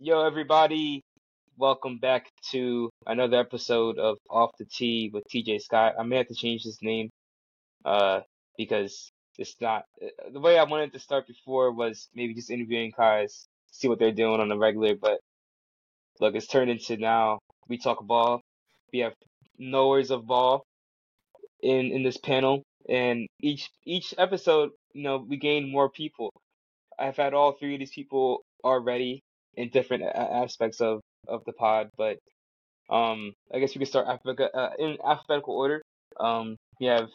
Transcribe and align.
Yo, 0.00 0.24
everybody, 0.24 1.02
welcome 1.56 1.98
back 1.98 2.30
to 2.52 2.88
another 3.08 3.36
episode 3.36 3.98
of 3.98 4.16
Off 4.30 4.52
the 4.56 4.64
T 4.64 5.10
with 5.12 5.24
TJ 5.26 5.60
Scott. 5.60 5.94
I 5.98 6.04
may 6.04 6.18
have 6.18 6.28
to 6.28 6.36
change 6.36 6.62
his 6.62 6.78
name, 6.80 7.10
uh, 7.84 8.20
because 8.56 9.10
it's 9.38 9.56
not 9.60 9.82
uh, 10.00 10.30
the 10.32 10.38
way 10.38 10.56
I 10.56 10.62
wanted 10.62 10.92
to 10.92 11.00
start 11.00 11.26
before 11.26 11.72
was 11.72 12.06
maybe 12.14 12.32
just 12.32 12.48
interviewing 12.48 12.92
guys, 12.96 13.48
see 13.72 13.88
what 13.88 13.98
they're 13.98 14.12
doing 14.12 14.40
on 14.40 14.48
the 14.48 14.56
regular. 14.56 14.94
But 14.94 15.18
look, 16.20 16.36
it's 16.36 16.46
turned 16.46 16.70
into 16.70 16.96
now 16.96 17.40
we 17.68 17.76
talk 17.76 18.06
ball. 18.06 18.40
We 18.92 19.00
have 19.00 19.14
knowers 19.58 20.12
of 20.12 20.28
ball 20.28 20.62
in 21.60 21.90
in 21.90 22.04
this 22.04 22.18
panel, 22.18 22.62
and 22.88 23.26
each 23.40 23.68
each 23.84 24.14
episode, 24.16 24.70
you 24.92 25.02
know, 25.02 25.26
we 25.28 25.38
gain 25.38 25.72
more 25.72 25.90
people. 25.90 26.30
I've 26.96 27.16
had 27.16 27.34
all 27.34 27.50
three 27.50 27.74
of 27.74 27.80
these 27.80 27.90
people 27.90 28.42
already 28.62 29.22
in 29.58 29.68
different 29.70 30.04
a- 30.04 30.16
aspects 30.44 30.80
of 30.80 31.00
of 31.26 31.44
the 31.44 31.52
pod, 31.52 31.90
but 31.98 32.16
um, 32.88 33.32
I 33.52 33.58
guess 33.58 33.74
we 33.74 33.80
can 33.80 33.86
start 33.86 34.06
alphabet- 34.06 34.54
uh, 34.54 34.70
in 34.78 34.96
alphabetical 35.04 35.54
order. 35.54 35.82
Um, 36.18 36.56
we 36.80 36.86
have 36.86 37.08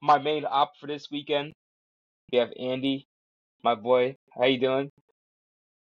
my 0.00 0.18
main 0.18 0.44
op 0.46 0.70
for 0.80 0.86
this 0.86 1.10
weekend. 1.10 1.52
We 2.32 2.38
have 2.38 2.50
Andy, 2.58 3.04
my 3.62 3.74
boy. 3.74 4.16
How 4.36 4.46
you 4.46 4.60
doing? 4.60 4.90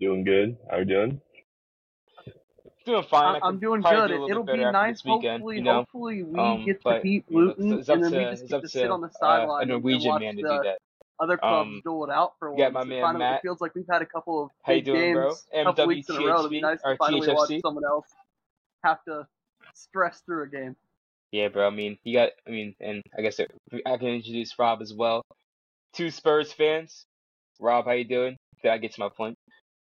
Doing 0.00 0.24
good. 0.24 0.56
How 0.70 0.78
you 0.78 0.84
doing? 0.84 1.20
Doing 2.86 3.02
fine. 3.10 3.34
I- 3.34 3.38
I 3.38 3.48
I'm 3.48 3.58
doing 3.58 3.82
good. 3.82 4.08
do 4.08 4.14
It, 4.14 4.20
little 4.20 4.30
it'll 4.30 4.44
be 4.44 4.56
nice. 4.64 4.94
this 5.02 5.04
weekend, 5.04 5.42
hopefully, 5.42 5.56
you 5.56 5.62
know. 5.62 5.74
hopefully 5.74 6.22
we 6.22 6.38
Um, 6.38 6.64
get 6.64 6.78
to 6.80 6.84
but 6.84 7.02
beat 7.02 7.24
you 7.28 7.36
know, 7.44 7.54
Luton, 7.58 8.04
and 8.04 8.04
then 8.04 8.12
we 8.12 8.30
just 8.30 8.46
get 8.48 8.56
to 8.56 8.60
to 8.62 8.68
sit 8.68 8.90
on 8.90 9.00
the 9.02 9.08
uh, 9.20 9.26
a 9.26 9.42
and, 9.42 9.62
and 9.62 9.70
Norwegian 9.70 10.10
watch 10.12 10.20
man 10.22 10.36
to 10.36 10.42
the 10.42 10.48
do 10.48 10.62
that. 10.62 10.78
Other 11.20 11.36
clubs 11.36 11.68
Um, 11.68 11.80
duel 11.84 12.04
it 12.04 12.10
out 12.10 12.34
for 12.38 12.52
we 12.52 12.58
got 12.58 12.72
once. 12.72 12.86
my 12.86 12.94
It 12.94 12.96
man 12.96 13.02
finally 13.02 13.18
Matt. 13.24 13.34
it 13.36 13.42
feels 13.42 13.60
like 13.60 13.74
we've 13.74 13.86
had 13.90 14.02
a 14.02 14.06
couple 14.06 14.44
of 14.44 14.50
How 14.62 14.72
you 14.72 14.78
big 14.78 14.84
doing, 14.86 15.14
games, 15.14 15.46
a 15.52 15.64
couple 15.64 15.86
weeks 15.86 16.08
in 16.08 16.16
a 16.16 16.26
row. 16.26 16.38
It'd 16.40 16.50
be 16.50 16.60
nice 16.60 16.80
to 16.82 16.96
finally 16.96 17.32
watch 17.32 17.50
someone 17.62 17.84
else 17.84 18.06
have 18.84 19.02
to 19.04 19.26
stress 19.74 20.20
through 20.26 20.44
a 20.44 20.48
game. 20.48 20.76
Yeah, 21.32 21.48
bro. 21.48 21.66
I 21.66 21.70
mean, 21.70 21.98
you 22.04 22.14
got. 22.16 22.30
I 22.46 22.50
mean, 22.50 22.74
and 22.80 23.02
I 23.16 23.20
guess 23.22 23.38
it, 23.38 23.50
I 23.84 23.96
can 23.98 24.08
introduce 24.08 24.58
Rob 24.58 24.80
as 24.80 24.94
well. 24.94 25.22
Two 25.92 26.10
Spurs 26.10 26.52
fans. 26.52 27.04
Rob, 27.60 27.84
how 27.86 27.92
you 27.92 28.04
doing? 28.04 28.36
Did 28.62 28.70
I 28.70 28.78
get 28.78 28.92
to 28.94 29.00
my 29.00 29.08
point? 29.10 29.36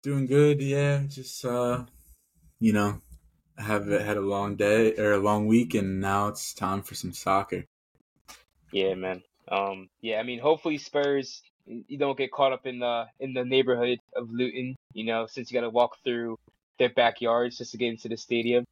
Doing 0.02 0.26
good, 0.26 0.60
yeah. 0.60 1.02
Just 1.08 1.44
uh, 1.44 1.84
you 2.58 2.72
know, 2.72 3.00
I 3.56 3.62
have 3.62 3.86
had 3.86 4.16
a 4.16 4.20
long 4.22 4.56
day 4.56 4.94
or 4.96 5.12
a 5.12 5.18
long 5.18 5.46
week, 5.46 5.74
and 5.74 6.00
now 6.00 6.28
it's 6.28 6.52
time 6.52 6.82
for 6.82 6.94
some 6.94 7.12
soccer. 7.12 7.64
Yeah, 8.72 8.94
man. 8.94 9.22
Um, 9.50 9.88
yeah. 10.00 10.18
I 10.18 10.22
mean, 10.22 10.38
hopefully 10.38 10.78
Spurs 10.78 11.42
you 11.66 11.98
don't 11.98 12.18
get 12.18 12.32
caught 12.32 12.52
up 12.52 12.66
in 12.66 12.80
the 12.80 13.06
in 13.20 13.32
the 13.32 13.44
neighborhood 13.44 13.98
of 14.16 14.30
Luton. 14.30 14.76
You 14.92 15.04
know, 15.04 15.26
since 15.26 15.50
you 15.50 15.54
got 15.58 15.64
to 15.64 15.70
walk 15.70 15.98
through 16.04 16.38
their 16.78 16.90
backyards 16.90 17.58
just 17.58 17.72
to 17.72 17.76
get 17.76 17.90
into 17.90 18.08
the 18.08 18.16
stadium. 18.16 18.64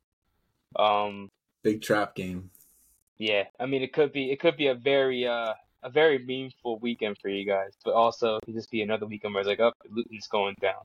Um, 0.77 1.31
Big 1.63 1.83
trap 1.83 2.15
game. 2.15 2.51
yeah. 3.19 3.45
I 3.59 3.67
mean, 3.67 3.83
it 3.83 3.93
could 3.93 4.13
be 4.13 4.31
it 4.31 4.41
could 4.41 4.57
be 4.57 4.69
a 4.69 4.75
very 4.75 5.27
uh 5.27 5.55
a 5.83 5.91
very 5.91 6.19
meaningful 6.19 6.79
weekend 6.81 7.19
for 7.19 7.29
you 7.29 7.47
guys, 7.47 7.73
but 7.85 7.95
also 7.95 8.37
it 8.37 8.45
could 8.45 8.55
just 8.55 8.71
be 8.71 8.83
another 8.83 9.07
weekend 9.07 9.35
where 9.35 9.43
it's 9.43 9.49
like, 9.49 9.61
oh, 9.61 9.73
Luton's 9.91 10.27
going 10.27 10.57
down. 10.61 10.83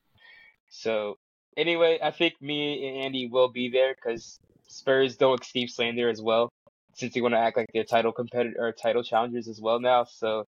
So 0.68 1.18
anyway, 1.56 1.98
I 2.02 2.10
think 2.10 2.40
me 2.40 2.86
and 2.86 3.04
Andy 3.04 3.26
will 3.26 3.48
be 3.48 3.70
there 3.70 3.94
because 3.94 4.38
Spurs 4.68 5.16
don't 5.16 5.42
escape 5.42 5.70
slander 5.70 6.08
as 6.08 6.20
well, 6.22 6.52
since 6.96 7.14
they 7.14 7.20
want 7.20 7.34
to 7.34 7.38
act 7.38 7.56
like 7.56 7.66
they're 7.74 7.84
title 7.84 8.12
competitor 8.12 8.56
or 8.58 8.72
title 8.72 9.02
challengers 9.02 9.48
as 9.48 9.60
well 9.60 9.80
now. 9.80 10.04
So 10.04 10.44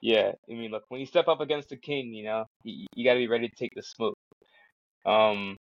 yeah, 0.00 0.32
I 0.50 0.54
mean, 0.54 0.70
look, 0.72 0.84
when 0.88 1.00
you 1.00 1.06
step 1.06 1.28
up 1.28 1.40
against 1.40 1.68
the 1.70 1.76
king, 1.76 2.12
you 2.12 2.24
know, 2.24 2.44
you, 2.64 2.86
you 2.96 3.04
got 3.04 3.14
to 3.14 3.20
be 3.20 3.28
ready 3.28 3.48
to 3.48 3.54
take 3.56 3.72
the 3.74 3.82
smoke. 3.82 4.16
Um, 5.06 5.56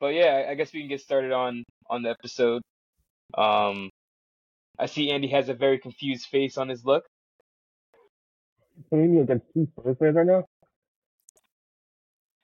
but 0.00 0.14
yeah, 0.14 0.46
I- 0.50 0.54
guess 0.54 0.72
we 0.72 0.80
can 0.80 0.88
get 0.88 1.00
started 1.00 1.32
on 1.32 1.64
on 1.88 2.02
the 2.02 2.10
episode. 2.10 2.62
Um, 3.36 3.90
I 4.78 4.86
see 4.86 5.10
Andy 5.12 5.28
has 5.28 5.48
a 5.48 5.54
very 5.54 5.78
confused 5.78 6.26
face 6.26 6.58
on 6.58 6.68
his 6.68 6.84
look. 6.84 7.04
Putting 8.90 9.14
me 9.14 9.20
against 9.22 9.46
two 9.54 9.68
fans 9.84 9.96
right 10.00 10.26
now? 10.26 10.44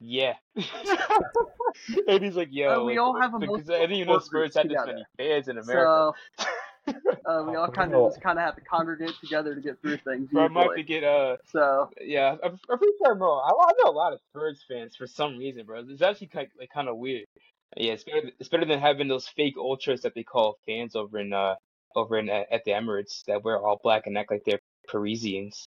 Yeah. 0.00 0.34
and 2.06 2.22
he's 2.22 2.36
like, 2.36 2.48
yo, 2.50 2.82
Uh, 2.82 2.84
we 2.84 2.92
like, 2.92 3.00
all 3.00 3.20
have 3.20 3.32
because 3.32 3.48
emotional 3.48 3.76
I 3.76 3.80
didn't 3.80 3.96
even 3.96 4.08
know 4.08 4.18
Spurs 4.20 4.54
had 4.54 4.68
groups 4.68 4.84
this 4.84 4.86
many 4.86 5.04
fans 5.16 5.48
in 5.48 5.58
America. 5.58 6.12
So 6.38 6.46
uh, 7.26 7.44
we 7.46 7.56
all 7.56 7.68
kind 7.68 7.94
of 7.94 8.10
just 8.10 8.22
kind 8.22 8.38
of 8.38 8.44
have 8.44 8.54
to 8.54 8.60
congregate 8.62 9.14
together 9.20 9.54
to 9.54 9.60
get 9.60 9.80
through 9.80 9.98
things. 9.98 10.28
Bro, 10.30 10.44
I 10.44 10.48
might 10.48 10.62
have 10.62 10.74
to 10.76 10.82
get 10.82 11.04
uh 11.04 11.36
So 11.50 11.90
Yeah, 12.00 12.36
I'm, 12.42 12.58
I'm 12.70 12.78
pretty 12.78 12.92
sure, 13.04 13.14
bro. 13.14 13.38
I, 13.38 13.48
I 13.48 13.72
know 13.82 13.90
a 13.90 13.92
lot 13.92 14.12
of 14.12 14.20
Spurs 14.30 14.64
fans 14.68 14.94
for 14.96 15.06
some 15.06 15.36
reason, 15.36 15.66
bro. 15.66 15.82
It's 15.88 16.02
actually 16.02 16.28
kind 16.28 16.48
like 16.58 16.70
kind 16.70 16.88
of 16.88 16.96
weird. 16.96 17.26
Yeah, 17.76 17.92
it's 17.92 18.04
better. 18.04 18.30
It's 18.38 18.48
better 18.48 18.64
than 18.64 18.80
having 18.80 19.08
those 19.08 19.28
fake 19.28 19.56
ultras 19.58 20.02
that 20.02 20.14
they 20.14 20.22
call 20.22 20.58
fans 20.64 20.94
over 20.94 21.18
in 21.18 21.32
uh 21.32 21.56
over 21.96 22.18
in 22.18 22.30
uh, 22.30 22.44
at 22.50 22.64
the 22.64 22.70
Emirates 22.70 23.24
that 23.26 23.42
wear 23.44 23.58
all 23.58 23.80
black 23.82 24.06
and 24.06 24.16
act 24.16 24.30
like 24.30 24.44
they're 24.44 24.60
Parisians. 24.86 25.66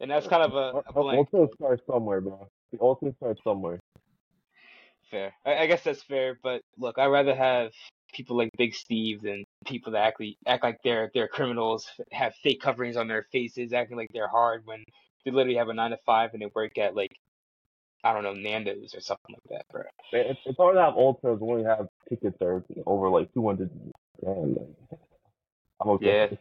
And 0.00 0.10
that's 0.10 0.26
kind 0.26 0.42
of 0.42 0.54
a, 0.54 0.82
a 0.86 0.92
blank. 0.92 1.28
Also 1.32 1.50
starts 1.54 1.82
somewhere, 1.86 2.20
bro. 2.20 2.48
The 2.76 2.82
also 2.82 3.14
starts 3.18 3.40
somewhere. 3.42 3.78
Fair. 5.10 5.32
I, 5.44 5.56
I 5.58 5.66
guess 5.66 5.84
that's 5.84 6.02
fair. 6.02 6.38
But 6.42 6.62
look, 6.78 6.98
I'd 6.98 7.06
rather 7.06 7.34
have 7.34 7.72
people 8.12 8.36
like 8.36 8.50
Big 8.56 8.74
Steve 8.74 9.22
than 9.22 9.44
people 9.64 9.92
that 9.92 10.04
actually 10.04 10.36
act 10.46 10.64
like 10.64 10.78
they're 10.82 11.10
they're 11.14 11.28
criminals, 11.28 11.86
have 12.12 12.34
fake 12.42 12.60
coverings 12.60 12.96
on 12.96 13.08
their 13.08 13.26
faces, 13.32 13.72
acting 13.72 13.96
like 13.96 14.08
they're 14.12 14.28
hard 14.28 14.62
when 14.64 14.82
they 15.24 15.30
literally 15.30 15.58
have 15.58 15.68
a 15.68 15.74
nine 15.74 15.90
to 15.90 15.98
five 16.06 16.30
and 16.32 16.42
they 16.42 16.50
work 16.54 16.78
at 16.78 16.94
like 16.94 17.16
I 18.04 18.12
don't 18.12 18.22
know 18.22 18.34
Nando's 18.34 18.94
or 18.94 19.00
something 19.00 19.34
like 19.34 19.58
that, 19.58 19.64
bro. 19.70 19.82
It's, 20.12 20.40
it's 20.44 20.56
hard 20.56 20.76
to 20.76 20.80
have 20.80 20.94
ultras 20.94 21.40
when 21.40 21.60
you 21.60 21.66
have 21.66 21.88
tickets 22.08 22.36
that 22.38 22.46
are 22.46 22.64
over 22.86 23.08
like 23.08 23.32
200 23.34 23.70
grand. 24.22 24.56
Like, 24.56 25.00
I'm 25.80 25.90
okay. 25.90 26.38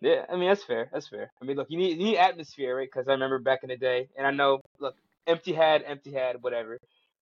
Yeah, 0.00 0.24
I 0.30 0.36
mean 0.36 0.48
that's 0.48 0.64
fair. 0.64 0.88
That's 0.92 1.08
fair. 1.08 1.30
I 1.40 1.44
mean, 1.44 1.56
look, 1.56 1.70
you 1.70 1.76
need 1.76 1.98
you 1.98 2.04
need 2.04 2.16
atmosphere, 2.16 2.76
right? 2.76 2.88
Because 2.90 3.08
I 3.08 3.12
remember 3.12 3.38
back 3.38 3.60
in 3.62 3.68
the 3.68 3.76
day, 3.76 4.08
and 4.16 4.26
I 4.26 4.30
know, 4.30 4.60
look, 4.78 4.96
empty 5.26 5.52
head, 5.52 5.82
empty 5.86 6.12
head, 6.12 6.36
whatever. 6.40 6.78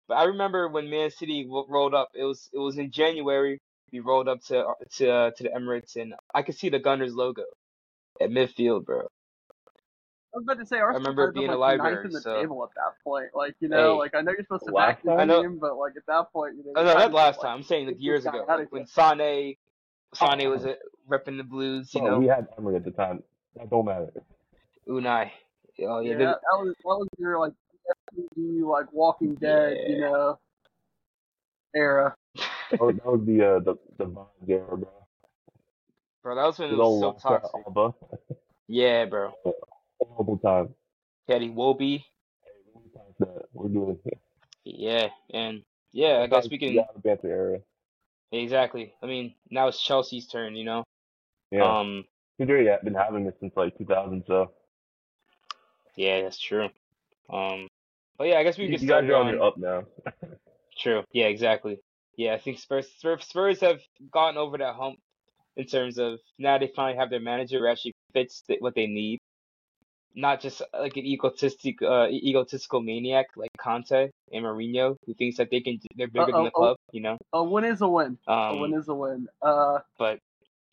But 0.06 0.14
I 0.18 0.24
remember 0.24 0.68
when 0.68 0.88
Man 0.90 1.10
City 1.10 1.44
w- 1.44 1.66
rolled 1.68 1.94
up. 1.94 2.10
It 2.14 2.24
was 2.24 2.48
it 2.52 2.58
was 2.58 2.78
in 2.78 2.90
January. 2.90 3.60
We 3.92 4.00
rolled 4.00 4.28
up 4.28 4.42
to 4.46 4.64
to 4.96 5.10
uh, 5.10 5.30
to 5.36 5.42
the 5.42 5.50
Emirates, 5.50 5.96
and 5.96 6.14
I 6.34 6.42
could 6.42 6.56
see 6.56 6.68
the 6.68 6.78
Gunners 6.78 7.14
logo 7.14 7.42
at 8.20 8.30
midfield, 8.30 8.84
bro. 8.84 9.08
I 10.34 10.36
was 10.38 10.44
about 10.44 10.58
to 10.58 10.66
say, 10.66 10.76
Arsenal 10.78 10.94
I 10.96 10.98
remember 11.08 11.26
had 11.26 11.34
them, 11.34 11.40
being 11.40 11.50
a 11.50 11.56
like, 11.56 11.78
library, 11.78 11.94
ninth 11.96 12.06
in 12.06 12.12
the 12.12 12.20
so- 12.20 12.40
table 12.40 12.62
at 12.64 12.70
that 12.74 13.02
point. 13.02 13.26
Like 13.34 13.54
you 13.60 13.68
know, 13.68 13.94
Hey. 13.94 13.98
like 13.98 14.14
I 14.14 14.20
know 14.20 14.32
you're 14.32 14.42
supposed 14.42 14.66
to 14.66 14.72
back 14.72 15.02
the 15.02 15.10
time? 15.10 15.20
I 15.20 15.24
know- 15.24 15.42
team, 15.42 15.58
but 15.58 15.76
like 15.78 15.92
at 15.96 16.04
that 16.06 16.32
point, 16.32 16.56
you 16.56 16.64
know, 16.64 16.72
Oh 16.76 16.80
you 16.80 16.86
no, 16.86 16.92
kinda 16.92 17.06
not 17.08 17.14
last 17.14 17.34
feel 17.36 17.42
like, 17.42 17.48
time. 17.50 17.56
I'm 17.58 17.62
saying 17.62 17.86
like 17.86 17.96
years 17.98 18.26
ago, 18.26 18.44
like 18.46 18.70
when 18.72 18.82
here. 18.82 18.86
Sane 18.86 19.54
Sane 20.14 20.50
was 20.50 20.64
uh, 20.66 20.74
repping 21.08 21.36
the 21.38 21.44
Blues, 21.44 21.92
you 21.94 22.00
Bro, 22.00 22.10
know, 22.10 22.18
we 22.18 22.26
had 22.26 22.46
Emery 22.58 22.76
at 22.76 22.84
the 22.84 22.90
time. 22.90 23.22
That 23.56 23.70
don't 23.70 23.84
matter. 23.86 24.12
Unai. 24.88 25.30
Oh 25.80 26.00
yeah, 26.00 26.10
Yeah, 26.12 26.18
that, 26.18 26.24
that 26.40 26.58
was 26.58 26.74
that 26.76 26.84
was 26.84 27.08
your 27.18 27.38
like 27.38 27.52
FTV, 28.16 28.62
like 28.62 28.92
Walking 28.92 29.34
Dead, 29.34 29.76
you 29.88 30.00
know, 30.00 30.38
era. 31.74 32.14
oh, 32.80 32.92
that 32.92 33.06
was 33.06 33.20
the 33.26 33.44
uh, 33.44 33.58
the 33.60 33.76
the 33.98 34.04
Vines 34.04 34.28
era, 34.48 34.76
bro. 34.76 34.88
bro, 36.22 36.34
that 36.34 36.44
was 36.44 36.58
when 36.58 36.70
it 36.70 36.76
was 36.76 37.00
so 37.00 37.06
Walker 37.06 37.40
toxic. 37.40 37.60
Alba. 37.66 37.94
Yeah, 38.66 39.06
bro. 39.06 39.32
Horrible 40.00 40.38
time. 40.38 40.74
Teddy 41.28 41.50
Wobie. 41.50 42.04
That 43.18 43.46
we're 43.52 43.68
doing. 43.68 43.98
Yeah, 44.64 45.08
and 45.30 45.62
yeah, 45.92 46.20
I 46.22 46.26
guess 46.28 46.48
we 46.48 46.58
can. 46.58 46.72
Yeah, 46.72 46.82
the 46.94 47.00
banter 47.00 47.28
era. 47.28 47.58
Exactly. 48.30 48.92
I 49.02 49.06
mean, 49.06 49.34
now 49.50 49.68
it's 49.68 49.82
Chelsea's 49.82 50.26
turn, 50.26 50.54
you 50.54 50.64
know. 50.64 50.84
Yeah. 51.50 51.80
Um, 51.80 52.04
We've 52.38 52.48
already 52.48 52.70
been 52.84 52.94
having 52.94 53.24
this 53.24 53.34
since 53.40 53.54
like 53.56 53.76
2000, 53.78 54.22
so 54.26 54.52
yeah, 55.96 56.22
that's 56.22 56.38
true. 56.38 56.68
Um, 57.30 57.67
but 58.18 58.26
yeah, 58.28 58.38
I 58.38 58.42
guess 58.44 58.58
we 58.58 58.64
you, 58.64 58.70
can 58.72 58.80
you 58.82 58.88
start 58.88 59.04
guys 59.04 59.10
are 59.12 59.16
on 59.16 59.26
on. 59.28 59.34
your 59.34 59.42
up 59.42 59.56
now. 59.56 59.84
True. 60.78 61.02
Yeah, 61.12 61.26
exactly. 61.26 61.78
Yeah, 62.16 62.34
I 62.34 62.38
think 62.38 62.58
Spurs 62.58 62.88
Spurs 62.98 63.24
Spurs 63.24 63.60
have 63.60 63.80
gotten 64.12 64.36
over 64.36 64.58
that 64.58 64.74
hump 64.74 64.98
in 65.56 65.66
terms 65.66 65.98
of 65.98 66.18
now 66.38 66.58
they 66.58 66.70
finally 66.74 66.98
have 66.98 67.10
their 67.10 67.20
manager 67.20 67.58
who 67.60 67.68
actually 67.68 67.94
fits 68.12 68.42
what 68.60 68.74
they 68.74 68.86
need, 68.86 69.18
not 70.14 70.40
just 70.40 70.60
uh, 70.62 70.80
like 70.80 70.96
an 70.96 71.04
egotistic 71.06 71.80
uh 71.82 72.06
egotistical 72.08 72.80
maniac 72.80 73.26
like 73.36 73.50
Conte 73.58 74.10
and 74.32 74.44
Mourinho 74.44 74.96
who 75.06 75.14
thinks 75.14 75.36
that 75.38 75.50
they 75.50 75.60
can 75.60 75.78
they're 75.96 76.08
bigger 76.08 76.26
than 76.26 76.34
Uh-oh, 76.36 76.44
the 76.44 76.50
oh. 76.54 76.60
club, 76.60 76.76
you 76.92 77.00
know. 77.02 77.16
A 77.32 77.42
win 77.42 77.64
is 77.64 77.80
a 77.82 77.88
win. 77.88 78.18
A 78.26 78.56
win 78.56 78.72
Um, 78.74 78.78
is 78.80 78.88
a 78.88 78.94
win. 78.94 79.28
Uh, 79.42 79.78
but 79.98 80.18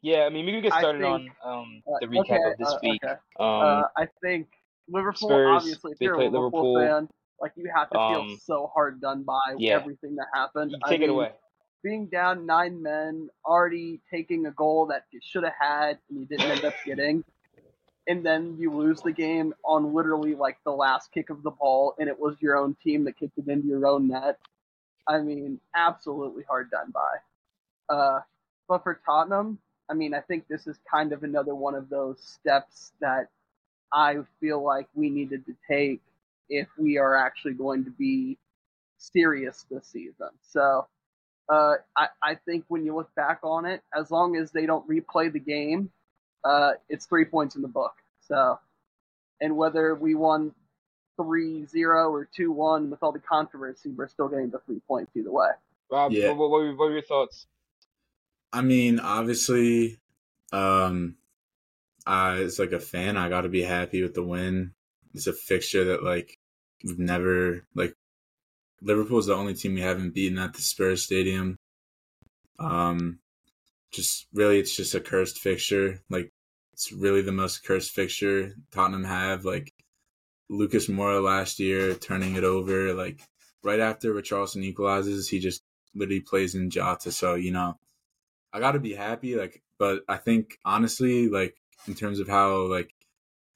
yeah, 0.02 0.22
I 0.26 0.30
mean, 0.30 0.46
we 0.46 0.52
can 0.52 0.62
get 0.62 0.74
started 0.74 1.02
think- 1.02 1.32
on 1.44 1.62
um 1.62 1.82
uh, 1.88 1.98
the 2.02 2.08
recap 2.08 2.20
okay, 2.22 2.52
of 2.52 2.58
this 2.58 2.70
uh, 2.70 2.78
week. 2.84 3.04
Okay. 3.04 3.14
Um, 3.40 3.48
uh, 3.48 3.84
I 3.98 4.08
think 4.22 4.48
Liverpool. 4.88 5.30
Spurs, 5.30 5.48
obviously, 5.62 5.92
if 5.94 6.00
they 6.00 6.06
you're 6.06 6.14
a 6.16 6.18
played 6.18 6.32
Liverpool, 6.32 6.74
Liverpool. 6.74 7.00
fan, 7.02 7.10
like 7.42 7.54
you 7.56 7.70
have 7.76 7.90
to 7.92 7.98
feel 7.98 8.22
Um, 8.22 8.40
so 8.44 8.68
hard 8.74 9.02
done 9.02 9.24
by 9.24 9.56
yeah. 9.58 9.76
everything 9.76 10.16
that 10.16 10.28
happened. 10.34 10.72
you 10.72 10.80
I 10.84 10.90
take 10.90 11.02
it 11.02 11.02
mean, 11.02 11.10
away. 11.10 11.32
Being 11.84 12.08
down 12.08 12.46
nine 12.46 12.82
men, 12.82 13.30
already 13.46 14.02
taking 14.12 14.46
a 14.48 14.52
goal 14.52 14.88
that 14.88 15.06
you 15.12 15.20
should 15.24 15.44
have 15.44 15.54
had 15.60 16.00
and 16.10 16.20
you 16.20 16.26
didn't 16.26 16.50
end 16.52 16.66
up 16.66 16.74
getting. 16.86 17.24
and 18.08 18.26
then 18.26 18.56
you 18.60 18.72
lose 18.72 19.02
the 19.02 19.12
game 19.12 19.54
on 19.64 19.94
literally 19.94 20.36
like 20.36 20.58
the 20.66 20.72
last 20.72 21.12
kick 21.12 21.30
of 21.30 21.44
the 21.44 21.52
ball, 21.52 21.96
and 22.00 22.08
it 22.10 22.20
was 22.20 22.36
your 22.42 22.58
own 22.58 22.76
team 22.84 23.04
that 23.06 23.18
kicked 23.18 23.38
it 23.38 23.48
into 23.48 23.68
your 23.68 23.86
own 23.88 24.08
net. 24.08 24.40
I 25.08 25.20
mean, 25.22 25.60
absolutely 25.76 26.44
hard 26.44 26.70
done 26.72 26.92
by. 26.92 27.96
Uh, 27.96 28.20
but 28.68 28.84
for 28.84 29.00
Tottenham, 29.06 29.60
I 29.90 29.94
mean, 29.94 30.14
I 30.16 30.22
think 30.22 30.48
this 30.48 30.66
is 30.68 30.78
kind 30.90 31.14
of 31.14 31.24
another 31.24 31.54
one 31.56 31.76
of 31.76 31.90
those 31.90 32.20
steps 32.22 32.92
that 33.02 33.30
I 33.94 34.18
feel 34.40 34.64
like 34.64 34.88
we 34.96 35.10
needed 35.10 35.46
to 35.48 35.56
take 35.70 36.02
if 36.50 36.68
we 36.78 36.98
are 36.98 37.16
actually 37.16 37.54
going 37.54 37.84
to 37.86 37.92
be 37.92 38.38
serious 38.98 39.66
this 39.70 39.88
season. 39.88 40.30
So 40.42 40.88
uh, 41.50 41.76
I, 41.98 42.08
I 42.22 42.36
think 42.46 42.66
when 42.68 42.86
you 42.86 42.96
look 42.96 43.14
back 43.16 43.40
on 43.44 43.66
it, 43.66 43.82
as 43.98 44.12
long 44.12 44.36
as 44.36 44.52
they 44.52 44.66
don't 44.66 44.88
replay 44.90 45.32
the 45.32 45.40
game, 45.40 45.90
uh, 46.44 46.72
it's 46.90 47.06
three 47.06 47.26
points 47.26 47.56
in 47.56 47.62
the 47.62 47.68
book. 47.68 47.94
So, 48.28 48.60
and 49.42 49.56
whether 49.58 49.96
we 49.96 50.16
won 50.16 50.54
3 51.18 51.66
0 51.66 52.12
or 52.12 52.28
2 52.36 52.52
1 52.52 52.90
with 52.90 53.02
all 53.04 53.12
the 53.12 53.20
controversy, 53.20 53.90
we're 53.92 54.08
still 54.08 54.28
getting 54.28 54.50
the 54.50 54.60
three 54.66 54.82
points 54.88 55.12
either 55.16 55.32
way. 55.32 55.50
Rob, 55.92 56.12
Yeah. 56.12 56.30
what, 56.30 56.38
what, 56.38 56.50
what, 56.50 56.78
were- 56.78 56.92
your 56.92 57.02
thoughts? 57.02 57.48
I 58.52 58.62
mean, 58.62 59.00
obviously, 59.00 60.00
um, 60.54 61.16
I 62.06 62.38
as 62.38 62.58
like 62.58 62.72
a 62.72 62.80
fan, 62.80 63.18
I 63.18 63.28
got 63.28 63.42
to 63.42 63.50
be 63.50 63.64
happy 63.64 64.02
with 64.02 64.14
the 64.14 64.24
win. 64.24 64.74
It's 65.16 65.28
a 65.28 65.34
fixture 65.34 65.86
that 65.86 66.04
like 66.04 66.38
we've 66.84 67.00
never 67.00 67.66
like. 67.74 67.96
Liverpool's 68.82 69.28
the 69.28 69.34
only 69.34 69.54
team 69.54 69.74
we 69.74 69.82
haven't 69.82 70.14
beaten 70.14 70.38
at 70.38 70.54
the 70.54 70.62
Spurs 70.62 71.02
Stadium. 71.02 71.58
Um, 72.60 73.20
just 73.92 74.28
really, 74.34 74.60
it's 74.60 74.76
just 74.76 74.94
a 74.94 75.00
cursed 75.00 75.40
fixture. 75.40 76.02
Like 76.10 76.32
it's 76.74 76.92
really 76.92 77.22
the 77.22 77.32
most 77.32 77.64
cursed 77.66 77.92
fixture 77.92 78.54
Tottenham 78.72 79.06
have. 79.06 79.46
Like 79.46 79.74
Lucas 80.50 80.88
Moura 80.88 81.24
last 81.24 81.60
year 81.60 81.94
turning 81.94 82.36
it 82.36 82.44
over. 82.44 82.94
Like 82.94 83.22
right 83.64 83.80
after 83.80 84.14
Richarlison 84.14 84.64
equalizes, 84.64 85.30
he 85.30 85.40
just 85.40 85.64
literally 85.96 86.20
plays 86.20 86.56
in 86.56 86.70
Jota. 86.70 87.12
So 87.12 87.36
you 87.36 87.52
know, 87.52 87.80
I 88.52 88.60
got 88.60 88.74
to 88.74 88.80
be 88.80 88.94
happy. 88.94 89.36
Like, 89.36 89.64
but 89.80 90.04
I 90.08 90.18
think 90.18 90.58
honestly, 90.66 91.30
like 91.30 91.56
in 91.88 91.96
terms 91.96 92.20
of 92.20 92.28
how 92.28 92.68
like 92.68 92.94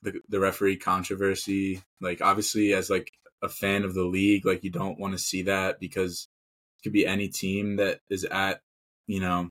the 0.01 0.19
the 0.29 0.39
referee 0.39 0.77
controversy, 0.77 1.81
like 2.01 2.21
obviously 2.21 2.73
as 2.73 2.89
like 2.89 3.11
a 3.41 3.49
fan 3.49 3.83
of 3.83 3.93
the 3.93 4.05
league, 4.05 4.45
like 4.45 4.63
you 4.63 4.69
don't 4.69 4.99
want 4.99 5.13
to 5.13 5.19
see 5.19 5.43
that 5.43 5.79
because 5.79 6.27
it 6.77 6.83
could 6.83 6.93
be 6.93 7.05
any 7.05 7.27
team 7.27 7.77
that 7.77 7.99
is 8.09 8.25
at 8.25 8.61
you 9.07 9.19
know 9.19 9.49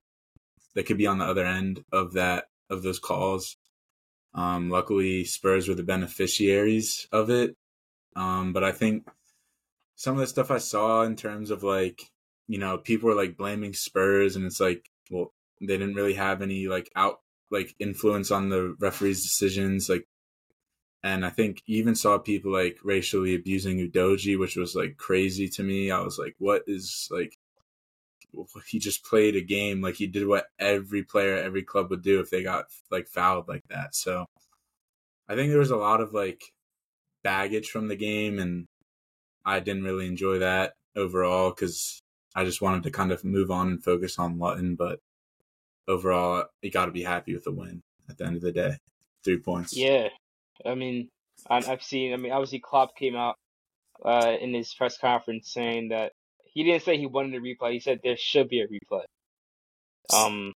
that 0.75 0.87
could 0.87 0.99
be 0.99 1.07
on 1.07 1.19
the 1.19 1.25
other 1.25 1.47
end 1.47 1.85
of 1.93 2.13
that 2.15 2.47
of 2.71 2.83
those 2.83 2.99
calls. 2.99 3.57
Um, 4.35 4.71
luckily, 4.71 5.25
Spurs 5.25 5.69
were 5.69 5.75
the 5.75 5.83
beneficiaries 5.83 7.09
of 7.13 7.31
it. 7.31 7.57
Um, 8.15 8.53
but 8.53 8.65
I 8.65 8.73
think 8.73 9.09
some 9.97 10.15
of 10.15 10.21
the 10.21 10.27
stuff 10.27 10.51
I 10.51 10.59
saw 10.59 11.03
in 11.03 11.17
terms 11.17 11.51
of 11.51 11.63
like, 11.63 12.03
you 12.47 12.59
know, 12.59 12.79
people 12.79 13.09
were 13.09 13.15
like 13.15 13.37
blaming 13.37 13.75
Spurs, 13.75 14.37
and 14.37 14.45
it's 14.45 14.61
like, 14.61 14.89
well, 15.11 15.33
they 15.61 15.77
didn't 15.79 15.95
really 15.95 16.15
have 16.15 16.43
any 16.43 16.69
like 16.69 16.91
out 16.95 17.21
like 17.51 17.75
influence 17.79 18.31
on 18.31 18.49
the 18.49 18.77
referees' 18.79 19.23
decisions. 19.23 19.89
Like, 19.89 20.07
and 21.09 21.25
I 21.25 21.31
think 21.31 21.63
even 21.67 21.95
saw 21.95 22.19
people 22.19 22.53
like 22.53 22.77
racially 22.85 23.35
abusing 23.35 23.79
Udogie, 23.79 24.39
which 24.39 24.57
was 24.57 24.75
like 24.75 24.99
crazy 24.99 25.49
to 25.49 25.63
me. 25.63 25.91
I 25.91 26.01
was 26.01 26.19
like, 26.19 26.35
what 26.39 26.65
is 26.67 27.09
like? 27.11 27.39
He 28.67 28.79
just 28.79 29.05
played 29.05 29.35
a 29.35 29.41
game 29.41 29.81
like 29.81 29.95
he 29.95 30.07
did 30.07 30.27
what 30.27 30.49
every 30.59 31.03
player 31.03 31.37
every 31.37 31.63
club 31.63 31.89
would 31.89 32.03
do 32.03 32.21
if 32.21 32.29
they 32.29 32.43
got 32.43 32.67
like 32.91 33.09
fouled 33.09 33.49
like 33.49 33.65
that. 33.71 33.95
So 33.95 34.27
I 35.27 35.35
think 35.35 35.49
there 35.49 35.59
was 35.59 35.71
a 35.71 35.77
lot 35.77 36.03
of 36.03 36.13
like 36.13 36.43
baggage 37.25 37.71
from 37.71 37.89
the 37.89 37.97
game, 37.97 38.39
and 38.39 38.67
I 39.47 39.61
didn't 39.61 39.85
really 39.85 40.07
enjoy 40.07 40.41
that 40.41 40.75
overall 40.95 41.51
because 41.51 42.03
I 42.35 42.45
just 42.45 42.61
wanted 42.61 42.83
to 42.83 42.91
kind 42.91 43.13
of 43.13 43.25
move 43.25 43.51
on 43.51 43.69
and 43.69 43.83
focus 43.83 44.19
on 44.19 44.39
Luton. 44.39 44.75
But 44.75 45.01
overall, 45.89 46.45
you 46.61 46.71
got 46.71 46.85
to 46.85 46.93
be 46.93 47.03
happy 47.03 47.33
with 47.33 47.45
the 47.45 47.53
win 47.53 47.83
at 48.11 48.19
the 48.19 48.27
end 48.27 48.37
of 48.37 48.43
the 48.43 48.53
day. 48.53 48.77
Three 49.25 49.39
points. 49.39 49.75
Yeah, 49.75 50.09
I 50.65 50.75
mean, 50.75 51.09
I, 51.49 51.57
I've 51.57 51.83
seen. 51.83 52.13
I 52.13 52.17
mean, 52.17 52.33
obviously, 52.33 52.61
Klopp 52.61 52.97
came 52.97 53.17
out 53.17 53.37
uh, 54.05 54.35
in 54.41 54.55
his 54.55 54.73
press 54.75 54.99
conference 54.99 55.53
saying 55.53 55.89
that 55.91 56.13
he 56.45 56.65
didn't 56.65 56.85
say 56.85 56.99
he 56.99 57.07
wanted 57.07 57.35
a 57.35 57.41
replay. 57.41 57.73
He 57.73 57.81
said 57.81 58.01
there 58.03 58.17
should 58.17 58.49
be 58.49 58.61
a 58.61 58.67
replay. 58.67 59.05
Um, 60.13 60.53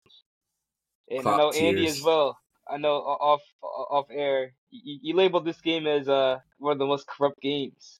and 1.09 1.19
I 1.19 1.21
Klopp 1.21 1.37
know 1.37 1.51
Andy 1.51 1.87
as 1.87 2.01
well. 2.01 2.37
I 2.69 2.77
know 2.77 2.95
off 2.95 3.41
off 3.61 4.07
air, 4.11 4.53
you, 4.69 4.99
you 5.01 5.15
labeled 5.15 5.45
this 5.45 5.59
game 5.59 5.87
as 5.87 6.07
uh 6.07 6.39
one 6.59 6.73
of 6.73 6.79
the 6.79 6.85
most 6.85 7.07
corrupt 7.07 7.41
games. 7.41 7.99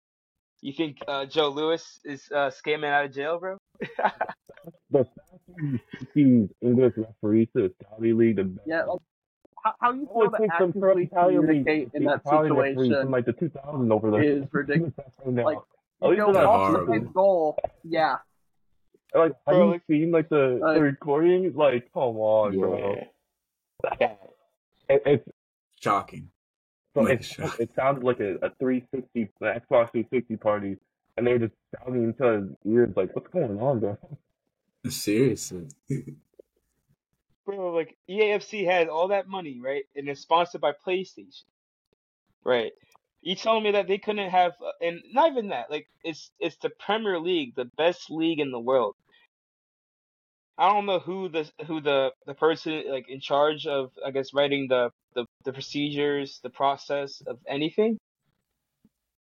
You 0.62 0.74
think 0.74 1.00
uh, 1.08 1.26
Joe 1.26 1.50
Lewis 1.50 2.00
is 2.06 2.30
uh, 2.32 2.52
scamming 2.52 2.86
out 2.86 3.06
of 3.06 3.14
jail, 3.14 3.40
bro? 3.40 3.58
The 4.92 5.06
faster 5.06 5.42
you 5.58 5.80
take 5.96 6.14
these 6.14 6.50
English 6.62 6.94
referees 6.98 7.48
to 7.56 7.64
the 7.64 7.74
Saudi 7.82 8.14
League, 8.14 8.36
the 8.36 8.44
better. 8.44 8.64
Yeah, 8.68 8.84
like, 8.84 9.00
how, 9.64 9.74
how 9.80 9.92
you 9.94 10.08
I 10.10 10.14
feel 10.14 10.32
to 10.32 10.38
think 10.38 10.52
some 10.58 10.68
actively 10.70 11.04
Italian 11.04 11.42
league, 11.42 11.66
communicate 11.66 11.90
in 11.94 12.04
that 12.06 12.22
Italian 12.26 12.54
referees 12.54 12.76
from 12.76 12.84
situation 12.86 13.12
like 13.12 13.26
the 13.26 13.34
2000 13.34 13.92
over 13.92 14.12
there. 14.12 14.24
is 14.24 14.44
ridiculous. 14.52 14.94
Like, 15.26 15.58
At 15.58 16.10
You 16.10 16.10
least 16.10 16.20
go 16.20 16.34
they're 16.34 16.44
not 16.44 16.46
off 16.46 16.72
the 16.74 16.86
horrible. 16.86 17.12
goal, 17.12 17.60
yeah. 17.84 18.16
Like, 19.14 19.34
have 19.46 19.56
Bro, 19.56 19.66
you 19.66 19.72
like- 19.72 19.82
seen 19.90 20.12
like 20.12 20.30
the, 20.30 20.60
Like- 20.62 20.76
the 20.76 20.82
recording? 20.82 21.54
Like, 21.54 21.92
come 21.94 22.18
on, 22.18 22.58
bro. 22.60 22.96
It, 24.00 25.02
it's 25.06 25.30
Shocking. 25.80 26.30
so 26.94 27.02
Like, 27.02 27.20
it, 27.20 27.26
shut- 27.26 27.60
it 27.60 27.70
sounded 27.76 28.04
like 28.04 28.20
a, 28.20 28.36
a 28.36 28.50
360, 28.60 29.22
an 29.22 29.30
Xbox 29.42 29.92
360 29.92 30.36
party, 30.38 30.78
and 31.18 31.26
they 31.28 31.34
were 31.34 31.40
just 31.40 31.54
shouting 31.76 32.04
into 32.04 32.24
his 32.24 32.50
ears 32.74 32.94
like, 32.96 33.16
"What's 33.16 33.28
going 33.30 33.60
on, 33.60 33.80
bro?" 33.80 33.98
Seriously. 34.88 35.68
Bro, 37.46 37.74
like 37.74 37.98
EAFC 38.10 38.66
has 38.66 38.88
all 38.90 39.10
that 39.10 39.28
money, 39.28 39.60
right? 39.64 39.84
And 39.96 40.08
it's 40.10 40.22
sponsored 40.22 40.62
by 40.62 40.74
PlayStation, 40.86 41.44
right? 42.44 42.72
You 43.22 43.36
telling 43.36 43.64
me 43.64 43.72
that 43.72 43.88
they 43.88 43.98
couldn't 43.98 44.30
have, 44.30 44.54
uh, 44.66 44.72
and 44.86 45.02
not 45.14 45.32
even 45.32 45.50
that, 45.50 45.72
like 45.72 45.88
it's 46.04 46.32
it's 46.40 46.58
the 46.58 46.70
Premier 46.80 47.20
League, 47.20 47.56
the 47.56 47.66
best 47.78 48.12
league 48.12 48.40
in 48.40 48.52
the 48.52 48.60
world. 48.60 48.96
I 50.58 50.72
don't 50.72 50.86
know 50.86 51.00
who 51.00 51.30
the 51.30 51.50
who 51.68 51.82
the 51.82 52.12
the 52.28 52.36
person 52.36 52.84
like 52.90 53.10
in 53.10 53.20
charge 53.20 53.66
of, 53.68 53.92
I 54.06 54.12
guess, 54.12 54.34
writing 54.34 54.68
the 54.70 54.92
the, 55.16 55.26
the 55.46 55.54
procedures, 55.54 56.40
the 56.44 56.50
process 56.52 57.22
of 57.28 57.40
anything, 57.48 57.98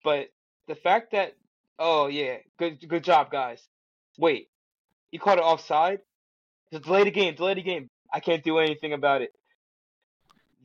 but 0.05 0.29
the 0.69 0.75
fact 0.75 1.13
that, 1.13 1.35
oh 1.79 2.07
yeah, 2.07 2.39
good 2.59 2.87
good 2.89 3.05
job, 3.05 3.31
guys. 3.31 3.67
Wait, 4.19 4.49
you 5.13 5.19
caught 5.19 5.39
it 5.39 5.45
offside? 5.45 6.01
Delay 6.73 7.05
the 7.05 7.11
game, 7.11 7.35
delay 7.35 7.55
the 7.55 7.63
game. 7.63 7.89
I 8.13 8.21
can't 8.21 8.43
do 8.43 8.59
anything 8.59 8.93
about 8.93 9.23
it. 9.23 9.33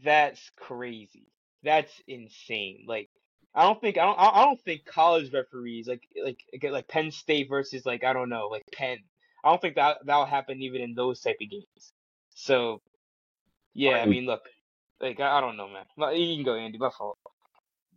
That's 0.04 0.52
crazy. 0.58 1.28
That's 1.64 1.92
insane. 2.08 2.86
Like 2.88 3.10
I 3.56 3.64
don't 3.64 3.80
think 3.80 3.98
I 3.98 4.06
don't 4.06 4.20
I 4.20 4.44
don't 4.44 4.60
think 4.62 4.86
college 4.86 5.32
referees 5.32 5.88
like 5.88 6.08
like 6.24 6.42
like 6.64 6.88
Penn 6.88 7.12
State 7.12 7.50
versus 7.50 7.86
like 7.86 8.04
I 8.04 8.14
don't 8.14 8.30
know 8.30 8.48
like 8.48 8.64
Penn. 8.72 8.98
I 9.44 9.50
don't 9.50 9.62
think 9.62 9.76
that 9.76 9.98
that'll 10.06 10.26
happen 10.26 10.62
even 10.62 10.82
in 10.82 10.94
those 10.94 11.22
type 11.22 11.38
of 11.42 11.50
games. 11.50 11.94
So 12.36 12.82
yeah, 13.74 13.98
I 13.98 14.06
mean 14.06 14.26
look, 14.26 14.42
like 15.02 15.20
I, 15.20 15.42
don't 15.42 15.58
know, 15.58 15.68
man. 15.68 16.16
You 16.16 16.36
can 16.36 16.46
go, 16.46 16.56
Andy. 16.56 16.78
My 16.78 16.90
fault. 16.98 17.18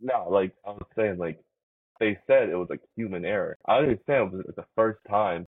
No, 0.01 0.27
like 0.29 0.53
I 0.65 0.71
was 0.71 0.85
saying, 0.95 1.17
like 1.17 1.39
they 1.99 2.17
said 2.27 2.49
it 2.49 2.55
was 2.55 2.69
like 2.69 2.81
human 2.95 3.25
error. 3.25 3.57
I 3.65 3.77
understand 3.77 4.33
it 4.33 4.45
was 4.45 4.55
the 4.55 4.65
first 4.75 4.99
time. 5.09 5.47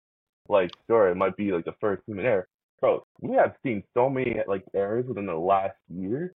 Like, 0.48 0.70
sure, 0.86 1.08
it 1.08 1.16
might 1.16 1.36
be 1.36 1.50
like 1.52 1.64
the 1.64 1.74
first 1.80 2.02
human 2.06 2.24
error. 2.24 2.48
Bro, 2.80 3.06
we 3.20 3.34
have 3.36 3.54
seen 3.62 3.82
so 3.94 4.08
many 4.10 4.36
like 4.46 4.64
errors 4.74 5.06
within 5.06 5.26
the 5.26 5.34
last 5.34 5.76
year. 5.88 6.34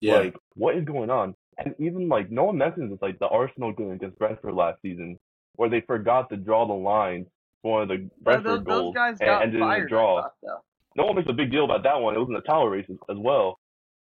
Yeah. 0.00 0.18
Like, 0.18 0.36
what 0.54 0.76
is 0.76 0.84
going 0.84 1.10
on? 1.10 1.34
And 1.58 1.74
even 1.78 2.08
like 2.08 2.30
no 2.30 2.44
one 2.44 2.58
mentions 2.58 2.92
it's 2.92 3.02
like 3.02 3.18
the 3.18 3.26
Arsenal 3.28 3.72
game 3.72 3.90
against 3.90 4.18
Brentford 4.18 4.54
last 4.54 4.80
season, 4.80 5.18
where 5.56 5.68
they 5.68 5.80
forgot 5.82 6.30
to 6.30 6.36
draw 6.36 6.66
the 6.66 6.72
line 6.72 7.26
for 7.62 7.72
one 7.72 7.82
of 7.82 7.88
the 7.88 8.08
Brentford 8.22 8.60
those, 8.60 8.64
those 8.64 8.82
goals 8.82 8.94
guys 8.94 9.16
and 9.20 9.26
got 9.28 9.42
ended 9.42 9.60
in 9.60 9.68
a 9.68 9.86
draw. 9.88 10.22
thought, 10.22 10.32
though. 10.42 10.58
No 10.96 11.04
one 11.06 11.16
makes 11.16 11.28
a 11.28 11.32
big 11.32 11.50
deal 11.50 11.64
about 11.64 11.82
that 11.82 12.00
one. 12.00 12.14
It 12.14 12.18
was 12.18 12.28
in 12.28 12.34
the 12.34 12.40
title 12.40 12.68
race 12.68 12.86
as, 12.88 12.96
as 13.10 13.16
well. 13.18 13.58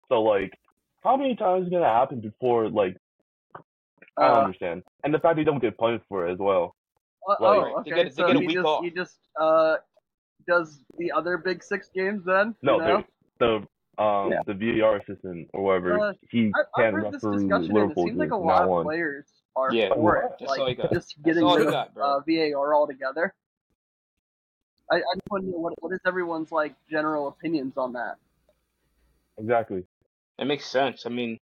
So 0.09 0.21
like, 0.21 0.53
how 1.03 1.17
many 1.17 1.35
times 1.35 1.63
is 1.63 1.67
it 1.67 1.71
gonna 1.71 1.85
happen 1.85 2.21
before 2.21 2.69
like 2.69 2.95
I 4.17 4.27
don't 4.27 4.37
Uh, 4.37 4.41
understand. 4.41 4.83
And 5.03 5.13
the 5.13 5.19
fact 5.19 5.35
they 5.37 5.43
don't 5.43 5.59
get 5.59 5.77
punished 5.77 6.03
for 6.09 6.27
it 6.27 6.33
as 6.33 6.37
well. 6.39 6.75
oh, 7.27 7.31
like- 7.31 7.39
oh, 7.41 7.63
They 7.83 7.91
okay. 7.91 8.03
get- 8.03 8.15
they 8.15 8.21
so 8.21 8.27
get 8.27 8.35
a 8.35 8.39
he 8.41 8.47
just 8.53 8.65
off. 8.65 8.83
he 8.83 8.89
just 8.91 9.17
uh 9.39 9.75
does 10.49 10.79
the 10.97 11.11
other 11.11 11.37
big 11.37 11.63
six 11.63 11.89
games 11.93 12.23
then? 12.25 12.55
No, 12.61 12.73
you 12.77 12.79
know? 12.87 13.03
the 13.39 13.67
the 13.97 14.03
um 14.03 14.31
Yeah. 14.31 14.41
the 14.45 14.53
VAR 14.53 14.97
assistant 14.97 15.49
or 15.53 15.63
whatever, 15.63 15.99
Uh, 15.99 16.13
he 16.29 16.51
I, 16.55 16.59
I've 16.59 16.65
can 16.75 16.93
heard 16.95 17.13
this 17.13 17.23
referee 17.23 17.37
discussion, 17.39 17.77
and 17.77 17.91
it 17.91 17.95
seems 17.97 18.17
like 18.17 18.31
a 18.31 18.35
lot 18.37 18.63
of 18.63 18.69
one. 18.69 18.83
players 18.85 19.25
are 19.55 19.73
Yeah, 19.73 19.93
for 19.93 20.17
it. 20.17 20.31
that's 20.39 20.57
like 20.57 20.77
got. 20.77 20.91
just 20.93 21.15
getting 21.23 21.43
all 21.43 21.57
rid 21.57 21.67
of 21.67 21.73
got, 21.73 21.93
bro. 21.93 22.17
uh, 22.17 22.19
VAR 22.27 22.73
altogether. 22.75 23.33
I, 24.91 24.95
I 24.97 25.13
just 25.15 25.29
want 25.29 25.43
to 25.45 25.51
know 25.51 25.57
what 25.59 25.73
what 25.81 25.93
is 25.93 25.99
everyone's 26.05 26.51
like 26.51 26.75
general 26.89 27.27
opinions 27.27 27.77
on 27.77 27.93
that. 27.93 28.15
Exactly. 29.37 29.83
That 30.37 30.45
makes 30.45 30.65
sense. 30.65 31.05
I 31.05 31.09
mean, 31.09 31.37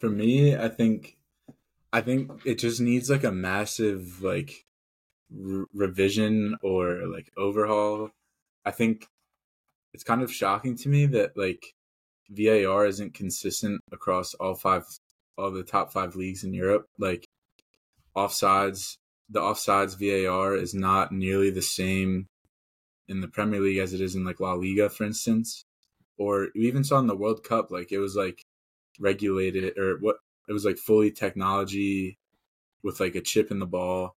for 0.00 0.08
me, 0.10 0.56
I 0.56 0.68
think 0.68 1.16
I 1.92 2.00
think 2.00 2.30
it 2.44 2.58
just 2.58 2.80
needs 2.80 3.08
like 3.10 3.24
a 3.24 3.30
massive 3.32 4.22
like 4.22 4.66
re- 5.30 5.66
revision 5.74 6.56
or 6.62 7.06
like 7.06 7.30
overhaul. 7.36 8.10
I 8.64 8.70
think 8.70 9.06
it's 9.94 10.04
kind 10.04 10.22
of 10.22 10.32
shocking 10.32 10.76
to 10.76 10.88
me 10.88 11.06
that 11.06 11.36
like 11.36 11.74
VAR 12.30 12.86
isn't 12.86 13.14
consistent 13.14 13.80
across 13.92 14.34
all 14.34 14.54
five 14.54 14.84
all 15.38 15.50
the 15.52 15.62
top 15.62 15.92
5 15.92 16.16
leagues 16.16 16.42
in 16.44 16.52
Europe. 16.52 16.86
Like 16.98 17.24
offsides, 18.16 18.96
the 19.30 19.40
offsides 19.40 19.96
VAR 19.98 20.54
is 20.54 20.74
not 20.74 21.12
nearly 21.12 21.50
the 21.50 21.62
same 21.62 22.26
in 23.06 23.20
the 23.20 23.28
Premier 23.28 23.60
League 23.60 23.78
as 23.78 23.94
it 23.94 24.00
is 24.00 24.14
in 24.14 24.24
like 24.24 24.40
La 24.40 24.54
Liga 24.54 24.90
for 24.90 25.04
instance. 25.04 25.64
Or 26.18 26.48
we 26.54 26.66
even 26.66 26.84
saw 26.84 26.98
in 26.98 27.06
the 27.06 27.16
World 27.16 27.44
Cup 27.44 27.70
like 27.70 27.92
it 27.92 27.98
was 27.98 28.16
like 28.16 28.42
regulated 28.98 29.78
or 29.78 29.98
what 30.00 30.16
it 30.48 30.52
was 30.52 30.64
like 30.64 30.78
fully 30.78 31.12
technology 31.12 32.18
with 32.82 33.00
like 33.00 33.14
a 33.14 33.20
chip 33.20 33.50
in 33.50 33.60
the 33.60 33.66
ball. 33.66 34.14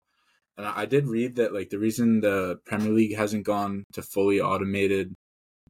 And 0.57 0.67
I 0.67 0.85
did 0.85 1.07
read 1.07 1.37
that 1.37 1.53
like 1.53 1.69
the 1.69 1.79
reason 1.79 2.21
the 2.21 2.59
Premier 2.65 2.91
League 2.91 3.15
hasn't 3.15 3.45
gone 3.45 3.85
to 3.93 4.01
fully 4.01 4.41
automated 4.41 5.15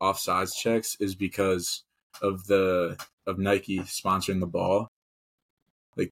offsides 0.01 0.55
checks 0.55 0.97
is 0.99 1.15
because 1.15 1.83
of 2.21 2.47
the 2.47 2.97
of 3.25 3.37
Nike 3.37 3.79
sponsoring 3.79 4.39
the 4.39 4.47
ball. 4.47 4.89
Like 5.95 6.11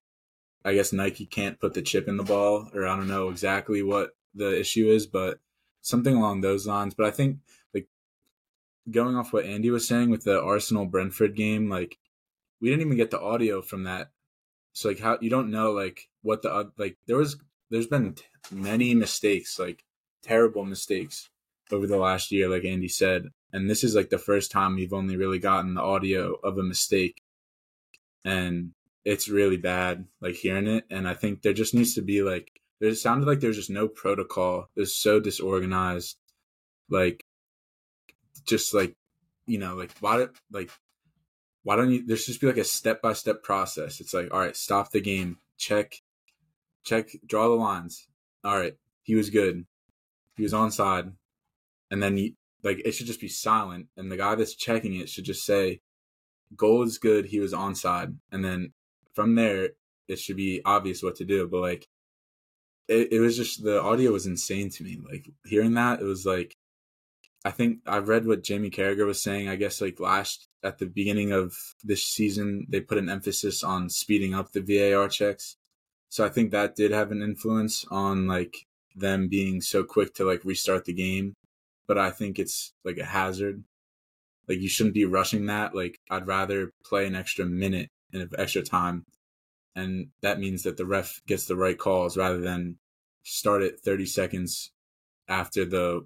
I 0.63 0.75
guess 0.75 0.93
Nike 0.93 1.25
can't 1.25 1.59
put 1.59 1.73
the 1.73 1.81
chip 1.81 2.07
in 2.07 2.17
the 2.17 2.23
ball 2.23 2.69
or 2.73 2.87
I 2.87 2.95
don't 2.95 3.07
know 3.07 3.29
exactly 3.29 3.81
what 3.81 4.11
the 4.33 4.59
issue 4.59 4.89
is, 4.89 5.07
but 5.07 5.39
something 5.81 6.15
along 6.15 6.41
those 6.41 6.67
lines. 6.67 6.93
But 6.93 7.07
I 7.07 7.11
think 7.11 7.39
like 7.73 7.87
going 8.89 9.15
off 9.15 9.33
what 9.33 9.45
Andy 9.45 9.71
was 9.71 9.87
saying 9.87 10.09
with 10.09 10.23
the 10.23 10.41
Arsenal 10.41 10.85
Brentford 10.85 11.35
game, 11.35 11.69
like 11.69 11.97
we 12.61 12.69
didn't 12.69 12.85
even 12.85 12.97
get 12.97 13.11
the 13.11 13.19
audio 13.19 13.61
from 13.61 13.83
that. 13.83 14.11
So 14.73 14.89
like 14.89 14.99
how 14.99 15.17
you 15.19 15.29
don't 15.29 15.51
know 15.51 15.71
like 15.71 16.07
what 16.21 16.43
the 16.43 16.71
like 16.77 16.97
there 17.07 17.17
was 17.17 17.37
there's 17.69 17.87
been 17.87 18.15
many 18.51 18.93
mistakes 18.93 19.59
like 19.59 19.83
terrible 20.23 20.65
mistakes 20.65 21.29
over 21.71 21.87
the 21.87 21.97
last 21.97 22.31
year 22.31 22.49
like 22.49 22.65
Andy 22.65 22.87
said 22.87 23.25
and 23.53 23.69
this 23.69 23.83
is 23.83 23.95
like 23.95 24.09
the 24.09 24.17
first 24.17 24.51
time 24.51 24.75
we've 24.75 24.93
only 24.93 25.15
really 25.15 25.39
gotten 25.39 25.73
the 25.73 25.81
audio 25.81 26.33
of 26.43 26.57
a 26.57 26.63
mistake 26.63 27.21
and 28.25 28.71
it's 29.05 29.29
really 29.29 29.57
bad 29.57 30.05
like 30.21 30.35
hearing 30.35 30.67
it 30.67 30.85
and 30.89 31.07
I 31.07 31.13
think 31.13 31.41
there 31.41 31.53
just 31.53 31.73
needs 31.73 31.95
to 31.95 32.01
be 32.01 32.21
like 32.21 32.51
it 32.81 32.95
sounded 32.95 33.27
like 33.27 33.39
there's 33.39 33.57
just 33.57 33.69
no 33.69 33.87
protocol 33.87 34.69
it's 34.75 34.95
so 34.95 35.19
disorganized 35.19 36.17
like 36.89 37.25
just 38.45 38.73
like 38.73 38.95
you 39.45 39.57
know 39.57 39.75
like 39.75 39.91
why 39.99 40.27
like 40.51 40.69
why 41.63 41.75
don't 41.75 41.91
you 41.91 42.05
there's 42.05 42.25
just 42.25 42.41
be 42.41 42.47
like 42.47 42.57
a 42.57 42.63
step 42.63 43.01
by 43.01 43.13
step 43.13 43.43
process. 43.43 43.99
It's 43.99 44.13
like 44.13 44.33
all 44.33 44.39
right 44.39 44.55
stop 44.55 44.91
the 44.91 45.01
game. 45.01 45.37
Check 45.57 46.01
check 46.83 47.09
draw 47.25 47.47
the 47.47 47.55
lines. 47.55 48.07
All 48.43 48.57
right. 48.57 48.75
He 49.03 49.15
was 49.15 49.29
good. 49.29 49.65
He 50.35 50.43
was 50.43 50.53
on 50.53 50.71
side. 50.71 51.11
And 51.91 52.01
then 52.01 52.17
you, 52.17 52.33
like 52.63 52.81
it 52.85 52.91
should 52.91 53.07
just 53.07 53.21
be 53.21 53.27
silent. 53.27 53.87
And 53.97 54.11
the 54.11 54.17
guy 54.17 54.35
that's 54.35 54.55
checking 54.55 54.95
it 54.95 55.09
should 55.09 55.25
just 55.25 55.45
say 55.45 55.81
goal 56.55 56.83
is 56.83 56.97
good. 56.97 57.25
He 57.25 57.39
was 57.39 57.53
on 57.53 57.75
side. 57.75 58.15
And 58.31 58.43
then 58.43 58.73
from 59.13 59.35
there 59.35 59.69
it 60.07 60.19
should 60.19 60.37
be 60.37 60.61
obvious 60.65 61.03
what 61.03 61.15
to 61.17 61.25
do. 61.25 61.47
But 61.47 61.61
like 61.61 61.87
it, 62.87 63.13
it 63.13 63.19
was 63.19 63.37
just 63.37 63.63
the 63.63 63.81
audio 63.81 64.11
was 64.11 64.25
insane 64.25 64.69
to 64.71 64.83
me. 64.83 64.99
Like 65.09 65.29
hearing 65.45 65.73
that 65.75 66.01
it 66.01 66.05
was 66.05 66.25
like 66.25 66.55
I 67.45 67.51
think 67.51 67.79
I've 67.87 68.09
read 68.09 68.27
what 68.27 68.43
Jamie 68.43 68.69
Carragher 68.69 69.05
was 69.05 69.21
saying. 69.21 69.47
I 69.47 69.55
guess 69.55 69.79
like 69.81 69.99
last 69.99 70.49
at 70.61 70.77
the 70.77 70.85
beginning 70.85 71.31
of 71.31 71.55
this 71.83 72.03
season, 72.03 72.65
they 72.67 72.81
put 72.81 72.97
an 72.97 73.09
emphasis 73.09 73.63
on 73.63 73.89
speeding 73.89 74.33
up 74.33 74.51
the 74.51 74.61
VAR 74.61 75.07
checks. 75.07 75.55
So 76.09 76.25
I 76.25 76.29
think 76.29 76.51
that 76.51 76.75
did 76.75 76.91
have 76.91 77.11
an 77.11 77.21
influence 77.21 77.85
on 77.89 78.27
like 78.27 78.65
them 78.95 79.27
being 79.27 79.61
so 79.61 79.83
quick 79.83 80.13
to 80.15 80.25
like 80.25 80.43
restart 80.43 80.85
the 80.85 80.93
game. 80.93 81.35
But 81.87 81.97
I 81.97 82.11
think 82.11 82.37
it's 82.37 82.73
like 82.83 82.97
a 82.97 83.05
hazard. 83.05 83.63
Like 84.47 84.59
you 84.59 84.69
shouldn't 84.69 84.95
be 84.95 85.05
rushing 85.05 85.45
that. 85.47 85.75
Like 85.75 85.99
I'd 86.09 86.27
rather 86.27 86.71
play 86.83 87.05
an 87.05 87.15
extra 87.15 87.45
minute 87.45 87.89
and 88.13 88.27
extra 88.37 88.63
time. 88.63 89.05
And 89.75 90.07
that 90.21 90.39
means 90.39 90.63
that 90.63 90.77
the 90.77 90.85
ref 90.85 91.21
gets 91.27 91.45
the 91.45 91.55
right 91.55 91.77
calls 91.77 92.17
rather 92.17 92.39
than 92.39 92.77
start 93.23 93.61
it 93.61 93.79
30 93.79 94.05
seconds 94.05 94.71
after 95.27 95.65
the 95.65 96.05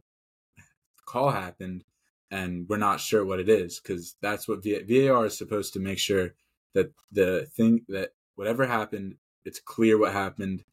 call 1.06 1.32
happened 1.32 1.84
and 2.32 2.68
we're 2.68 2.78
not 2.78 3.00
sure 3.00 3.24
what 3.24 3.40
it 3.40 3.48
is 3.48 3.80
because 3.80 4.16
that's 4.22 4.48
what 4.48 4.64
VAR 4.64 5.26
is 5.26 5.38
supposed 5.38 5.74
to 5.74 5.80
make 5.80 6.00
sure 6.00 6.34
that 6.74 6.92
the 7.12 7.48
thing 7.56 7.86
that 7.90 8.10
whatever 8.36 8.66
happened, 8.66 9.16
it's 9.46 9.60
clear 9.60 9.98
what 9.98 10.14
happened 10.14 10.64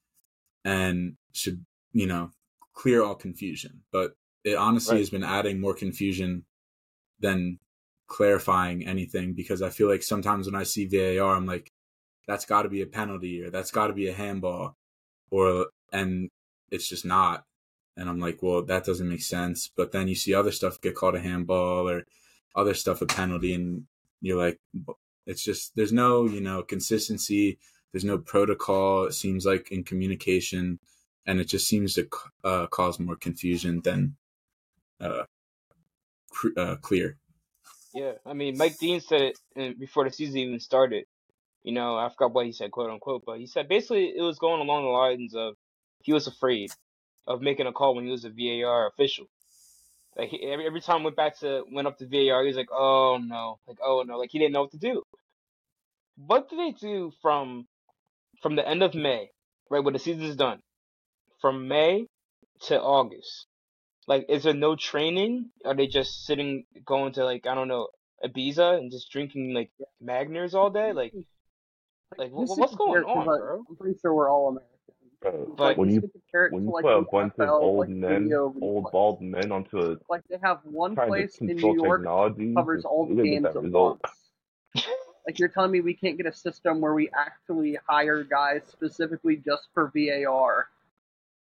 and 0.64 1.16
should, 1.32 1.64
you 1.92 2.06
know, 2.06 2.30
clear 2.74 3.02
all 3.02 3.14
confusion. 3.14 3.82
But 3.92 4.16
it 4.44 4.56
honestly 4.56 4.94
right. 4.94 5.00
has 5.00 5.10
been 5.10 5.24
adding 5.24 5.60
more 5.60 5.74
confusion 5.74 6.44
than 7.20 7.58
clarifying 8.06 8.86
anything 8.86 9.34
because 9.34 9.62
I 9.62 9.70
feel 9.70 9.88
like 9.88 10.02
sometimes 10.02 10.46
when 10.46 10.60
I 10.60 10.64
see 10.64 10.86
VAR, 10.86 11.34
I'm 11.34 11.46
like, 11.46 11.72
that's 12.26 12.46
got 12.46 12.62
to 12.62 12.68
be 12.68 12.82
a 12.82 12.86
penalty 12.86 13.42
or 13.42 13.50
that's 13.50 13.70
got 13.70 13.88
to 13.88 13.92
be 13.92 14.08
a 14.08 14.14
handball 14.14 14.76
or, 15.30 15.66
and 15.92 16.30
it's 16.70 16.88
just 16.88 17.04
not. 17.04 17.44
And 17.96 18.08
I'm 18.08 18.20
like, 18.20 18.42
well, 18.42 18.62
that 18.62 18.84
doesn't 18.84 19.08
make 19.08 19.22
sense. 19.22 19.70
But 19.76 19.92
then 19.92 20.08
you 20.08 20.14
see 20.14 20.34
other 20.34 20.52
stuff 20.52 20.80
get 20.80 20.94
called 20.94 21.16
a 21.16 21.20
handball 21.20 21.88
or 21.88 22.04
other 22.54 22.74
stuff 22.74 23.02
a 23.02 23.06
penalty, 23.06 23.54
and 23.54 23.84
you're 24.20 24.38
like, 24.38 24.58
it's 25.26 25.42
just 25.42 25.76
there's 25.76 25.92
no 25.92 26.24
you 26.26 26.40
know 26.40 26.62
consistency. 26.62 27.58
There's 27.92 28.04
no 28.04 28.18
protocol. 28.18 29.04
It 29.04 29.14
seems 29.14 29.44
like 29.44 29.72
in 29.72 29.84
communication, 29.84 30.78
and 31.26 31.40
it 31.40 31.48
just 31.48 31.66
seems 31.66 31.94
to 31.94 32.08
uh, 32.44 32.66
cause 32.68 32.98
more 32.98 33.16
confusion 33.16 33.80
than 33.82 34.16
uh, 35.00 35.24
cr- 36.30 36.56
uh, 36.56 36.76
clear. 36.76 37.18
Yeah, 37.92 38.12
I 38.24 38.34
mean, 38.34 38.56
Mike 38.56 38.78
Dean 38.78 39.00
said 39.00 39.32
it 39.56 39.80
before 39.80 40.04
the 40.04 40.12
season 40.12 40.38
even 40.38 40.60
started. 40.60 41.06
You 41.64 41.72
know, 41.72 41.96
I 41.96 42.08
forgot 42.08 42.32
what 42.32 42.46
he 42.46 42.52
said, 42.52 42.70
quote 42.70 42.90
unquote, 42.90 43.24
but 43.26 43.38
he 43.38 43.46
said 43.46 43.68
basically 43.68 44.12
it 44.16 44.22
was 44.22 44.38
going 44.38 44.60
along 44.60 44.84
the 44.84 44.90
lines 44.90 45.34
of 45.34 45.56
he 46.02 46.12
was 46.12 46.26
afraid 46.26 46.70
of 47.26 47.42
making 47.42 47.66
a 47.66 47.72
call 47.72 47.94
when 47.94 48.04
he 48.04 48.10
was 48.10 48.24
a 48.24 48.30
VAR 48.30 48.86
official. 48.86 49.26
Like 50.16 50.32
every 50.42 50.66
every 50.66 50.80
time 50.80 51.02
went 51.02 51.16
back 51.16 51.38
to 51.40 51.64
went 51.70 51.86
up 51.86 51.98
to 51.98 52.06
VAR, 52.06 52.42
he 52.42 52.48
was 52.48 52.56
like, 52.56 52.70
"Oh 52.72 53.18
no!" 53.22 53.58
Like, 53.66 53.78
"Oh 53.84 54.02
no!" 54.06 54.18
Like 54.18 54.30
he 54.30 54.38
didn't 54.38 54.52
know 54.52 54.62
what 54.62 54.72
to 54.72 54.78
do. 54.78 55.02
What 56.16 56.48
do 56.48 56.56
they 56.56 56.72
do 56.72 57.12
from 57.22 57.66
from 58.40 58.56
the 58.56 58.66
end 58.66 58.82
of 58.82 58.94
May, 58.94 59.30
right 59.70 59.82
when 59.82 59.92
the 59.92 59.98
season 59.98 60.24
is 60.24 60.36
done, 60.36 60.60
from 61.40 61.68
May 61.68 62.06
to 62.62 62.80
August? 62.80 63.46
Like, 64.06 64.26
is 64.28 64.42
there 64.44 64.54
no 64.54 64.76
training? 64.76 65.50
Are 65.64 65.74
they 65.74 65.86
just 65.86 66.24
sitting, 66.26 66.64
going 66.84 67.12
to 67.12 67.24
like 67.24 67.46
I 67.46 67.54
don't 67.54 67.68
know 67.68 67.88
Ibiza 68.24 68.78
and 68.78 68.90
just 68.90 69.10
drinking 69.10 69.54
like 69.54 69.70
Magners 70.02 70.54
all 70.54 70.70
day? 70.70 70.92
Like, 70.92 71.14
like 72.18 72.32
what, 72.32 72.48
what's 72.58 72.74
going 72.74 73.04
on, 73.04 73.24
bro? 73.24 73.64
I'm 73.68 73.76
pretty 73.76 73.98
sure 74.00 74.12
we're 74.12 74.30
all 74.30 74.48
American. 74.48 74.70
Bro, 75.20 75.54
but 75.56 75.76
when 75.76 75.90
you 75.90 76.10
when 76.50 76.64
you 76.64 76.72
like 76.72 76.82
put 76.82 76.96
a 76.96 77.02
bunch 77.02 77.34
of 77.38 77.48
old 77.50 77.80
like 77.80 77.88
men, 77.90 78.32
old 78.32 78.90
bald 78.90 79.20
men 79.20 79.52
onto 79.52 79.78
a 79.78 79.96
like 80.08 80.22
they 80.30 80.38
have 80.42 80.60
one 80.64 80.96
place 80.96 81.36
in 81.38 81.48
New 81.48 81.74
York 81.74 82.04
covers 82.56 82.86
all 82.86 83.06
the 83.06 83.22
games 83.22 83.44
at 83.44 83.62
once. 83.62 84.00
like 85.26 85.38
you're 85.38 85.48
telling 85.48 85.70
me 85.70 85.80
we 85.80 85.94
can't 85.94 86.16
get 86.16 86.26
a 86.26 86.32
system 86.32 86.80
where 86.80 86.94
we 86.94 87.10
actually 87.16 87.78
hire 87.86 88.24
guys 88.24 88.62
specifically 88.70 89.36
just 89.36 89.68
for 89.74 89.92
VAR. 89.94 90.68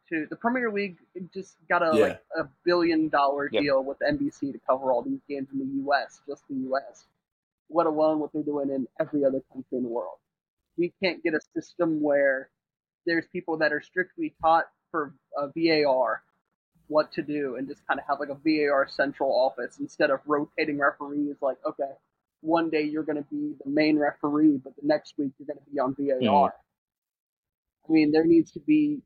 To 0.10 0.26
the 0.30 0.38
Premier 0.38 0.72
League 0.72 0.98
just 1.34 1.56
got 1.68 1.82
a 1.82 1.98
yeah. 1.98 2.04
like 2.06 2.22
a 2.38 2.48
billion 2.64 3.10
dollar 3.10 3.50
yep. 3.52 3.62
deal 3.62 3.84
with 3.84 3.98
NBC 4.00 4.54
to 4.54 4.60
cover 4.68 4.92
all 4.92 5.02
these 5.02 5.20
games 5.28 5.50
in 5.52 5.60
the 5.60 5.84
U.S. 5.84 6.22
just 6.28 6.44
the 6.50 6.56
U.S. 6.56 7.06
Let 7.70 7.88
alone 7.88 8.20
what 8.20 8.32
they're 8.32 8.42
doing 8.42 8.70
in 8.70 8.88
every 9.00 9.26
other 9.26 9.42
country 9.52 9.78
in 9.78 9.84
the 9.84 9.90
world. 9.90 10.18
We 10.78 10.94
can't 11.04 11.22
get 11.22 11.34
a 11.34 11.42
system 11.54 12.02
where 12.02 12.50
there's 13.06 13.26
people 13.34 13.58
that 13.58 13.74
are 13.74 13.82
strictly 13.82 14.34
taught 14.42 14.66
for 14.92 15.14
a 15.38 15.48
VAR 15.56 16.22
what 16.88 17.12
to 17.14 17.22
do 17.22 17.56
and 17.56 17.68
just 17.68 17.86
kind 17.86 18.00
of 18.00 18.06
have 18.08 18.20
like 18.20 18.30
a 18.30 18.36
VAR 18.36 18.88
central 18.90 19.32
office 19.32 19.78
instead 19.80 20.10
of 20.10 20.20
rotating 20.26 20.78
referees. 20.80 21.36
Like, 21.42 21.58
okay, 21.66 21.92
one 22.42 22.70
day 22.70 22.84
you're 22.84 23.04
going 23.04 23.18
to 23.18 23.28
be 23.30 23.54
the 23.64 23.70
main 23.70 23.98
referee, 23.98 24.60
but 24.64 24.76
the 24.76 24.88
next 24.88 25.16
week 25.18 25.32
you're 25.38 25.48
going 25.48 25.60
to 25.64 25.72
be 25.72 25.80
on 25.80 25.96
VAR. 25.98 26.50
Mm. 26.50 26.52
I 27.90 27.92
mean, 27.92 28.12
there 28.12 28.26
needs 28.26 28.52
to 28.52 28.60
be, 28.60 29.00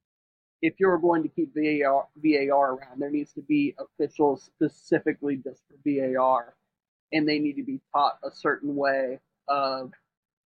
if 0.61 0.75
you're 0.79 0.97
going 0.97 1.23
to 1.23 1.29
keep 1.29 1.53
VAR, 1.55 2.07
VAR 2.17 2.73
around, 2.73 2.99
there 2.99 3.11
needs 3.11 3.33
to 3.33 3.41
be 3.41 3.75
officials 3.79 4.43
specifically 4.43 5.37
just 5.37 5.61
for 5.67 5.77
VAR, 5.85 6.55
and 7.11 7.27
they 7.27 7.39
need 7.39 7.57
to 7.57 7.63
be 7.63 7.79
taught 7.93 8.17
a 8.23 8.31
certain 8.31 8.75
way 8.75 9.19
of 9.47 9.91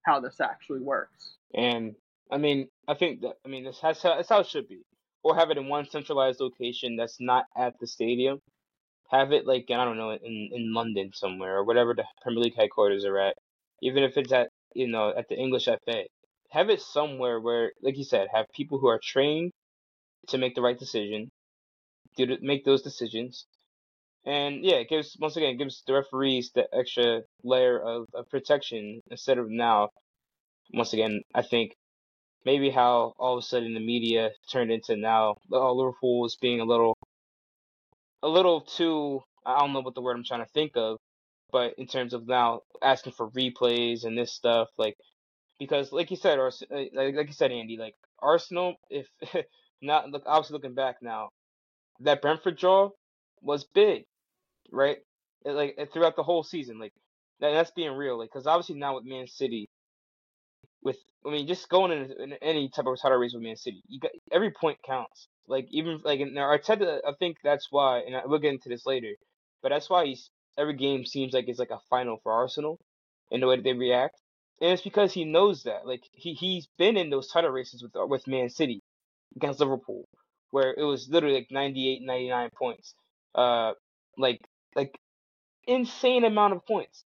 how 0.04 0.20
this 0.20 0.40
actually 0.40 0.80
works. 0.80 1.36
And 1.54 1.94
I 2.30 2.38
mean, 2.38 2.68
I 2.88 2.94
think 2.94 3.20
that 3.22 3.34
I 3.44 3.48
mean 3.48 3.64
this 3.64 3.80
has 3.80 4.00
that's 4.02 4.28
how 4.28 4.40
it 4.40 4.46
should 4.46 4.68
be, 4.68 4.82
or 5.22 5.36
have 5.36 5.50
it 5.50 5.58
in 5.58 5.68
one 5.68 5.88
centralized 5.88 6.40
location 6.40 6.96
that's 6.96 7.20
not 7.20 7.46
at 7.56 7.78
the 7.80 7.86
stadium. 7.86 8.40
Have 9.14 9.32
it 9.32 9.46
like 9.46 9.66
I 9.70 9.84
don't 9.84 9.96
know 9.96 10.10
in 10.10 10.50
in 10.52 10.74
London 10.74 11.12
somewhere 11.14 11.58
or 11.58 11.64
whatever 11.64 11.94
the 11.94 12.04
Premier 12.22 12.42
League 12.42 12.56
headquarters 12.56 13.04
are 13.04 13.18
at. 13.18 13.36
Even 13.80 14.02
if 14.02 14.16
it's 14.16 14.32
at 14.32 14.50
you 14.74 14.88
know 14.88 15.14
at 15.16 15.28
the 15.28 15.36
English 15.36 15.66
FA. 15.66 16.04
Have 16.50 16.70
it 16.70 16.80
somewhere 16.80 17.40
where, 17.40 17.72
like 17.82 17.96
you 17.96 18.04
said, 18.04 18.28
have 18.32 18.46
people 18.54 18.78
who 18.78 18.88
are 18.88 19.00
trained 19.02 19.52
to 20.28 20.38
make 20.38 20.54
the 20.54 20.62
right 20.62 20.78
decision, 20.78 21.30
do 22.16 22.26
to 22.26 22.38
make 22.40 22.64
those 22.64 22.82
decisions, 22.82 23.46
and 24.24 24.64
yeah, 24.64 24.76
it 24.76 24.88
gives 24.88 25.16
once 25.20 25.36
again 25.36 25.54
it 25.54 25.58
gives 25.58 25.82
the 25.86 25.94
referees 25.94 26.50
the 26.54 26.66
extra 26.72 27.22
layer 27.42 27.78
of, 27.80 28.06
of 28.14 28.28
protection 28.30 29.00
instead 29.10 29.38
of 29.38 29.50
now. 29.50 29.90
Once 30.72 30.92
again, 30.92 31.22
I 31.34 31.42
think 31.42 31.76
maybe 32.44 32.70
how 32.70 33.14
all 33.18 33.34
of 33.34 33.40
a 33.40 33.46
sudden 33.46 33.74
the 33.74 33.80
media 33.80 34.30
turned 34.50 34.72
into 34.72 34.96
now 34.96 35.36
oh, 35.52 35.74
Liverpool 35.74 36.24
is 36.26 36.36
being 36.40 36.60
a 36.60 36.64
little 36.64 36.96
a 38.24 38.28
little 38.28 38.62
too 38.62 39.22
I 39.46 39.60
don't 39.60 39.74
know 39.74 39.82
what 39.82 39.96
the 39.96 40.02
word 40.02 40.16
I'm 40.16 40.24
trying 40.24 40.44
to 40.46 40.52
think 40.52 40.74
of, 40.76 40.98
but 41.52 41.74
in 41.78 41.88
terms 41.88 42.14
of 42.14 42.28
now 42.28 42.62
asking 42.82 43.14
for 43.14 43.30
replays 43.32 44.04
and 44.06 44.18
this 44.18 44.32
stuff, 44.34 44.70
like 44.78 44.98
because 45.60 45.92
like 45.92 46.10
you 46.12 46.18
said, 46.18 46.38
or 46.40 46.52
like 46.70 46.92
like 46.94 47.28
you 47.28 47.34
said, 47.34 47.52
Andy, 47.52 47.78
like 47.78 47.96
Arsenal, 48.20 48.76
if 48.90 49.08
not 49.82 50.10
look 50.10 50.24
obviously 50.26 50.54
looking 50.54 50.74
back 50.74 50.98
now, 51.02 51.30
that 52.00 52.22
Brentford 52.22 52.58
draw 52.58 52.90
was 53.42 53.64
big, 53.74 54.04
right? 54.72 54.98
It, 55.44 55.52
like 55.52 55.90
throughout 55.92 56.16
the 56.16 56.24
whole 56.24 56.44
season, 56.44 56.78
like 56.80 56.94
that, 57.40 57.52
that's 57.52 57.72
being 57.72 57.92
real, 57.92 58.18
like 58.18 58.30
because 58.32 58.46
obviously 58.48 58.76
now 58.76 58.96
with 58.96 59.04
Man 59.06 59.28
City, 59.28 59.68
with 60.84 60.98
I 61.26 61.30
mean 61.30 61.46
just 61.46 61.68
going 61.68 61.90
in, 61.90 62.12
in 62.20 62.32
any 62.42 62.68
type 62.68 62.86
of 62.86 63.00
title 63.00 63.18
race 63.18 63.34
with 63.34 63.42
Man 63.42 63.56
City, 63.56 63.82
you 63.88 63.98
got 63.98 64.12
every 64.30 64.52
point 64.52 64.78
counts. 64.86 65.28
Like 65.48 65.66
even 65.70 66.00
like 66.04 66.20
now 66.20 66.46
Arteta, 66.46 67.00
I 67.06 67.12
think 67.18 67.38
that's 67.42 67.68
why, 67.70 68.00
and 68.00 68.14
we'll 68.26 68.38
get 68.38 68.52
into 68.52 68.68
this 68.68 68.86
later, 68.86 69.12
but 69.62 69.70
that's 69.70 69.90
why 69.90 70.06
he's 70.06 70.30
every 70.56 70.74
game 70.74 71.04
seems 71.04 71.32
like 71.32 71.48
it's 71.48 71.58
like 71.58 71.70
a 71.70 71.80
final 71.90 72.18
for 72.22 72.32
Arsenal 72.32 72.78
in 73.30 73.40
the 73.40 73.46
way 73.46 73.56
that 73.56 73.62
they 73.62 73.72
react, 73.72 74.20
and 74.60 74.70
it's 74.70 74.82
because 74.82 75.12
he 75.12 75.24
knows 75.24 75.64
that. 75.64 75.86
Like 75.86 76.02
he 76.12 76.34
he's 76.34 76.68
been 76.78 76.96
in 76.96 77.10
those 77.10 77.28
title 77.28 77.50
races 77.50 77.82
with 77.82 77.92
with 78.08 78.26
Man 78.26 78.48
City 78.48 78.82
against 79.36 79.60
Liverpool, 79.60 80.06
where 80.50 80.74
it 80.76 80.84
was 80.84 81.08
literally 81.08 81.36
like 81.36 81.48
98, 81.50 82.02
99 82.02 82.50
points, 82.56 82.94
uh, 83.34 83.72
like 84.16 84.40
like 84.76 84.98
insane 85.66 86.24
amount 86.24 86.54
of 86.54 86.64
points, 86.66 87.04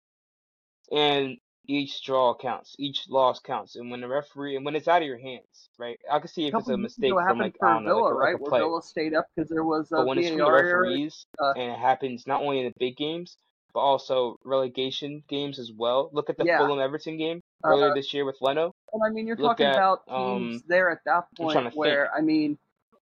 and 0.91 1.37
each 1.67 2.03
draw 2.03 2.33
counts, 2.33 2.75
each 2.79 3.09
loss 3.09 3.39
counts, 3.39 3.75
and 3.75 3.91
when 3.91 4.01
the 4.01 4.07
referee 4.07 4.55
and 4.55 4.65
when 4.65 4.75
it's 4.75 4.87
out 4.87 5.01
of 5.01 5.07
your 5.07 5.17
hands, 5.17 5.69
right? 5.77 5.99
I 6.11 6.19
can 6.19 6.27
see 6.29 6.47
if 6.47 6.53
it's 6.55 6.69
a 6.69 6.77
mistake 6.77 7.11
from 7.11 7.37
like 7.39 7.55
I 7.61 7.73
don't 7.73 7.83
know, 7.83 7.95
Villa, 7.95 8.05
like, 8.05 8.13
right? 8.13 8.33
like 8.33 8.39
a 8.39 8.49
Where. 8.49 8.61
Villa 8.61 8.81
stayed 8.81 9.13
up 9.13 9.27
because 9.35 9.49
there 9.49 9.63
was 9.63 9.91
a 9.91 9.97
But 9.97 10.07
when 10.07 10.17
it's 10.17 10.29
from 10.29 10.37
the 10.39 10.51
referees, 10.51 11.25
uh, 11.39 11.53
and 11.57 11.71
it 11.71 11.77
happens 11.77 12.25
not 12.25 12.41
only 12.41 12.59
in 12.59 12.65
the 12.65 12.73
big 12.79 12.95
games, 12.95 13.37
but 13.73 13.81
also 13.81 14.39
relegation 14.43 15.23
games 15.27 15.59
as 15.59 15.71
well. 15.71 16.09
Look 16.13 16.29
at 16.29 16.37
the 16.37 16.45
Yeah. 16.45 16.57
Fulham 16.57 16.79
Everton 16.79 17.17
game 17.17 17.43
Uh, 17.63 17.69
earlier 17.69 17.93
this 17.93 18.13
year 18.13 18.25
with 18.25 18.37
Leno. 18.41 18.73
And 18.93 19.03
I 19.03 19.09
mean, 19.09 19.27
you're 19.27 19.35
Look 19.35 19.57
talking 19.57 19.65
at, 19.67 19.75
about 19.75 20.07
teams 20.07 20.55
um, 20.55 20.63
there 20.67 20.89
at 20.89 21.03
that 21.05 21.25
point 21.35 21.75
where 21.75 22.13
I 22.13 22.21
mean, 22.21 22.57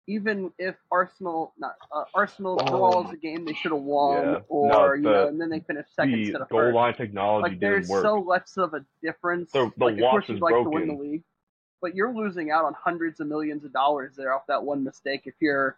even 0.09 0.51
if 0.59 0.75
Arsenal, 0.91 1.53
not 1.59 1.77
uh, 1.95 2.05
Arsenal 2.15 2.59
Oh 2.61 2.67
draws 2.67 3.13
a 3.13 3.17
game 3.17 3.45
they 3.45 3.53
should 3.53 3.73
have 3.73 3.83
won, 3.83 4.25
Yeah. 4.25 4.39
or 4.49 4.69
No, 4.69 4.93
you 4.95 5.03
the- 5.03 5.11
know, 5.13 5.29
and 5.29 5.41
then 5.41 5.51
they 5.51 5.61
finish 5.61 5.87
second 5.95 6.13
the 6.15 6.21
instead 6.23 6.41
of 6.41 6.49
goal 6.49 6.61
first. 6.61 6.75
line 6.75 6.95
technology 6.95 7.51
Like 7.51 7.61
there's 7.61 7.89
work. 7.89 8.03
so 8.03 8.15
less 8.19 8.57
of 8.57 8.73
a 8.75 8.85
difference. 9.03 9.53
The- 9.53 9.71
the 9.77 9.85
like 9.85 9.95
of 9.95 10.01
watch 10.01 10.11
course 10.13 10.25
is 10.25 10.31
you'd 10.31 10.41
like 10.43 10.55
to 10.55 10.63
win 10.71 10.89
the 10.89 10.95
broken. 10.95 11.11
league, 11.13 11.23
but 11.83 11.95
you're 11.95 12.13
losing 12.13 12.51
out 12.51 12.65
on 12.65 12.73
hundreds 12.75 13.21
of 13.21 13.27
millions 13.29 13.65
of 13.65 13.73
dollars 13.73 14.17
there 14.17 14.33
off 14.35 14.47
that 14.49 14.65
one 14.65 14.83
mistake 14.83 15.23
if 15.27 15.35
you're 15.41 15.77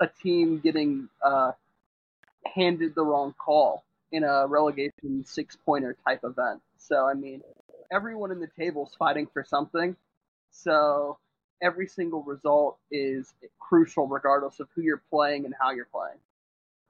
a 0.00 0.08
team 0.08 0.58
getting 0.58 1.08
uh, 1.22 1.52
handed 2.54 2.94
the 2.94 3.04
wrong 3.04 3.34
call 3.38 3.84
in 4.10 4.24
a 4.24 4.46
relegation 4.46 5.24
six 5.26 5.56
pointer 5.56 5.94
type 6.06 6.24
event. 6.24 6.60
So 6.78 7.06
I 7.06 7.12
mean, 7.14 7.42
everyone 7.90 8.32
in 8.32 8.40
the 8.40 8.48
table's 8.58 8.94
fighting 8.98 9.26
for 9.26 9.44
something. 9.44 9.94
So 10.50 11.18
every 11.62 11.86
single 11.86 12.22
result 12.22 12.76
is 12.90 13.32
crucial 13.60 14.06
regardless 14.06 14.60
of 14.60 14.68
who 14.74 14.82
you're 14.82 15.02
playing 15.10 15.44
and 15.44 15.54
how 15.58 15.70
you're 15.70 15.86
playing. 15.86 16.18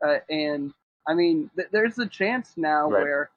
Uh, 0.05 0.19
and 0.33 0.73
I 1.07 1.15
mean, 1.15 1.51
th- 1.57 1.69
there's 1.71 1.99
a 1.99 2.07
chance 2.07 2.55
now 2.57 2.89
Right. 2.89 3.03
where 3.03 3.31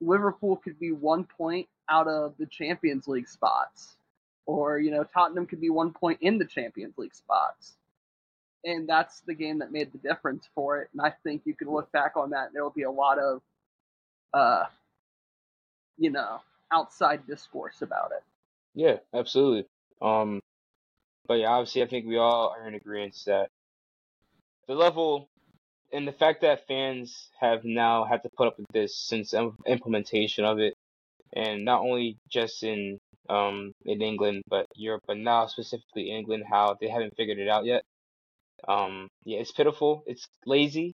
Liverpool 0.00 0.56
could 0.56 0.78
be 0.78 0.92
one 0.92 1.24
point 1.24 1.68
out 1.88 2.08
of 2.08 2.34
the 2.38 2.46
Champions 2.46 3.06
League 3.06 3.28
spots, 3.28 3.96
or 4.46 4.78
you 4.78 4.90
know, 4.90 5.04
Tottenham 5.04 5.46
could 5.46 5.60
be 5.60 5.70
one 5.70 5.92
point 5.92 6.18
in 6.22 6.38
the 6.38 6.46
Champions 6.46 6.96
League 6.98 7.14
spots. 7.14 7.76
And 8.64 8.88
that's 8.88 9.20
the 9.20 9.34
game 9.34 9.60
that 9.60 9.72
made 9.72 9.90
the 9.92 9.98
difference 9.98 10.48
for 10.54 10.82
it. 10.82 10.90
And 10.92 11.00
I 11.00 11.10
think 11.22 11.42
you 11.46 11.54
can 11.54 11.70
look 11.70 11.90
back 11.92 12.16
on 12.16 12.30
that, 12.30 12.46
and 12.48 12.54
there 12.54 12.62
will 12.62 12.70
be 12.70 12.82
a 12.82 12.90
lot 12.90 13.18
of, 13.18 13.40
uh, 14.34 14.64
you 15.96 16.10
know, 16.10 16.40
outside 16.70 17.26
discourse 17.26 17.80
about 17.82 18.12
it. 18.12 18.22
Yeah, 18.74 18.98
absolutely. 19.14 19.66
Um, 20.02 20.40
but 21.30 21.38
yeah, 21.38 21.50
obviously, 21.50 21.84
I 21.84 21.86
think 21.86 22.06
we 22.06 22.16
all 22.16 22.52
are 22.58 22.66
in 22.66 22.74
agreement 22.74 23.16
that 23.26 23.50
the 24.66 24.74
level 24.74 25.28
and 25.92 26.08
the 26.08 26.12
fact 26.12 26.40
that 26.40 26.66
fans 26.66 27.30
have 27.40 27.62
now 27.62 28.04
had 28.04 28.24
to 28.24 28.30
put 28.36 28.48
up 28.48 28.58
with 28.58 28.66
this 28.72 28.98
since 28.98 29.32
implementation 29.64 30.44
of 30.44 30.58
it, 30.58 30.74
and 31.32 31.64
not 31.64 31.82
only 31.82 32.18
just 32.28 32.64
in 32.64 32.98
um 33.28 33.70
in 33.84 34.02
England 34.02 34.42
but 34.48 34.66
Europe, 34.74 35.04
but 35.06 35.18
now 35.18 35.46
specifically 35.46 36.10
England, 36.10 36.42
how 36.50 36.76
they 36.80 36.88
haven't 36.88 37.14
figured 37.16 37.38
it 37.38 37.48
out 37.48 37.64
yet. 37.64 37.84
Um, 38.66 39.08
yeah, 39.24 39.38
it's 39.38 39.52
pitiful. 39.52 40.02
It's 40.06 40.26
lazy, 40.46 40.96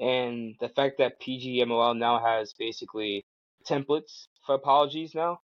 and 0.00 0.54
the 0.58 0.70
fact 0.70 0.96
that 1.00 1.20
PGMOL 1.20 1.98
now 1.98 2.18
has 2.18 2.54
basically 2.58 3.26
templates 3.66 4.28
for 4.46 4.54
apologies 4.54 5.14
now. 5.14 5.40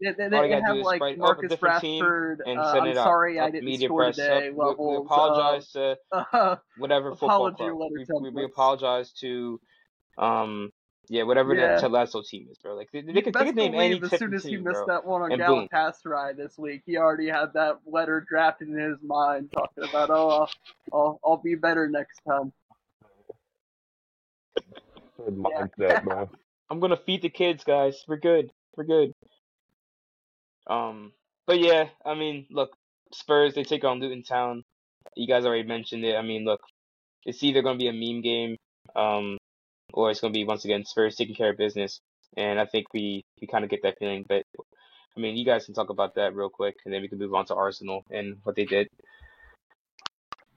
They, 0.00 0.10
they, 0.12 0.28
they 0.28 0.50
have 0.50 0.66
do 0.66 0.80
is 0.80 0.84
like 0.84 1.00
write 1.00 1.14
up 1.14 1.20
a 1.20 1.20
Marcus 1.20 1.52
team 1.80 2.04
Rashford. 2.04 2.36
and 2.46 2.58
Uh, 2.58 2.62
send 2.62 2.86
I'm 2.86 2.88
it 2.88 2.98
out. 2.98 3.04
sorry 3.04 3.40
I 3.40 3.50
didn't 3.50 3.66
media 3.66 3.88
score 3.88 4.02
press 4.02 4.16
today. 4.16 4.48
up. 4.48 4.54
We, 4.56 4.56
we 4.56 4.64
levels. 4.64 5.06
apologize 5.06 5.72
to 5.72 5.96
Uh, 6.12 6.56
whatever 6.76 7.10
football 7.12 7.26
apology 7.28 7.56
club. 7.56 7.78
letter 7.78 7.94
We, 7.96 8.04
we, 8.20 8.30
we 8.30 8.44
apologize 8.44 9.12
to 9.20 9.60
um 10.18 10.70
yeah 11.08 11.24
whatever 11.24 11.54
Yeah. 11.54 11.68
that 11.68 11.80
Ted 11.80 11.90
Lasso 11.92 12.22
team 12.22 12.48
is, 12.50 12.58
bro. 12.58 12.74
Like 12.76 12.88
they, 12.92 13.00
they 13.00 13.14
could 13.14 13.26
they 13.26 13.32
best 13.32 13.46
could 13.46 13.56
name 13.56 13.74
any 13.74 13.94
believe 13.94 14.04
as 14.04 14.18
soon 14.18 14.34
as 14.34 14.42
he 14.44 14.50
team, 14.50 14.64
missed 14.64 14.84
bro. 14.84 14.86
that 14.86 15.06
one 15.06 15.22
on 15.22 15.30
And 15.30 15.44
boom. 15.44 15.68
Galatasaray 15.72 16.36
this 16.36 16.58
week, 16.58 16.82
he 16.86 16.96
already 16.96 17.28
had 17.28 17.52
that 17.54 17.80
letter 17.86 18.24
drafted 18.28 18.68
in 18.68 18.78
his 18.78 18.98
mind, 19.02 19.50
talking 19.54 19.84
about, 19.84 20.10
oh, 20.10 20.28
I'll, 20.28 20.50
I'll, 20.92 21.20
I'll 21.24 21.36
be 21.42 21.54
better 21.54 21.88
next 21.88 22.20
time. 22.28 22.52
Good 25.16 25.36
mindset, 25.36 26.02
bro. 26.04 26.28
I'm 26.70 26.80
gonna 26.80 26.96
feed 26.96 27.22
the 27.22 27.28
kids, 27.30 27.64
guys. 27.64 28.04
We're 28.08 28.16
good. 28.16 28.50
We're 28.76 28.84
good. 28.84 29.13
Um, 30.66 31.12
but 31.46 31.60
yeah, 31.60 31.90
I 32.04 32.14
mean, 32.14 32.46
look, 32.50 32.76
Spurs 33.12 33.54
they 33.54 33.64
take 33.64 33.84
on 33.84 34.00
Luton 34.00 34.22
Town. 34.22 34.64
You 35.16 35.26
guys 35.28 35.44
already 35.44 35.68
mentioned 35.68 36.04
it. 36.04 36.16
I 36.16 36.22
mean, 36.22 36.44
look, 36.44 36.60
it's 37.24 37.42
either 37.42 37.62
gonna 37.62 37.78
be 37.78 37.88
a 37.88 37.92
meme 37.92 38.22
game, 38.22 38.56
um, 38.96 39.38
or 39.92 40.10
it's 40.10 40.20
gonna 40.20 40.32
be 40.32 40.44
once 40.44 40.64
again 40.64 40.84
Spurs 40.84 41.16
taking 41.16 41.34
care 41.34 41.50
of 41.50 41.58
business. 41.58 42.00
And 42.36 42.58
I 42.58 42.66
think 42.66 42.92
we 42.92 43.22
we 43.40 43.46
kind 43.46 43.64
of 43.64 43.70
get 43.70 43.82
that 43.82 43.98
feeling. 43.98 44.24
But 44.28 44.44
I 45.16 45.20
mean, 45.20 45.36
you 45.36 45.44
guys 45.44 45.66
can 45.66 45.74
talk 45.74 45.90
about 45.90 46.14
that 46.16 46.34
real 46.34 46.50
quick, 46.50 46.76
and 46.84 46.92
then 46.92 47.02
we 47.02 47.08
can 47.08 47.18
move 47.18 47.34
on 47.34 47.46
to 47.46 47.54
Arsenal 47.54 48.04
and 48.10 48.38
what 48.42 48.56
they 48.56 48.64
did. 48.64 48.88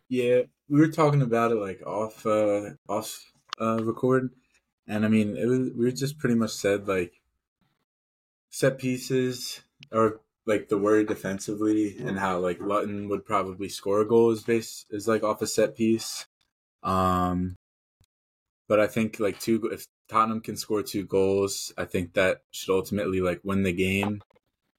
Yeah, 0.09 0.43
we 0.69 0.79
were 0.79 0.87
talking 0.87 1.21
about 1.21 1.51
it 1.51 1.55
like 1.55 1.81
off 1.85 2.25
uh 2.25 2.71
off 2.87 3.31
uh 3.59 3.83
record, 3.83 4.33
and 4.87 5.05
I 5.05 5.09
mean 5.09 5.35
it 5.35 5.45
was 5.45 5.71
we 5.75 5.91
just 5.91 6.17
pretty 6.17 6.35
much 6.35 6.51
said 6.51 6.87
like 6.87 7.21
set 8.49 8.79
pieces 8.79 9.61
or 9.91 10.21
like 10.45 10.69
the 10.69 10.77
word 10.77 11.07
defensively 11.07 11.97
and 11.99 12.17
how 12.17 12.39
like 12.39 12.59
Luton 12.59 13.09
would 13.09 13.25
probably 13.25 13.69
score 13.69 14.01
a 14.01 14.07
goal 14.07 14.31
is 14.31 14.43
based 14.43 14.85
is 14.89 15.07
like 15.07 15.23
off 15.23 15.41
a 15.41 15.47
set 15.47 15.75
piece. 15.75 16.25
Um 16.83 17.55
but 18.67 18.79
I 18.79 18.87
think 18.87 19.19
like 19.19 19.39
two 19.39 19.69
if 19.71 19.87
Tottenham 20.09 20.41
can 20.41 20.55
score 20.55 20.83
two 20.83 21.05
goals, 21.05 21.73
I 21.77 21.85
think 21.85 22.13
that 22.13 22.41
should 22.51 22.73
ultimately 22.73 23.19
like 23.21 23.41
win 23.43 23.63
the 23.63 23.73
game. 23.73 24.21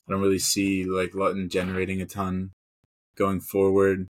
I 0.09 0.13
don't 0.13 0.23
really 0.23 0.39
see 0.39 0.85
like 0.85 1.15
Luton 1.15 1.49
generating 1.51 2.01
a 2.01 2.07
ton 2.07 2.53
going 3.17 3.41
forward. 3.41 4.09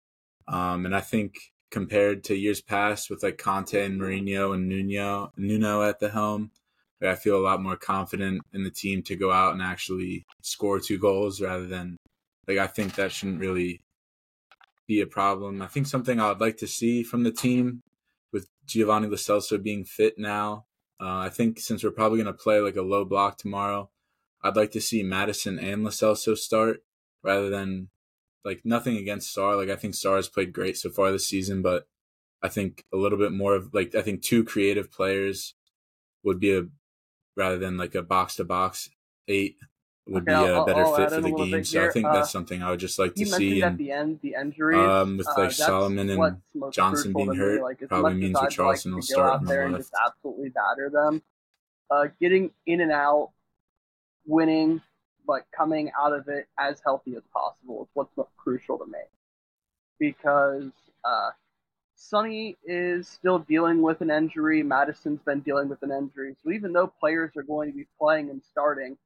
Um, 0.47 0.87
and 0.87 0.95
I 0.95 1.01
think 1.01 1.35
compared 1.71 2.23
to 2.25 2.37
years 2.37 2.61
past 2.61 3.11
with 3.11 3.23
like 3.23 3.39
Conte 3.39 3.85
and 3.85 4.01
Mourinho 4.01 4.55
and 4.55 4.69
Nuno, 4.69 5.33
Nuno 5.37 5.83
at 5.83 5.99
the 5.99 6.11
helm, 6.11 6.51
I 7.03 7.15
feel 7.15 7.37
a 7.37 7.43
lot 7.43 7.63
more 7.63 7.77
confident 7.77 8.43
in 8.53 8.63
the 8.63 8.71
team 8.71 9.03
to 9.05 9.17
go 9.17 9.33
out 9.33 9.55
and 9.55 9.63
actually 9.63 10.27
score 10.43 10.81
two 10.81 10.99
goals 10.99 11.41
rather 11.41 11.67
than 11.67 11.97
like 12.47 12.59
I 12.59 12.67
think 12.67 12.95
that 12.95 13.13
shouldn't 13.13 13.41
really 13.41 13.81
be 14.87 15.01
a 15.01 15.07
problem. 15.07 15.63
I 15.63 15.67
think 15.67 15.87
something 15.87 16.21
I'd 16.21 16.41
like 16.41 16.59
to 16.59 16.67
see 16.67 17.03
from 17.03 17.23
the 17.23 17.31
team 17.31 17.81
with 18.33 18.49
Giovanni 18.67 19.07
Lo 19.07 19.15
Celso 19.15 19.63
being 19.63 19.85
fit 19.85 20.19
now. 20.19 20.67
Uh, 21.01 21.19
I 21.19 21.29
think 21.31 21.59
since 21.59 21.83
we're 21.83 21.91
probably 21.91 22.23
going 22.23 22.35
to 22.35 22.43
play 22.43 22.61
like 22.61 22.77
a 22.77 22.83
low 22.83 23.05
block 23.05 23.39
tomorrow, 23.39 23.89
I'd 24.43 24.57
like 24.57 24.73
to 24.73 24.81
see 24.81 25.03
Maddison 25.03 25.59
and 25.59 25.85
Lo 25.85 25.91
Celso 25.91 26.37
start 26.37 26.83
rather 27.23 27.49
than 27.49 27.89
like 28.45 28.63
nothing 28.65 28.97
against 28.97 29.35
Sarr. 29.35 29.57
Like 29.57 29.71
I 29.71 29.77
think 29.77 29.95
Sarr 29.95 30.17
has 30.17 30.29
played 30.29 30.53
great 30.53 30.77
so 30.77 30.91
far 30.91 31.13
this 31.13 31.27
season, 31.27 31.63
but 31.63 31.87
I 32.43 32.49
think 32.49 32.85
a 32.93 32.97
little 32.97 33.19
bit 33.19 33.33
more 33.33 33.55
of 33.55 33.73
like 33.73 33.95
I 33.95 34.03
think 34.03 34.23
two 34.23 34.45
creative 34.45 34.91
players 34.91 35.55
would 36.25 36.41
be 36.41 36.57
a 36.57 36.65
rather 37.37 37.59
than 37.59 37.77
like 37.77 37.95
a 37.95 38.03
box 38.03 38.37
to 38.37 38.45
box 38.45 38.91
eight 39.29 39.57
would 40.07 40.25
Okay, 40.25 40.33
be 40.33 40.35
I'll- 40.37 40.63
a 40.63 40.67
better 40.67 40.85
I'll 40.85 40.95
fit 40.97 41.11
for 41.11 41.21
the 41.21 41.31
game. 41.33 41.65
So 41.65 41.85
I 41.85 41.89
think 41.91 42.07
Uh, 42.07 42.13
that's 42.15 42.31
something 42.31 42.63
I 42.63 42.71
would 42.71 42.81
just 42.81 42.99
like 42.99 43.15
to 43.15 43.25
see. 43.27 43.61
mentioned 43.61 43.63
at 43.63 43.69
And 43.71 43.79
the 43.79 43.93
end 43.93 44.21
the 44.23 44.35
injuries. 44.35 44.79
um, 44.79 45.17
with, 45.19 45.29
uh, 45.29 45.35
like, 45.37 45.45
that's 45.49 45.57
Solomon 45.57 46.11
and 46.11 46.43
Johnson 46.73 47.13
being 47.13 47.31
me. 47.31 47.37
hurt 47.37 47.63
Like, 47.63 47.89
probably 47.89 48.15
means 48.15 48.35
that 48.35 48.53
I'd 48.53 48.59
like 48.59 48.85
will 48.85 49.03
start 49.03 49.35
out 49.35 49.45
there 49.47 49.63
and 49.65 49.73
left. 49.75 49.85
just 49.85 49.95
absolutely 50.05 50.49
batter 50.51 50.91
them, 50.91 51.23
uh, 51.91 52.09
getting 52.21 52.53
in 52.67 52.81
and 52.81 52.91
out, 52.93 53.31
winning, 54.27 54.83
but 55.27 55.47
coming 55.53 55.93
out 55.99 56.13
of 56.13 56.29
it 56.29 56.49
as 56.59 56.81
healthy 56.85 57.15
as 57.15 57.23
possible 57.33 57.83
is 57.83 57.89
what's 57.95 58.17
most 58.17 58.37
crucial 58.37 58.79
to 58.79 58.87
me. 58.87 58.99
Because 59.99 60.71
uh, 61.05 61.31
Sonny 62.01 62.57
is 62.65 63.07
still 63.07 63.41
dealing 63.41 63.83
with 63.83 64.01
an 64.01 64.11
injury. 64.11 64.63
Maddison's 64.63 65.21
been 65.21 65.41
dealing 65.41 65.69
with 65.69 65.83
an 65.83 65.93
injury. 65.93 66.35
So 66.43 66.51
even 66.51 66.73
though 66.73 66.87
players 66.87 67.33
are 67.37 67.43
going 67.43 67.71
to 67.71 67.77
be 67.77 67.87
playing 68.01 68.31
and 68.31 68.43
starting, 68.51 68.97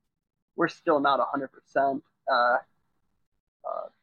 we're 0.54 0.68
still 0.68 1.00
not 1.00 1.18
100%. 1.18 2.00
Uh, 2.30 2.32
uh, 2.32 2.58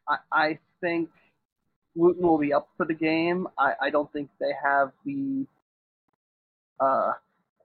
I, 0.09 0.17
I 0.31 0.59
think 0.81 1.09
Luton 1.95 2.27
will 2.27 2.37
be 2.37 2.51
up 2.53 2.67
for 2.75 2.85
the 2.85 2.93
game. 2.93 3.47
I, 3.57 3.73
I 3.81 3.89
don't 3.91 4.11
think 4.11 4.29
they 4.41 4.51
have 4.61 4.91
the 5.05 5.45
uh, 6.81 7.13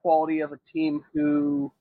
quality 0.01 0.41
of 0.41 0.53
a 0.53 0.61
team 0.73 1.05
who 1.13 1.73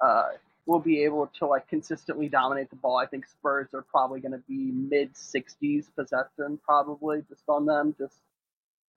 uh, 0.00 0.30
will 0.66 0.80
be 0.80 1.04
able 1.04 1.30
to 1.38 1.46
like 1.46 1.68
consistently 1.68 2.28
dominate 2.28 2.68
the 2.70 2.76
ball. 2.76 2.96
I 2.96 3.06
think 3.06 3.26
Spurs 3.28 3.68
are 3.74 3.82
probably 3.82 4.18
going 4.18 4.32
to 4.32 4.42
be 4.48 4.72
mid 4.72 5.14
60s 5.14 5.86
possession, 5.94 6.58
probably 6.64 7.22
just 7.28 7.44
on 7.48 7.64
them, 7.64 7.94
just 7.96 8.16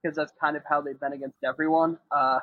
because 0.03 0.17
that's 0.17 0.33
kind 0.41 0.57
of 0.57 0.63
how 0.69 0.81
they've 0.81 0.99
been 0.99 1.13
against 1.13 1.37
everyone. 1.45 1.97
Uh, 2.11 2.39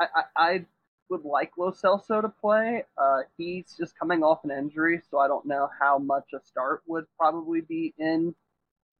I, 0.00 0.06
I, 0.14 0.22
I 0.36 0.66
would 1.10 1.24
like 1.24 1.52
Lo 1.58 1.72
Celso 1.72 2.22
to 2.22 2.28
play. 2.28 2.84
Uh, 2.96 3.20
he's 3.36 3.74
just 3.78 3.98
coming 3.98 4.22
off 4.22 4.44
an 4.44 4.50
injury, 4.52 5.02
so 5.10 5.18
I 5.18 5.28
don't 5.28 5.46
know 5.46 5.68
how 5.80 5.98
much 5.98 6.26
a 6.34 6.40
start 6.44 6.82
would 6.86 7.06
probably 7.18 7.62
be 7.62 7.94
in 7.98 8.34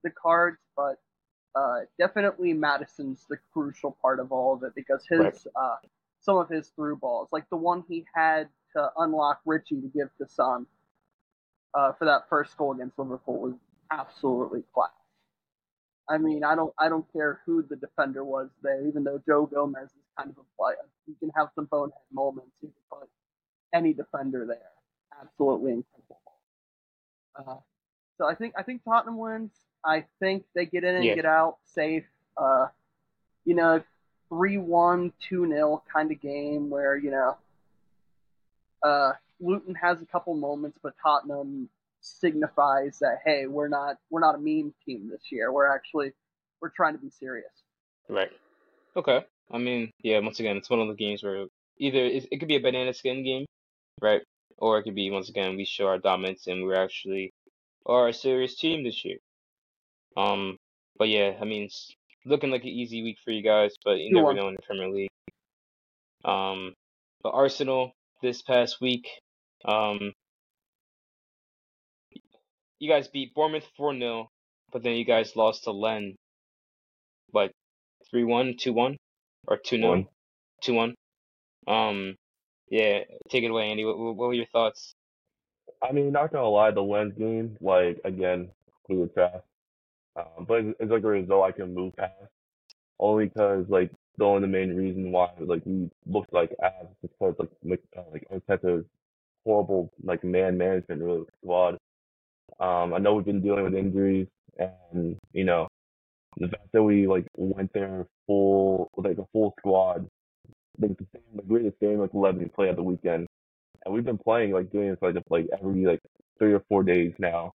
the 0.03 0.11
cards, 0.11 0.59
but 0.75 0.97
uh, 1.55 1.81
definitely 1.99 2.53
Maddison's 2.53 3.25
the 3.29 3.37
crucial 3.53 3.97
part 4.01 4.19
of 4.19 4.31
all 4.31 4.53
of 4.53 4.63
it 4.63 4.73
because 4.75 5.05
his 5.09 5.19
Right. 5.19 5.47
uh, 5.55 5.77
some 6.21 6.37
of 6.37 6.49
his 6.49 6.69
through 6.75 6.97
balls, 6.97 7.29
like 7.31 7.49
the 7.49 7.57
one 7.57 7.83
he 7.87 8.05
had 8.15 8.49
to 8.75 8.91
unlock 8.97 9.41
Richie 9.45 9.81
to 9.81 9.87
give 9.87 10.09
to 10.19 10.27
Son 10.27 10.65
uh, 11.73 11.93
for 11.93 12.05
that 12.05 12.29
first 12.29 12.57
goal 12.57 12.73
against 12.73 12.99
Liverpool, 12.99 13.39
was 13.39 13.53
absolutely 13.91 14.63
class. 14.73 14.91
I 16.09 16.17
mean, 16.17 16.43
I 16.43 16.55
don't, 16.55 16.73
I 16.79 16.89
don't 16.89 17.05
care 17.13 17.39
who 17.45 17.61
the 17.61 17.75
defender 17.75 18.23
was 18.23 18.49
there, 18.63 18.85
even 18.87 19.03
though 19.03 19.21
Joe 19.25 19.45
Gomez 19.45 19.89
is 19.89 20.07
kind 20.17 20.29
of 20.29 20.37
a 20.37 20.57
player. 20.57 20.75
He 21.05 21.13
can 21.19 21.29
have 21.35 21.49
some 21.53 21.65
bonehead 21.65 21.99
moments. 22.11 22.51
He 22.61 22.67
can 22.67 22.73
put 22.91 23.09
any 23.73 23.93
defender 23.93 24.45
there. 24.47 24.71
Absolutely 25.21 25.71
incredible. 25.73 26.21
Uh, 27.35 27.55
so 28.17 28.25
I 28.25 28.33
think, 28.35 28.55
I 28.57 28.63
think 28.63 28.83
Tottenham 28.83 29.17
wins. 29.17 29.51
I 29.85 30.05
think 30.19 30.45
they 30.55 30.65
get 30.65 30.83
in 30.83 30.95
and 30.95 31.05
Yeah. 31.05 31.15
get 31.15 31.25
out 31.25 31.57
safe. 31.63 32.05
Uh, 32.35 32.67
you 33.45 33.53
know, 33.55 33.81
3-1, 34.31 35.13
2-0 35.29 35.81
kind 35.91 36.11
of 36.11 36.19
game 36.19 36.69
where, 36.69 36.97
you 36.97 37.11
know, 37.11 37.37
uh, 38.83 39.13
Luton 39.39 39.75
has 39.75 40.01
a 40.01 40.05
couple 40.05 40.33
moments, 40.33 40.79
but 40.81 40.93
Tottenham 41.01 41.69
signifies 42.01 42.99
that 42.99 43.19
hey, 43.25 43.47
we're 43.47 43.67
not 43.67 43.97
we're 44.09 44.19
not 44.19 44.35
a 44.35 44.39
meme 44.39 44.73
team 44.85 45.09
this 45.09 45.31
year. 45.31 45.51
We're 45.51 45.73
actually 45.73 46.11
we're 46.61 46.71
trying 46.75 46.93
to 46.93 46.99
be 46.99 47.09
serious. 47.09 47.51
Right. 48.07 48.31
Okay. 48.95 49.25
I 49.51 49.57
mean, 49.57 49.91
yeah. 50.03 50.19
Once 50.19 50.39
again, 50.39 50.57
it's 50.57 50.69
one 50.69 50.79
of 50.79 50.87
the 50.87 50.95
games 50.95 51.23
where 51.23 51.45
either 51.77 51.99
it, 51.99 52.27
it 52.31 52.39
could 52.39 52.47
be 52.47 52.55
a 52.55 52.61
banana 52.61 52.93
skin 52.93 53.23
game, 53.23 53.45
right? 54.01 54.21
Or 54.57 54.77
it 54.77 54.83
could 54.83 54.95
be 54.95 55.09
once 55.11 55.29
again 55.29 55.55
we 55.55 55.65
show 55.65 55.87
our 55.87 55.99
dominance 55.99 56.47
and 56.47 56.63
we're 56.63 56.81
actually 56.81 57.31
are 57.85 58.09
a 58.09 58.13
serious 58.13 58.57
team 58.57 58.83
this 58.83 59.03
year. 59.05 59.17
Um. 60.17 60.57
But 60.97 61.07
yeah, 61.07 61.37
I 61.41 61.45
mean, 61.45 61.63
it's 61.63 61.91
looking 62.25 62.51
like 62.51 62.63
an 62.63 62.69
easy 62.69 63.01
week 63.03 63.17
for 63.23 63.31
you 63.31 63.41
guys, 63.41 63.73
but 63.85 63.99
you 63.99 64.13
never 64.13 64.33
2-1. 64.33 64.35
know 64.35 64.47
in 64.49 64.55
the 64.55 64.61
Premier 64.61 64.89
League. 64.89 65.09
Um. 66.25 66.73
But 67.21 67.31
Arsenal 67.31 67.91
this 68.21 68.41
past 68.41 68.81
week, 68.81 69.07
um, 69.65 70.13
you 72.79 72.89
guys 72.89 73.07
beat 73.07 73.33
Bournemouth 73.35 73.67
4 73.77 73.97
0, 73.97 74.29
but 74.71 74.83
then 74.83 74.93
you 74.93 75.05
guys 75.05 75.35
lost 75.35 75.65
to 75.65 75.71
Len, 75.71 76.15
what, 77.31 77.51
3 78.11 78.23
1, 78.23 78.55
2 78.59 78.73
1? 78.73 78.97
Or 79.47 79.57
2 79.57 79.77
0, 79.77 80.07
2 80.63 80.73
1. 80.73 80.95
Um, 81.67 82.15
yeah, 82.69 82.99
take 83.29 83.43
it 83.43 83.51
away, 83.51 83.69
Andy. 83.69 83.85
What, 83.85 83.97
what 83.97 84.15
were 84.17 84.33
your 84.33 84.45
thoughts? 84.47 84.93
I 85.81 85.91
mean, 85.91 86.11
not 86.11 86.31
gonna 86.31 86.47
lie, 86.47 86.71
the 86.71 86.81
Lens 86.81 87.13
game, 87.17 87.57
like 87.61 87.99
again, 88.03 88.49
we 88.87 88.97
were 88.97 89.07
trash. 89.07 89.41
Um, 90.15 90.45
but 90.47 90.65
it's, 90.65 90.77
it's 90.79 90.91
like 90.91 91.03
a 91.03 91.07
result 91.07 91.45
I 91.45 91.51
can 91.51 91.73
move 91.73 91.95
past. 91.95 92.13
Only 92.99 93.27
because 93.27 93.65
like 93.69 93.91
the 94.17 94.25
only 94.25 94.41
the 94.41 94.47
main 94.47 94.75
reason 94.75 95.11
why 95.11 95.29
like 95.39 95.61
we 95.65 95.89
looked 96.05 96.33
like 96.33 96.53
ass 96.61 96.73
is 97.03 97.09
because 97.09 97.35
like 97.39 97.49
like 97.63 97.81
uh, 97.97 98.01
like 98.11 98.27
Arteta's 98.29 98.85
horrible 99.45 99.91
like 100.03 100.23
man 100.23 100.57
management 100.57 101.01
really 101.01 101.25
squad. 101.41 101.77
Um, 102.59 102.93
I 102.93 102.99
know 102.99 103.15
we've 103.15 103.25
been 103.25 103.41
dealing 103.41 103.63
with 103.63 103.75
injuries 103.75 104.27
and 104.57 105.17
you 105.33 105.43
know 105.45 105.67
the 106.37 106.47
fact 106.47 106.67
that 106.73 106.83
we 106.83 107.07
like 107.07 107.25
went 107.35 107.71
there 107.73 108.05
full 108.27 108.89
like 108.97 109.17
a 109.17 109.25
full 109.33 109.53
squad, 109.59 110.07
like 110.79 110.97
the 110.97 111.05
same 111.13 111.23
like 111.35 111.45
we're 111.47 111.63
the 111.63 111.73
same 111.81 111.99
like 111.99 112.13
eleven 112.13 112.39
we 112.39 112.45
play 112.49 112.69
at 112.69 112.75
the 112.75 112.83
weekend, 112.83 113.27
and 113.85 113.93
we've 113.93 114.05
been 114.05 114.17
playing 114.17 114.51
like 114.51 114.71
doing 114.71 114.89
this 114.89 114.99
like 115.01 115.15
like 115.29 115.47
every 115.59 115.85
like 115.85 115.99
three 116.37 116.53
or 116.53 116.63
four 116.69 116.83
days 116.83 117.13
now. 117.19 117.51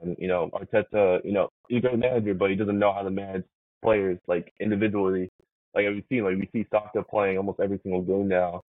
And 0.00 0.16
you 0.18 0.28
know 0.28 0.50
Arteta, 0.54 1.24
you 1.24 1.32
know 1.32 1.48
he's 1.68 1.78
a 1.78 1.80
great 1.82 1.98
manager, 1.98 2.34
but 2.34 2.50
he 2.50 2.56
doesn't 2.56 2.78
know 2.78 2.92
how 2.92 3.02
to 3.02 3.10
manage 3.10 3.44
players 3.82 4.18
like 4.26 4.52
individually. 4.60 5.28
Like 5.74 5.86
we've 5.88 6.04
seen, 6.08 6.24
like 6.24 6.36
we 6.36 6.48
see 6.52 6.66
Saka 6.70 7.02
playing 7.02 7.38
almost 7.38 7.60
every 7.60 7.78
single 7.82 8.02
game 8.02 8.28
now. 8.28 8.62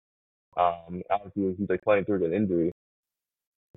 Um, 0.56 1.02
obviously 1.10 1.54
he's 1.58 1.68
like 1.68 1.82
playing 1.82 2.04
through 2.04 2.24
an 2.24 2.34
injury, 2.34 2.72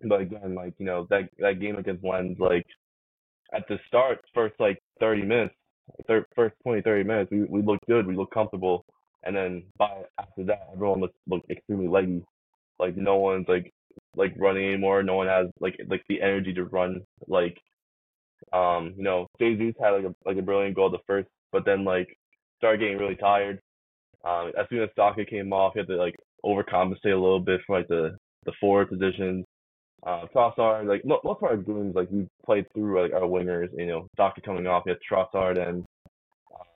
but 0.05 0.21
again, 0.21 0.55
like 0.55 0.73
you 0.77 0.85
know 0.85 1.07
that 1.09 1.29
that 1.39 1.59
game 1.59 1.77
against 1.77 2.03
Lens, 2.03 2.37
like 2.39 2.65
at 3.53 3.67
the 3.69 3.79
start, 3.87 4.19
first 4.33 4.55
like 4.59 4.79
30 4.99 5.23
minutes, 5.23 5.55
thir- 6.07 6.25
first 6.35 6.55
20, 6.63 6.81
30 6.81 7.03
minutes, 7.03 7.31
we 7.31 7.43
we 7.45 7.61
looked 7.61 7.85
good, 7.87 8.07
we 8.07 8.15
looked 8.15 8.33
comfortable, 8.33 8.85
and 9.23 9.35
then 9.35 9.63
by 9.77 10.03
after 10.19 10.43
that, 10.45 10.69
everyone 10.73 11.01
looked 11.01 11.17
looked 11.27 11.49
extremely 11.51 11.87
leggy. 11.87 12.23
Like 12.79 12.97
no 12.97 13.17
one's 13.17 13.47
like 13.47 13.71
like 14.15 14.33
running 14.37 14.65
anymore. 14.67 15.03
No 15.03 15.15
one 15.15 15.27
has 15.27 15.47
like 15.59 15.77
like 15.89 16.03
the 16.09 16.21
energy 16.21 16.53
to 16.53 16.65
run. 16.65 17.01
Like 17.27 17.57
um, 18.53 18.93
you 18.97 19.03
know, 19.03 19.27
Jesus 19.39 19.75
had 19.81 19.91
like 19.91 20.05
a 20.05 20.15
like 20.25 20.37
a 20.37 20.41
brilliant 20.41 20.75
goal 20.75 20.89
the 20.89 20.99
first, 21.07 21.27
but 21.51 21.65
then 21.65 21.85
like 21.85 22.17
started 22.57 22.79
getting 22.79 22.97
really 22.97 23.15
tired. 23.15 23.59
Um, 24.25 24.51
as 24.59 24.67
soon 24.69 24.83
as 24.83 24.89
Saka 24.95 25.25
came 25.25 25.53
off, 25.53 25.73
he 25.73 25.79
had 25.79 25.87
to 25.87 25.95
like 25.97 26.15
overcompensate 26.45 27.05
a 27.05 27.21
little 27.21 27.39
bit 27.39 27.61
for 27.67 27.77
like 27.79 27.87
the 27.87 28.17
the 28.45 28.53
forward 28.59 28.89
positions. 28.89 29.45
Uh, 30.05 30.25
Trossard, 30.35 30.87
like 30.87 31.05
mo- 31.05 31.21
most 31.23 31.37
of 31.37 31.49
our 31.49 31.57
games, 31.57 31.95
like 31.95 32.09
we 32.11 32.27
played 32.45 32.65
through 32.73 33.01
like 33.01 33.13
our 33.13 33.21
wingers. 33.21 33.69
You 33.77 33.85
know, 33.87 34.07
Saka 34.17 34.41
coming 34.41 34.67
off, 34.67 34.83
he 34.85 34.91
had 34.91 34.99
Trossard 35.09 35.57
and 35.59 35.85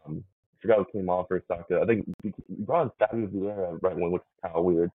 um, 0.05 0.23
I 0.23 0.61
forgot 0.61 0.77
who 0.77 0.99
came 0.99 1.09
off 1.09 1.27
for 1.27 1.41
Saka. 1.47 1.79
I 1.81 1.85
think 1.85 2.05
we 2.23 2.33
brought 2.59 2.83
in 2.83 2.91
Fabio 2.99 3.27
Vieira 3.27 3.79
right 3.81 3.95
wing, 3.95 4.11
which 4.11 4.21
is 4.21 4.41
kind 4.43 4.55
of 4.55 4.63
weird. 4.63 4.91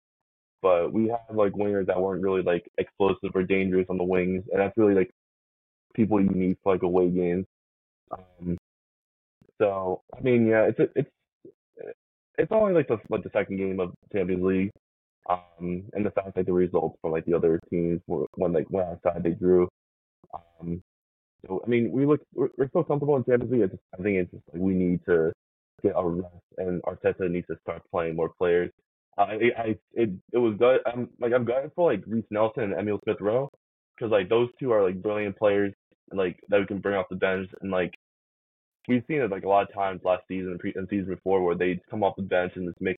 But 0.61 0.93
we 0.93 1.07
have 1.07 1.35
like 1.35 1.53
wingers 1.53 1.87
that 1.87 1.99
weren't 1.99 2.21
really 2.21 2.43
like 2.43 2.69
explosive 2.77 3.31
or 3.33 3.43
dangerous 3.43 3.87
on 3.89 3.97
the 3.97 4.03
wings, 4.03 4.43
and 4.51 4.61
that's 4.61 4.77
really 4.77 4.93
like 4.93 5.11
people 5.95 6.21
you 6.21 6.29
need 6.29 6.57
for 6.63 6.73
like 6.73 6.83
away 6.83 7.09
games. 7.09 7.45
Um, 8.11 8.57
so 9.59 10.01
I 10.15 10.21
mean, 10.21 10.47
yeah, 10.47 10.69
it's 10.69 10.79
it's 10.95 11.09
it's 12.37 12.51
only 12.51 12.73
like 12.73 12.87
the 12.87 12.97
like 13.09 13.23
the 13.23 13.31
second 13.33 13.57
game 13.57 13.79
of 13.79 13.93
Champions 14.13 14.43
League, 14.43 14.71
um, 15.29 15.83
and 15.93 16.05
the 16.05 16.11
fact 16.11 16.35
that 16.35 16.45
the 16.45 16.53
results 16.53 16.97
from 17.01 17.11
like 17.11 17.25
the 17.25 17.35
other 17.35 17.59
teams 17.69 18.01
were 18.07 18.25
when 18.35 18.53
like 18.53 18.69
went 18.69 18.89
outside 18.89 19.23
they 19.23 19.31
drew. 19.31 19.67
Um, 20.33 20.81
so 21.45 21.61
I 21.65 21.69
mean, 21.69 21.91
we 21.91 22.05
look 22.05 22.21
we're, 22.33 22.49
we're 22.57 22.69
still 22.69 22.83
comfortable 22.83 23.15
in 23.15 23.23
Champions 23.23 23.51
League. 23.51 23.63
I, 23.63 23.67
just, 23.67 23.83
I 23.97 24.03
think 24.03 24.17
it's 24.17 24.31
just 24.31 24.43
like 24.53 24.61
we 24.61 24.73
need 24.73 25.01
to 25.05 25.31
get 25.83 25.95
our 25.95 26.09
rest, 26.09 26.35
and 26.57 26.81
Arteta 26.83 27.29
needs 27.29 27.47
to 27.47 27.57
start 27.61 27.81
playing 27.91 28.15
more 28.15 28.31
players. 28.37 28.71
I 29.17 29.51
I 29.57 29.75
it 29.93 30.09
it 30.33 30.37
was 30.37 30.55
good. 30.57 30.81
I'm 30.85 31.09
like 31.19 31.33
I'm 31.33 31.45
glad 31.45 31.71
for 31.75 31.91
like 31.91 32.03
Reiss 32.07 32.25
Nelson 32.31 32.63
and 32.63 32.73
Emile 32.73 32.99
Smith 33.03 33.21
Rowe 33.21 33.51
because 33.95 34.11
like 34.11 34.29
those 34.29 34.49
two 34.59 34.71
are 34.71 34.83
like 34.83 35.01
brilliant 35.01 35.37
players 35.37 35.73
like 36.13 36.39
that 36.49 36.59
we 36.59 36.65
can 36.65 36.79
bring 36.79 36.95
off 36.95 37.05
the 37.09 37.15
bench 37.15 37.49
and 37.61 37.71
like 37.71 37.93
we've 38.87 39.03
seen 39.07 39.21
it 39.21 39.29
like 39.31 39.43
a 39.43 39.47
lot 39.47 39.67
of 39.67 39.73
times 39.73 40.01
last 40.03 40.23
season 40.27 40.57
and 40.75 40.87
season 40.89 41.13
before 41.13 41.43
where 41.43 41.55
they 41.55 41.79
come 41.89 42.03
off 42.03 42.15
the 42.15 42.23
bench 42.23 42.53
and 42.55 42.67
just 42.67 42.81
make 42.81 42.97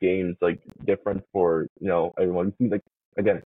games 0.00 0.36
like 0.40 0.60
different 0.86 1.22
for 1.32 1.66
you 1.80 1.88
know 1.88 2.12
everyone. 2.18 2.52
You 2.58 2.66
see 2.66 2.72
like 2.72 2.82
again 3.16 3.42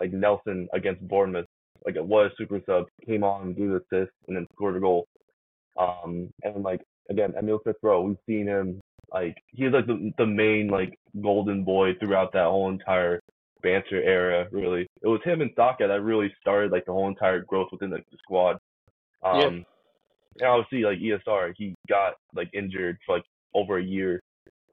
like 0.00 0.12
Nelson 0.12 0.68
against 0.72 1.06
Bournemouth 1.06 1.46
like 1.84 1.96
it 1.96 2.04
was 2.04 2.30
super 2.38 2.60
sub 2.66 2.86
came 3.06 3.24
on 3.24 3.54
gave 3.54 3.70
assist 3.72 4.12
and 4.28 4.36
then 4.36 4.46
scored 4.54 4.76
a 4.76 4.80
goal. 4.80 5.06
Um 5.78 6.30
and 6.42 6.62
like 6.62 6.82
again 7.10 7.34
Emile 7.38 7.60
Smith 7.62 7.76
Rowe 7.82 8.02
we've 8.02 8.16
seen 8.26 8.46
him 8.46 8.80
like 9.12 9.36
he's 9.48 9.72
like 9.72 9.86
the 9.86 10.12
the 10.18 10.26
main 10.26 10.68
like 10.68 10.98
golden 11.22 11.64
boy 11.64 11.94
throughout 12.00 12.32
that 12.32 12.44
whole 12.46 12.68
entire 12.68 13.20
banter 13.62 14.02
era. 14.02 14.46
Really, 14.50 14.86
it 15.02 15.08
was 15.08 15.20
him 15.24 15.40
and 15.40 15.50
Saka 15.56 15.86
that 15.88 16.02
really 16.02 16.32
started 16.40 16.72
like 16.72 16.84
the 16.84 16.92
whole 16.92 17.08
entire 17.08 17.40
growth 17.40 17.68
within 17.72 17.90
like, 17.90 18.04
the 18.10 18.18
squad. 18.22 18.58
Um, 19.22 19.40
Yeah. 19.40 19.46
and 19.46 19.64
obviously 20.42 20.82
like 20.82 20.98
ESR, 20.98 21.54
he 21.56 21.74
got 21.88 22.14
like 22.34 22.50
injured 22.52 22.98
for 23.06 23.16
like 23.16 23.24
over 23.54 23.78
a 23.78 23.82
year, 23.82 24.20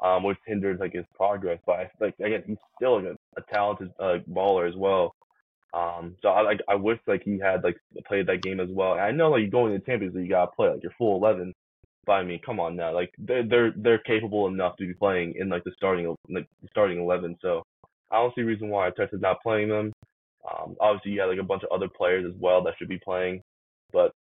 um, 0.02 0.24
which 0.24 0.38
hindered 0.46 0.80
like 0.80 0.94
his 0.94 1.06
progress. 1.16 1.60
But 1.66 1.74
I, 1.74 1.92
like 2.00 2.16
again, 2.20 2.44
he's 2.46 2.58
still 2.76 3.02
like 3.02 3.14
a, 3.14 3.40
a 3.40 3.54
talented 3.54 3.92
uh, 4.00 4.18
baller 4.30 4.68
as 4.68 4.76
well. 4.76 5.14
Um, 5.74 6.16
so 6.22 6.30
I 6.30 6.42
like 6.42 6.60
I 6.68 6.76
wish 6.76 7.00
like 7.08 7.24
he 7.24 7.40
had 7.40 7.64
like 7.64 7.78
played 8.06 8.28
that 8.28 8.42
game 8.42 8.60
as 8.60 8.70
well. 8.70 8.94
And 8.94 9.02
I 9.02 9.12
know 9.12 9.32
like 9.32 9.52
going 9.52 9.74
to 9.74 9.80
the 9.80 9.86
Champions 9.86 10.16
League, 10.16 10.26
you 10.26 10.32
gotta 10.32 10.52
play 10.52 10.70
like 10.70 10.84
your 10.84 10.94
full 10.98 11.16
eleven. 11.16 11.54
But 12.06 12.14
I 12.14 12.24
mean, 12.24 12.40
come 12.46 12.60
on 12.60 12.76
now, 12.76 12.94
like 12.94 13.12
they're 13.18 13.48
they're 13.48 13.74
they're 13.78 14.00
capable 14.00 14.48
enough 14.48 14.76
to 14.78 14.88
be 14.88 14.94
playing 14.94 15.36
in 15.38 15.50
like 15.50 15.64
the 15.64 15.72
starting 15.78 16.14
like 16.30 16.48
starting 16.70 17.00
eleven. 17.00 17.38
So 17.42 17.64
I 18.10 18.18
don't 18.18 18.34
see 18.36 18.42
a 18.42 18.46
reason 18.46 18.70
why 18.70 18.90
Arteta's 18.90 19.22
not 19.22 19.42
playing 19.42 19.70
them. 19.70 19.94
Um, 20.44 20.76
obviously 20.80 21.12
you 21.12 21.18
got 21.18 21.30
like 21.30 21.40
a 21.40 21.44
bunch 21.44 21.64
of 21.64 21.70
other 21.72 21.88
players 21.88 22.26
as 22.28 22.40
well 22.40 22.64
that 22.64 22.74
should 22.80 22.90
be 22.90 22.98
playing, 22.98 23.44
but 23.94 24.12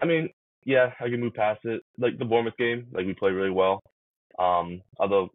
I 0.00 0.06
mean, 0.06 0.30
yeah, 0.64 0.92
I 1.00 1.08
can 1.08 1.20
move 1.20 1.34
past 1.34 1.60
it. 1.64 1.82
Like 1.98 2.18
the 2.18 2.24
Bournemouth 2.24 2.56
game, 2.56 2.86
like 2.92 3.04
we 3.04 3.14
played 3.14 3.32
really 3.32 3.50
well. 3.50 3.80
Um, 4.40 4.82
although 4.98 5.30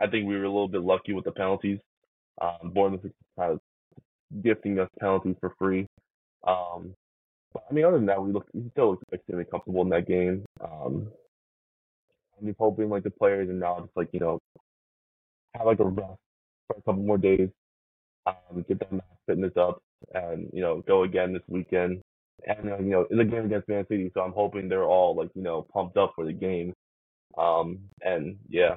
I 0.00 0.08
think 0.08 0.28
we 0.28 0.36
were 0.36 0.44
a 0.44 0.50
little 0.52 0.68
bit 0.68 0.82
lucky 0.82 1.14
with 1.14 1.24
the 1.24 1.32
penalties. 1.32 1.80
Um, 2.40 2.72
Bournemouth 2.74 3.12
gifting 4.42 4.78
us 4.78 4.88
penalties 5.00 5.36
for 5.40 5.54
free. 5.58 5.86
Um, 6.46 6.94
but 7.52 7.64
I 7.70 7.74
mean, 7.74 7.84
other 7.84 7.98
than 7.98 8.06
that, 8.06 8.22
we 8.22 8.32
look 8.32 8.46
we 8.54 8.68
still 8.72 8.92
look 8.92 9.02
extremely 9.12 9.44
comfortable 9.44 9.82
in 9.82 9.90
that 9.90 10.08
game. 10.08 10.44
Um, 10.62 11.08
I'm 12.40 12.46
just 12.46 12.58
hoping 12.58 12.88
like 12.90 13.04
the 13.04 13.10
players 13.10 13.48
are 13.48 13.52
now 13.52 13.80
just 13.80 13.96
like 13.96 14.08
you 14.12 14.20
know 14.20 14.40
have 15.54 15.66
like 15.66 15.80
a 15.80 15.84
rest 15.84 16.18
for 16.68 16.76
a 16.78 16.82
couple 16.82 17.02
more 17.02 17.18
days, 17.18 17.48
um, 18.26 18.64
get 18.68 18.80
them 18.80 19.00
fitness 19.26 19.52
up, 19.56 19.80
and 20.14 20.48
you 20.52 20.60
know 20.62 20.82
go 20.86 21.04
again 21.04 21.32
this 21.32 21.42
weekend. 21.48 22.02
And 22.46 22.70
uh, 22.72 22.78
you 22.78 22.90
know 22.90 23.06
it's 23.10 23.20
a 23.20 23.24
game 23.24 23.46
against 23.46 23.68
Man 23.68 23.86
City, 23.88 24.10
so 24.14 24.20
I'm 24.22 24.32
hoping 24.32 24.68
they're 24.68 24.84
all 24.84 25.16
like 25.16 25.30
you 25.34 25.42
know 25.42 25.66
pumped 25.72 25.96
up 25.96 26.12
for 26.16 26.24
the 26.24 26.32
game. 26.32 26.74
Um, 27.38 27.88
and 28.02 28.38
yeah, 28.48 28.76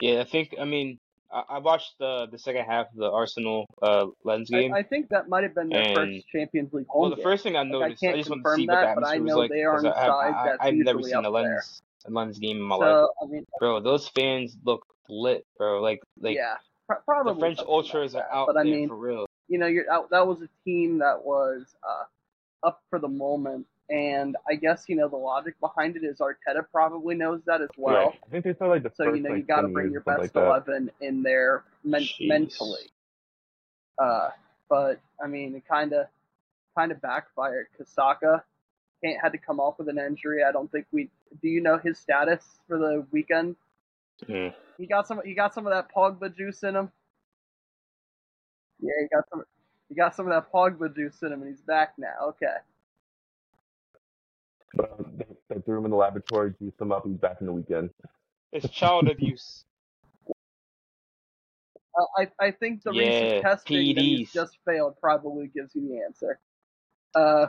Yeah, 0.00 0.20
I 0.20 0.24
think. 0.24 0.54
I 0.60 0.64
mean, 0.64 0.98
I, 1.32 1.42
I 1.48 1.58
watched 1.58 1.94
the 1.98 2.26
the 2.30 2.38
second 2.38 2.64
half 2.64 2.86
of 2.90 2.96
the 2.96 3.10
Arsenal 3.10 3.66
uh 3.82 4.06
Lens 4.24 4.48
game. 4.50 4.72
I, 4.72 4.78
I 4.78 4.82
think 4.82 5.08
that 5.10 5.28
might 5.28 5.42
have 5.44 5.54
been 5.54 5.68
their 5.68 5.82
And- 5.82 5.94
first 5.94 6.28
Champions 6.28 6.72
League 6.72 6.86
home 6.88 7.02
well, 7.02 7.10
the 7.10 7.16
game. 7.16 7.22
first 7.24 7.42
thing 7.42 7.56
I 7.56 7.60
Like, 7.62 7.66
I 7.66 7.70
noticed, 7.70 8.02
I, 8.02 8.06
can't 8.06 8.16
just 8.18 8.30
wanted 8.30 8.42
to 8.42 8.48
confirm 8.48 8.56
see 8.60 8.66
what 8.66 8.74
the 8.74 8.80
that, 8.86 8.94
but 8.94 9.04
I 9.04 9.14
atmosphere 9.16 9.22
was 9.24 9.30
know 9.30 9.38
like. 9.38 9.50
they 9.50 9.62
are 9.62 9.74
'cause 9.76 9.84
on 9.84 9.92
I, 9.92 9.96
I, 10.00 10.06
sides 10.06 10.36
I, 10.38 10.44
that's 10.46 10.58
I've 10.62 10.74
never 10.74 11.02
seen 11.02 11.14
a 11.14 11.18
up 11.18 11.22
there. 11.24 11.30
Lens 11.32 11.82
a 12.06 12.10
Lens 12.10 12.38
game 12.38 12.56
in 12.58 12.62
my 12.62 12.76
life, 12.76 12.88
So 12.88 13.08
I 13.22 13.26
mean, 13.26 13.44
bro. 13.58 13.80
Those 13.80 14.08
fans 14.08 14.56
look 14.64 14.86
lit, 15.08 15.44
bro. 15.58 15.82
Like 15.82 16.00
like 16.20 16.36
yeah, 16.36 16.54
probably 17.04 17.34
the 17.34 17.40
French 17.40 17.58
ultras 17.58 18.14
like 18.14 18.24
are 18.24 18.32
out 18.32 18.46
But 18.46 18.56
I 18.56 18.62
mean, 18.62 18.88
for 18.88 18.96
real. 18.96 19.26
you 19.48 19.58
know, 19.58 19.66
you're 19.66 19.90
out, 19.90 20.10
that 20.10 20.26
was 20.26 20.40
a 20.42 20.48
team 20.64 20.98
that 20.98 21.24
was 21.24 21.66
uh, 21.82 22.04
up 22.66 22.80
for 22.88 22.98
the 23.00 23.08
moment, 23.08 23.66
and 23.90 24.36
I 24.48 24.54
guess 24.54 24.84
you 24.88 24.96
know 24.96 25.08
the 25.08 25.16
logic 25.16 25.58
behind 25.60 25.96
it 25.96 26.04
is 26.04 26.18
Arteta 26.18 26.64
probably 26.70 27.14
knows 27.14 27.40
that 27.46 27.62
as 27.62 27.70
well. 27.76 27.94
right. 27.94 28.20
I 28.26 28.30
think 28.30 28.44
they 28.44 28.54
said 28.54 28.66
like 28.66 28.82
the 28.82 28.90
So 28.94 29.04
first 29.04 29.16
you 29.16 29.22
know 29.22 29.30
like 29.30 29.38
you 29.38 29.44
got 29.44 29.62
to 29.62 29.68
bring 29.68 29.90
your 29.90 30.02
best 30.02 30.20
like 30.20 30.36
eleven 30.36 30.90
in 31.00 31.22
there 31.22 31.64
men- 31.84 32.08
mentally. 32.20 32.90
Uh, 33.98 34.30
but 34.68 35.00
I 35.22 35.26
mean, 35.26 35.54
it 35.54 35.64
kind 35.68 35.92
of 35.92 36.06
kind 36.76 36.92
of 36.92 37.00
backfired 37.00 37.66
because 37.72 37.92
Saka 37.92 38.44
can't 39.02 39.20
had 39.20 39.32
to 39.32 39.38
come 39.38 39.60
off 39.60 39.78
with 39.78 39.88
an 39.88 39.98
injury. 39.98 40.42
I 40.44 40.52
don't 40.52 40.70
think 40.70 40.86
we. 40.92 41.10
Do 41.42 41.48
you 41.48 41.60
know 41.60 41.78
his 41.78 41.98
status 41.98 42.44
for 42.66 42.78
the 42.78 43.06
weekend? 43.10 43.56
Mm. 44.28 44.54
He 44.76 44.86
got 44.86 45.06
some. 45.08 45.20
He 45.24 45.34
got 45.34 45.54
some 45.54 45.66
of 45.66 45.72
that 45.72 45.92
Pogba 45.94 46.36
juice 46.36 46.62
in 46.62 46.76
him. 46.76 46.90
Yeah, 48.80 48.92
he 49.00 49.08
got 49.14 49.24
some. 49.30 49.42
He 49.88 49.94
got 49.94 50.14
some 50.14 50.26
of 50.26 50.32
that 50.32 50.52
Pogba 50.52 50.94
juice 50.94 51.22
in 51.22 51.32
him, 51.32 51.42
and 51.42 51.50
he's 51.50 51.62
back 51.62 51.94
now. 51.98 52.28
Okay. 52.28 52.56
But 54.74 54.92
uh, 54.92 55.04
they, 55.16 55.26
they 55.56 55.60
threw 55.62 55.78
him 55.78 55.86
in 55.86 55.90
the 55.90 55.96
laboratory, 55.96 56.54
juiced 56.60 56.80
him 56.80 56.92
up. 56.92 57.04
He's 57.06 57.16
back 57.16 57.38
in 57.40 57.46
the 57.46 57.52
weekend. 57.52 57.90
It's 58.52 58.68
child 58.68 59.08
abuse. 59.08 59.64
Uh, 61.98 62.04
I 62.16 62.46
I 62.46 62.50
think 62.52 62.82
the 62.84 62.92
Yeah, 62.92 63.08
recent 63.08 63.42
testing 63.42 63.94
that 63.94 64.04
he's 64.04 64.32
just 64.32 64.58
failed 64.66 64.96
probably 65.00 65.48
gives 65.48 65.74
you 65.74 65.88
the 65.88 66.02
answer. 66.04 66.38
Uh, 67.14 67.48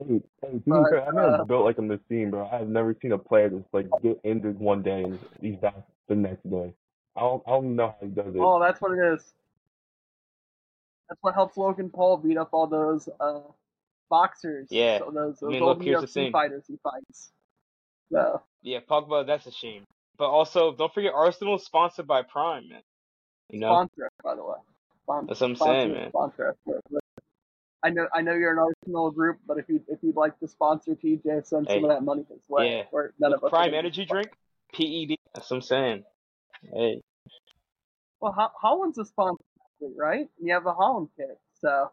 Hey, 0.00 0.20
hey, 0.42 0.58
to 0.58 0.62
But, 0.66 0.90
fair, 0.90 1.08
I've 1.08 1.14
never 1.14 1.38
uh, 1.40 1.44
built 1.44 1.64
like 1.64 1.78
a 1.78 1.82
machine, 1.82 2.30
bro. 2.30 2.46
I've 2.48 2.68
never 2.68 2.94
seen 3.00 3.12
a 3.12 3.18
player 3.18 3.48
just 3.50 3.64
like 3.72 3.86
get 4.02 4.20
injured 4.24 4.58
one 4.58 4.82
day 4.82 5.04
and 5.04 5.18
he's 5.40 5.56
back 5.56 5.74
the 6.08 6.14
next 6.16 6.48
day. 6.50 6.74
I 7.16 7.20
don't, 7.20 7.42
I 7.46 7.50
don't 7.52 7.76
know 7.76 7.88
how 7.88 8.06
he 8.06 8.08
does 8.08 8.34
it. 8.36 8.36
oh, 8.42 8.60
that's 8.60 8.80
what 8.80 8.92
it 8.92 9.14
is. 9.14 9.34
That's 11.08 11.18
what 11.22 11.34
helps 11.34 11.56
Logan 11.56 11.90
Paul 11.90 12.18
beat 12.18 12.36
up 12.36 12.50
all 12.52 12.66
those 12.66 13.08
uh, 13.20 13.40
boxers. 14.08 14.68
Yeah. 14.70 14.98
So 14.98 15.10
those, 15.10 15.38
those 15.40 15.48
I 15.48 15.52
mean, 15.52 15.62
old 15.62 15.78
look, 15.78 15.84
here's 15.86 16.00
the 16.00 16.06
thing. 16.06 16.32
fighters 16.32 16.64
he 16.66 16.76
fights. 16.82 17.30
So 18.12 18.42
Yeah, 18.62 18.78
Pogba, 18.88 19.26
that's 19.26 19.46
a 19.46 19.52
shame. 19.52 19.84
But 20.18 20.30
also, 20.30 20.72
don't 20.74 20.92
forget 20.94 21.12
Arsenal 21.14 21.56
is 21.56 21.64
sponsored 21.64 22.06
by 22.06 22.22
Prime, 22.22 22.68
man. 22.68 22.80
You 23.50 23.60
know, 23.60 23.68
sponsor 23.68 24.10
by 24.24 24.34
the 24.34 24.42
way. 24.44 24.54
Spon- 25.02 25.26
That's 25.26 25.40
what 25.40 25.50
I'm 25.50 25.56
sponsor- 25.56 25.72
saying, 25.72 25.92
man. 25.92 26.08
Sponsor. 26.10 26.56
I 27.82 27.90
know, 27.90 28.08
I 28.12 28.22
know 28.22 28.32
you're 28.32 28.52
an 28.52 28.58
Arsenal 28.58 29.10
group, 29.12 29.38
but 29.46 29.58
if 29.58 29.68
you 29.68 29.80
if 29.88 29.98
you'd 30.02 30.16
like 30.16 30.36
to 30.40 30.48
sponsor 30.48 30.94
TJ, 30.96 31.46
send 31.46 31.68
Hey. 31.68 31.74
some 31.76 31.84
of 31.84 31.90
that 31.90 32.02
money 32.02 32.24
his 32.28 32.40
way. 32.48 32.70
Yeah. 32.78 32.82
Or 32.90 33.12
none 33.20 33.32
of 33.34 33.40
Prime 33.42 33.74
Energy 33.74 34.04
drink, 34.06 34.28
PED. 34.72 35.16
That's 35.34 35.50
what 35.50 35.56
I'm 35.58 35.62
saying. 35.62 36.04
Hey, 36.72 37.02
Well, 38.20 38.32
Ho- 38.32 38.50
Haaland's 38.62 38.98
a 38.98 39.04
sponsor, 39.04 39.44
right? 39.96 40.28
And 40.38 40.48
you 40.48 40.54
have 40.54 40.66
a 40.66 40.72
Haaland 40.74 41.10
kit, 41.16 41.38
so 41.60 41.90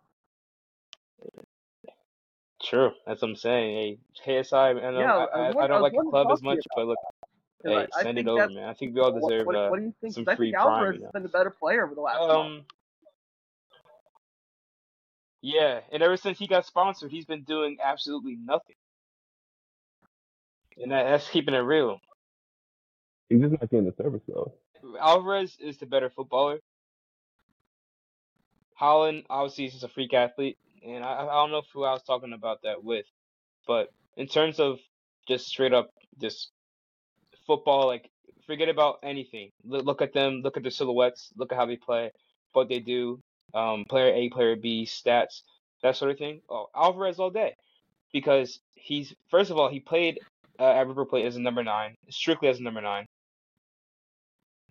true. 2.63 2.91
That's 3.05 3.21
what 3.21 3.29
I'm 3.29 3.35
saying. 3.35 3.97
Hey, 4.25 4.41
KSI, 4.41 4.75
man, 4.81 4.93
Yeah, 4.95 5.13
I, 5.15 5.23
I 5.23 5.39
I, 5.47 5.63
I 5.63 5.67
don't 5.67 5.81
was 5.81 5.83
like 5.83 5.93
the 5.93 6.09
club 6.09 6.27
as 6.31 6.39
talk 6.39 6.39
to 6.41 6.49
you 6.49 6.55
much, 6.55 6.67
but 6.75 6.87
look, 6.87 6.97
hey, 7.63 7.75
right. 7.75 7.93
Send 8.01 8.17
it 8.19 8.27
over, 8.27 8.49
man. 8.49 8.69
I 8.69 8.73
think 8.73 8.95
we 8.95 9.01
all 9.01 9.11
deserve 9.11 9.45
what, 9.47 9.55
uh, 9.55 9.69
what 9.69 9.79
do 9.79 9.85
you 9.85 9.93
think? 10.01 10.13
some 10.13 10.25
'Cause 10.25 10.33
I 10.33 10.35
free 10.35 10.47
think 10.47 10.57
Alvarez 10.61 10.95
you 10.97 11.03
has 11.03 11.11
been 11.11 11.23
the 11.23 11.29
better 11.29 11.49
player 11.49 11.85
over 11.85 11.95
the 11.95 12.01
last 12.01 12.19
month. 12.19 12.31
Um, 12.31 12.65
yeah, 15.41 15.81
and 15.91 16.01
ever 16.01 16.17
since 16.17 16.39
he 16.39 16.47
got 16.47 16.65
sponsored, 16.65 17.11
he's 17.11 17.25
been 17.25 17.43
doing 17.43 17.77
absolutely 17.83 18.37
nothing. 18.37 18.75
And 20.81 20.91
that, 20.91 21.03
that's 21.03 21.29
keeping 21.29 21.53
it 21.53 21.59
real. 21.59 21.99
He's 23.29 23.41
just 23.41 23.51
not 23.51 23.69
getting 23.69 23.85
the 23.85 23.93
service 23.93 24.21
though. 24.27 24.53
Alvarez 24.99 25.57
is 25.59 25.77
the 25.77 25.85
better 25.85 26.09
footballer. 26.09 26.59
Haaland, 28.79 29.25
obviously, 29.29 29.65
is 29.65 29.73
just 29.73 29.83
a 29.83 29.87
freak 29.87 30.13
athlete, 30.13 30.57
and 30.85 31.03
I, 31.03 31.25
I 31.25 31.33
don't 31.33 31.51
know 31.51 31.63
who 31.73 31.83
I 31.83 31.93
was 31.93 32.03
talking 32.03 32.33
about 32.33 32.61
that 32.63 32.83
with, 32.83 33.05
but 33.67 33.89
in 34.17 34.27
terms 34.27 34.59
of 34.59 34.79
just 35.27 35.47
straight 35.47 35.73
up 35.73 35.89
just 36.19 36.51
football, 37.47 37.87
like 37.87 38.09
forget 38.45 38.69
about 38.69 38.99
anything. 39.03 39.51
Look, 39.65 40.01
at 40.01 40.13
them, 40.13 40.41
look 40.43 40.57
at 40.57 40.63
their 40.63 40.71
silhouettes, 40.71 41.31
look 41.37 41.51
at 41.51 41.57
how 41.57 41.65
they 41.65 41.77
play, 41.77 42.11
what 42.51 42.69
they 42.69 42.79
do, 42.79 43.19
um, 43.53 43.85
player 43.87 44.13
A, 44.13 44.29
player 44.29 44.55
B, 44.55 44.85
stats, 44.85 45.41
that 45.81 45.95
sort 45.95 46.11
of 46.11 46.17
thing. 46.17 46.41
Oh, 46.49 46.67
Alvarez 46.75 47.19
all 47.19 47.29
day, 47.29 47.55
because 48.11 48.59
he's 48.75 49.13
first 49.29 49.51
of 49.51 49.57
all 49.57 49.69
he 49.69 49.79
played 49.79 50.19
uh, 50.59 50.71
at 50.71 50.87
River 50.87 51.05
Plate 51.05 51.25
as 51.25 51.35
a 51.35 51.41
number 51.41 51.63
nine, 51.63 51.95
strictly 52.09 52.49
as 52.49 52.59
a 52.59 52.63
number 52.63 52.81
nine. 52.81 53.05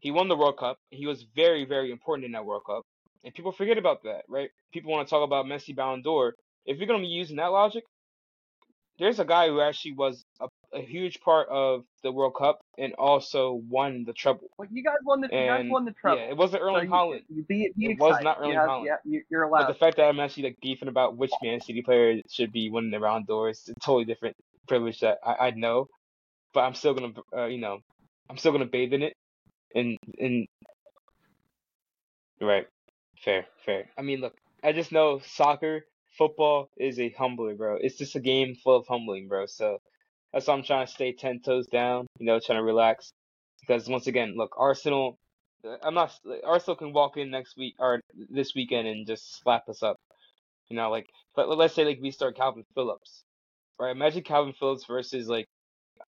He 0.01 0.11
won 0.11 0.29
the 0.29 0.37
World 0.37 0.59
Cup. 0.59 0.79
He 0.91 1.07
was 1.07 1.25
very, 1.35 1.65
very 1.65 1.93
important 1.93 2.27
in 2.27 2.33
that 2.33 2.45
World 2.45 2.65
Cup. 2.67 2.83
And 3.25 3.35
people 3.35 3.53
forget 3.53 3.79
about 3.79 4.03
that, 4.05 4.23
right? 4.29 4.51
People 4.73 4.91
want 4.93 5.07
to 5.07 5.11
talk 5.11 5.25
about 5.25 5.47
Messi 5.47 5.75
Ballon 5.75 6.03
d'Or. 6.03 6.35
If 6.67 6.79
you're 6.79 6.87
going 6.87 7.01
to 7.01 7.05
be 7.07 7.09
using 7.13 7.37
that 7.37 7.47
logic, 7.53 7.85
there's 8.99 9.19
a 9.19 9.25
guy 9.25 9.49
who 9.49 9.61
actually 9.61 9.93
was 9.93 10.25
a, 10.41 10.49
a 10.75 10.81
huge 10.81 11.21
part 11.21 11.49
of 11.51 11.85
the 12.03 12.13
World 12.13 12.35
Cup 12.39 12.61
and 12.79 12.93
also 12.95 13.61
won 13.69 14.05
the 14.05 14.13
treble. 14.13 14.49
Well, 14.59 14.69
you 14.71 14.83
guys 14.83 14.97
won 15.05 15.21
the 15.21 15.29
you 15.33 15.47
guys 15.47 15.67
won 15.69 15.85
the 15.85 15.93
treble. 15.93 16.19
yeah, 16.19 16.31
it 16.31 16.37
wasn't 16.37 16.63
So 16.63 16.69
Erling 16.69 16.91
you-. 16.91 17.21
You 17.29 17.45
be, 17.45 17.73
be 17.77 17.87
It 17.87 17.91
excited. 17.93 17.99
was 17.99 18.23
not 18.23 18.39
Erling 18.39 18.53
you 18.53 18.59
have, 18.59 18.69
Haaland. 18.69 18.87
Yeah, 18.87 18.97
you, 19.05 19.23
you're 19.31 19.49
But 19.49 19.67
the 19.69 19.75
fact 19.75 19.97
that 19.97 20.05
I'm 20.05 20.21
actually 20.21 20.45
like 20.45 20.59
beefing 20.61 20.89
about 20.89 21.17
which 21.17 21.33
Man 21.43 21.61
City 21.61 21.83
player 21.83 22.21
should 22.31 22.53
be 22.53 22.71
winning 22.71 22.91
the 22.91 23.01
Ballon 23.01 23.25
d'Or 23.27 23.49
is 23.51 23.69
a 23.69 23.75
totally 23.81 24.05
different 24.05 24.37
privilege 24.69 25.01
that 25.01 25.19
I, 25.25 25.49
I 25.49 25.51
know. 25.51 25.87
But 26.53 26.61
I'm 26.61 26.75
still 26.75 26.95
gonna, 26.95 27.13
uh, 27.37 27.47
you 27.47 27.59
know, 27.59 27.79
I'm 28.29 28.37
still 28.37 28.53
gonna 28.53 28.67
bathe 28.67 28.93
in 28.93 29.03
it. 29.03 29.15
And 29.75 29.97
and 30.19 30.47
right, 32.41 32.67
fair, 33.25 33.47
fair. 33.65 33.91
I 33.97 34.03
mean, 34.03 34.21
look, 34.21 34.35
I 34.63 34.73
just 34.73 34.93
know 34.93 35.21
soccer, 35.25 35.87
football 36.17 36.71
is 36.77 36.99
a 36.99 37.11
humbler, 37.11 37.55
bro. 37.55 37.79
It's 37.81 37.99
just 37.99 38.17
a 38.17 38.21
game 38.21 38.55
full 38.55 38.77
of 38.77 38.87
humbling, 38.87 39.29
bro. 39.29 39.47
So 39.47 39.79
that's 40.33 40.47
why 40.47 40.55
I'm 40.55 40.63
trying 40.63 40.87
to 40.87 40.93
stay 40.93 41.13
ten 41.13 41.41
toes 41.41 41.67
down. 41.67 42.07
You 42.19 42.27
know, 42.27 42.41
trying 42.41 42.59
to 42.59 42.65
relax. 42.65 43.13
Because 43.61 43.89
once 43.89 44.07
again, 44.07 44.35
look, 44.37 44.55
Arsenal. 44.59 45.19
uh, 45.65 45.77
I'm 45.83 45.95
not. 45.95 46.13
Arsenal 46.45 46.77
can 46.77 46.93
walk 46.93 47.17
in 47.17 47.31
next 47.31 47.57
week 47.57 47.75
or 47.79 48.01
this 48.31 48.55
weekend 48.55 48.89
and 48.89 49.07
just 49.07 49.41
slap 49.43 49.69
us 49.69 49.83
up. 49.83 49.97
You 50.69 50.77
know, 50.77 50.91
like, 50.91 51.09
but 51.37 51.49
let's 51.49 51.75
say 51.75 51.85
like 51.85 51.99
we 52.01 52.11
start 52.11 52.37
Kalvin 52.37 52.65
Phillips, 52.75 53.23
right? 53.79 53.95
Imagine 53.95 54.23
Kalvin 54.23 54.57
Phillips 54.57 54.87
versus 54.87 55.29
like 55.29 55.47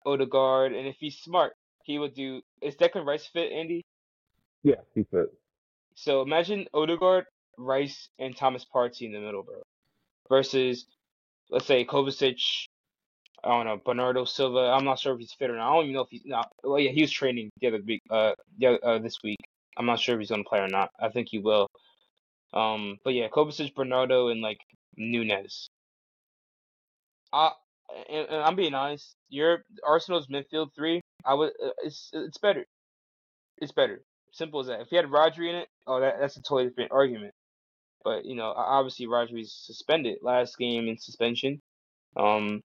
Odegaard, 0.05 0.73
and 0.73 0.87
if 0.87 0.95
he's 0.99 1.17
smart, 1.17 1.53
he 1.83 1.99
would 1.99 2.13
do. 2.13 2.41
Is 2.61 2.75
Declan 2.75 3.05
Rice 3.05 3.25
fit, 3.25 3.51
Andy? 3.51 3.81
Yeah, 4.63 4.75
he 4.93 5.03
fit. 5.03 5.33
So 5.95 6.21
imagine 6.21 6.67
Odegaard, 6.73 7.25
Rice, 7.57 8.09
and 8.19 8.35
Thomas 8.35 8.65
Partey 8.73 9.03
in 9.03 9.11
the 9.13 9.19
middle, 9.19 9.43
bro. 9.43 9.61
Versus, 10.29 10.85
let's 11.49 11.65
say 11.65 11.85
Kovacic, 11.85 12.41
I 13.43 13.49
don't 13.49 13.65
know, 13.65 13.81
Bernardo 13.83 14.25
Silva. 14.25 14.71
I'm 14.75 14.85
not 14.85 14.99
sure 14.99 15.13
if 15.13 15.19
he's 15.19 15.33
fit 15.33 15.49
or 15.49 15.57
not. 15.57 15.69
I 15.69 15.73
don't 15.75 15.83
even 15.85 15.95
know 15.95 16.01
if 16.01 16.09
he's 16.09 16.25
not. 16.25 16.49
Well, 16.63 16.79
yeah, 16.79 16.91
he 16.91 17.01
was 17.01 17.11
training 17.11 17.49
the 17.59 17.67
other 17.67 17.81
week. 17.85 18.01
Uh, 18.09 18.33
the 18.57 18.79
uh, 18.81 18.99
this 18.99 19.17
week. 19.23 19.39
I'm 19.77 19.85
not 19.85 19.99
sure 19.99 20.15
if 20.15 20.19
he's 20.19 20.29
gonna 20.29 20.43
play 20.43 20.59
or 20.59 20.67
not. 20.67 20.91
I 20.99 21.09
think 21.09 21.29
he 21.31 21.39
will. 21.39 21.67
Um, 22.53 22.97
but 23.03 23.13
yeah, 23.13 23.27
Kovacic, 23.29 23.73
Bernardo, 23.75 24.29
and 24.29 24.41
like 24.41 24.59
Nunes. 24.97 25.69
I 27.33 27.51
and, 28.09 28.27
and 28.29 28.43
I'm 28.43 28.55
being 28.55 28.73
honest. 28.73 29.15
Your 29.29 29.63
Arsenal's 29.85 30.27
midfield 30.27 30.73
three. 30.75 31.01
I 31.25 31.33
would. 31.33 31.51
Uh, 31.63 31.69
it's 31.83 32.09
it's 32.13 32.37
better. 32.37 32.65
It's 33.57 33.71
better. 33.71 34.01
Simple 34.31 34.61
as 34.61 34.67
that. 34.67 34.81
If 34.81 34.91
you 34.91 34.97
had 34.97 35.07
Rodri 35.07 35.49
in 35.49 35.55
it, 35.55 35.67
oh, 35.87 35.99
that, 35.99 36.15
that's 36.19 36.37
a 36.37 36.41
totally 36.41 36.69
different 36.69 36.91
argument. 36.91 37.33
But 38.03 38.25
you 38.25 38.35
know, 38.35 38.53
obviously 38.55 39.07
Rodri's 39.07 39.53
suspended 39.53 40.19
last 40.21 40.57
game 40.57 40.87
in 40.87 40.97
suspension. 40.97 41.59
Um, 42.15 42.61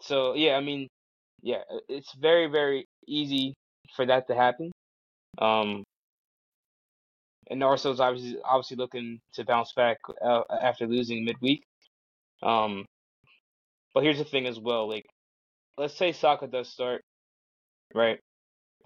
so 0.00 0.34
yeah, 0.34 0.54
I 0.56 0.60
mean, 0.60 0.88
yeah, 1.42 1.62
it's 1.88 2.14
very 2.14 2.46
very 2.46 2.86
easy 3.06 3.54
for 3.94 4.06
that 4.06 4.26
to 4.28 4.34
happen. 4.34 4.72
Um, 5.38 5.84
and 7.50 7.62
Arsenal's 7.62 8.00
obviously 8.00 8.38
obviously 8.44 8.76
looking 8.76 9.20
to 9.34 9.44
bounce 9.44 9.72
back 9.72 9.98
uh, 10.24 10.42
after 10.62 10.86
losing 10.86 11.24
midweek. 11.24 11.62
Um, 12.42 12.84
but 13.94 14.04
here's 14.04 14.18
the 14.18 14.24
thing 14.24 14.46
as 14.46 14.58
well, 14.60 14.88
like 14.88 15.06
let's 15.76 15.96
say 15.96 16.12
Saka 16.12 16.46
does 16.46 16.68
start, 16.68 17.02
right? 17.94 18.20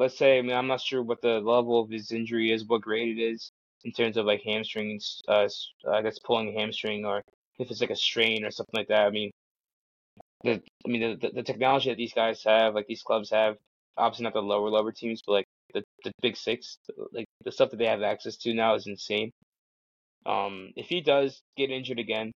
Let's 0.03 0.19
say 0.19 0.39
I 0.39 0.43
mean 0.43 0.57
I'm 0.57 0.67
not 0.67 0.81
sure 0.81 1.03
what 1.03 1.23
the 1.23 1.39
level 1.41 1.81
of 1.81 1.89
his 1.89 2.11
injury 2.11 2.51
is, 2.51 2.65
what 2.67 2.83
grade 2.83 3.17
it 3.17 3.23
is 3.23 3.53
in 3.85 3.93
terms 3.93 4.17
of 4.17 4.27
like 4.27 4.43
hamstrings, 4.43 5.23
uh, 5.29 5.49
I 5.89 6.03
guess 6.03 6.19
pulling 6.19 6.49
a 6.49 6.61
hamstring 6.61 7.05
or 7.05 7.23
if 7.59 7.71
it's 7.71 7.81
like 7.81 7.91
a 7.91 7.97
strain 7.97 8.45
or 8.45 8.51
something 8.51 8.79
like 8.79 8.89
that. 8.89 9.07
I 9.07 9.11
mean, 9.11 9.31
the 10.43 10.61
I 10.85 10.89
mean 10.89 11.19
the, 11.21 11.31
the 11.31 11.43
technology 11.43 11.91
that 11.91 11.97
these 11.97 12.13
guys 12.15 12.43
have, 12.45 12.75
like 12.75 12.87
these 12.89 13.03
clubs 13.03 13.31
have, 13.31 13.57
obviously 13.97 14.25
not 14.25 14.35
the 14.35 14.43
lower 14.43 14.71
lower 14.71 14.93
teams, 14.93 15.23
but 15.25 15.33
like 15.35 15.47
the 15.75 15.85
the 16.05 16.13
big 16.21 16.37
six, 16.37 16.79
like 17.13 17.27
the 17.45 17.53
stuff 17.53 17.71
that 17.71 17.79
they 17.79 17.87
have 17.87 18.03
access 18.03 18.37
to 18.39 18.55
now 18.55 18.75
is 18.75 18.87
insane. 18.89 19.31
Um, 20.27 20.73
if 20.77 20.89
he 20.89 21.01
does 21.01 21.41
get 21.57 21.71
injured 21.71 22.01
again, 22.01 22.33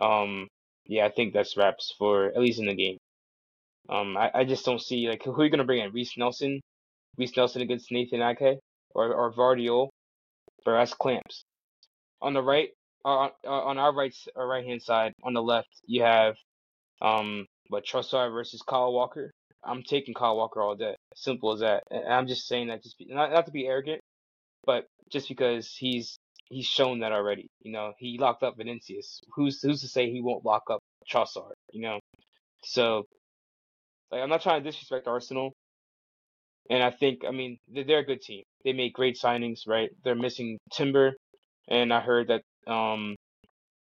um, 0.00 0.48
yeah, 0.86 1.06
I 1.06 1.10
think 1.10 1.32
that's 1.32 1.56
wraps 1.56 1.94
for 1.98 2.26
at 2.26 2.40
least 2.40 2.60
in 2.60 2.66
the 2.66 2.74
game. 2.74 2.98
Um, 3.88 4.16
I, 4.16 4.30
I 4.34 4.44
just 4.44 4.64
don't 4.64 4.80
see 4.80 5.08
like 5.08 5.22
who 5.24 5.32
are 5.32 5.44
you 5.44 5.50
gonna 5.50 5.64
bring 5.64 5.82
in? 5.82 5.92
Reiss 5.92 6.16
Nelson, 6.16 6.60
Reiss 7.16 7.36
Nelson 7.36 7.62
against 7.62 7.90
Nathan 7.90 8.22
Ake 8.22 8.58
or 8.94 9.12
or 9.14 9.32
Gvardiol, 9.32 9.88
or 10.66 10.72
that's 10.74 10.94
clamps. 10.94 11.44
On 12.22 12.34
the 12.34 12.42
right, 12.42 12.68
uh, 13.04 13.28
on 13.46 13.78
our 13.78 13.94
right 13.94 14.14
or 14.36 14.46
right 14.46 14.64
hand 14.64 14.82
side, 14.82 15.12
on 15.24 15.32
the 15.32 15.42
left, 15.42 15.68
you 15.86 16.02
have 16.02 16.36
um, 17.00 17.46
but 17.70 17.84
Trossard 17.84 18.32
versus 18.32 18.62
Kyle 18.62 18.92
Walker. 18.92 19.32
I'm 19.64 19.82
taking 19.82 20.14
Kyle 20.14 20.36
Walker 20.36 20.62
all 20.62 20.74
day. 20.74 20.96
Simple 21.14 21.52
as 21.52 21.60
that. 21.60 21.82
And 21.90 22.12
I'm 22.12 22.26
just 22.26 22.48
saying 22.48 22.68
that 22.68 22.82
just 22.82 22.98
be, 22.98 23.06
not 23.10 23.32
not 23.32 23.46
to 23.46 23.52
be 23.52 23.66
arrogant, 23.66 24.00
but 24.64 24.86
just 25.10 25.28
because 25.28 25.74
he's 25.76 26.18
he's 26.48 26.66
shown 26.66 27.00
that 27.00 27.12
already. 27.12 27.48
You 27.62 27.72
know, 27.72 27.92
he 27.98 28.18
locked 28.18 28.42
up 28.42 28.56
Vinicius. 28.56 29.20
Who's 29.34 29.60
who's 29.62 29.82
to 29.82 29.88
say 29.88 30.10
he 30.10 30.20
won't 30.22 30.44
lock 30.44 30.64
up 30.70 30.80
Trossard? 31.10 31.52
You 31.72 31.82
know, 31.82 32.00
so 32.64 33.04
like 34.12 34.22
I'm 34.22 34.28
not 34.28 34.42
trying 34.42 34.62
to 34.62 34.70
disrespect 34.70 35.06
Arsenal, 35.06 35.52
and 36.68 36.82
I 36.82 36.90
think 36.90 37.20
I 37.26 37.30
mean 37.32 37.58
they're 37.68 38.00
a 38.00 38.04
good 38.04 38.20
team. 38.22 38.44
They 38.64 38.72
made 38.72 38.92
great 38.92 39.18
signings, 39.22 39.60
right? 39.66 39.90
They're 40.04 40.14
missing 40.14 40.58
Timber, 40.72 41.14
and 41.68 41.92
I 41.92 42.00
heard 42.00 42.28
that 42.28 42.42
um 42.70 43.16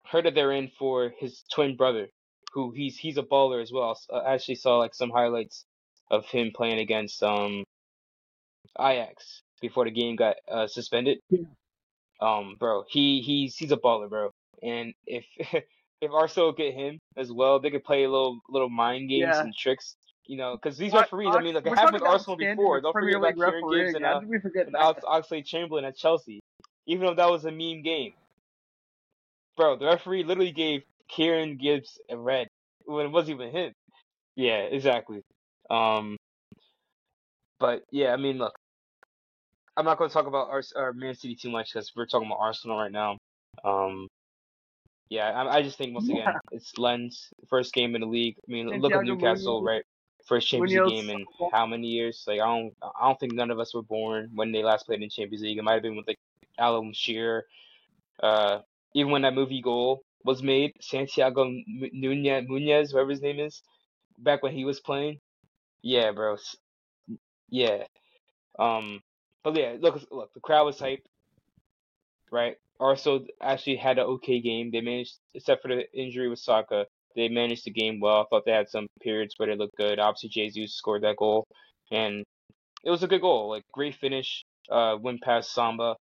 heard 0.06 0.26
that 0.26 0.36
they're 0.36 0.52
in 0.52 0.70
for 0.80 1.12
his 1.20 1.44
twin 1.54 1.76
brother 1.76 2.08
who 2.54 2.72
he's 2.72 2.98
he's 2.98 3.18
a 3.18 3.24
baller 3.24 3.62
as 3.62 3.72
well. 3.72 3.98
I 4.14 4.34
actually 4.34 4.56
saw 4.56 4.78
like 4.78 4.96
some 4.96 5.12
highlights 5.12 5.66
of 6.12 6.26
him 6.26 6.52
playing 6.56 6.80
against 6.80 7.22
um 7.24 7.64
Ajax 8.80 9.42
before 9.62 9.86
the 9.86 9.92
game 9.92 10.16
got 10.16 10.36
uh, 10.50 10.68
suspended. 10.68 11.20
Yeah. 11.30 11.42
Um, 12.22 12.56
bro, 12.60 12.84
he 12.88 13.22
he's 13.22 13.56
he's 13.56 13.72
a 13.72 13.78
baller, 13.78 14.10
bro. 14.10 14.32
And 14.64 14.94
if 15.06 15.26
if 16.02 16.12
Arsenal 16.12 16.54
get 16.54 16.74
him 16.74 17.00
as 17.18 17.32
well, 17.32 17.60
they 17.60 17.70
could 17.72 17.84
play 17.84 18.04
a 18.04 18.10
little 18.10 18.40
little 18.50 18.70
mind 18.70 19.10
games 19.10 19.36
Yeah. 19.36 19.42
and 19.42 19.54
tricks. 19.56 19.96
You 20.30 20.38
know, 20.38 20.56
because 20.56 20.78
these 20.78 20.94
What- 20.94 21.06
referees, 21.06 21.36
I 21.36 21.40
mean, 21.42 21.56
like 21.56 21.66
it 21.66 21.70
happened 21.74 22.02
with 22.02 22.04
Arsenal 22.04 22.38
before. 22.38 22.80
Don't 22.82 22.94
forget 22.94 23.16
about 23.16 23.34
Kieran 23.36 23.64
Gibbs 23.72 23.96
and, 23.96 24.06
uh, 24.06 24.22
we 24.24 24.40
forget 24.40 24.68
and? 24.68 24.76
Alex 24.76 25.04
Oxlade 25.04 25.44
Chamberlain 25.44 25.86
at 25.86 25.96
Chelsea. 25.98 26.40
Even 26.86 27.08
though 27.08 27.16
that 27.16 27.32
was 27.32 27.46
a 27.46 27.52
mean 27.52 27.82
game, 27.82 28.14
bro, 29.58 29.76
the 29.76 29.88
referee 29.88 30.24
literally 30.24 30.52
gave 30.52 30.84
Kieran 31.08 31.58
Gibbs 31.58 32.00
a 32.12 32.16
red 32.16 32.48
when 32.86 33.08
it 33.08 33.10
wasn't 33.10 33.42
even 33.42 33.50
him. 33.52 33.74
Yeah, 34.36 34.60
exactly. 34.70 35.24
Um, 35.72 36.16
but 37.60 37.84
yeah, 37.90 38.14
I 38.14 38.18
mean, 38.18 38.38
look, 38.38 38.54
I'm 39.78 39.86
not 39.86 39.98
going 39.98 40.12
to 40.12 40.14
talk 40.14 40.28
about 40.28 40.50
our, 40.52 40.62
our 40.76 40.94
Man 40.94 41.16
City 41.16 41.36
too 41.36 41.50
much 41.50 41.74
because 41.74 41.92
we're 41.96 42.06
talking 42.06 42.28
about 42.28 42.38
Arsenal 42.40 42.78
right 42.78 42.92
now. 42.92 43.18
Um, 43.64 44.08
yeah, 45.10 45.30
I, 45.32 45.58
I 45.58 45.62
just 45.64 45.80
think 45.80 45.96
once 45.96 46.08
again 46.08 46.22
Yeah. 46.26 46.38
it's 46.52 46.78
Lens 46.78 47.30
first 47.50 47.74
game 47.74 47.96
in 47.96 48.02
the 48.02 48.08
league. 48.08 48.36
I 48.48 48.52
mean, 48.52 48.68
look 48.80 48.94
at 48.94 49.04
Newcastle, 49.04 49.62
Munoz. 49.62 49.68
right? 49.68 49.84
First 50.26 50.48
Champions 50.48 50.92
League 50.92 51.06
game 51.06 51.10
in 51.10 51.26
how 51.52 51.66
many 51.66 51.88
years? 51.88 52.24
Like 52.28 52.40
I 52.40 52.46
don't, 52.46 52.74
I 52.82 53.08
don't 53.08 53.20
think 53.20 53.34
none 53.34 53.52
of 53.52 53.60
us 53.60 53.74
were 53.74 53.82
born 53.82 54.30
when 54.34 54.52
they 54.52 54.64
last 54.64 54.86
played 54.86 55.02
in 55.02 55.10
Champions 55.10 55.44
League. 55.44 55.58
It 55.58 55.64
might 55.64 55.74
have 55.74 55.84
been 55.84 55.96
with 55.96 56.08
like 56.08 56.20
Alan 56.58 56.94
Shearer. 56.94 57.46
Uh, 58.22 58.60
even 58.94 59.12
when 59.12 59.22
that 59.24 59.34
movie 59.34 59.62
goal 59.62 60.04
was 60.24 60.44
made, 60.44 60.74
Santiago 60.82 61.46
Nunez, 61.68 62.46
Munez, 62.48 62.94
whatever 62.94 63.12
his 63.12 63.22
name 63.22 63.40
is, 63.40 63.62
back 64.18 64.44
when 64.44 64.54
he 64.54 64.66
was 64.66 64.80
playing. 64.80 65.20
Yeah, 65.82 66.12
bro. 66.12 66.38
Yeah. 67.50 67.84
Um, 68.58 69.02
but 69.44 69.56
yeah, 69.56 69.76
look, 69.80 70.02
look, 70.12 70.34
the 70.34 70.42
crowd 70.42 70.66
was 70.66 70.80
hyped, 70.80 71.06
right? 72.32 72.58
Arsenal 72.80 73.26
actually 73.42 73.78
had 73.78 73.98
an 73.98 74.06
okay 74.06 74.40
game. 74.42 74.72
They 74.72 74.82
managed, 74.82 75.16
except 75.34 75.62
for 75.62 75.70
the 75.70 75.86
injury 75.94 76.30
with 76.30 76.40
Saka, 76.40 76.86
they 77.16 77.30
managed 77.30 77.66
the 77.66 77.72
game 77.72 78.00
well. 78.00 78.22
I 78.22 78.26
thought 78.30 78.46
they 78.46 78.52
had 78.52 78.70
some 78.70 78.88
periods 79.02 79.36
where 79.38 79.50
they 79.50 79.56
looked 79.56 79.78
good. 79.78 80.00
Obviously, 80.00 80.30
Jesus 80.30 80.76
scored 80.76 81.04
that 81.04 81.18
goal, 81.18 81.46
and 81.92 82.24
it 82.84 82.90
was 82.90 83.04
a 83.04 83.08
good 83.08 83.22
goal. 83.22 83.50
Like 83.50 83.64
great 83.74 83.96
finish. 83.96 84.44
Uh, 84.70 84.98
went 85.02 85.22
past 85.22 85.54
Samba, 85.54 85.96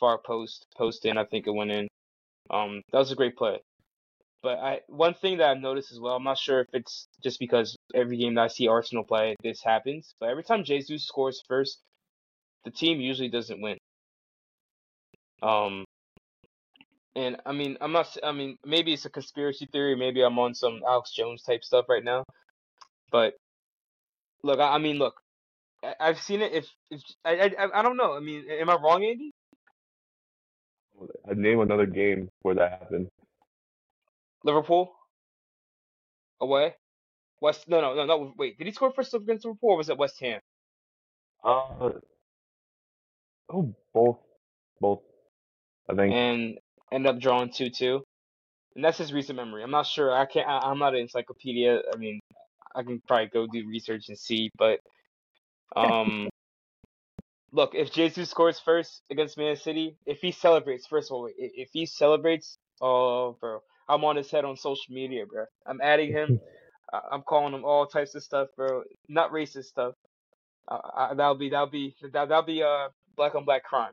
far 0.00 0.18
post, 0.18 0.66
post 0.76 1.04
in. 1.04 1.18
I 1.18 1.24
think 1.24 1.46
it 1.46 1.50
went 1.54 1.70
in. 1.70 1.88
Um, 2.50 2.82
that 2.92 2.98
was 2.98 3.12
a 3.12 3.16
great 3.16 3.36
play. 3.36 3.60
But 4.42 4.58
I 4.58 4.80
one 4.88 5.14
thing 5.14 5.38
that 5.38 5.50
I've 5.50 5.60
noticed 5.60 5.92
as 5.92 6.00
well, 6.00 6.16
I'm 6.16 6.24
not 6.24 6.38
sure 6.38 6.60
if 6.60 6.68
it's 6.74 7.08
just 7.22 7.38
because 7.38 7.76
every 7.94 8.18
game 8.18 8.34
that 8.34 8.42
I 8.44 8.48
see 8.48 8.68
Arsenal 8.68 9.04
play, 9.04 9.36
this 9.42 9.62
happens. 9.62 10.14
But 10.20 10.28
every 10.28 10.44
time 10.44 10.64
Jesus 10.64 11.06
scores 11.06 11.42
first, 11.48 11.80
the 12.64 12.70
team 12.70 13.00
usually 13.00 13.30
doesn't 13.30 13.60
win. 13.60 13.78
Um, 15.42 15.83
and 17.16 17.36
I 17.46 17.52
mean, 17.52 17.76
I'm 17.80 17.92
not. 17.92 18.16
I 18.22 18.32
mean, 18.32 18.58
maybe 18.64 18.92
it's 18.92 19.04
a 19.04 19.10
conspiracy 19.10 19.66
theory. 19.66 19.96
Maybe 19.96 20.22
I'm 20.22 20.38
on 20.38 20.54
some 20.54 20.80
Alex 20.86 21.12
Jones 21.12 21.42
type 21.42 21.64
stuff 21.64 21.86
right 21.88 22.04
now. 22.04 22.24
But 23.10 23.34
look, 24.42 24.58
I, 24.60 24.74
I 24.74 24.78
mean, 24.78 24.98
look, 24.98 25.14
I, 25.84 25.94
I've 26.00 26.20
seen 26.20 26.42
it. 26.42 26.52
If 26.52 26.66
if 26.90 27.02
I, 27.24 27.54
I 27.58 27.80
I 27.80 27.82
don't 27.82 27.96
know. 27.96 28.14
I 28.14 28.20
mean, 28.20 28.44
am 28.50 28.70
I 28.70 28.74
wrong, 28.76 29.04
Andy? 29.04 29.32
I'd 31.28 31.38
name 31.38 31.60
another 31.60 31.86
game 31.86 32.28
where 32.42 32.54
that 32.56 32.70
happened. 32.80 33.08
Liverpool 34.44 34.92
away. 36.40 36.74
West. 37.40 37.68
No, 37.68 37.80
no, 37.80 37.94
no, 37.94 38.06
no. 38.06 38.32
Wait, 38.38 38.58
did 38.58 38.66
he 38.66 38.72
score 38.72 38.92
first 38.92 39.14
against 39.14 39.44
Liverpool, 39.44 39.70
or 39.70 39.76
was 39.76 39.88
it 39.88 39.98
West 39.98 40.20
Ham? 40.20 40.40
Uh, 41.44 41.90
oh, 43.52 43.74
both, 43.92 44.18
both. 44.80 45.00
I 45.88 45.94
think. 45.94 46.12
and 46.14 46.58
end 46.94 47.06
up 47.06 47.18
drawing 47.18 47.50
two 47.50 47.70
two. 47.70 48.02
And 48.74 48.84
that's 48.84 48.98
his 48.98 49.12
recent 49.12 49.36
memory. 49.36 49.62
I'm 49.62 49.70
not 49.70 49.86
sure. 49.86 50.12
I 50.12 50.26
can't. 50.26 50.48
I, 50.48 50.58
I'm 50.58 50.78
not 50.78 50.94
an 50.94 51.00
encyclopedia. 51.00 51.80
I 51.92 51.96
mean, 51.96 52.20
I 52.74 52.82
can 52.82 53.00
probably 53.06 53.26
go 53.26 53.46
do 53.46 53.68
research 53.68 54.08
and 54.08 54.18
see. 54.18 54.50
But 54.58 54.80
um, 55.76 56.28
look, 57.52 57.74
if 57.74 57.92
Jesus 57.92 58.30
scores 58.30 58.58
first 58.58 59.02
against 59.10 59.38
Man 59.38 59.56
City, 59.56 59.96
if 60.06 60.20
he 60.20 60.32
celebrates, 60.32 60.86
first 60.86 61.10
of 61.10 61.14
all, 61.14 61.30
if 61.36 61.68
he 61.72 61.86
celebrates, 61.86 62.56
oh, 62.80 63.36
bro, 63.40 63.60
I'm 63.88 64.04
on 64.04 64.16
his 64.16 64.30
head 64.30 64.44
on 64.44 64.56
social 64.56 64.92
media, 64.92 65.24
bro. 65.26 65.44
I'm 65.66 65.80
adding 65.80 66.10
him. 66.10 66.40
I'm 67.10 67.22
calling 67.22 67.54
him 67.54 67.64
all 67.64 67.86
types 67.86 68.14
of 68.14 68.22
stuff, 68.22 68.48
bro. 68.56 68.82
Not 69.08 69.32
racist 69.32 69.64
stuff. 69.64 69.94
Uh, 70.68 70.78
I, 70.96 71.14
that'll 71.14 71.34
be 71.34 71.50
that'll 71.50 71.66
be 71.66 71.94
that 72.02 72.12
that'll 72.12 72.42
be 72.42 72.62
uh 72.62 72.88
black 73.16 73.34
on 73.34 73.44
black 73.44 73.64
crime. 73.64 73.92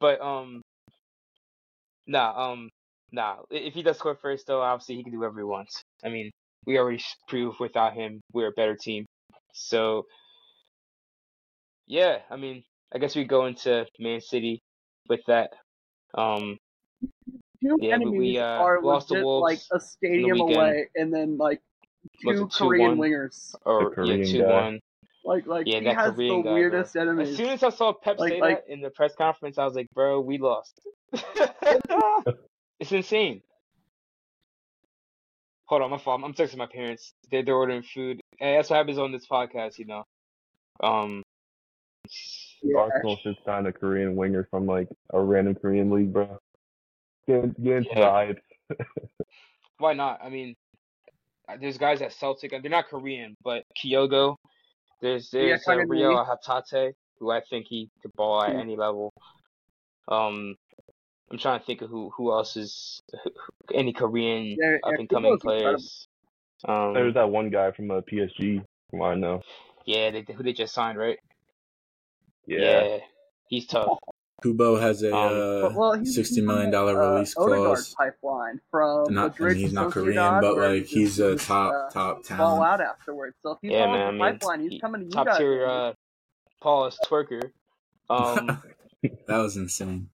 But 0.00 0.20
um, 0.20 0.62
nah, 2.06 2.52
um, 2.52 2.70
nah. 3.12 3.36
If 3.50 3.74
he 3.74 3.82
does 3.82 3.98
score 3.98 4.14
first, 4.16 4.46
though, 4.46 4.60
obviously 4.62 4.96
he 4.96 5.02
can 5.02 5.12
do 5.12 5.18
whatever 5.20 5.38
he 5.40 5.44
wants. 5.44 5.82
I 6.04 6.08
mean, 6.08 6.30
we 6.66 6.78
already 6.78 6.98
s- 6.98 7.16
proved 7.28 7.60
without 7.60 7.94
him 7.94 8.20
we're 8.32 8.48
a 8.48 8.52
better 8.52 8.76
team. 8.76 9.04
So 9.52 10.04
yeah, 11.86 12.18
I 12.30 12.36
mean, 12.36 12.64
I 12.94 12.98
guess 12.98 13.14
we 13.14 13.24
go 13.24 13.46
into 13.46 13.86
Man 13.98 14.20
City. 14.20 14.60
with 15.08 15.20
that. 15.26 15.50
Um, 16.14 16.56
Two 17.62 17.78
Yeah, 17.80 17.94
enemies 17.94 18.18
we, 18.18 18.38
uh, 18.38 18.42
are 18.42 18.82
lost 18.82 19.08
the 19.08 19.14
legit 19.14 19.24
Wolves 19.24 19.42
like 19.42 19.58
a 19.72 19.80
stadium 19.80 20.40
away, 20.40 20.88
and 20.94 21.12
then 21.12 21.36
like 21.36 21.60
two 22.22 22.30
it 22.30 22.36
2-1? 22.36 22.50
Korean 22.50 22.98
wingers. 22.98 23.54
or 23.64 23.94
Korean 23.94 24.18
yeah, 24.20 24.24
guy. 24.24 24.30
two 24.32 24.44
one. 24.44 24.80
Like 25.24 25.46
like 25.46 25.66
Yeah, 25.66 25.78
he 25.80 25.84
that 25.86 25.94
has 25.96 26.14
Korean 26.14 26.36
the 26.36 26.42
guy, 26.42 26.42
bro. 26.42 26.54
weirdest 26.54 26.96
As 26.96 27.36
soon 27.36 27.48
as 27.48 27.62
I 27.62 27.70
saw 27.70 27.92
Pep 27.94 28.18
Like- 28.18 28.32
say 28.32 28.40
like- 28.40 28.66
that 28.66 28.72
in 28.72 28.80
the 28.80 28.90
press 28.90 29.14
conference, 29.14 29.56
I 29.58 29.64
was 29.64 29.74
like, 29.74 29.88
bro, 29.94 30.20
we 30.20 30.38
lost. 30.38 30.78
it's 32.80 32.92
insane. 32.92 33.42
Hold 35.66 35.82
on, 35.82 35.90
my 35.90 35.98
fault. 35.98 36.20
I'm 36.22 36.34
texting 36.34 36.58
my 36.58 36.66
parents. 36.66 37.14
They're, 37.30 37.42
they're 37.42 37.54
ordering 37.54 37.82
food. 37.82 38.20
Hey, 38.38 38.56
that's 38.56 38.68
what 38.68 38.76
happens 38.76 38.98
on 38.98 39.12
this 39.12 39.26
podcast, 39.26 39.78
you 39.78 39.86
know. 39.86 40.04
Um, 40.82 41.22
Yeah. 42.62 42.78
Arsenal 42.78 43.16
should 43.22 43.36
sign 43.46 43.64
a 43.66 43.72
Korean 43.72 44.14
winger 44.16 44.46
from 44.50 44.66
like 44.66 44.88
a 45.12 45.20
random 45.20 45.54
Korean 45.54 45.90
league, 45.90 46.12
bro. 46.12 46.38
Get, 47.26 47.62
get 47.62 47.76
into 47.78 47.90
the 47.94 48.00
Yeah. 48.00 48.10
hype. 48.10 48.42
why 49.78 49.94
not? 49.94 50.20
I 50.22 50.28
mean, 50.28 50.54
uh, 51.48 51.56
there's 51.58 51.78
guys 51.78 52.02
at 52.02 52.12
Celtic, 52.12 52.50
they're 52.50 52.70
not 52.70 52.88
Korean, 52.88 53.34
but 53.42 53.64
Kyogo. 53.82 54.36
There's 55.00 55.30
Yeah, 55.32 55.40
there's 55.40 55.68
uh, 55.68 55.72
Kagami. 55.72 55.90
Reo 55.90 56.24
Hatate, 56.24 56.94
who 57.18 57.30
I 57.30 57.40
think 57.48 57.66
he 57.68 57.90
could 58.02 58.12
ball 58.16 58.42
at 58.42 58.52
Hmm. 58.52 58.60
any 58.60 58.76
level. 58.76 59.12
Um, 60.08 60.56
I'm 61.30 61.38
trying 61.38 61.58
to 61.60 61.64
think 61.64 61.82
of 61.82 61.90
who 61.90 62.10
who 62.10 62.32
else 62.32 62.56
is 62.56 63.02
any 63.74 63.92
Korean 63.92 64.56
Yeah, 64.58 64.70
yeah, 64.70 64.76
up 64.84 64.94
and 64.98 65.08
coming 65.08 65.38
players. 65.38 66.06
Um, 66.66 66.94
There's 66.94 67.14
that 67.14 67.30
one 67.30 67.50
guy 67.50 67.72
from 67.72 67.90
uh, 67.90 68.00
PSG, 68.00 68.64
from 68.90 68.98
what 68.98 69.12
I 69.12 69.14
know. 69.16 69.40
yeah, 69.86 70.10
they, 70.10 70.24
who 70.32 70.42
they 70.42 70.52
just 70.52 70.74
signed, 70.74 70.98
right? 70.98 71.18
Yeah. 72.46 72.98
he's 73.48 73.66
tough. 73.66 73.98
Kubo 74.44 74.76
has 74.76 75.02
a 75.02 75.12
Um, 75.14 75.32
uh, 75.32 75.70
well, 75.74 75.92
he's, 75.94 76.14
sixty 76.14 76.36
he's 76.36 76.44
million 76.44 76.66
the, 76.66 76.76
dollar 76.76 77.02
uh, 77.02 77.14
release 77.14 77.32
clause. 77.34 77.94
pipeline 77.94 78.60
from 78.70 79.12
Not, 79.14 79.24
I 79.24 79.28
Madrid 79.28 79.56
mean, 79.56 79.64
he's 79.64 79.72
not 79.72 79.90
Korean, 79.90 80.40
but 80.40 80.56
like 80.58 80.84
he 80.84 81.00
he's 81.00 81.18
a 81.18 81.34
top 81.36 81.72
uh, 81.72 81.90
top 81.90 82.16
ball 82.28 82.58
talent. 82.58 82.62
out 82.66 82.80
afterwards. 82.82 83.36
So 83.42 83.52
if 83.52 83.58
he's 83.62 83.72
Yeah, 83.72 83.84
on 83.86 83.92
man. 83.92 84.02
I 84.02 84.06
the 84.06 84.12
mean, 84.12 84.20
pipeline, 84.38 84.60
he's 84.70 84.80
coming 84.80 85.00
to 85.00 85.06
you 85.06 85.10
top 85.12 85.26
guys. 85.26 85.38
tier 85.38 85.60
baby. 85.60 85.70
uh, 85.72 85.92
Paulus 86.62 86.98
Twerker. 87.06 87.50
Um, 88.10 88.62
that 89.02 89.38
was 89.38 89.56
insane. 89.56 90.10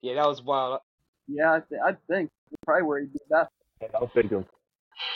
yeah, 0.00 0.14
that 0.14 0.26
was 0.28 0.42
wild. 0.42 0.80
yeah, 1.26 1.54
I, 1.54 1.60
th- 1.68 1.80
I 1.84 1.96
think 2.08 2.30
probably 2.64 2.84
where 2.84 3.00
he'd 3.00 3.12
be 3.12 3.18
best. 3.28 3.50
And 3.80 3.90
I 3.94 3.98
was 3.98 4.10
thinking, 4.14 4.44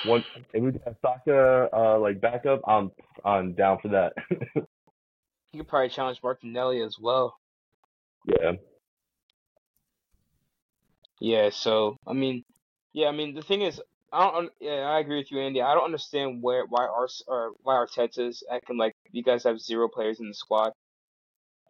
one 0.02 0.24
if 0.52 0.60
we 0.62 0.72
have 0.84 0.96
Saka 1.00 1.68
uh, 1.72 1.98
like 2.00 2.20
backup, 2.20 2.62
I'm 2.66 2.90
I'm 3.24 3.52
down 3.54 3.78
for 3.80 3.88
that. 3.88 4.12
He 5.52 5.58
could 5.58 5.66
probably 5.66 5.88
challenge 5.88 6.20
Martinelli 6.22 6.80
as 6.80 6.96
well. 7.00 7.36
Yeah. 8.26 8.52
Yeah, 11.20 11.50
so 11.50 11.96
I 12.06 12.12
mean, 12.14 12.44
yeah, 12.92 13.08
I 13.08 13.12
mean 13.12 13.34
the 13.34 13.42
thing 13.42 13.62
is, 13.62 13.80
I 14.12 14.30
don't. 14.30 14.50
Yeah, 14.60 14.82
I 14.88 15.00
agree 15.00 15.18
with 15.18 15.30
you, 15.30 15.40
Andy. 15.40 15.62
I 15.62 15.74
don't 15.74 15.84
understand 15.84 16.42
where 16.42 16.64
why 16.66 16.86
Ars 16.86 17.22
or 17.28 17.52
why 17.62 17.74
Arteta's 17.74 18.42
acting 18.50 18.78
like 18.78 18.94
you 19.12 19.22
guys 19.22 19.44
have 19.44 19.60
zero 19.60 19.88
players 19.88 20.20
in 20.20 20.28
the 20.28 20.34
squad. 20.34 20.72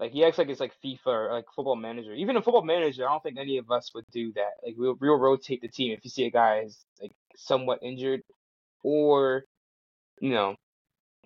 Like 0.00 0.12
he 0.12 0.24
acts 0.24 0.38
like 0.38 0.48
it's 0.48 0.60
like 0.60 0.72
FIFA 0.84 1.06
or 1.06 1.32
like 1.32 1.44
Football 1.54 1.76
Manager. 1.76 2.14
Even 2.14 2.36
in 2.36 2.42
Football 2.42 2.64
Manager, 2.64 3.06
I 3.06 3.12
don't 3.12 3.22
think 3.22 3.38
any 3.38 3.58
of 3.58 3.70
us 3.70 3.92
would 3.94 4.06
do 4.12 4.32
that. 4.34 4.52
Like 4.64 4.74
we'll 4.78 4.96
we'll 5.00 5.18
rotate 5.18 5.60
the 5.62 5.68
team 5.68 5.92
if 5.92 6.04
you 6.04 6.10
see 6.10 6.24
a 6.26 6.30
guy 6.30 6.60
is 6.66 6.78
like 7.02 7.12
somewhat 7.36 7.80
injured, 7.82 8.22
or 8.82 9.44
you 10.20 10.30
know, 10.30 10.56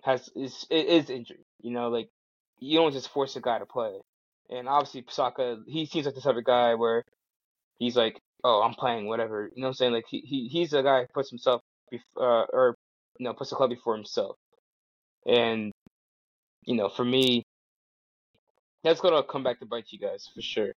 has 0.03 0.29
is 0.35 0.65
is 0.69 1.09
injured. 1.09 1.43
You 1.61 1.71
know, 1.71 1.89
like 1.89 2.09
you 2.59 2.77
don't 2.77 2.93
just 2.93 3.09
force 3.09 3.35
a 3.37 3.41
guy 3.41 3.59
to 3.59 3.65
play. 3.65 3.99
And 4.49 4.67
obviously, 4.67 5.03
Saka, 5.09 5.59
he 5.67 5.85
seems 5.85 6.05
like 6.05 6.15
the 6.15 6.21
type 6.21 6.35
of 6.35 6.43
guy 6.43 6.75
where 6.75 7.03
he's 7.79 7.95
like, 7.95 8.19
oh, 8.43 8.61
I'm 8.61 8.73
playing 8.73 9.07
whatever. 9.07 9.49
You 9.55 9.61
know 9.61 9.67
what 9.67 9.69
I'm 9.69 9.73
saying? 9.73 9.93
Like 9.93 10.05
he, 10.07 10.19
he 10.19 10.47
he's 10.47 10.73
a 10.73 10.83
guy 10.83 11.01
who 11.01 11.07
puts 11.13 11.29
himself 11.29 11.61
bef- 11.93 11.99
uh, 12.17 12.45
or 12.53 12.75
you 13.19 13.25
know 13.25 13.33
puts 13.33 13.49
the 13.49 13.55
club 13.55 13.71
before 13.71 13.95
himself. 13.95 14.37
And 15.25 15.71
you 16.63 16.75
know, 16.75 16.89
for 16.89 17.03
me, 17.03 17.43
that's 18.83 19.01
gonna 19.01 19.23
come 19.23 19.43
back 19.43 19.59
to 19.59 19.65
bite 19.65 19.85
you 19.89 19.99
guys 19.99 20.29
for 20.33 20.41
sure. 20.41 20.73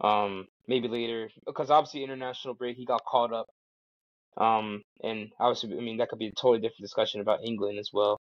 Um, 0.00 0.46
maybe 0.68 0.88
later 0.88 1.30
because 1.46 1.70
obviously 1.70 2.04
international 2.04 2.54
break 2.54 2.76
he 2.76 2.84
got 2.84 3.04
caught 3.04 3.32
up. 3.32 3.46
Um, 4.36 4.82
and 5.02 5.30
obviously, 5.40 5.76
I 5.78 5.80
mean 5.80 5.96
that 5.98 6.10
could 6.10 6.18
be 6.18 6.28
a 6.28 6.32
totally 6.32 6.58
different 6.58 6.82
discussion 6.82 7.22
about 7.22 7.40
England 7.42 7.78
as 7.78 7.90
well. 7.92 8.18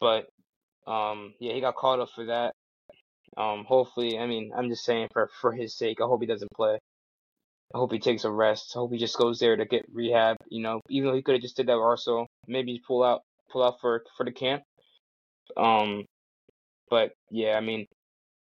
But 0.00 0.26
um, 0.86 1.34
yeah, 1.40 1.54
he 1.54 1.60
got 1.60 1.74
caught 1.74 2.00
up 2.00 2.10
for 2.14 2.26
that. 2.26 2.54
Um, 3.36 3.64
hopefully, 3.64 4.18
I 4.18 4.26
mean, 4.26 4.52
I'm 4.56 4.68
just 4.68 4.84
saying 4.84 5.08
for 5.12 5.30
for 5.40 5.52
his 5.52 5.76
sake, 5.76 5.98
I 6.00 6.04
hope 6.04 6.20
he 6.20 6.26
doesn't 6.26 6.50
play. 6.54 6.78
I 7.74 7.78
hope 7.78 7.92
he 7.92 8.00
takes 8.00 8.24
a 8.24 8.30
rest. 8.30 8.72
I 8.74 8.80
hope 8.80 8.92
he 8.92 8.98
just 8.98 9.16
goes 9.16 9.38
there 9.38 9.56
to 9.56 9.64
get 9.64 9.86
rehab. 9.92 10.36
You 10.48 10.62
know, 10.62 10.80
even 10.90 11.08
though 11.08 11.14
he 11.14 11.22
could 11.22 11.34
have 11.34 11.42
just 11.42 11.56
did 11.56 11.66
that 11.68 11.76
with 11.76 11.84
Arsenal, 11.84 12.26
maybe 12.48 12.80
pull 12.86 13.02
out 13.04 13.22
pull 13.50 13.62
out 13.62 13.80
for 13.80 14.02
for 14.16 14.24
the 14.24 14.32
camp. 14.32 14.62
Um, 15.56 16.04
but 16.88 17.12
yeah, 17.30 17.56
I 17.56 17.60
mean, 17.60 17.86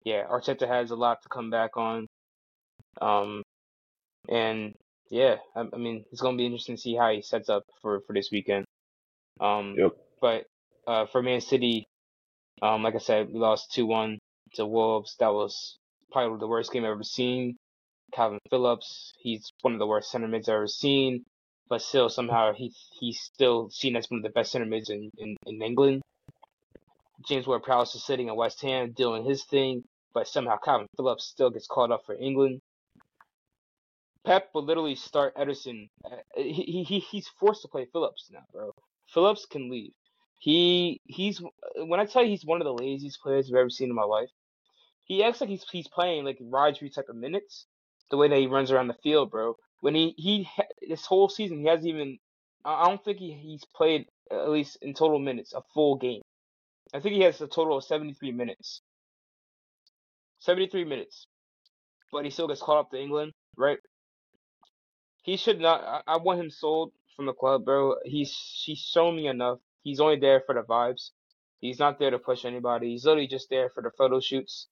yeah, 0.04 0.26
Arteta 0.30 0.68
has 0.68 0.92
a 0.92 0.96
lot 0.96 1.22
to 1.24 1.30
come 1.30 1.50
back 1.50 1.78
on. 1.78 2.06
Um, 3.02 3.42
and 4.30 4.74
yeah, 5.10 5.38
I, 5.56 5.64
I 5.74 5.78
mean, 5.78 6.04
it's 6.12 6.22
gonna 6.22 6.38
be 6.38 6.46
interesting 6.46 6.76
to 6.76 6.82
see 6.82 6.96
how 6.96 7.12
he 7.12 7.22
sets 7.22 7.50
up 7.50 7.64
for 7.82 8.02
for 8.02 8.14
this 8.14 8.30
weekend. 8.32 8.66
Um, 9.40 9.76
Yep. 9.78 9.92
but 10.22 10.46
uh, 10.88 11.06
for 11.08 11.22
Man 11.22 11.42
City, 11.42 11.86
um, 12.62 12.84
like 12.84 12.96
I 12.96 13.00
said, 13.00 13.30
we 13.32 13.40
lost 13.40 13.72
two 13.74 13.86
one 13.86 14.20
to 14.56 14.66
Wolves. 14.66 15.16
That 15.20 15.34
was 15.34 15.78
probably 16.12 16.39
the 16.39 16.47
worst 16.47 16.72
game 16.72 16.84
I've 16.86 16.91
ever 16.91 17.03
seen. 17.03 17.58
Kalvin 18.14 18.39
Phillips, 18.49 19.14
he's 19.20 19.51
one 19.62 19.74
of 19.74 19.80
the 19.80 19.88
worst 19.88 20.12
center 20.12 20.28
mids 20.28 20.47
I've 20.47 20.56
ever 20.56 20.68
seen, 20.68 21.26
but 21.70 21.82
still 21.82 22.10
somehow 22.10 22.53
he 22.53 22.72
he's 22.99 23.20
still 23.20 23.70
seen 23.70 23.95
as 23.95 24.10
one 24.10 24.20
of 24.20 24.24
the 24.24 24.30
best 24.30 24.51
center 24.51 24.66
mids 24.66 24.89
in, 24.89 25.10
in, 25.18 25.36
in 25.45 25.62
England. 25.62 26.01
James 27.28 27.47
Ward-Prowse 27.47 27.95
is 27.95 28.06
sitting 28.06 28.30
at 28.30 28.36
West 28.36 28.62
Ham 28.62 28.91
doing 28.91 29.26
his 29.26 29.43
thing, 29.45 29.84
but 30.14 30.28
somehow 30.28 30.58
Kalvin 30.64 30.88
Phillips 30.95 31.26
still 31.26 31.49
gets 31.49 31.68
called 31.68 31.91
up 31.91 32.06
for 32.06 32.16
England. 32.16 32.60
Pep 34.26 34.49
will 34.53 34.64
literally 34.64 34.95
start 34.95 35.36
Ederson. 35.36 35.88
uh, 36.06 36.18
He, 36.36 36.84
he 36.88 36.99
he's 36.99 37.28
forced 37.39 37.62
to 37.62 37.68
play 37.68 37.86
Phillips 37.91 38.30
now, 38.32 38.43
bro. 38.51 38.72
Phillips 39.14 39.45
can 39.45 39.70
leave. 39.70 39.93
He 40.39 40.99
he's 41.06 41.41
when 41.78 41.99
I 41.99 42.06
tell 42.06 42.24
you 42.24 42.30
he's 42.30 42.45
one 42.45 42.62
of 42.62 42.66
the 42.66 42.74
laziest 42.74 43.22
players 43.22 43.49
I've 43.49 43.56
ever 43.56 43.70
seen 43.70 43.89
in 43.89 43.95
my 43.95 44.03
life. 44.03 44.30
He 45.06 45.24
acts 45.24 45.41
like 45.41 45.49
he's 45.49 45.66
he's 45.72 45.88
playing 45.88 46.26
like 46.26 46.39
Rodri 46.39 46.93
type 46.93 47.10
of 47.10 47.16
minutes, 47.16 47.68
the 48.12 48.18
way 48.18 48.28
that 48.28 48.38
he 48.38 48.47
runs 48.47 48.72
around 48.72 48.88
the 48.88 48.97
field, 49.03 49.32
bro. 49.32 49.56
When 49.82 49.95
he 49.95 50.14
he 50.18 50.49
this 50.88 51.06
whole 51.06 51.30
season 51.30 51.60
he 51.60 51.68
hasn't 51.68 51.88
even. 51.88 52.18
I 52.68 52.88
don't 52.88 53.03
think 53.06 53.20
he, 53.20 53.32
he's 53.34 53.64
played 53.76 54.08
uh, 54.32 54.41
at 54.41 54.49
least 54.49 54.80
in 54.82 54.95
total 54.95 55.20
minutes 55.20 55.53
a 55.53 55.62
full 55.74 55.97
game. 55.97 56.22
I 56.93 56.99
think 56.99 57.14
he 57.14 57.22
has 57.22 57.39
a 57.41 57.47
total 57.47 57.78
of 57.78 57.84
73 57.84 58.32
minutes. 58.32 58.82
73 60.39 60.86
minutes. 60.86 61.28
But 62.12 62.26
he 62.26 62.32
still 62.32 62.47
gets 62.47 62.62
called 62.62 62.86
up 62.86 62.91
to 62.91 62.99
England, 62.99 63.34
right? 63.56 63.78
He 65.24 65.38
should 65.38 65.60
not. 65.60 65.84
I, 65.84 66.14
I 66.14 66.18
want 66.18 66.39
him 66.39 66.49
sold 66.49 66.91
from 67.16 67.26
the 67.26 67.34
club, 67.34 67.66
bro. 67.66 67.95
He's 68.06 68.36
he's 68.66 68.80
shown 68.80 69.16
me 69.16 69.28
enough. 69.28 69.60
He's 69.84 69.99
only 69.99 70.20
there 70.20 70.41
for 70.45 70.56
the 70.56 70.62
vibes. 70.62 71.12
He's 71.60 71.80
not 71.80 71.99
there 71.99 72.12
to 72.12 72.20
push 72.20 72.45
anybody. 72.45 72.91
He's 72.91 73.06
literally 73.06 73.28
just 73.28 73.49
there 73.49 73.70
for 73.70 73.82
the 73.82 73.91
photo 73.97 74.20
shoots, 74.20 74.68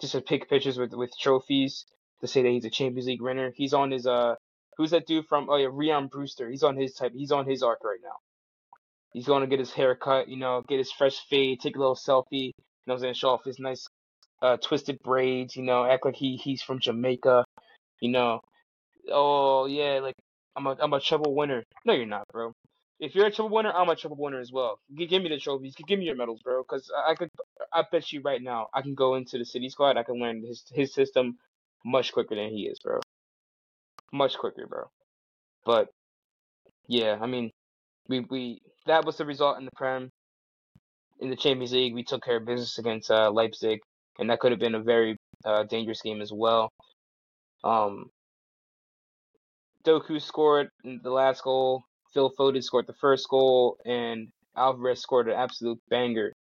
just 0.00 0.12
to 0.12 0.20
pick 0.20 0.48
pictures 0.48 0.78
with 0.78 0.92
with 0.92 1.12
trophies 1.18 1.84
to 2.20 2.26
say 2.26 2.42
that 2.42 2.48
he's 2.48 2.64
a 2.64 2.70
Champions 2.70 3.06
League 3.06 3.22
winner. 3.22 3.52
He's 3.54 3.74
on 3.74 3.90
his 3.90 4.06
uh, 4.06 4.34
who's 4.76 4.90
that 4.90 5.06
dude 5.06 5.26
from? 5.26 5.48
Oh 5.50 5.56
yeah, 5.56 5.68
Rhian 5.68 6.10
Brewster. 6.10 6.50
He's 6.50 6.62
on 6.62 6.76
his 6.76 6.94
type. 6.94 7.12
He's 7.14 7.32
on 7.32 7.46
his 7.46 7.62
arc 7.62 7.84
right 7.84 8.00
now. 8.02 8.16
He's 9.12 9.26
going 9.26 9.40
to 9.42 9.48
get 9.48 9.58
his 9.58 9.72
hair 9.72 9.96
cut, 9.96 10.28
you 10.28 10.36
know, 10.36 10.62
get 10.68 10.78
his 10.78 10.92
fresh 10.92 11.18
fade, 11.28 11.60
take 11.60 11.76
a 11.76 11.78
little 11.78 11.96
selfie. 11.96 12.52
You 12.52 12.52
know, 12.86 12.94
I'm 12.94 13.00
saying 13.00 13.14
show 13.14 13.30
off 13.30 13.44
his 13.44 13.58
nice 13.58 13.86
uh 14.42 14.56
twisted 14.58 14.98
braids. 15.02 15.56
You 15.56 15.64
know, 15.64 15.84
act 15.84 16.04
like 16.04 16.16
he 16.16 16.36
he's 16.36 16.62
from 16.62 16.80
Jamaica. 16.80 17.44
You 18.00 18.10
know, 18.10 18.40
oh 19.10 19.66
yeah, 19.66 20.00
like 20.02 20.16
I'm 20.56 20.66
a 20.66 20.76
I'm 20.80 20.92
a 20.92 21.00
triple 21.00 21.34
winner. 21.34 21.64
No, 21.84 21.92
you're 21.92 22.06
not, 22.06 22.26
bro. 22.32 22.52
If 23.00 23.16
you're 23.16 23.26
a 23.28 23.32
triple 23.32 23.50
winner, 23.56 23.72
I'm 23.72 23.90
a 23.90 23.96
triple 23.96 24.18
winner 24.18 24.40
as 24.40 24.52
well. 24.52 24.80
G- 24.98 25.06
Give 25.06 25.22
me 25.22 25.30
the 25.30 25.38
trophies. 25.38 25.76
G- 25.76 25.84
Give 25.88 26.00
me 26.00 26.06
your 26.06 26.16
medals, 26.16 26.42
bro. 26.44 26.62
Because 26.64 26.90
I 26.96 27.12
I 27.12 27.16
could, 27.16 27.30
I 27.74 27.84
bet 27.92 28.12
you 28.12 28.22
right 28.22 28.42
now, 28.42 28.68
I 28.74 28.82
can 28.82 28.96
go 28.96 29.16
into 29.16 29.38
the 29.38 29.46
city 29.46 29.70
squad. 29.70 29.98
I 29.98 30.04
can 30.04 30.16
learn 30.20 30.44
his 30.46 30.64
his 30.72 30.94
system 30.94 31.38
much 31.86 32.12
quicker 32.14 32.36
than 32.36 32.50
he 32.50 32.64
is, 32.68 32.80
bro. 32.80 33.00
Much 34.12 34.38
quicker, 34.38 34.66
bro. 34.68 34.84
But 35.66 35.88
yeah, 36.88 37.18
I 37.20 37.26
mean, 37.26 37.52
we 38.08 38.20
we 38.20 38.60
that 38.86 39.04
was 39.06 39.18
the 39.18 39.26
result 39.26 39.58
in 39.58 39.66
the 39.66 39.72
Prem. 39.76 40.10
In 41.20 41.30
the 41.30 41.36
Champions 41.36 41.72
League, 41.72 41.94
we 41.94 42.04
took 42.04 42.24
care 42.24 42.38
of 42.38 42.46
business 42.46 42.78
against 42.78 43.10
uh, 43.10 43.30
Leipzig, 43.32 43.80
and 44.18 44.30
that 44.30 44.40
could 44.40 44.52
have 44.52 44.60
been 44.60 44.76
a 44.76 44.82
very 44.82 45.16
uh, 45.44 45.64
dangerous 45.64 46.02
game 46.02 46.20
as 46.22 46.32
well. 46.32 46.70
Um, 47.64 48.10
Doku 49.84 50.20
scored 50.20 50.70
the 50.84 51.10
last 51.10 51.42
goal. 51.44 51.84
Phil 52.12 52.32
Foden 52.38 52.62
scored 52.62 52.86
the 52.86 52.94
first 53.00 53.28
goal, 53.28 53.76
and 53.84 54.28
Alvarez 54.56 55.00
scored 55.00 55.28
an 55.28 55.34
absolute 55.34 55.78
banger 55.88 56.32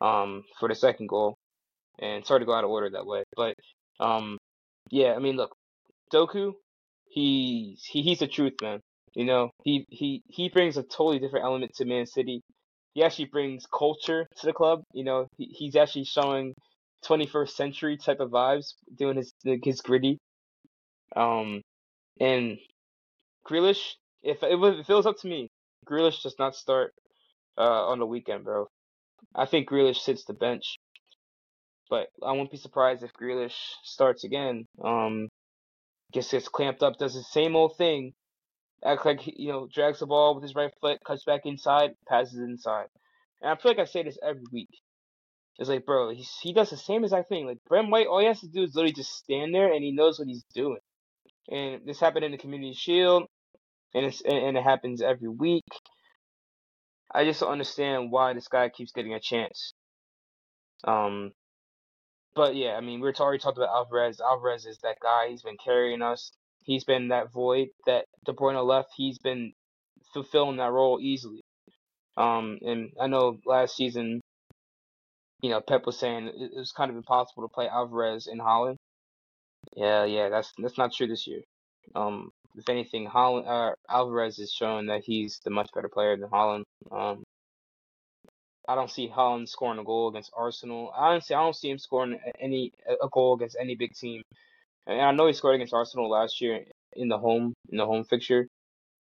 um, 0.00 0.44
for 0.58 0.68
the 0.68 0.74
second 0.74 1.08
goal. 1.08 1.36
And 1.98 2.24
sorry 2.24 2.40
to 2.40 2.46
go 2.46 2.54
out 2.54 2.64
of 2.64 2.70
order 2.70 2.90
that 2.90 3.06
way, 3.06 3.24
but 3.36 3.54
um, 4.00 4.38
yeah, 4.90 5.12
I 5.14 5.18
mean, 5.18 5.36
look, 5.36 5.54
Doku, 6.12 6.52
he's 7.08 7.84
he, 7.84 8.02
he's 8.02 8.20
the 8.20 8.26
truth, 8.26 8.54
man. 8.62 8.80
You 9.14 9.24
know, 9.24 9.50
he 9.64 9.84
he 9.90 10.22
he 10.26 10.48
brings 10.48 10.76
a 10.76 10.82
totally 10.82 11.18
different 11.18 11.44
element 11.44 11.72
to 11.76 11.84
Man 11.84 12.06
City. 12.06 12.40
He 12.94 13.02
actually 13.04 13.26
brings 13.26 13.66
culture 13.66 14.26
to 14.38 14.46
the 14.46 14.52
club. 14.52 14.82
You 14.92 15.04
know, 15.04 15.26
he, 15.36 15.46
he's 15.46 15.76
actually 15.76 16.04
showing 16.04 16.54
21st 17.04 17.50
century 17.50 17.96
type 17.96 18.20
of 18.20 18.30
vibes, 18.30 18.74
doing 18.96 19.16
his 19.16 19.32
his 19.62 19.80
griddy. 19.80 20.18
Um, 21.14 21.60
and 22.20 22.58
Grealish, 23.48 23.94
if 24.22 24.42
it 24.42 24.58
was 24.58 25.06
up 25.06 25.18
to 25.18 25.28
me, 25.28 25.48
Grealish 25.88 26.22
does 26.22 26.36
not 26.38 26.54
start 26.54 26.92
uh 27.58 27.88
on 27.88 27.98
the 27.98 28.06
weekend, 28.06 28.44
bro. 28.44 28.66
I 29.34 29.46
think 29.46 29.68
Grealish 29.68 29.98
sits 29.98 30.24
the 30.24 30.34
bench, 30.34 30.78
but 31.88 32.08
I 32.22 32.32
won't 32.32 32.50
be 32.50 32.56
surprised 32.56 33.02
if 33.02 33.12
Grealish 33.12 33.56
starts 33.84 34.24
again. 34.24 34.66
Um, 34.82 35.28
gets 36.12 36.30
gets 36.30 36.48
clamped 36.48 36.82
up, 36.82 36.98
does 36.98 37.14
the 37.14 37.22
same 37.22 37.56
old 37.56 37.76
thing, 37.76 38.12
acts 38.84 39.04
like 39.04 39.20
you 39.26 39.48
know 39.48 39.68
drags 39.72 40.00
the 40.00 40.06
ball 40.06 40.34
with 40.34 40.42
his 40.42 40.54
right 40.54 40.72
foot, 40.80 40.98
cuts 41.06 41.24
back 41.24 41.42
inside, 41.44 41.90
passes 42.08 42.38
inside. 42.38 42.86
And 43.40 43.50
I 43.50 43.56
feel 43.56 43.72
like 43.72 43.78
I 43.78 43.84
say 43.84 44.02
this 44.02 44.18
every 44.22 44.42
week. 44.52 44.68
It's 45.58 45.68
like, 45.68 45.84
bro, 45.84 46.10
he 46.10 46.24
he 46.42 46.52
does 46.52 46.70
the 46.70 46.76
same 46.76 47.04
exact 47.04 47.28
thing. 47.28 47.46
Like 47.46 47.58
Ben 47.68 47.90
White, 47.90 48.06
all 48.06 48.20
he 48.20 48.26
has 48.26 48.40
to 48.40 48.48
do 48.48 48.62
is 48.62 48.74
literally 48.74 48.94
just 48.94 49.12
stand 49.12 49.54
there, 49.54 49.72
and 49.72 49.84
he 49.84 49.92
knows 49.92 50.18
what 50.18 50.28
he's 50.28 50.44
doing. 50.54 50.78
And 51.50 51.82
this 51.86 52.00
happened 52.00 52.24
in 52.24 52.32
the 52.32 52.38
Community 52.38 52.74
Shield, 52.74 53.24
and 53.94 54.06
it's 54.06 54.20
and, 54.22 54.56
it 54.56 54.62
happens 54.62 55.02
every 55.02 55.28
week. 55.28 55.64
I 57.12 57.24
just 57.24 57.40
don't 57.40 57.52
understand 57.52 58.12
why 58.12 58.32
this 58.32 58.48
guy 58.48 58.68
keeps 58.68 58.92
getting 58.92 59.14
a 59.14 59.20
chance. 59.20 59.72
Um, 60.84 61.32
but 62.34 62.54
yeah, 62.54 62.74
I 62.76 62.80
mean, 62.80 63.00
we 63.00 63.12
already 63.12 63.40
talked 63.40 63.58
about 63.58 63.74
Alvarez. 63.74 64.20
Alvarez 64.20 64.64
is 64.64 64.78
that 64.82 64.96
guy. 65.02 65.28
He's 65.28 65.42
been 65.42 65.56
carrying 65.62 66.02
us. 66.02 66.30
He's 66.62 66.84
been 66.84 67.08
that 67.08 67.32
void 67.32 67.68
that 67.86 68.04
De 68.24 68.32
Bruyne 68.32 68.64
left. 68.64 68.90
He's 68.96 69.18
been 69.18 69.52
fulfilling 70.12 70.58
that 70.58 70.70
role 70.70 71.00
easily. 71.00 71.40
Um, 72.16 72.58
and 72.62 72.90
I 73.00 73.06
know 73.06 73.38
last 73.46 73.76
season, 73.76 74.20
you 75.42 75.50
know, 75.50 75.60
Pep 75.60 75.86
was 75.86 75.98
saying 75.98 76.28
it 76.28 76.56
was 76.56 76.72
kind 76.72 76.90
of 76.90 76.96
impossible 76.96 77.42
to 77.42 77.52
play 77.52 77.68
Alvarez 77.68 78.28
in 78.30 78.38
Haaland. 78.38 78.76
Yeah, 79.76 80.04
yeah, 80.04 80.28
that's 80.28 80.52
that's 80.58 80.78
not 80.78 80.92
true 80.92 81.06
this 81.06 81.26
year. 81.26 81.40
Um, 81.94 82.30
if 82.60 82.68
anything, 82.68 83.08
Haaland 83.08 83.46
uh, 83.48 83.74
Alvarez 83.88 84.38
is 84.38 84.52
showing 84.52 84.86
that 84.86 85.02
he's 85.04 85.40
the 85.44 85.50
much 85.50 85.70
better 85.74 85.88
player 85.88 86.16
than 86.16 86.30
Haaland. 86.30 86.64
Um, 86.92 87.22
I 88.68 88.74
don't 88.74 88.90
see 88.90 89.08
Haaland 89.08 89.48
scoring 89.48 89.80
a 89.80 89.84
goal 89.84 90.08
against 90.08 90.30
Arsenal. 90.36 90.92
Honestly, 90.96 91.34
I 91.34 91.42
don't 91.42 91.56
see 91.56 91.70
him 91.70 91.78
scoring 91.78 92.18
any 92.38 92.72
a 92.88 93.08
goal 93.10 93.34
against 93.34 93.56
any 93.60 93.74
big 93.74 93.94
team. 93.94 94.22
And 94.86 95.00
I 95.00 95.12
know 95.12 95.26
he 95.26 95.32
scored 95.32 95.56
against 95.56 95.74
Arsenal 95.74 96.10
last 96.10 96.40
year 96.40 96.64
in 96.94 97.08
the 97.08 97.18
home 97.18 97.54
in 97.70 97.78
the 97.78 97.86
home 97.86 98.04
fixture. 98.04 98.46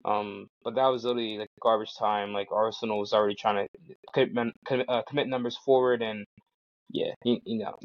Um, 0.05 0.49
but 0.65 0.75
that 0.77 0.89
was 0.89 1.05
literally 1.05 1.39
like 1.39 1.49
garbage 1.63 1.95
time. 1.99 2.33
Like 2.33 2.53
Arsenal 2.53 3.01
was 3.01 3.13
already 3.13 3.37
trying 3.37 3.67
to 3.67 3.95
commit 4.15 4.55
uh, 4.89 5.03
commit 5.09 5.29
numbers 5.29 5.57
forward, 5.65 6.03
and 6.03 6.25
yeah, 6.91 7.15
you, 7.25 7.41
you 7.45 7.59
know 7.61 7.77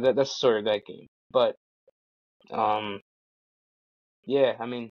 that- 0.00 0.16
that's 0.16 0.38
sort 0.40 0.58
of 0.58 0.64
that 0.66 0.86
game. 0.86 1.06
But 1.32 1.56
um, 2.52 3.00
yeah, 4.26 4.54
I 4.58 4.66
mean, 4.66 4.90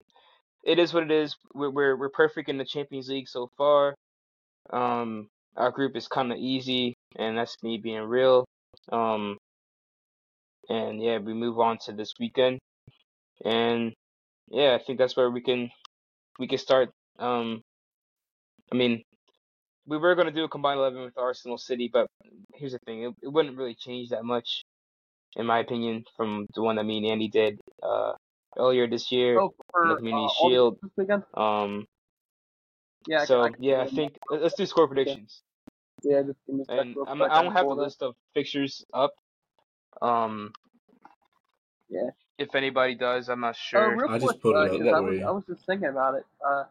it 0.63 0.79
is 0.79 0.95
what 0.95 1.05
it 1.05 1.11
is. 1.11 1.37
We're 1.55 1.71
we're 1.71 1.97
we're 1.97 2.09
perfect 2.11 2.49
in 2.49 2.59
the 2.59 2.65
Champions 2.65 3.09
League 3.09 3.29
so 3.29 3.51
far. 3.57 3.95
Um, 4.71 5.29
our 5.57 5.71
group 5.71 5.97
is 5.97 6.09
kind 6.09 6.33
of 6.33 6.39
easy, 6.39 6.95
and 7.17 7.37
that's 7.37 7.57
me 7.63 7.79
being 7.79 8.03
real. 8.03 8.45
Um, 8.91 9.39
and 10.69 11.03
yeah, 11.03 11.19
we 11.19 11.35
move 11.35 11.59
on 11.59 11.79
to 11.87 11.93
this 11.93 12.15
weekend, 12.21 12.59
and 13.45 13.93
yeah, 14.49 14.75
I 14.75 14.83
think 14.85 14.99
that's 14.99 15.17
where 15.17 15.31
we 15.31 15.41
can 15.41 15.71
we 16.39 16.47
can 16.47 16.59
start. 16.59 16.91
Um, 17.19 17.63
I 18.73 18.77
mean, 18.77 19.03
we 19.87 19.99
were 19.99 20.15
gonna 20.15 20.31
do 20.31 20.45
a 20.45 20.49
combined 20.49 20.79
eleven 20.79 21.03
with 21.03 21.19
Arsenal 21.19 21.59
City, 21.59 21.91
but 21.93 22.07
here's 22.55 22.73
the 22.73 22.79
thing: 22.87 23.03
it, 23.03 23.15
it 23.23 23.29
wouldn't 23.29 23.57
really 23.59 23.75
change 23.75 24.11
that 24.11 24.25
much, 24.25 24.63
in 25.37 25.47
my 25.47 25.59
opinion, 25.59 26.05
from 26.17 26.47
the 26.55 26.63
one 26.63 26.77
that 26.77 26.85
me 26.85 26.99
and 26.99 27.07
Andy 27.07 27.29
did 27.29 27.61
uh 27.83 28.13
earlier 28.57 28.87
this 28.87 29.11
year 29.13 29.41
Oh, 29.41 29.55
for 29.71 29.87
the 29.89 29.95
uh, 29.95 29.97
Community 29.97 30.27
all 30.39 30.49
the 30.49 30.55
Shield. 30.55 30.79
Um, 31.35 31.87
Yeah. 33.07 33.17
I 33.17 33.19
can- 33.21 33.27
so 33.27 33.43
I 33.43 33.49
can 33.51 33.63
yeah, 33.63 33.81
I 33.81 33.85
do 33.85 33.91
that. 33.91 33.97
think 33.97 34.19
let- 34.31 34.43
let's 34.43 34.55
do 34.55 34.67
score 34.67 34.87
predictions. 34.87 35.43
Yeah, 36.03 36.23
just 36.23 36.39
give 36.47 36.57
me 36.57 36.65
And 36.69 36.97
I'm, 37.07 37.19
quick. 37.19 37.31
I 37.31 37.43
don't 37.43 37.53
have 37.53 37.63
the 37.63 37.69
pull 37.69 37.73
it 37.73 37.83
up. 37.83 37.85
list 37.87 38.03
of 38.03 38.17
fixtures 38.35 38.85
up. 38.93 39.15
Um, 40.01 40.53
Yeah. 41.89 42.11
if 42.39 42.55
anybody 42.55 42.95
does, 42.95 43.29
I'm 43.29 43.41
not 43.41 43.51
Uh, 43.51 43.53
sure. 43.55 43.97
real 43.97 44.11
I 44.11 44.19
just 44.19 44.33
quick, 44.33 44.43
put 44.43 44.51
it 44.51 44.57
uh, 44.57 44.61
up 44.61 44.71
'cause 44.71 44.79
for 44.81 44.97
I 44.97 45.01
was 45.01 45.19
you. 45.19 45.27
I 45.27 45.31
was 45.31 45.45
just 45.47 45.67
thinking 45.67 45.89
about 45.89 46.15
it. 46.17 46.27
Uh, 46.45 46.65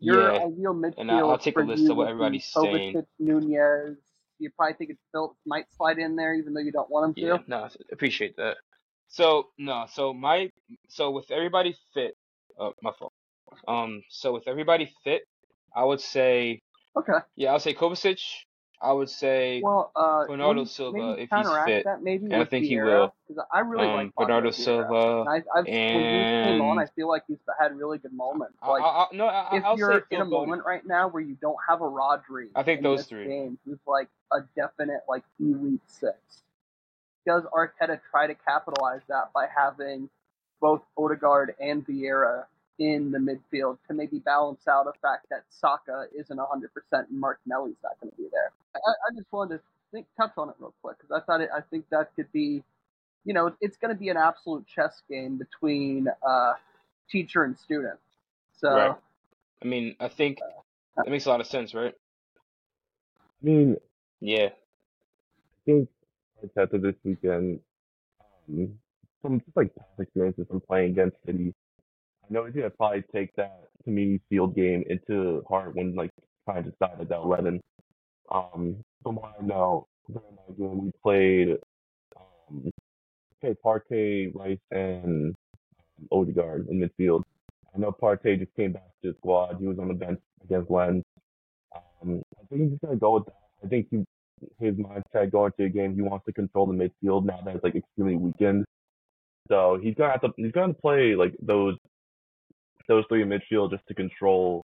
your 0.00 0.22
Yeah, 0.22 0.44
ideal 0.46 0.74
midfield 0.74 0.94
and 0.98 1.10
I- 1.10 1.18
I'll 1.18 1.38
take 1.38 1.56
a 1.56 1.60
for 1.60 1.66
list 1.66 1.82
you 1.84 1.90
of 1.92 1.96
what 1.96 2.08
everybody's 2.08 2.44
saying. 2.46 2.94
Kovacic, 2.94 3.06
Nunes. 3.18 3.98
You 4.38 4.50
probably 4.52 4.74
think 4.74 4.90
it's 4.90 5.02
Phillips 5.10 5.40
might 5.44 5.72
slide 5.72 5.98
in 5.98 6.14
there, 6.14 6.34
even 6.34 6.54
though 6.54 6.60
you 6.60 6.70
don't 6.70 6.88
want 6.88 7.06
him 7.18 7.24
Yeah, 7.24 7.38
to. 7.38 7.44
no, 7.50 7.64
I 7.64 7.70
appreciate 7.90 8.36
that. 8.36 8.58
So 9.08 9.48
no, 9.58 9.86
so 9.92 10.12
my 10.12 10.50
so 10.88 11.10
with 11.10 11.30
everybody 11.30 11.76
fit, 11.94 12.16
oh 12.58 12.74
my 12.82 12.92
fault. 12.98 13.12
Um, 13.66 14.02
so 14.10 14.32
with 14.32 14.46
everybody 14.46 14.92
fit, 15.04 15.22
I 15.74 15.84
would 15.84 16.00
say 16.00 16.60
Okay. 16.96 17.18
yeah, 17.36 17.50
I 17.50 17.52
would 17.54 17.62
say 17.62 17.74
Kovacic. 17.74 18.20
I 18.80 18.92
would 18.92 19.10
say 19.10 19.60
Well, 19.62 19.90
uh, 19.96 20.26
Bernardo 20.26 20.64
Silva 20.64 21.16
if 21.18 21.30
he's 21.30 21.48
fit, 21.64 21.84
that 21.84 22.02
maybe 22.02 22.26
and 22.26 22.36
I 22.36 22.44
think 22.44 22.66
he 22.66 22.76
will. 22.76 23.14
because 23.26 23.44
I 23.52 23.60
really 23.60 23.86
like 23.86 24.06
Um, 24.06 24.12
Fabio 24.16 24.26
Bernardo 24.26 24.50
Silva 24.52 25.20
And 25.20 25.28
I, 25.28 25.58
I've 25.58 25.66
came 25.66 26.60
on, 26.60 26.78
I 26.78 26.86
feel 26.94 27.08
like 27.08 27.24
he's 27.26 27.38
had 27.58 27.76
really 27.76 27.98
good 27.98 28.12
moments. 28.12 28.56
Like 28.62 28.82
I, 28.82 28.86
I, 28.86 29.06
no, 29.12 29.26
I, 29.26 29.56
if 29.56 29.64
I'll 29.64 29.76
you're 29.76 30.04
in 30.10 30.20
a 30.20 30.24
moment 30.24 30.64
right 30.64 30.86
now 30.86 31.08
where 31.08 31.22
you 31.22 31.36
don't 31.40 31.58
have 31.68 31.80
a 31.80 31.84
Rodri 31.84 32.48
I 32.54 32.62
think 32.62 32.78
in 32.78 32.84
those 32.84 33.06
three. 33.06 33.24
game, 33.24 33.58
who's 33.64 33.78
like 33.86 34.08
a 34.32 34.40
definite 34.54 35.00
like 35.08 35.24
elite 35.40 35.80
six, 35.88 36.14
does 37.28 37.42
Arteta 37.52 38.00
try 38.10 38.26
to 38.26 38.34
capitalize 38.34 39.02
that 39.08 39.30
by 39.34 39.46
having 39.54 40.08
both 40.62 40.80
Odegaard 40.96 41.54
and 41.60 41.86
Vieira 41.86 42.44
in 42.78 43.10
the 43.10 43.18
midfield 43.18 43.76
to 43.86 43.94
maybe 43.94 44.18
balance 44.18 44.66
out 44.66 44.86
the 44.86 44.92
fact 45.02 45.26
that 45.28 45.42
Saka 45.50 46.06
isn't 46.18 46.38
100% 46.38 46.48
and 46.92 47.20
Martinelli's 47.20 47.76
not 47.84 48.00
going 48.00 48.10
to 48.10 48.16
be 48.16 48.28
there? 48.32 48.50
I, 48.74 48.78
I 48.78 49.14
just 49.14 49.30
wanted 49.30 49.58
to 49.58 49.62
think, 49.92 50.06
touch 50.16 50.32
on 50.38 50.48
it 50.48 50.54
real 50.58 50.72
quick 50.82 50.96
because 50.98 51.10
I 51.14 51.24
thought 51.24 51.42
it, 51.42 51.50
I 51.54 51.60
think 51.60 51.84
that 51.90 52.14
could 52.16 52.32
be, 52.32 52.62
you 53.26 53.34
know, 53.34 53.52
it's 53.60 53.76
going 53.76 53.94
to 53.94 53.98
be 53.98 54.08
an 54.08 54.16
absolute 54.16 54.64
chess 54.66 55.02
game 55.10 55.36
between 55.36 56.08
uh, 56.26 56.54
teacher 57.10 57.44
and 57.44 57.58
student. 57.58 57.98
So. 58.58 58.70
Right. 58.70 58.96
I 59.62 59.66
mean, 59.66 59.96
I 60.00 60.08
think 60.08 60.38
that 60.96 61.08
makes 61.08 61.26
a 61.26 61.28
lot 61.28 61.40
of 61.40 61.46
sense, 61.46 61.74
right? 61.74 61.94
I 63.42 63.46
mean, 63.46 63.76
Yeah. 64.20 64.46
I 64.46 65.64
think 65.66 65.88
Arteta 66.44 66.80
this 66.80 66.94
weekend, 67.04 67.60
um, 68.48 68.78
from 69.22 69.40
just 69.40 69.56
like 69.56 69.74
past 69.74 69.88
experiences 69.98 70.46
from 70.48 70.60
playing 70.60 70.92
against 70.92 71.16
City, 71.26 71.54
I 72.24 72.32
know 72.32 72.44
he's 72.44 72.54
gonna 72.54 72.70
probably 72.70 73.04
take 73.12 73.34
that 73.36 73.68
Community 73.84 74.20
Shield 74.30 74.54
game 74.54 74.84
into 74.88 75.42
heart 75.48 75.74
when 75.74 75.94
like 75.94 76.10
trying 76.44 76.64
to 76.64 76.70
decide 76.70 77.00
at 77.00 77.08
that 77.08 77.18
eleven. 77.18 77.60
Um, 78.30 78.76
from 79.02 79.16
what 79.16 79.34
I 79.40 79.44
know, 79.44 79.86
during 80.10 80.36
that 80.46 80.58
game 80.58 80.84
we 80.84 80.92
played, 81.02 81.56
um, 82.16 82.70
okay, 83.42 83.56
Partey, 83.64 84.34
Rice, 84.34 84.58
and 84.70 85.34
um, 85.98 86.08
Odegaard 86.12 86.68
in 86.68 86.80
midfield. 86.80 87.22
I 87.74 87.78
know 87.78 87.92
Partey 87.92 88.38
just 88.38 88.54
came 88.54 88.72
back 88.72 88.90
to 89.02 89.12
the 89.12 89.16
squad. 89.18 89.56
He 89.58 89.66
was 89.66 89.78
on 89.78 89.88
the 89.88 89.94
bench 89.94 90.20
against 90.44 90.70
Lens. 90.70 91.04
Um, 91.74 92.22
I 92.38 92.46
think 92.48 92.62
he's 92.62 92.70
just 92.70 92.82
gonna 92.82 92.96
go 92.96 93.14
with 93.14 93.26
that. 93.26 93.36
I 93.64 93.68
think 93.68 93.88
he 93.90 94.04
his 94.58 94.74
mindset 94.76 95.30
going 95.32 95.52
to 95.58 95.64
a 95.64 95.68
game, 95.68 95.94
he 95.94 96.02
wants 96.02 96.26
to 96.26 96.32
control 96.32 96.66
the 96.66 96.72
midfield 96.72 97.24
now 97.24 97.40
that 97.44 97.56
it's 97.56 97.64
like 97.64 97.76
extremely 97.76 98.16
weakened. 98.16 98.64
So 99.48 99.78
he's 99.82 99.94
gonna 99.94 100.12
have 100.12 100.20
to 100.22 100.30
he's 100.36 100.52
gonna 100.52 100.74
play 100.74 101.14
like 101.14 101.34
those 101.40 101.76
those 102.88 103.04
three 103.08 103.22
in 103.22 103.28
midfield 103.28 103.70
just 103.70 103.86
to 103.88 103.94
control 103.94 104.64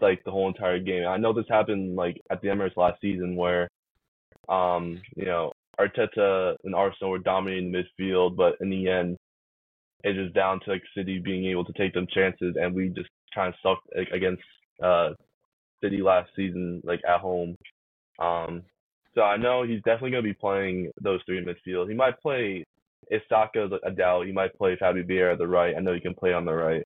like 0.00 0.22
the 0.24 0.30
whole 0.30 0.48
entire 0.48 0.78
game. 0.78 1.06
I 1.06 1.16
know 1.16 1.32
this 1.32 1.46
happened 1.48 1.96
like 1.96 2.20
at 2.30 2.40
the 2.42 2.48
Emirates 2.48 2.76
last 2.76 3.00
season 3.00 3.36
where 3.36 3.68
um, 4.48 5.00
you 5.16 5.24
know, 5.24 5.52
Arteta 5.80 6.56
and 6.64 6.74
Arsenal 6.74 7.10
were 7.10 7.18
dominating 7.18 7.72
the 7.72 7.82
midfield, 7.82 8.36
but 8.36 8.56
in 8.60 8.70
the 8.70 8.88
end 8.88 9.16
it's 10.04 10.18
just 10.18 10.34
down 10.34 10.60
to 10.60 10.70
like 10.70 10.82
City 10.96 11.18
being 11.18 11.46
able 11.46 11.64
to 11.64 11.72
take 11.72 11.94
them 11.94 12.06
chances 12.14 12.56
and 12.60 12.74
we 12.74 12.90
just 12.90 13.08
kind 13.34 13.48
of 13.48 13.54
sucked 13.62 13.88
like, 13.96 14.08
against 14.12 14.42
uh 14.82 15.10
City 15.82 16.02
last 16.02 16.30
season, 16.36 16.80
like 16.84 17.00
at 17.08 17.20
home. 17.20 17.56
Um, 18.18 18.62
so 19.14 19.22
I 19.22 19.36
know 19.36 19.62
he's 19.62 19.82
definitely 19.82 20.10
going 20.10 20.24
to 20.24 20.30
be 20.30 20.34
playing 20.34 20.90
those 21.00 21.20
three 21.26 21.38
in 21.38 21.44
midfield. 21.44 21.88
He 21.88 21.94
might 21.94 22.20
play 22.20 22.64
if 23.08 23.22
Saka's 23.28 23.72
a 23.84 23.90
doubt. 23.90 24.26
He 24.26 24.32
might 24.32 24.56
play 24.56 24.76
Fabi 24.76 25.08
Vieira 25.08 25.32
at 25.32 25.38
the 25.38 25.46
right. 25.46 25.74
I 25.76 25.80
know 25.80 25.94
he 25.94 26.00
can 26.00 26.14
play 26.14 26.32
on 26.32 26.44
the 26.44 26.52
right. 26.52 26.84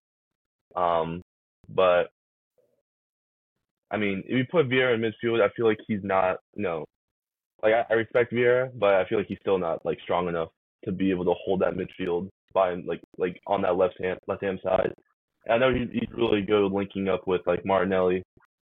Um, 0.76 1.22
but 1.68 2.08
I 3.90 3.96
mean, 3.96 4.22
if 4.26 4.36
you 4.36 4.44
put 4.50 4.68
Vieira 4.68 4.94
in 4.94 5.00
midfield, 5.00 5.42
I 5.42 5.52
feel 5.54 5.66
like 5.66 5.78
he's 5.86 6.02
not. 6.02 6.38
You 6.54 6.62
know, 6.62 6.84
like 7.62 7.72
I, 7.72 7.84
I 7.90 7.94
respect 7.94 8.32
Vieira, 8.32 8.70
but 8.78 8.94
I 8.94 9.06
feel 9.08 9.18
like 9.18 9.28
he's 9.28 9.38
still 9.40 9.58
not 9.58 9.84
like 9.84 9.98
strong 10.02 10.28
enough 10.28 10.48
to 10.84 10.92
be 10.92 11.10
able 11.10 11.24
to 11.24 11.34
hold 11.44 11.60
that 11.60 11.74
midfield 11.74 12.28
by 12.52 12.74
like 12.86 13.00
like 13.16 13.40
on 13.46 13.62
that 13.62 13.76
left 13.76 14.00
hand 14.00 14.18
left 14.26 14.42
hand 14.42 14.60
side. 14.62 14.92
And 15.46 15.54
I 15.54 15.58
know 15.58 15.74
he's 15.74 15.88
he's 15.92 16.08
really 16.14 16.42
good 16.42 16.72
linking 16.72 17.08
up 17.08 17.26
with 17.26 17.40
like 17.46 17.64
Martinelli, 17.64 18.22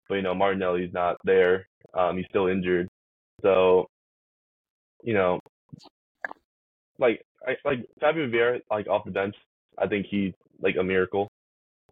but 0.09 0.17
you 0.17 0.23
know 0.23 0.35
Martinelli's 0.35 0.93
not 0.93 1.17
there. 1.25 1.67
Um, 1.95 2.17
he's 2.17 2.27
still 2.29 2.49
injured, 2.49 2.89
so 3.43 3.87
you 5.03 5.15
know, 5.15 5.41
like 6.99 7.23
I 7.47 7.57
like 7.65 7.87
Fabio 8.01 8.29
Vieira 8.29 8.61
like 8.71 8.89
off 8.89 9.05
the 9.05 9.11
bench. 9.11 9.35
I 9.79 9.87
think 9.87 10.07
he's 10.11 10.33
like 10.61 10.77
a 10.79 10.85
miracle. 10.85 11.29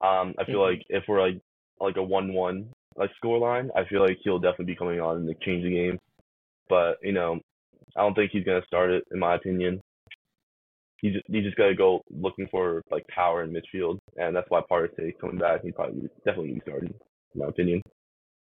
Um, 0.00 0.34
I 0.38 0.44
feel 0.44 0.60
Mhm. 0.60 0.70
like 0.70 0.86
if 0.88 1.04
we're 1.08 1.20
like 1.20 1.40
like 1.80 1.96
a 1.96 2.02
one-one 2.02 2.70
like 2.96 3.10
scoreline, 3.22 3.70
I 3.76 3.84
feel 3.84 4.00
like 4.02 4.18
he'll 4.22 4.38
definitely 4.38 4.66
be 4.66 4.76
coming 4.76 5.00
on 5.00 5.16
and 5.16 5.26
like, 5.26 5.40
change 5.40 5.64
the 5.64 5.70
game. 5.70 5.98
But 6.68 6.98
you 7.02 7.12
know, 7.12 7.40
I 7.96 8.00
don't 8.02 8.14
think 8.14 8.30
he's 8.30 8.44
gonna 8.44 8.64
start 8.66 8.90
it 8.90 9.04
in 9.12 9.18
my 9.18 9.34
opinion. 9.34 9.80
He 10.98 11.10
just 11.10 11.24
he 11.26 11.40
just 11.40 11.56
gotta 11.56 11.74
go 11.74 12.02
looking 12.10 12.46
for 12.48 12.82
like 12.90 13.06
power 13.08 13.42
in 13.42 13.52
midfield, 13.52 13.98
and 14.16 14.34
that's 14.34 14.48
why 14.48 14.60
Partey 14.70 15.18
coming 15.18 15.38
back. 15.38 15.62
He 15.64 15.72
probably 15.72 16.08
definitely 16.24 16.54
be 16.54 16.60
starting, 16.60 16.94
in 17.34 17.40
my 17.40 17.46
opinion. 17.48 17.82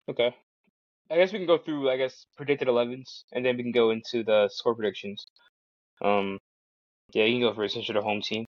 Okay. 0.09 0.35
I 1.11 1.17
guess 1.17 1.31
we 1.31 1.39
can 1.39 1.47
go 1.47 1.57
through, 1.57 1.89
I 1.89 1.97
guess, 1.97 2.25
predicted 2.37 2.67
11s, 2.67 3.23
and 3.33 3.45
then 3.45 3.57
we 3.57 3.63
can 3.63 3.71
go 3.71 3.91
into 3.91 4.23
the 4.23 4.49
score 4.51 4.75
predictions. 4.75 5.25
Um, 6.03 6.39
yeah, 7.13 7.25
you 7.25 7.35
can 7.35 7.49
go 7.49 7.55
first 7.55 7.75
you're 7.75 7.93
the 7.93 8.01
home 8.01 8.21
team. 8.21 8.45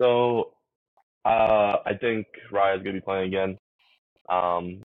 So, 0.00 0.54
uh, 1.24 1.76
I 1.86 1.94
think 2.00 2.26
Raya's 2.50 2.82
gonna 2.82 2.94
be 2.94 3.00
playing 3.00 3.28
again. 3.28 3.58
Um, 4.28 4.82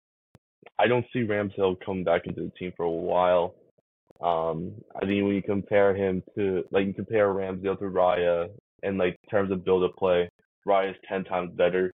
I 0.78 0.86
don't 0.86 1.06
see 1.12 1.20
Ramsdale 1.20 1.80
coming 1.84 2.04
back 2.04 2.26
into 2.26 2.42
the 2.42 2.50
team 2.58 2.72
for 2.76 2.84
a 2.84 2.90
while. 2.90 3.54
Um, 4.20 4.72
I 4.96 5.00
think 5.00 5.24
when 5.24 5.34
you 5.34 5.42
compare 5.42 5.94
him 5.94 6.22
to 6.36 6.64
like 6.70 6.86
you 6.86 6.94
compare 6.94 7.28
Ramsdale 7.28 7.78
to 7.78 7.84
Raya 7.84 8.50
in 8.82 8.98
like 8.98 9.16
terms 9.30 9.50
of 9.50 9.64
build 9.64 9.82
up 9.82 9.96
play, 9.96 10.28
Raya's 10.66 10.96
ten 11.08 11.24
times 11.24 11.52
better. 11.54 11.92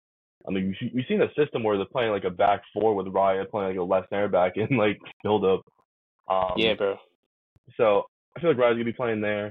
I 0.47 0.51
mean, 0.51 0.77
we've 0.93 1.05
seen 1.09 1.23
a 1.23 1.33
system 1.35 1.63
where 1.63 1.77
they're 1.77 1.87
playing 1.87 2.11
like 2.11 2.25
a 2.25 2.31
back 2.31 2.63
four 2.73 2.95
with 2.95 3.07
Raya 3.07 3.49
playing 3.49 3.71
like 3.71 3.79
a 3.79 3.83
left 3.83 4.11
center 4.11 4.29
back 4.29 4.53
in 4.57 4.77
like 4.77 4.99
build 5.23 5.45
up. 5.45 5.63
Um, 6.29 6.55
yeah, 6.57 6.75
bro. 6.75 6.97
so 7.77 8.05
I 8.37 8.41
feel 8.41 8.51
like 8.51 8.59
Raya's 8.59 8.75
gonna 8.75 8.85
be 8.85 8.93
playing 8.93 9.21
there. 9.21 9.51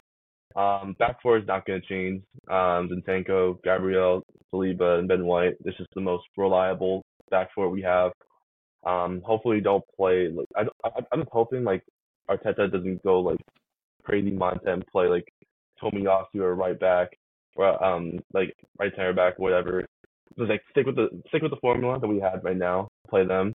Um, 0.56 0.96
back 1.00 1.22
four 1.22 1.38
is 1.38 1.48
not 1.48 1.66
gonna 1.66 1.82
change. 1.82 2.22
Um, 2.50 2.90
Zinchenko, 2.90 3.62
Gabriel, 3.64 4.24
Saliba, 4.54 5.00
and 5.00 5.08
Ben 5.08 5.26
White. 5.26 5.56
This 5.64 5.76
is 5.80 5.88
the 5.96 6.02
most 6.02 6.26
reliable 6.38 7.04
back 7.32 7.50
four 7.56 7.70
we 7.70 7.82
have. 7.82 8.12
Um, 8.86 9.22
hopefully 9.26 9.62
don't 9.62 9.84
play 9.96 10.30
like 10.30 10.48
I, 10.56 10.88
I 10.88 11.02
I'm 11.12 11.26
hoping 11.32 11.64
like 11.64 11.84
Arteta 12.30 12.72
doesn't 12.72 13.04
go 13.04 13.20
like 13.20 13.40
crazy 14.04 14.32
mindset 14.32 14.74
and 14.74 14.88
play 14.88 15.08
like 15.08 15.28
Tomiyasu 15.82 16.42
or 16.42 16.56
right 16.56 16.80
back 16.80 17.10
or 17.56 17.84
um 17.84 18.20
like 18.34 18.54
right 18.80 18.92
center 18.96 19.14
back 19.14 19.40
whatever. 19.40 19.86
Just 20.38 20.50
like 20.50 20.62
stick 20.72 20.86
with 20.86 20.96
the 20.96 21.10
stick 21.28 21.42
with 21.42 21.52
the 21.52 21.58
formula 21.58 22.00
that 22.00 22.08
we 22.08 22.20
had 22.20 22.44
right 22.44 22.58
now. 22.58 22.88
Play 23.10 23.26
them, 23.26 23.54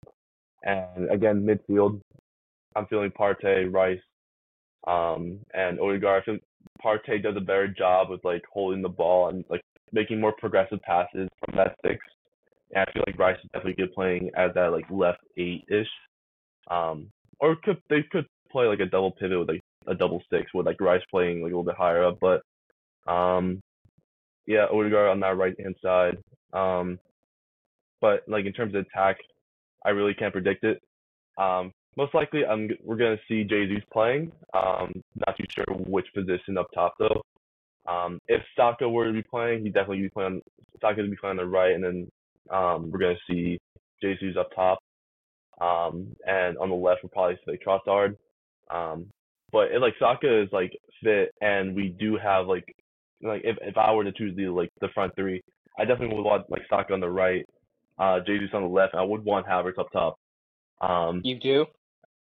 and 0.62 1.11
again 1.11 1.47
midfield. 1.47 2.01
I'm 2.74 2.87
feeling 2.87 3.11
Partey, 3.11 3.72
Rice, 3.72 3.99
um, 4.87 5.39
and 5.55 5.81
Odegaard. 5.81 6.22
I 6.22 6.24
feel 6.24 6.39
Partey 6.85 7.22
does 7.22 7.37
a 7.37 7.41
better 7.41 7.68
job 7.68 8.11
with 8.11 8.24
like 8.24 8.43
holding 8.53 8.83
the 8.83 8.89
ball 8.89 9.29
and 9.29 9.45
like 9.49 9.62
making 9.93 10.20
more 10.20 10.33
progressive 10.39 10.81
passes 10.83 11.29
from 11.45 11.57
that 11.57 11.77
six. 11.85 11.99
And 12.74 12.85
I 12.87 12.93
feel 12.93 13.05
like 13.07 13.18
Rice 13.18 13.39
is 13.43 13.51
definitely 13.53 13.83
good 13.83 13.95
playing 13.95 14.31
as 14.37 14.51
that 14.55 14.72
like 14.72 14.85
left 14.91 15.20
eight 15.39 15.64
ish. 15.68 15.89
Um, 16.70 17.09
or 17.41 17.57
could 17.62 17.79
they 17.89 18.03
could 18.11 18.27
play 18.51 18.66
like 18.66 18.81
a 18.81 18.87
double 18.87 19.12
pivot 19.12 19.39
with 19.39 19.49
like 19.49 19.62
a 19.87 19.95
double 19.95 20.22
six 20.31 20.53
with 20.53 20.66
like 20.66 20.81
Rice 20.81 21.03
playing 21.11 21.43
like 21.43 21.53
a 21.53 21.57
little 21.57 21.64
bit 21.64 21.77
higher 21.77 22.05
up, 22.05 22.18
but 22.20 22.43
um, 23.11 23.61
yeah, 24.47 24.66
Odegaard 24.72 25.11
on 25.11 25.20
that 25.20 25.37
right 25.37 25.59
hand 25.61 25.77
side. 25.83 26.18
Um, 26.57 26.98
but 28.00 28.22
like 28.28 28.46
in 28.46 28.52
terms 28.52 28.74
of 28.74 28.86
attack, 28.86 29.16
I 29.84 29.90
really 29.90 30.14
can't 30.14 30.32
predict 30.32 30.64
it. 30.64 30.80
Um, 31.38 31.72
most 31.96 32.14
likely, 32.14 32.44
I'm 32.44 32.68
we're 32.84 32.96
gonna 32.96 33.18
see 33.28 33.44
Jesus 33.44 33.82
playing. 33.92 34.32
Um, 34.54 34.92
not 35.26 35.36
too 35.36 35.44
sure 35.50 35.64
which 35.76 36.07
position 36.14 36.59
up 36.59 36.68
top 36.74 36.94
though. 36.98 37.22
Um, 37.86 38.18
if 38.28 38.42
Saka 38.57 38.88
were 38.88 39.07
to 39.07 39.12
be 39.12 39.22
playing, 39.22 39.62
he'd 39.62 39.74
definitely 39.74 40.02
be 40.02 40.09
playing. 40.11 40.40
Saka 40.80 41.00
would 41.00 41.11
be 41.11 41.16
playing 41.16 41.38
on 41.38 41.44
the 41.44 41.50
right, 41.50 41.74
and 41.74 41.84
then 41.84 42.09
um, 42.50 42.90
we're 42.90 42.98
gonna 42.98 43.14
see 43.28 43.59
Jesus 44.02 44.36
up 44.38 44.50
top. 44.54 44.78
Um, 45.61 46.14
and 46.26 46.59
on 46.59 46.68
the 46.68 46.74
left, 46.74 47.02
we'll 47.02 47.11
probably 47.11 47.38
say 47.46 47.59
Trossard. 47.66 48.16
Um, 48.70 49.07
but 49.52 49.72
it, 49.72 49.80
like 49.80 49.94
Saka 49.98 50.42
is 50.42 50.48
like 50.52 50.72
fit, 51.02 51.32
and 51.40 51.74
we 51.74 51.88
do 51.98 52.18
have 52.22 52.46
like 52.46 52.64
like 53.22 53.42
if 53.44 53.57
if 53.62 53.76
I 53.76 53.92
were 53.92 54.04
to 54.04 54.12
choose 54.12 54.36
the 54.36 54.48
like 54.48 54.70
the 54.80 54.88
front 54.88 55.14
three, 55.16 55.42
I 55.79 55.85
definitely 55.85 56.16
would 56.16 56.24
want 56.24 56.51
like 56.51 56.62
Saka 56.68 56.93
on 56.95 57.01
the 57.01 57.09
right, 57.11 57.47
uh, 57.99 58.20
Jesus 58.27 58.51
on 58.55 58.62
the 58.62 58.68
left. 58.68 58.95
And 58.95 59.01
I 59.01 59.05
would 59.05 59.24
want 59.24 59.47
Havertz 59.47 59.79
up 59.79 59.91
top. 59.93 60.18
Um, 60.81 61.20
You 61.24 61.39
do? 61.39 61.66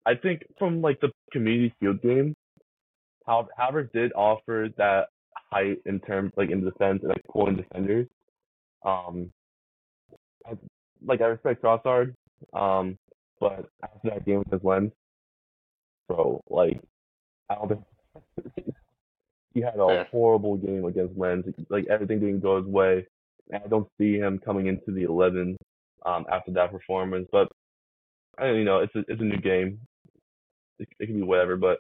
I 0.06 0.16
think 0.16 0.44
from 0.58 0.82
like 0.82 1.00
the 1.00 1.12
Community 1.32 1.74
Shield 1.80 2.02
game, 2.02 2.36
Havertz 3.28 3.92
did 3.94 4.12
offer 4.14 4.70
that 4.78 5.08
height 5.52 5.78
in 5.86 6.00
terms 6.00 6.32
like 6.38 6.50
in 6.50 6.64
defense 6.64 7.00
and 7.04 7.10
like 7.10 7.24
pulling 7.32 7.56
defenders. 7.58 8.08
Um, 8.84 9.32
I, 10.46 10.54
like 11.06 11.22
I 11.22 11.26
respect 11.26 11.62
Trossard, 11.64 12.16
um, 12.54 12.98
but 13.40 13.68
after 13.84 14.10
that 14.10 14.26
game 14.26 14.40
with 14.40 14.52
his 14.52 14.64
lens, 14.64 14.92
bro, 16.08 16.42
like 16.50 16.80
I 17.50 17.56
don't 17.56 17.68
think 17.70 18.66
he 19.54 19.62
had 19.62 19.76
a 19.76 19.88
Fair. 19.88 20.08
horrible 20.12 20.58
game 20.58 20.86
against 20.86 21.18
Lens. 21.18 21.46
Like 21.70 21.86
everything 21.90 22.20
didn't 22.20 22.40
go 22.42 22.58
his 22.58 22.66
way. 22.66 23.06
I 23.54 23.68
don't 23.68 23.88
see 23.98 24.18
him 24.18 24.40
coming 24.44 24.68
into 24.68 24.92
the 24.92 25.04
11 25.04 25.58
um, 26.06 26.26
after 26.32 26.52
that 26.54 26.72
performance. 26.72 27.28
But 27.32 27.48
I 28.38 28.52
you 28.52 28.64
know 28.64 28.80
it's 28.80 28.96
a 28.96 29.00
it's 29.08 29.22
a 29.22 29.26
new 29.26 29.38
game. 29.38 29.80
It, 30.80 30.88
it 31.00 31.06
can 31.08 31.16
be 31.16 31.22
whatever. 31.24 31.58
But 31.58 31.80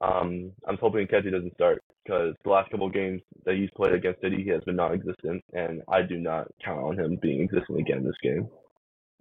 um, 0.00 0.52
I'm 0.66 0.78
hoping 0.78 1.06
Keji 1.06 1.30
doesn't 1.30 1.54
start 1.54 1.82
because 2.04 2.34
the 2.44 2.50
last 2.50 2.70
couple 2.70 2.86
of 2.86 2.92
games 2.92 3.22
that 3.44 3.54
he's 3.54 3.70
played 3.76 3.94
against 3.94 4.20
City, 4.20 4.42
he 4.42 4.50
has 4.50 4.62
been 4.64 4.76
non-existent, 4.76 5.42
and 5.52 5.82
I 5.88 6.02
do 6.02 6.18
not 6.18 6.48
count 6.64 6.80
on 6.80 6.98
him 6.98 7.18
being 7.22 7.42
existent 7.42 7.78
again 7.78 7.98
in 7.98 8.04
this 8.04 8.14
game. 8.22 8.48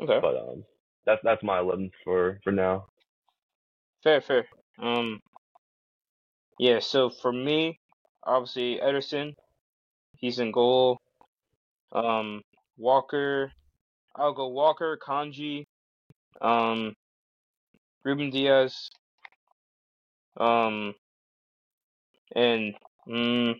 Okay. 0.02 0.20
But 0.22 0.36
um, 0.36 0.64
that's 1.06 1.22
that's 1.24 1.44
my 1.44 1.60
11 1.60 1.92
for 2.04 2.40
for 2.44 2.52
now. 2.52 2.86
Fair, 4.04 4.20
fair. 4.22 4.46
Um, 4.80 5.22
yeah. 6.60 6.80
So 6.80 7.10
for 7.10 7.32
me, 7.32 7.80
obviously 8.26 8.80
Ederson, 8.84 9.36
he's 10.18 10.40
in 10.40 10.52
goal. 10.52 11.00
Um, 11.94 12.42
Walker, 12.78 13.52
I'll 14.16 14.34
go 14.34 14.48
Walker, 14.48 14.98
Kanji, 15.06 15.66
um, 16.42 16.94
Ruben 18.04 18.32
Dias, 18.32 18.90
um, 20.38 20.94
and 22.36 22.74
mm, 23.08 23.56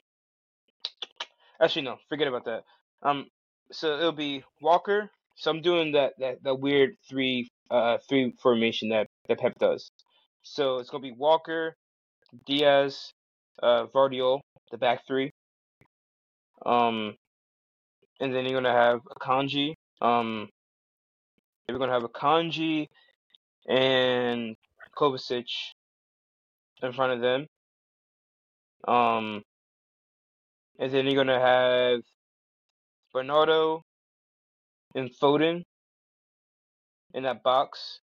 actually 1.62 1.84
no, 1.84 1.98
forget 2.10 2.28
about 2.28 2.46
that. 2.46 2.64
Um, 3.04 3.28
so 3.72 3.98
it'll 3.98 4.12
be 4.12 4.44
Walker. 4.62 5.10
So 5.36 5.52
I'm 5.52 5.62
doing 5.62 5.94
that 5.94 6.14
that 6.20 6.44
that 6.44 6.60
weird 6.60 6.92
three 7.10 7.50
uh 7.72 7.98
three 8.08 8.34
formation 8.42 8.90
that 8.90 9.08
that 9.28 9.40
Pep 9.40 9.54
does. 9.60 9.90
So 10.44 10.80
it's 10.80 10.90
gonna 10.90 11.02
be 11.02 11.14
Walker, 11.14 11.76
Dias, 12.46 13.14
uh, 13.62 13.86
Gvardiol, 13.88 14.42
the 14.72 14.78
back 14.78 15.06
three. 15.08 15.32
Um, 16.66 17.16
and 18.24 18.34
then 18.34 18.46
you're 18.46 18.62
gonna 18.62 18.72
have 18.72 19.02
Akanji. 19.04 19.74
Um, 20.02 20.48
you're 21.68 21.78
gonna 21.78 21.92
have 21.92 22.04
Akanji 22.04 22.88
and 23.68 24.56
Kovacic 24.98 25.50
in 26.82 26.94
front 26.94 27.12
of 27.12 27.20
them. 27.20 27.48
Um, 28.88 29.44
and 30.80 30.90
then 30.94 31.06
you're 31.06 31.22
gonna 31.22 31.40
have 31.40 32.00
Bernardo 33.14 33.84
and 34.96 35.12
Foden 35.22 35.64
in 37.14 37.24
that 37.24 37.44
box. 37.44 38.00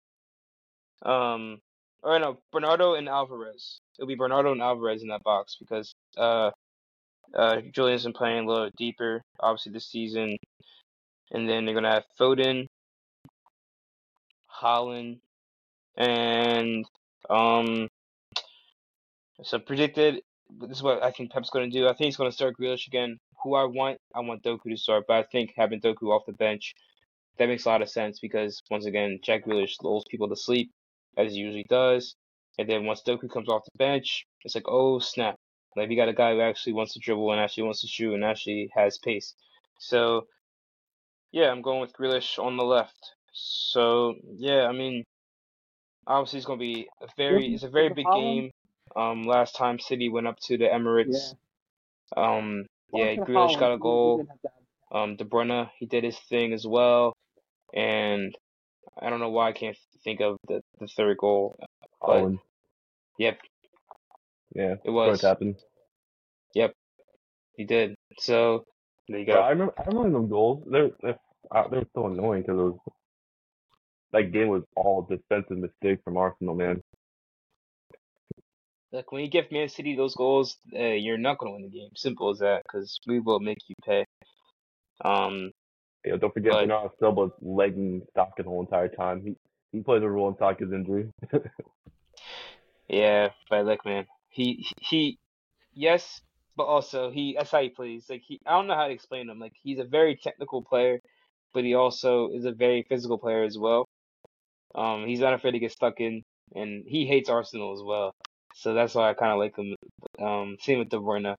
Um, 1.01 1.61
or 2.03 2.18
no, 2.18 2.39
Bernardo 2.53 2.93
and 2.93 3.09
Alvarez. 3.09 3.81
It'll 3.99 4.07
be 4.07 4.16
Bernardo 4.16 4.53
and 4.53 4.61
Alvarez 4.61 5.03
in 5.03 5.09
that 5.09 5.23
box 5.23 5.57
because 5.59 5.95
uh, 6.18 6.51
uh, 7.35 7.57
Julian's 7.72 8.05
been 8.05 8.12
playing 8.12 8.45
a 8.45 8.49
little 8.49 8.70
deeper, 8.76 9.22
obviously 9.41 9.72
this 9.72 9.91
season. 9.91 10.37
And 11.33 11.49
then 11.49 11.64
they're 11.64 11.74
gonna 11.74 11.93
have 11.93 12.05
Foden, 12.18 12.66
Haaland, 14.61 15.18
and 15.97 16.85
um. 17.28 17.89
So 19.43 19.59
predicted. 19.59 20.20
This 20.61 20.78
is 20.78 20.83
what 20.83 21.03
I 21.03 21.12
think 21.12 21.31
Pep's 21.31 21.51
gonna 21.51 21.70
do. 21.70 21.87
I 21.87 21.93
think 21.93 22.07
he's 22.07 22.16
gonna 22.16 22.33
start 22.33 22.57
Grealish 22.61 22.89
again. 22.89 23.18
Who 23.43 23.55
I 23.55 23.64
want, 23.64 23.99
I 24.14 24.20
want 24.20 24.43
Doku 24.43 24.70
to 24.70 24.76
start, 24.76 25.05
but 25.07 25.16
I 25.16 25.22
think 25.22 25.53
having 25.57 25.81
Doku 25.81 26.11
off 26.11 26.26
the 26.26 26.33
bench, 26.33 26.74
that 27.39 27.47
makes 27.47 27.64
a 27.64 27.68
lot 27.68 27.81
of 27.81 27.89
sense 27.89 28.18
because 28.20 28.61
once 28.70 28.85
again, 28.87 29.18
Jack 29.22 29.45
Grealish 29.47 29.83
lulls 29.83 30.05
people 30.11 30.28
to 30.28 30.37
sleep 30.37 30.70
as 31.16 31.33
he 31.33 31.39
usually 31.39 31.64
does. 31.70 32.16
And 32.59 32.68
then 32.68 32.85
once 32.85 33.03
Doku 33.07 33.31
comes 33.31 33.49
off 33.49 33.64
the 33.64 33.78
bench, 33.78 34.26
it's 34.45 34.55
like, 34.55 34.68
oh 34.68 34.99
snap, 34.99 35.37
Like 35.77 35.91
you 35.91 35.97
got 35.97 36.09
a 36.09 36.12
guy 36.12 36.33
who 36.33 36.41
actually 36.41 36.73
wants 36.73 36.95
to 36.95 36.99
dribble 36.99 37.31
and 37.33 37.41
actually 37.41 37.64
wants 37.64 37.81
to 37.83 37.87
shoot 37.87 38.14
and 38.14 38.25
actually 38.25 38.71
has 38.75 38.99
pace. 38.99 39.35
So 39.79 40.27
yeah, 41.33 41.51
I'm 41.51 41.62
going 41.62 41.81
with 41.81 41.93
Grealish 41.93 42.39
on 42.39 42.57
the 42.57 42.64
left. 42.64 43.14
So 43.33 44.14
yeah, 44.37 44.66
I 44.66 44.73
mean, 44.73 45.05
obviously 46.07 46.39
it's 46.39 46.47
gonna 46.47 46.59
be 46.59 46.89
a 47.01 47.07
very 47.16 47.55
it's 47.55 47.62
a 47.62 47.68
very 47.68 47.89
big 47.89 48.07
game. 48.14 48.51
Um, 48.97 49.23
last 49.23 49.55
time 49.55 49.79
City 49.79 50.09
went 50.09 50.27
up 50.27 50.39
to 50.41 50.59
the 50.59 50.64
Emirates. 50.64 51.35
Um, 52.16 52.66
yeah, 52.93 53.14
Grealish 53.14 53.59
got 53.59 53.73
a 53.73 53.79
goal. 53.79 54.27
Um, 54.93 55.14
De 55.16 55.25
Bruyne 55.25 55.71
he 55.79 55.87
did 55.87 56.03
his 56.03 56.18
thing 56.18 56.53
as 56.53 56.66
well, 56.66 57.16
and 57.73 58.37
I 59.01 59.09
don't 59.09 59.21
know 59.21 59.31
why 59.31 59.49
I 59.49 59.53
can't 59.53 59.77
think 60.03 60.21
of 60.21 60.37
the 60.49 60.62
the 60.81 60.89
third 60.89 61.16
goal. 61.18 61.57
But 62.05 62.25
Haaland. 63.18 63.41
Yeah. 64.55 64.74
it 64.84 64.90
was. 64.90 65.20
Happened? 65.22 65.57
Yep, 66.55 66.74
he 67.57 67.64
did. 67.64 67.94
So 68.18 68.64
there 69.09 69.20
you 69.20 69.26
Bro, 69.26 69.34
go. 69.34 69.40
I 69.40 69.51
remember. 69.51 69.74
I 69.78 69.82
remember 69.86 70.11
them 70.18 70.28
goals. 70.28 70.64
They're 70.70 70.90
they're, 71.03 71.18
uh, 71.51 71.68
they're 71.68 71.86
so 71.94 72.07
annoying 72.07 72.42
because 72.42 72.59
it 72.59 72.62
was 72.62 72.78
that 74.12 74.32
game 74.32 74.48
was 74.48 74.62
all 74.76 75.03
defensive 75.03 75.59
mistakes 75.59 76.03
from 76.05 76.16
Arsenal, 76.16 76.55
man. 76.55 76.82
Like 78.92 79.12
when 79.12 79.22
you 79.22 79.30
give 79.30 79.53
Man 79.53 79.68
City 79.68 79.94
those 79.94 80.16
goals, 80.16 80.57
uh, 80.76 80.82
you're 80.82 81.16
not 81.18 81.38
gonna 81.38 81.53
win 81.53 81.62
the 81.62 81.68
game. 81.68 81.90
Simple 81.94 82.30
as 82.30 82.40
that. 82.40 82.62
Because 82.64 82.98
we 83.07 83.20
will 83.20 83.38
make 83.38 83.59
you 83.68 83.76
pay. 83.86 84.05
Um, 85.05 85.53
Yeah, 86.05 86.16
don't 86.16 86.34
forget 86.34 86.53
But- 86.53 86.61
Bernardo 86.62 86.92
Silva's 86.98 87.30
legging 87.40 88.03
Saka 88.14 88.42
the 88.42 88.48
whole 88.48 88.62
entire 88.62 88.88
time. 88.88 89.22
He 89.22 89.36
he 89.70 89.80
plays 89.80 90.03
a 90.03 90.09
role 90.09 90.28
in 90.30 90.36
Saka's 90.38 90.72
injury. 90.72 91.12
yeah, 92.88 93.28
but 93.48 93.64
like 93.64 93.84
man, 93.84 94.07
he 94.31 94.66
he, 94.81 95.18
yes, 95.74 96.22
but 96.57 96.64
also 96.64 97.11
he 97.11 97.35
that's 97.39 97.51
how 97.53 97.62
he 97.62 97.70
plays. 97.70 98.07
Like 98.11 98.22
he, 98.26 98.41
I 98.47 98.53
don't 98.53 98.66
know 98.68 98.74
how 98.76 98.89
to 98.89 98.95
explain 98.95 99.28
him. 99.31 99.39
Like 99.41 99.55
he's 99.62 99.78
a 99.81 99.85
very 99.85 100.16
technical 100.16 100.62
player, 100.62 101.01
but 101.55 101.64
he 101.64 101.74
also 101.74 102.31
is 102.31 102.45
a 102.47 102.53
very 102.53 102.85
physical 102.89 103.18
player 103.18 103.45
as 103.45 103.59
well. 103.59 103.87
Um, 104.74 105.07
he's 105.07 105.20
not 105.20 105.35
afraid 105.35 105.53
to 105.53 105.59
get 105.59 105.72
stuck 105.72 106.01
in, 106.01 106.22
and 106.55 106.85
he 106.87 107.07
hates 107.07 107.28
Arsenal 107.28 107.72
as 107.72 107.83
well. 107.83 108.14
So 108.55 108.74
that's 108.74 108.95
why 108.95 109.11
I 109.11 109.14
kind 109.14 109.33
of 109.33 109.39
like 109.39 109.57
him. 109.57 109.74
Um, 110.24 110.57
same 110.61 110.78
with 110.81 110.91
De 110.91 110.99
Bruyne. 110.99 111.37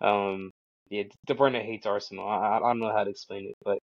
Um, 0.00 0.52
yeah, 0.90 1.04
De 1.26 1.34
Bruyne 1.34 1.62
hates 1.64 1.86
Arsenal. 1.86 2.28
I 2.28 2.56
I 2.56 2.60
don't 2.60 2.80
know 2.80 2.92
how 2.92 3.04
to 3.04 3.10
explain 3.10 3.46
it, 3.48 3.56
but 3.64 3.78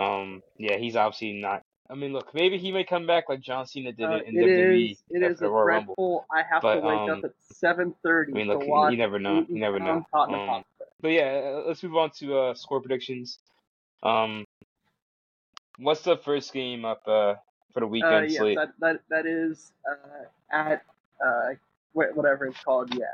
um, 0.00 0.42
yeah, 0.58 0.76
he's 0.78 0.96
obviously 0.96 1.40
not. 1.40 1.62
I 1.90 1.94
mean, 1.94 2.12
look, 2.12 2.32
maybe 2.34 2.56
he 2.56 2.70
may 2.70 2.84
come 2.84 3.06
back 3.06 3.28
like 3.28 3.40
John 3.40 3.66
Cena 3.66 3.92
did 3.92 4.06
Uh, 4.06 4.16
it 4.16 4.26
in 4.26 4.36
it 4.38 4.42
WWE 4.46 4.90
is. 4.92 5.02
It 5.10 5.22
is 5.22 5.40
Royal 5.40 5.52
Rumble. 5.64 5.94
dreadful. 5.96 6.26
I 6.32 6.42
have 6.42 6.62
But, 6.62 6.74
to 6.76 6.80
wake 6.86 6.98
um, 6.98 7.10
up 7.10 7.24
at 7.24 7.32
seven 7.50 7.94
thirty 8.02 8.32
I 8.32 8.34
mean, 8.36 8.46
look, 8.46 8.62
you 8.64 8.96
never 8.96 9.18
know. 9.18 9.44
You 9.48 9.58
never 9.58 9.80
know. 9.80 10.06
Um, 10.12 10.64
but 11.00 11.08
yeah, 11.08 11.56
uh, 11.56 11.64
let's 11.66 11.82
move 11.82 11.96
on 11.96 12.10
to 12.18 12.38
uh, 12.38 12.54
score 12.54 12.80
predictions. 12.80 13.38
Um, 14.02 14.44
what's 15.78 16.02
the 16.02 16.16
first 16.16 16.52
game 16.52 16.84
up 16.84 17.02
uh, 17.08 17.34
for 17.72 17.80
the 17.80 17.86
Uh, 17.86 17.88
weekend 17.88 18.30
yes, 18.30 18.38
slate? 18.38 18.56
that 18.56 18.72
that 18.78 19.00
that 19.08 19.26
is 19.26 19.72
uh, 19.90 20.24
at 20.52 20.84
uh, 21.24 21.54
whatever 21.92 22.46
it's 22.46 22.62
called. 22.62 22.94
Yeah, 22.94 23.06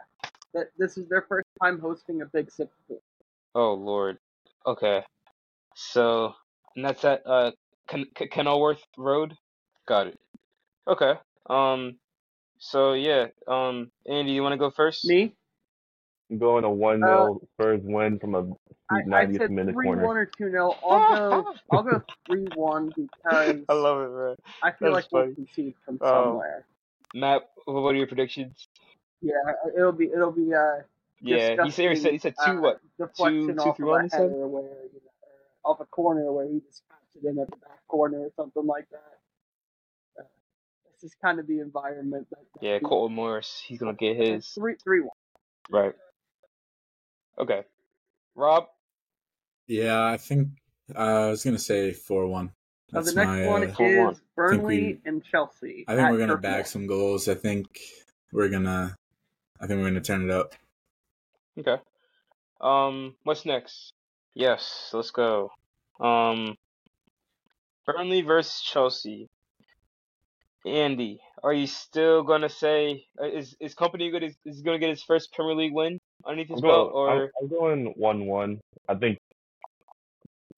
that 0.53 0.71
this 0.77 0.99
is 0.99 1.09
their 1.09 1.23
first 1.23 1.47
time 1.63 1.79
hosting 1.81 2.21
a 2.23 2.27
Big 2.27 2.51
Six. 2.51 2.71
Oh 3.55 3.73
Lord. 3.73 4.19
Okay. 4.67 5.03
So, 5.75 6.35
and 6.75 6.85
that's 6.85 7.05
at 7.05 7.23
uh 7.27 7.53
Ken- 7.89 8.07
Ken- 8.15 8.29
Kenilworth 8.29 8.83
Road. 8.97 9.35
Got 9.87 10.09
it. 10.09 10.19
Okay. 10.89 11.15
Um. 11.49 11.99
So 12.59 12.93
yeah. 12.95 13.27
Um. 13.49 13.91
Andy, 14.09 14.33
you 14.33 14.43
want 14.43 14.55
to 14.55 14.59
go 14.59 14.71
first? 14.71 15.05
Me, 15.07 15.35
I'm 16.31 16.39
going 16.39 16.65
a 16.65 16.71
one 16.71 17.01
0 17.01 17.41
Spurs 17.55 17.81
win 17.85 18.19
from 18.19 18.35
a 18.35 18.41
Uh, 18.91 18.95
I, 18.95 18.97
sweet 18.97 19.07
I 19.17 19.27
said 19.33 19.51
minute 19.51 19.75
three 19.75 19.87
corner. 19.87 20.03
one 20.03 20.17
or 20.17 20.27
two 20.27 20.51
0 20.51 20.79
I'll 20.85 21.01
go. 21.07 21.47
I'll 21.71 21.83
go 21.83 22.03
three 22.27 22.47
one 22.55 22.93
because 22.97 23.67
I 23.69 23.73
love 23.75 24.03
it, 24.03 24.11
man. 24.17 24.37
I 24.63 24.73
feel 24.73 24.93
that's 24.93 24.93
like 24.93 25.07
we'll 25.13 25.25
funny. 25.25 25.35
concede 25.35 25.75
from 25.85 26.01
Oh. 26.01 26.09
somewhere. 26.13 26.67
Matt, 27.15 27.43
what 27.67 27.95
are 27.95 27.99
your 27.99 28.07
predictions? 28.09 28.69
Yeah, 29.23 29.33
it'll 29.77 29.93
be 29.93 30.07
it'll 30.07 30.33
be 30.33 30.53
uh 30.55 30.83
Yeah, 31.21 31.57
he 31.63 31.71
said 31.71 31.91
he 31.91 31.97
said 31.97 32.13
he 32.13 32.19
said 32.19 32.35
two 32.45 32.53
uh, 32.53 32.61
what? 32.61 32.81
deflection 32.99 33.59
two, 33.59 33.61
off 33.61 33.77
three, 33.77 33.87
of 33.87 33.91
one, 33.91 34.01
a 34.01 34.05
he 34.05 34.09
said? 34.11 34.21
header 34.31 34.47
where 34.49 34.65
you 34.65 35.01
know, 35.05 35.13
or 35.65 35.73
off 35.73 35.81
a 35.81 35.87
corner 35.87 36.31
where 36.33 36.47
he 36.49 36.61
just 36.61 36.83
taps 37.17 37.25
it 37.25 37.29
in 37.29 37.39
at 37.39 37.51
the 37.51 37.57
back 37.57 37.87
corner 37.89 38.19
or 38.21 38.31
something 38.37 38.67
like 38.67 38.89
that. 38.91 40.21
Uh, 40.21 40.25
this 40.95 41.11
is 41.11 41.17
kind 41.23 41.39
of 41.39 41.47
the 41.47 41.61
environment 41.61 42.27
that. 42.31 42.39
that 42.55 42.63
Yeah, 42.67 42.75
we- 42.83 42.89
Colton 42.89 43.15
Morris. 43.17 43.63
He's 43.67 43.79
gonna 43.79 43.95
get 43.95 44.17
his. 44.17 44.47
three 44.49 44.75
three 44.83 45.01
one. 45.01 45.11
Right. 45.71 45.95
Okay. 47.39 47.63
Rob. 48.35 48.67
Yeah, 49.67 50.05
I 50.05 50.17
think 50.17 50.49
uh, 50.95 50.99
I 50.99 51.31
was 51.31 51.45
gonna 51.45 51.59
say 51.59 51.93
four 51.93 52.27
one. 52.27 52.53
Now 52.93 53.01
That's 53.01 53.11
the 53.15 53.17
next 53.17 53.29
my. 53.29 53.47
one 53.47 53.69
uh, 53.69 53.73
For 53.75 54.05
one. 54.05 54.13
is 54.15 54.21
Burnley 54.37 54.77
we- 54.79 55.01
and 55.05 55.25
Chelsea. 55.25 55.85
I 55.89 55.97
think 55.97 56.11
we're 56.11 56.19
gonna 56.19 56.35
Turf 56.35 56.43
bag 56.43 56.67
some 56.67 56.87
goals. 56.87 57.29
I 57.29 57.35
think 57.35 57.67
we're 58.33 58.49
gonna. 58.49 58.97
I 59.61 59.67
think 59.67 59.81
we're 59.81 59.89
gonna 59.89 60.01
turn 60.01 60.23
it 60.23 60.31
up. 60.31 60.55
Okay. 61.59 61.83
Um, 62.61 63.17
what's 63.25 63.45
next? 63.45 63.93
Yes, 64.35 64.91
let's 64.93 65.11
go. 65.11 65.51
Um, 65.99 66.57
Burnley 67.87 68.23
versus 68.23 68.61
Chelsea. 68.63 69.29
Andy, 70.67 71.21
are 71.45 71.53
you 71.53 71.67
still 71.67 72.25
gonna 72.25 72.49
say 72.49 73.05
uh, 73.21 73.27
is 73.29 73.57
is 73.61 73.75
Kompany 73.75 74.11
good? 74.11 74.25
Is, 74.25 74.35
is 74.45 74.63
gonna 74.63 74.81
get 74.81 74.91
his 74.91 75.03
first 75.03 75.33
Premier 75.33 75.55
League 75.55 75.73
win 75.73 75.99
underneath 76.27 76.49
his 76.49 76.57
I'm 76.57 76.63
belt, 76.63 76.93
going, 76.93 77.13
I'm, 77.13 77.19
or 77.19 77.31
I'm 77.41 77.49
going 77.49 77.95
one 77.97 78.27
one. 78.27 78.61
I 78.89 78.95
think 78.97 79.19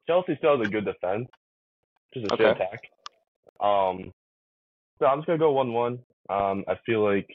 Chelsea 0.07 0.37
still 0.39 0.57
has 0.59 0.67
a 0.67 0.71
good 0.71 0.87
defense, 0.87 1.29
just 2.15 2.27
a 2.27 2.37
shit 2.37 2.41
Okay. 2.41 2.51
attack. 2.63 2.81
Um, 3.61 4.11
so 4.99 5.07
I'm 5.07 5.19
just 5.19 5.27
gonna 5.27 5.39
go 5.39 5.53
one 5.53 5.75
one. 5.75 5.99
Um, 6.31 6.65
I 6.67 6.77
feel 6.87 7.05
like 7.05 7.29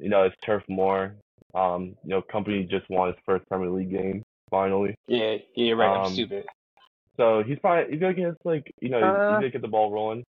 you 0.00 0.08
know 0.08 0.22
it's 0.22 0.36
Turf 0.42 0.62
Moor. 0.70 1.16
Um, 1.54 1.96
you 2.02 2.10
know, 2.10 2.22
Kompany 2.22 2.68
just 2.68 2.88
won 2.88 3.08
his 3.08 3.16
first 3.26 3.46
Premier 3.48 3.70
League 3.70 3.90
game 3.90 4.22
finally. 4.50 4.94
yeah, 5.06 5.32
yeah, 5.32 5.38
you're 5.54 5.76
right. 5.76 5.94
I'm 5.94 6.06
Um, 6.06 6.12
stupid. 6.14 6.46
So 7.16 7.42
he's 7.42 7.58
probably 7.58 7.92
he's 7.92 8.00
gonna 8.00 8.14
get 8.14 8.34
like 8.44 8.72
you 8.80 8.88
know 8.90 8.98
he's, 8.98 9.06
he's 9.06 9.20
Uh, 9.20 9.30
gonna 9.32 9.50
get 9.50 9.62
the 9.62 9.68
ball 9.68 9.90
rolling. 9.90 10.24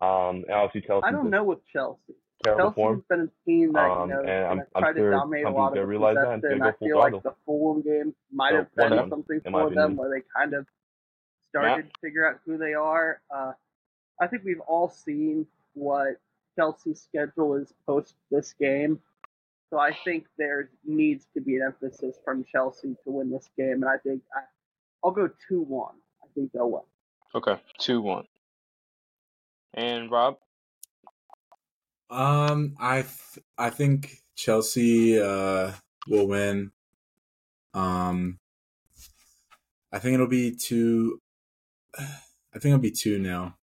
Um, 0.00 0.44
and 0.46 0.50
obviously 0.50 0.86
Chelsea 0.86 1.06
I 1.06 1.10
don't 1.10 1.30
know 1.30 1.44
with 1.44 1.64
Chelsea. 1.72 2.14
terrible 2.44 2.64
Chelsea's 2.64 2.74
form. 2.74 3.04
been 3.08 3.20
a 3.20 3.44
team 3.50 3.72
that 3.72 3.90
Um, 3.90 4.10
you 4.10 4.14
know 4.16 4.20
and 4.22 4.30
I'm- 4.30 4.56
gonna 4.58 4.66
I'm 4.74 4.94
sure 4.94 5.10
to 5.10 5.16
dominate 5.16 5.46
a 5.46 5.50
lot 5.50 5.76
of 5.76 5.88
realize 5.88 6.16
that 6.16 6.44
and 6.44 6.62
I 6.62 6.72
feel 6.72 6.98
like 6.98 7.22
the 7.22 7.34
Fulham 7.46 7.82
game 7.82 8.14
might 8.30 8.50
So, 8.50 8.56
have 8.58 8.74
been 8.74 8.90
one-one, 8.90 9.08
something 9.10 9.40
for 9.40 9.70
them 9.70 9.96
where 9.96 10.10
they 10.10 10.22
kind 10.36 10.52
of 10.54 10.66
started 11.48 11.92
to 11.92 12.00
figure 12.00 12.28
out 12.28 12.40
who 12.44 12.58
they 12.58 12.74
are. 12.74 13.22
Uh, 13.30 13.52
I 14.20 14.26
think 14.26 14.44
we've 14.44 14.60
all 14.60 14.88
seen 14.88 15.46
what 15.74 16.16
Chelsea's 16.56 17.00
schedule 17.02 17.54
is 17.54 17.72
post 17.86 18.14
this 18.30 18.52
game. 18.54 19.00
So 19.70 19.78
I 19.78 19.92
think 20.04 20.26
there 20.38 20.70
needs 20.84 21.26
to 21.34 21.40
be 21.40 21.56
an 21.56 21.62
emphasis 21.62 22.18
from 22.24 22.44
Chelsea 22.44 22.94
to 23.04 23.10
win 23.10 23.30
this 23.30 23.48
game, 23.56 23.82
and 23.82 23.86
I 23.86 23.96
think 23.98 24.22
I, 24.34 24.40
I'll 25.02 25.10
go 25.10 25.28
two 25.48 25.62
one. 25.62 25.96
I 26.36 26.40
think 26.40 26.52
they'll 26.52 26.70
win. 26.70 26.82
Okay, 27.34 27.60
two 27.78 28.02
one. 28.02 28.26
And 29.74 30.10
Rob. 30.10 30.36
Um, 32.10 32.76
I 32.78 33.02
th- 33.02 33.44
I 33.58 33.70
think 33.70 34.22
Chelsea 34.36 35.18
uh 35.20 35.72
will 36.08 36.28
win. 36.28 36.72
Um, 37.74 38.38
I 39.92 39.98
think 39.98 40.14
it'll 40.14 40.28
be 40.28 40.54
two. 40.54 41.20
I 41.98 42.58
think 42.58 42.66
it'll 42.66 42.78
be 42.78 42.90
two 42.90 43.18
now. 43.18 43.56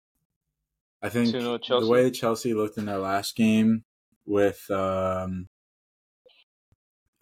I 1.02 1.08
think 1.08 1.32
the 1.32 1.86
way 1.88 2.10
Chelsea 2.10 2.54
looked 2.54 2.78
in 2.78 2.84
their 2.84 2.98
last 2.98 3.34
game 3.36 3.84
with 4.24 4.70
um, 4.70 5.48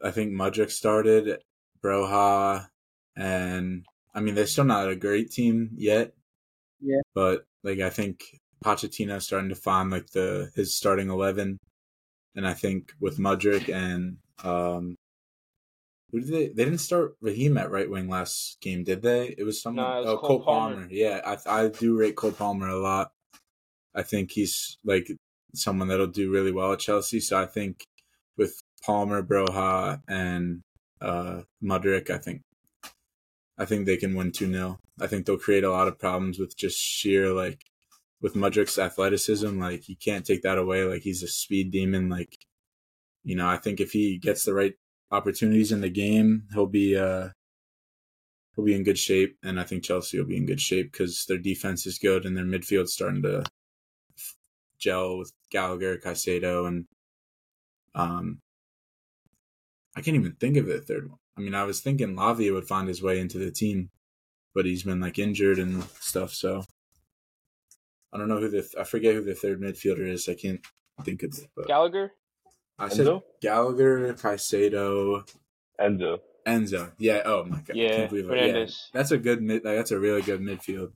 I 0.02 0.10
think 0.10 0.32
Mudryk 0.32 0.70
started, 0.70 1.38
Broja, 1.82 2.66
and 3.16 3.86
I 4.14 4.20
mean 4.20 4.34
they're 4.34 4.46
still 4.46 4.64
not 4.64 4.88
a 4.88 4.96
great 4.96 5.30
team 5.30 5.70
yet. 5.74 6.12
Yeah. 6.80 7.00
But 7.14 7.44
like 7.62 7.80
I 7.80 7.90
think 7.90 8.22
Pochettino's 8.64 9.24
starting 9.24 9.48
to 9.50 9.54
find 9.54 9.90
like 9.90 10.10
the 10.10 10.50
his 10.54 10.76
starting 10.76 11.10
eleven, 11.10 11.58
and 12.34 12.46
I 12.46 12.54
think 12.54 12.92
with 13.00 13.18
Mudryk 13.18 13.72
and 13.72 14.18
um, 14.44 14.96
who 16.12 16.20
did 16.20 16.28
they? 16.28 16.48
They 16.48 16.64
didn't 16.64 16.78
start 16.78 17.16
Raheem 17.20 17.56
at 17.56 17.70
right 17.70 17.88
wing 17.88 18.08
last 18.08 18.58
game, 18.60 18.84
did 18.84 19.02
they? 19.02 19.34
It 19.38 19.44
was 19.44 19.62
someone. 19.62 19.84
No, 19.84 19.98
it 19.98 20.00
was 20.00 20.06
oh, 20.06 20.18
Cole 20.18 20.28
Cole 20.28 20.44
Palmer. 20.44 20.74
Palmer. 20.74 20.88
Yeah, 20.90 21.20
I 21.24 21.64
I 21.64 21.68
do 21.68 21.96
rate 21.96 22.16
Cole 22.16 22.32
Palmer 22.32 22.68
a 22.68 22.78
lot. 22.78 23.12
I 23.94 24.02
think 24.02 24.32
he's 24.32 24.78
like 24.84 25.10
someone 25.54 25.88
that'll 25.88 26.06
do 26.06 26.30
really 26.30 26.52
well 26.52 26.72
at 26.72 26.80
Chelsea. 26.80 27.20
So 27.20 27.40
I 27.40 27.46
think 27.46 27.84
with 28.36 28.60
Palmer, 28.84 29.22
Broja, 29.22 30.00
and 30.08 30.62
uh, 31.00 31.42
Mudryk, 31.62 32.10
I 32.10 32.18
think 32.18 32.42
I 33.60 33.66
think 33.66 33.84
they 33.84 33.98
can 33.98 34.14
win 34.14 34.32
2 34.32 34.50
0. 34.50 34.78
I 35.00 35.06
think 35.06 35.26
they'll 35.26 35.36
create 35.36 35.64
a 35.64 35.70
lot 35.70 35.86
of 35.86 35.98
problems 35.98 36.38
with 36.38 36.56
just 36.56 36.78
sheer, 36.78 37.32
like, 37.34 37.60
with 38.22 38.34
Mudryk's 38.34 38.78
athleticism. 38.78 39.60
Like, 39.60 39.86
you 39.86 39.96
can't 39.96 40.24
take 40.24 40.42
that 40.42 40.56
away. 40.56 40.84
Like, 40.84 41.02
he's 41.02 41.22
a 41.22 41.28
speed 41.28 41.70
demon. 41.70 42.08
Like, 42.08 42.38
you 43.22 43.36
know, 43.36 43.46
I 43.46 43.58
think 43.58 43.78
if 43.78 43.92
he 43.92 44.18
gets 44.18 44.44
the 44.44 44.54
right 44.54 44.74
opportunities 45.10 45.72
in 45.72 45.82
the 45.82 45.90
game, 45.90 46.44
he'll 46.54 46.66
be 46.66 46.96
uh 46.96 47.28
he'll 48.56 48.64
be 48.64 48.74
in 48.74 48.82
good 48.82 48.98
shape, 48.98 49.36
and 49.42 49.60
I 49.60 49.64
think 49.64 49.84
Chelsea 49.84 50.18
will 50.18 50.26
be 50.26 50.38
in 50.38 50.46
good 50.46 50.60
shape 50.60 50.92
because 50.92 51.26
their 51.28 51.38
defense 51.38 51.86
is 51.86 51.98
good 51.98 52.24
and 52.24 52.36
their 52.36 52.44
midfield's 52.44 52.94
starting 52.94 53.22
to 53.22 53.44
gel 54.78 55.18
with 55.18 55.32
Gallagher, 55.50 55.98
Caicedo, 55.98 56.66
and 56.66 56.86
um, 57.94 58.40
I 59.96 60.00
can't 60.00 60.16
even 60.16 60.36
think 60.40 60.56
of 60.56 60.66
the 60.66 60.80
third 60.80 61.10
one. 61.10 61.19
I 61.36 61.40
mean, 61.40 61.54
I 61.54 61.64
was 61.64 61.80
thinking 61.80 62.16
Lavia 62.16 62.52
would 62.52 62.66
find 62.68 62.88
his 62.88 63.02
way 63.02 63.18
into 63.18 63.38
the 63.38 63.50
team, 63.50 63.90
but 64.54 64.66
he's 64.66 64.82
been 64.82 65.00
like 65.00 65.18
injured 65.18 65.58
and 65.58 65.84
stuff. 66.00 66.32
So 66.32 66.64
I 68.12 68.18
don't 68.18 68.28
know 68.28 68.38
who 68.40 68.48
the 68.50 68.68
I 68.78 68.84
forget 68.84 69.14
who 69.14 69.22
the 69.22 69.34
third 69.34 69.60
midfielder 69.60 70.06
is. 70.06 70.28
I 70.28 70.34
can't 70.34 70.60
think 71.04 71.22
of 71.22 71.36
it. 71.38 71.48
But 71.56 71.68
Gallagher. 71.68 72.12
I 72.78 72.88
said 72.88 73.06
Enzo? 73.06 73.22
Gallagher, 73.40 74.14
Caicedo, 74.14 75.28
Enzo. 75.80 76.18
Enzo. 76.46 76.92
Yeah. 76.98 77.22
Oh 77.24 77.44
my 77.44 77.58
god. 77.58 77.70
I 77.70 77.74
Yeah, 77.74 77.96
can't 77.96 78.10
believe 78.10 78.30
it. 78.30 78.56
Yeah, 78.56 78.66
that's 78.92 79.10
a 79.10 79.18
good 79.18 79.42
mid. 79.42 79.64
Like, 79.64 79.76
that's 79.76 79.90
a 79.90 79.98
really 79.98 80.22
good 80.22 80.40
midfield. 80.40 80.92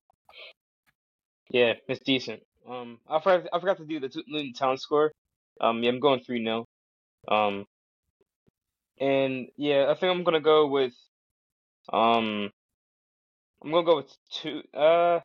Yeah, 1.51 1.74
it's 1.89 2.01
decent. 2.05 2.43
Um, 2.68 2.99
I 3.09 3.20
forgot 3.20 3.49
I 3.53 3.61
forgot 3.61 3.76
to 3.78 3.85
do 3.85 4.01
the 4.01 4.09
T- 4.09 4.24
Luton 4.28 4.53
Town 4.55 4.78
score. 4.78 5.12
Um, 5.61 5.82
yeah, 5.82 5.91
I'm 5.91 6.01
going 6.01 6.20
three 6.20 6.43
0 6.43 6.64
Um, 7.28 7.66
and 9.01 9.49
yeah, 9.57 9.86
I 9.90 9.95
think 9.95 10.11
I'm 10.11 10.24
gonna 10.24 10.40
go 10.40 10.66
with 10.66 10.95
um, 11.92 12.51
I'm 13.62 13.70
gonna 13.70 13.84
go 13.84 13.97
with 13.97 14.12
two 14.30 14.62
uh, 14.74 15.20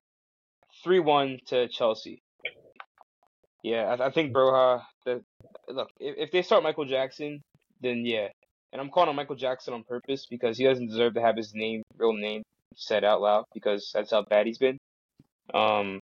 three 0.84 1.00
one 1.00 1.40
to 1.48 1.68
Chelsea. 1.68 2.22
Yeah, 3.64 3.96
I, 4.00 4.08
I 4.08 4.12
think 4.12 4.34
Broja. 4.34 4.84
Look, 5.68 5.90
if, 6.00 6.16
if 6.18 6.32
they 6.32 6.42
start 6.42 6.64
Michael 6.64 6.86
Jackson, 6.86 7.42
then 7.82 8.06
yeah, 8.06 8.28
and 8.72 8.82
I'm 8.82 8.90
calling 8.90 9.10
him 9.10 9.16
Michael 9.16 9.36
Jackson 9.36 9.74
on 9.74 9.84
purpose 9.84 10.26
because 10.30 10.58
he 10.58 10.64
doesn't 10.64 10.88
deserve 10.88 11.14
to 11.16 11.22
have 11.22 11.36
his 11.38 11.54
name, 11.54 11.84
real 11.98 12.14
name, 12.14 12.44
said 12.76 13.04
out 13.04 13.22
loud 13.22 13.46
because 13.54 13.92
that's 13.94 14.12
how 14.12 14.24
bad 14.24 14.46
he's 14.48 14.58
been. 14.58 14.78
Um, 15.54 16.00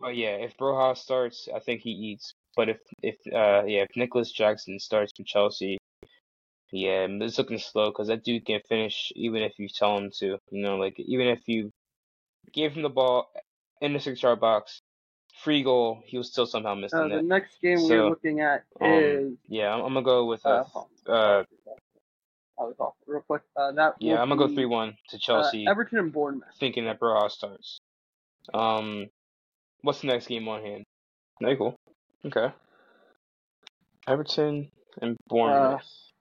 but 0.00 0.16
yeah, 0.16 0.36
if 0.36 0.56
Broja 0.56 0.96
starts, 0.96 1.48
I 1.54 1.60
think 1.60 1.82
he 1.82 1.90
eats. 1.90 2.32
But 2.56 2.68
if 2.68 2.78
if 3.02 3.16
uh 3.32 3.64
yeah, 3.66 3.82
if 3.82 3.90
Nicolas 3.96 4.32
Jackson 4.32 4.78
starts 4.78 5.12
for 5.16 5.22
Chelsea, 5.24 5.78
yeah, 6.72 7.06
it's 7.08 7.36
looking 7.36 7.58
slow 7.58 7.90
because 7.90 8.08
that 8.08 8.24
dude 8.24 8.46
can 8.46 8.60
finish 8.66 9.12
even 9.14 9.42
if 9.42 9.58
you 9.58 9.68
tell 9.68 9.98
him 9.98 10.10
to. 10.18 10.38
You 10.50 10.62
know, 10.62 10.76
like 10.76 10.98
even 10.98 11.28
if 11.28 11.40
you 11.46 11.70
gave 12.52 12.72
him 12.72 12.82
the 12.82 12.88
ball 12.88 13.30
in 13.82 13.92
the 13.92 14.00
six-yard 14.00 14.40
box, 14.40 14.80
free 15.44 15.62
goal, 15.62 16.02
he 16.06 16.16
was 16.16 16.32
still 16.32 16.46
somehow 16.46 16.74
missing 16.74 16.98
Uh, 16.98 17.08
the 17.08 17.16
the 17.16 17.22
next 17.22 17.60
game 17.60 17.78
So, 17.78 17.88
we're 17.88 18.08
looking 18.08 18.40
at 18.40 18.64
um, 18.80 18.88
is 18.90 19.36
Yeah, 19.48 19.74
I'm, 19.74 19.82
I'm 19.82 19.94
gonna 19.94 20.02
go 20.02 20.24
with 20.24 20.44
uh, 20.46 20.64
a 21.06 21.12
uh. 21.12 21.44
Off 22.78 22.94
real 23.06 23.22
quick. 23.22 23.42
Uh, 23.56 23.72
that 23.72 23.94
yeah, 23.98 24.22
I'm 24.22 24.28
gonna 24.28 24.46
go 24.46 24.54
three 24.54 24.66
one 24.66 24.96
to 25.08 25.16
uh, 25.16 25.18
Chelsea, 25.20 25.66
Everton 25.66 25.98
and 25.98 26.12
Bournemouth. 26.12 26.48
thinking 26.60 26.84
that 26.84 27.00
Broja 27.00 27.30
starts. 27.30 27.80
Um, 28.54 29.08
what's 29.82 30.00
the 30.00 30.06
next 30.06 30.28
game 30.28 30.46
on 30.48 30.62
hand? 30.62 30.84
Cool. 31.42 31.74
Okay. 32.24 32.54
Everton 34.06 34.70
and 35.00 35.12
Uh, 35.12 35.28
Bournemouth. 35.28 36.11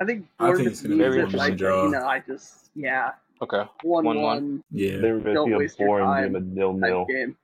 I 0.00 0.04
think 0.04 0.26
I 0.38 0.46
think 0.46 0.56
Bournemouth 0.56 0.66
it's 0.72 0.82
gonna 0.82 0.96
be 0.96 1.02
a 1.04 1.08
needs 1.10 1.16
it, 1.16 1.22
one-one 1.36 1.52
I- 1.52 1.54
draw. 1.54 1.84
You 1.84 1.90
know, 1.90 2.06
I 2.06 2.20
just 2.20 2.70
yeah, 2.74 3.10
okay. 3.42 3.64
one 3.82 4.04
One-one. 4.04 4.24
one 4.24 4.64
Yeah. 4.70 4.98
They 4.98 5.10
were 5.12 5.20
going 5.20 5.34
Don't 5.34 5.50
to 5.50 5.54
see 5.56 5.58
waste 5.58 5.80
a 5.80 5.82
your 5.82 5.88
boring 5.88 6.04
time 6.06 6.24
game 6.24 6.36
of 6.36 6.46
nil 6.46 6.72
nil. 6.74 7.04
game. 7.06 7.36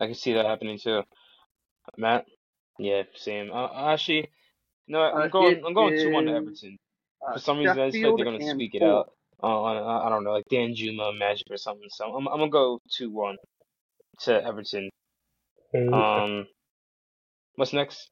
I 0.00 0.06
can 0.06 0.14
see 0.14 0.32
that 0.34 0.46
happening 0.46 0.78
too. 0.78 1.02
Matt? 1.96 2.26
Yeah, 2.78 3.02
same. 3.14 3.52
Uh, 3.52 3.68
actually, 3.92 4.28
no, 4.88 5.00
I'm 5.00 5.22
Uh, 5.22 5.26
going. 5.28 5.56
it 5.58 5.62
I'm 5.64 5.74
going 5.74 5.94
two 5.96 6.10
one 6.12 6.24
to 6.26 6.32
Everton. 6.32 6.78
Uh, 7.26 7.34
For 7.34 7.38
some 7.38 7.58
reason, 7.58 7.78
I 7.78 7.86
just 7.86 7.96
feel 7.98 8.10
like 8.10 8.16
they're 8.16 8.24
gonna 8.24 8.38
and 8.44 8.50
squeak 8.50 8.74
it 8.74 8.82
out. 8.82 9.12
Oh, 9.44 9.62
I, 9.64 10.06
I 10.06 10.08
don't 10.08 10.24
know, 10.24 10.32
like 10.32 10.44
Danjuma 10.50 11.16
Magic 11.18 11.46
or 11.50 11.56
something. 11.56 11.88
So 11.90 12.06
I'm, 12.14 12.26
I'm 12.28 12.38
gonna 12.38 12.50
go 12.50 12.80
two 12.90 13.10
one 13.10 13.36
to 14.20 14.42
Everton. 14.44 14.88
Um, 15.74 16.46
what's 17.56 17.72
next? 17.72 18.10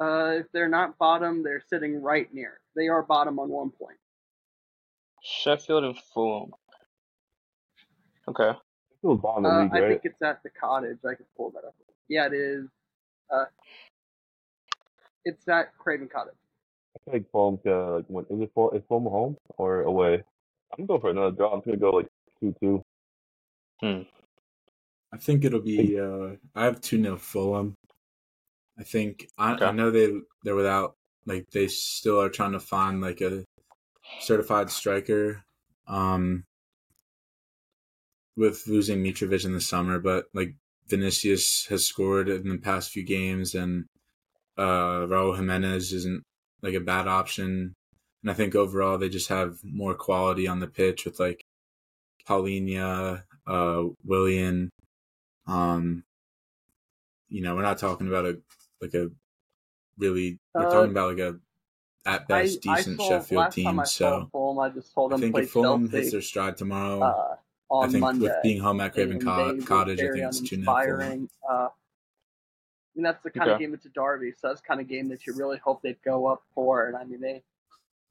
Uh, 0.00 0.38
if 0.40 0.46
they're 0.52 0.68
not 0.68 0.96
bottom, 0.98 1.42
they're 1.42 1.62
sitting 1.68 2.00
right 2.00 2.32
near. 2.32 2.52
it. 2.54 2.60
They 2.74 2.88
are 2.88 3.02
bottom 3.02 3.38
on 3.38 3.48
one 3.50 3.70
point. 3.70 3.98
Sheffield 5.22 5.84
and 5.84 5.98
Fulham. 6.14 6.50
Okay. 8.28 8.52
Still 8.98 9.16
bottom 9.16 9.44
of 9.44 9.52
Uh, 9.52 9.56
the 9.58 9.62
league, 9.64 9.72
I 9.74 9.80
right? 9.80 9.88
think 9.90 10.02
it's 10.04 10.22
at 10.22 10.42
the 10.42 10.50
cottage. 10.50 10.98
I 11.04 11.14
can 11.14 11.26
pull 11.36 11.50
that 11.50 11.64
up. 11.64 11.74
Yeah, 12.08 12.26
it 12.26 12.32
is. 12.32 12.66
Uh, 13.30 13.44
it's 15.24 15.46
at 15.48 15.76
Craven 15.78 16.08
Cottage. 16.08 16.34
I 16.96 16.98
feel 17.04 17.14
like 17.14 17.30
Fulham's 17.30 17.60
gonna 17.64 17.96
like 17.96 18.04
win. 18.08 18.24
Is 18.30 18.40
it 18.40 18.50
Fulham, 18.54 18.76
is 18.76 18.82
Fulham 18.88 19.04
home 19.04 19.36
or 19.58 19.82
away? 19.82 20.22
I'm 20.76 20.86
going 20.86 21.00
for 21.00 21.10
another 21.10 21.30
draw. 21.36 21.52
I'm 21.52 21.60
gonna 21.60 21.76
go 21.76 21.90
like 21.90 22.08
two 22.40 22.54
two. 22.60 22.82
Hmm. 23.80 24.02
I 25.12 25.16
think 25.18 25.44
it'll 25.44 25.60
be. 25.60 25.98
Uh, 26.00 26.36
I 26.54 26.64
have 26.64 26.80
two 26.80 27.00
0 27.02 27.16
Fulham. 27.16 27.74
I 28.80 28.84
think 28.84 29.28
I, 29.36 29.52
I 29.52 29.72
know 29.72 29.90
they 29.90 30.10
they're 30.42 30.54
without 30.54 30.96
like 31.26 31.50
they 31.50 31.68
still 31.68 32.20
are 32.20 32.30
trying 32.30 32.52
to 32.52 32.60
find 32.60 33.00
like 33.00 33.20
a 33.20 33.44
certified 34.20 34.70
striker. 34.70 35.44
Um, 35.86 36.44
with 38.36 38.66
losing 38.66 39.04
Mitrovic 39.04 39.44
in 39.44 39.52
the 39.52 39.60
summer, 39.60 39.98
but 39.98 40.24
like 40.32 40.54
Vinicius 40.88 41.66
has 41.66 41.84
scored 41.84 42.28
in 42.28 42.48
the 42.48 42.58
past 42.58 42.90
few 42.90 43.04
games, 43.04 43.54
and 43.54 43.84
uh, 44.56 45.06
Raul 45.06 45.36
Jimenez 45.36 45.92
isn't 45.92 46.22
like 46.62 46.74
a 46.74 46.80
bad 46.80 47.06
option. 47.06 47.74
And 48.22 48.30
I 48.30 48.34
think 48.34 48.54
overall 48.54 48.96
they 48.96 49.08
just 49.10 49.28
have 49.28 49.58
more 49.62 49.94
quality 49.94 50.48
on 50.48 50.60
the 50.60 50.66
pitch 50.66 51.04
with 51.04 51.20
like 51.20 51.44
Palhinha, 52.26 53.24
uh, 53.46 53.82
Willian. 54.04 54.70
Um, 55.46 56.04
you 57.28 57.42
know, 57.42 57.54
we're 57.54 57.62
not 57.62 57.78
talking 57.78 58.08
about 58.08 58.26
a 58.26 58.38
like 58.80 58.94
a 58.94 59.10
really. 59.98 60.38
We're 60.54 60.66
Uh, 60.66 60.70
talking 60.70 60.90
about 60.90 61.16
like 61.18 61.20
a 61.20 61.38
at 62.06 62.26
best 62.28 62.66
I 62.66 62.76
decent 62.76 62.96
saw, 62.98 63.08
Sheffield 63.08 63.38
last 63.38 63.54
time 63.56 63.64
team. 63.64 63.80
I 63.80 63.84
So 63.84 64.28
Fulham, 64.32 64.58
I 64.58 64.68
just 64.70 64.94
told 64.94 65.12
I 65.12 65.18
think 65.18 65.36
if 65.36 65.50
Fulham 65.50 65.88
hits 65.88 66.12
their 66.12 66.22
stride 66.22 66.56
tomorrow, 66.56 67.00
uh, 67.02 67.36
I 67.74 67.88
think 67.88 68.00
Monday. 68.00 68.24
with 68.24 68.36
being 68.42 68.60
home 68.60 68.80
at 68.80 68.94
Craven 68.94 69.16
and 69.16 69.22
Co- 69.22 69.60
Cottage, 69.62 70.00
I 70.00 70.10
think 70.10 70.24
it's 70.24 70.40
two 70.40 70.56
0 70.56 70.64
Fulham. 70.64 70.78
uninspiring. 71.00 71.30
Uh, 71.48 71.68
and 72.96 73.04
that's 73.04 73.22
the 73.22 73.30
kind 73.30 73.50
of 73.50 73.58
game 73.58 73.72
it's 73.74 73.86
a 73.86 73.90
derby, 73.90 74.32
so 74.32 74.48
that's 74.48 74.60
the 74.60 74.66
kind 74.66 74.80
of 74.80 74.88
game 74.88 75.08
that 75.08 75.26
you 75.26 75.34
really 75.34 75.58
hope 75.58 75.80
they'd 75.82 76.02
go 76.04 76.26
up 76.26 76.42
for. 76.54 76.86
And 76.88 76.96
I 76.96 77.04
mean, 77.04 77.20
they 77.20 77.42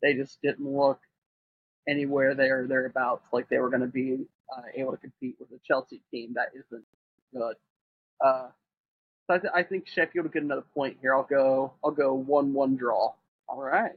they 0.01 0.13
just 0.13 0.41
didn't 0.41 0.65
look 0.65 0.99
anywhere 1.87 2.35
there 2.35 2.65
thereabouts 2.67 3.27
like 3.33 3.49
they 3.49 3.57
were 3.57 3.69
going 3.69 3.81
to 3.81 3.87
be 3.87 4.25
uh, 4.55 4.61
able 4.75 4.91
to 4.91 4.97
compete 4.97 5.35
with 5.39 5.49
a 5.51 5.59
Chelsea 5.65 6.01
team 6.11 6.33
that 6.35 6.49
isn't 6.55 6.85
good. 7.33 7.55
Uh, 8.23 8.49
so 9.29 9.35
I, 9.35 9.37
th- 9.37 9.53
I 9.55 9.63
think 9.63 9.87
Sheffield 9.87 10.25
will 10.25 10.31
get 10.31 10.41
another 10.41 10.63
point 10.73 10.97
here. 11.01 11.13
I'll 11.13 11.23
go 11.23 11.73
I'll 11.83 11.91
go 11.91 12.13
one 12.15 12.51
one 12.53 12.75
draw. 12.75 13.13
All 13.47 13.61
right. 13.61 13.91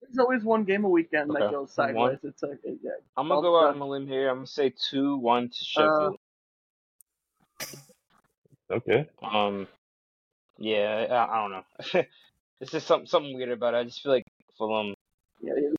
There's 0.00 0.18
always 0.18 0.44
one 0.44 0.64
game 0.64 0.84
a 0.84 0.88
weekend 0.88 1.30
that 1.30 1.50
goes 1.50 1.70
1-1. 1.70 1.72
sideways. 1.72 2.18
It's 2.22 2.42
a 2.44 2.52
it, 2.52 2.78
yeah, 2.82 2.92
I'm 3.16 3.28
gonna 3.28 3.40
Well, 3.40 3.42
go 3.42 3.60
out 3.60 3.70
uh, 3.72 3.74
on 3.74 3.80
a 3.80 3.86
limb 3.88 4.06
here. 4.06 4.28
I'm 4.28 4.36
gonna 4.38 4.46
say 4.46 4.72
two 4.90 5.16
one 5.16 5.48
to 5.48 5.64
Sheffield. 5.64 6.16
Okay. 8.70 9.08
Um, 9.22 9.66
yeah, 10.58 11.06
I, 11.10 11.34
I 11.34 11.42
don't 11.42 11.50
know. 11.50 12.04
it's 12.60 12.70
just 12.70 12.86
something 12.86 13.06
something 13.08 13.36
weird 13.36 13.50
about 13.50 13.74
it. 13.74 13.78
I 13.78 13.84
just 13.84 14.02
feel 14.02 14.12
like 14.12 14.24
Fulham. 14.56 14.94
yeah, 15.42 15.54
yeah. 15.56 15.70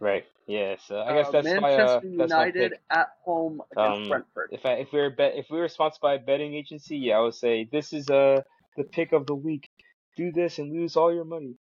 Right. 0.00 0.24
Yeah. 0.46 0.76
So 0.78 1.00
I 1.00 1.12
guess 1.12 1.28
Uh, 1.28 1.32
that's 1.32 1.56
my 1.56 1.76
uh, 1.76 2.00
Manchester 2.00 2.06
that's 2.16 2.36
my 2.36 2.46
United 2.46 2.56
pick. 2.56 2.74
at 2.90 3.08
home 3.24 3.62
against 3.72 4.00
Um, 4.02 4.08
Brentford. 4.08 4.50
If 4.50 4.64
I 4.66 4.72
if 4.74 4.92
we 4.92 5.00
were 5.00 5.10
bet 5.10 5.36
if 5.36 5.50
we 5.50 5.58
were 5.58 5.68
sponsored 5.68 6.00
by 6.00 6.14
a 6.14 6.18
betting 6.18 6.54
agency, 6.54 6.98
yeah, 6.98 7.18
I 7.18 7.20
would 7.20 7.34
say 7.34 7.64
this 7.64 7.92
is 7.92 8.10
uh 8.10 8.42
the 8.76 8.84
pick 8.84 9.12
of 9.12 9.26
the 9.26 9.34
week. 9.34 9.70
Do 10.16 10.32
this 10.32 10.58
and 10.58 10.72
lose 10.72 10.96
all 10.96 11.12
your 11.14 11.24
money. 11.24 11.56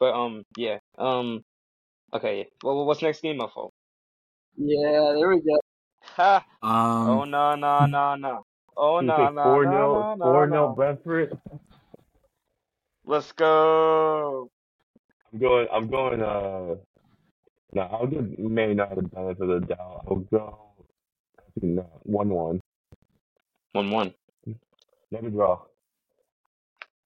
But 0.00 0.14
um 0.14 0.44
yeah 0.56 0.78
um 0.98 1.44
okay. 2.12 2.48
Well, 2.62 2.84
what's 2.86 3.02
next 3.02 3.22
game, 3.22 3.38
my 3.38 3.48
fault? 3.48 3.72
Yeah, 4.56 5.12
there 5.14 5.28
we 5.28 5.40
go. 5.40 5.58
Ha! 6.16 6.44
Um, 6.62 7.22
Oh 7.22 7.24
no 7.24 7.54
no 7.56 7.86
no 7.86 8.16
no. 8.16 8.44
Oh 8.76 9.00
You 9.00 9.12
no 9.12 9.30
no 9.30 9.30
four 9.42 9.66
no 9.66 9.88
nil, 9.88 10.10
no 10.14 10.14
no 10.14 10.46
four 10.46 10.46
no. 10.46 10.68
Brentford. 10.68 11.38
Let's 13.04 13.32
go. 13.32 14.50
I'm 15.32 15.38
going. 15.38 15.68
I'm 15.72 15.88
going. 15.90 16.22
Uh, 16.22 16.76
no, 17.72 17.82
I'll 17.82 18.06
give 18.06 18.38
Man 18.38 18.70
United 18.70 18.96
the 18.96 19.08
benefit 19.08 19.50
of 19.50 19.60
the 19.60 19.66
doubt. 19.66 20.04
I'll 20.08 20.16
go. 20.16 20.58
I 21.38 21.60
think 21.60 21.74
no, 21.74 21.86
one 22.02 22.28
one. 22.28 22.60
One 23.72 23.90
one. 23.90 24.14
Never 25.10 25.30
draw. 25.30 25.62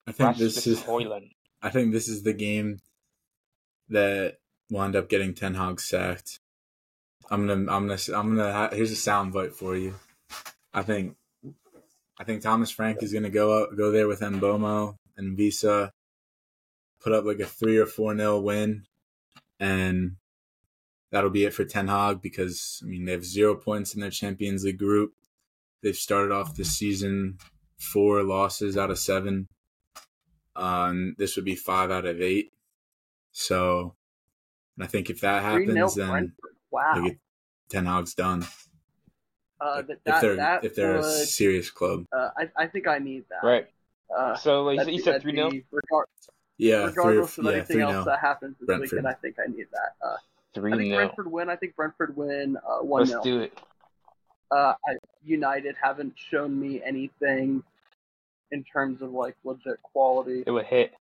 I 0.06 0.12
think 0.12 0.36
this 0.36 0.66
is. 0.66 0.80
Højlund. 0.80 1.30
I 1.62 1.70
think 1.70 1.92
this 1.92 2.08
is 2.08 2.22
the 2.22 2.32
game 2.32 2.80
that 3.88 4.38
will 4.70 4.82
end 4.82 4.96
up 4.96 5.08
getting 5.08 5.34
Ten 5.34 5.54
Hag 5.54 5.80
sacked. 5.80 6.40
I'm 7.30 7.46
gonna, 7.46 7.72
I'm 7.72 7.86
gonna, 7.86 7.98
I'm 8.14 8.36
gonna. 8.36 8.70
Here's 8.72 8.90
a 8.90 8.96
sound 8.96 9.32
bite 9.32 9.54
for 9.54 9.76
you. 9.76 9.94
I 10.74 10.82
think 10.82 11.16
I 12.18 12.24
think 12.24 12.42
Thomas 12.42 12.70
Frank 12.70 13.02
is 13.02 13.12
going 13.12 13.24
to 13.24 13.30
go 13.30 13.64
up, 13.64 13.76
go 13.76 13.90
there 13.90 14.06
with 14.06 14.20
Mbeumo 14.20 14.96
and 15.16 15.36
Wissa, 15.36 15.90
put 17.00 17.12
up 17.12 17.24
like 17.24 17.40
a 17.40 17.46
three 17.46 17.78
or 17.78 17.86
four 17.86 18.14
nil 18.14 18.42
win, 18.42 18.84
and 19.58 20.16
that'll 21.12 21.30
be 21.30 21.44
it 21.44 21.54
for 21.54 21.64
Ten 21.64 21.86
Hag 21.86 22.20
because 22.20 22.80
I 22.82 22.86
mean 22.86 23.04
they 23.04 23.12
have 23.12 23.24
zero 23.24 23.54
points 23.54 23.94
in 23.94 24.00
their 24.00 24.10
Champions 24.10 24.64
League 24.64 24.78
group. 24.78 25.12
They've 25.82 25.94
started 25.96 26.32
off 26.32 26.56
this 26.56 26.76
season 26.76 27.38
four 27.78 28.22
losses 28.24 28.76
out 28.76 28.90
of 28.90 28.98
seven. 28.98 29.48
Um, 30.56 31.14
this 31.18 31.36
would 31.36 31.44
be 31.44 31.54
five 31.56 31.90
out 31.90 32.06
of 32.06 32.20
eight. 32.20 32.52
So, 33.32 33.94
I 34.78 34.86
think 34.86 35.08
if 35.10 35.20
that 35.22 35.42
happens, 35.42 35.94
then 35.94 36.08
Brentford. 36.10 36.34
Wow. 36.70 37.02
like, 37.02 37.18
Ten 37.68 37.86
Hag's 37.86 38.14
done. 38.14 38.44
Uh, 39.60 39.82
that, 39.82 39.90
if 39.90 40.04
that, 40.04 40.20
they're 40.20 40.36
that 40.36 40.64
if 40.64 40.74
they're 40.74 40.96
a 40.96 41.02
serious 41.02 41.70
club, 41.70 42.04
uh, 42.12 42.30
I, 42.36 42.50
I 42.56 42.66
think 42.66 42.86
I 42.86 42.98
need 42.98 43.24
that. 43.30 43.46
Right. 43.46 43.66
Uh, 44.14 44.36
So 44.36 44.64
like, 44.64 44.86
you 44.88 44.98
said 44.98 45.14
that'd 45.14 45.22
three 45.22 45.34
0 45.34 45.50
be- 45.50 45.64
yeah, 46.58 46.84
regardless 46.86 47.34
three, 47.34 47.46
of 47.46 47.50
yeah, 47.50 47.56
anything 47.58 47.76
three 47.76 47.82
else 47.82 48.04
that 48.04 48.18
happens 48.20 48.56
this 48.58 48.66
Brentford. 48.66 48.90
weekend, 48.92 49.08
I 49.08 49.14
think 49.14 49.36
I 49.38 49.50
need 49.50 49.66
that. 49.72 50.06
Three 50.54 50.72
I 50.72 50.76
think 50.76 50.94
Brentford 50.94 51.32
win. 51.32 51.48
I 51.48 51.56
think 51.56 51.76
Brentford 51.76 52.16
win 52.16 52.56
uh, 52.56 52.78
one 52.84 53.00
Let's 53.00 53.10
0 53.10 53.22
do 53.22 53.40
it. 53.40 53.58
Uh, 54.50 54.74
I, 54.86 54.96
United 55.24 55.76
haven't 55.82 56.12
shown 56.16 56.58
me 56.60 56.82
anything 56.84 57.62
in 58.50 58.62
terms 58.64 59.00
of 59.00 59.12
like 59.12 59.34
legit 59.44 59.82
quality 59.82 60.44
It 60.46 60.50
would 60.50 60.66
hit. 60.66 60.92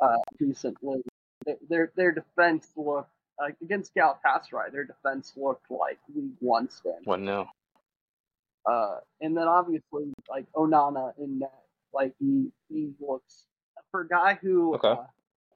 uh, 0.00 0.16
recently. 0.40 1.02
Their- 1.44 1.56
Their 1.68 1.92
their 1.96 2.12
defense 2.12 2.68
looked 2.76 3.10
like 3.38 3.56
against 3.62 3.94
Galatasaray. 3.94 4.70
Their 4.72 4.84
defense 4.84 5.32
looked 5.36 5.68
like 5.70 5.98
League 6.14 6.30
One 6.40 6.70
standard. 6.70 7.04
One 7.04 7.24
0 7.26 7.48
Uh, 8.64 9.00
and 9.20 9.36
then 9.36 9.48
obviously 9.48 10.12
like 10.30 10.46
Onana 10.54 11.12
in 11.18 11.40
net, 11.40 11.52
like 11.92 12.14
he 12.20 12.50
he 12.70 12.92
looks 13.00 13.44
for 13.90 14.02
a 14.02 14.08
guy 14.08 14.38
who 14.40 14.74
Okay. 14.76 14.88
uh, 14.88 15.04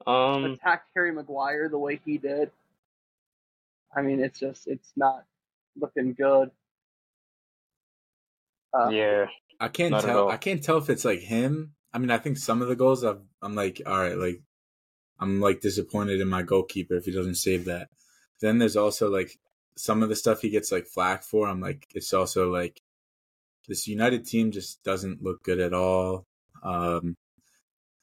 Um. 0.07 0.45
attacked 0.45 0.89
Harry 0.95 1.11
Maguire 1.11 1.69
the 1.69 1.77
way 1.77 1.99
he 2.05 2.17
did. 2.17 2.51
I 3.95 4.01
mean, 4.01 4.19
it's 4.21 4.39
just 4.39 4.67
it's 4.67 4.91
not 4.95 5.25
looking 5.79 6.13
good. 6.13 6.51
Uh, 8.73 8.89
Yeah. 8.89 9.25
I 9.59 9.67
can't 9.67 9.91
Not 9.91 10.03
tell. 10.03 10.29
I 10.29 10.37
can't 10.37 10.63
tell 10.63 10.77
if 10.77 10.89
it's 10.89 11.03
like 11.03 11.19
him. 11.19 11.73
I 11.93 11.97
mean, 11.97 12.11
I 12.11 12.17
think 12.17 12.37
some 12.37 12.61
of 12.61 12.69
the 12.69 12.75
goals 12.75 13.03
I've, 13.03 13.19
I'm 13.41 13.55
like, 13.55 13.81
all 13.85 13.99
right, 13.99 14.17
like 14.17 14.41
I'm 15.19 15.41
like 15.41 15.59
disappointed 15.59 16.21
in 16.21 16.29
my 16.29 16.43
goalkeeper 16.43 16.95
if 16.95 17.05
he 17.05 17.11
doesn't 17.11 17.35
save 17.35 17.65
that. 17.65 17.89
Then 18.39 18.57
there's 18.57 18.77
also 18.77 19.09
like 19.09 19.37
some 19.75 20.01
of 20.01 20.09
the 20.09 20.15
stuff 20.15 20.41
he 20.41 20.49
gets 20.49 20.71
like 20.71 20.85
flack 20.87 21.23
for. 21.23 21.47
I'm 21.47 21.59
like, 21.59 21.87
it's 21.93 22.13
also 22.13 22.49
like 22.49 22.81
this 23.67 23.87
United 23.87 24.25
team 24.25 24.51
just 24.51 24.81
doesn't 24.83 25.21
look 25.23 25.43
good 25.43 25.59
at 25.59 25.73
all. 25.73 26.25
Um, 26.63 27.15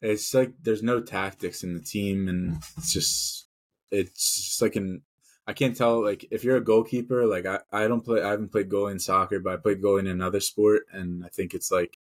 it's 0.06 0.32
like 0.34 0.52
there's 0.62 0.82
no 0.82 1.00
tactics 1.00 1.64
in 1.64 1.74
the 1.74 1.80
team, 1.80 2.28
and 2.28 2.56
it's 2.76 2.92
just 2.92 3.48
it's 3.90 4.36
just 4.36 4.62
like 4.62 4.76
an 4.76 5.02
I 5.46 5.52
can't 5.52 5.76
tell 5.76 6.02
like 6.02 6.26
if 6.30 6.44
you're 6.44 6.56
a 6.56 6.64
goalkeeper, 6.64 7.26
like 7.26 7.46
I, 7.46 7.60
I 7.72 7.86
don't 7.88 8.04
play 8.04 8.22
I 8.22 8.30
haven't 8.30 8.52
played 8.52 8.68
goalie 8.68 8.92
in 8.92 8.98
soccer, 8.98 9.38
but 9.40 9.52
I 9.52 9.56
played 9.56 9.82
goalie 9.82 10.00
in 10.00 10.06
another 10.08 10.40
sport 10.40 10.82
and 10.92 11.24
I 11.24 11.28
think 11.28 11.54
it's 11.54 11.70
like 11.70 11.98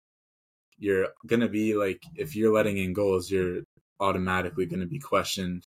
you're 0.77 1.07
gonna 1.27 1.47
be 1.47 1.75
like 1.75 2.03
if 2.15 2.35
you're 2.35 2.53
letting 2.53 2.77
in 2.77 2.93
goals, 2.93 3.31
you're 3.31 3.61
automatically 3.99 4.65
gonna 4.65 4.85
be 4.85 4.99
questioned 4.99 5.67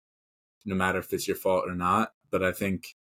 no 0.64 0.74
matter 0.74 0.98
if 0.98 1.12
it's 1.12 1.28
your 1.28 1.36
fault 1.36 1.64
or 1.66 1.74
not. 1.74 2.12
But 2.30 2.42
I 2.42 2.52
think 2.52 2.96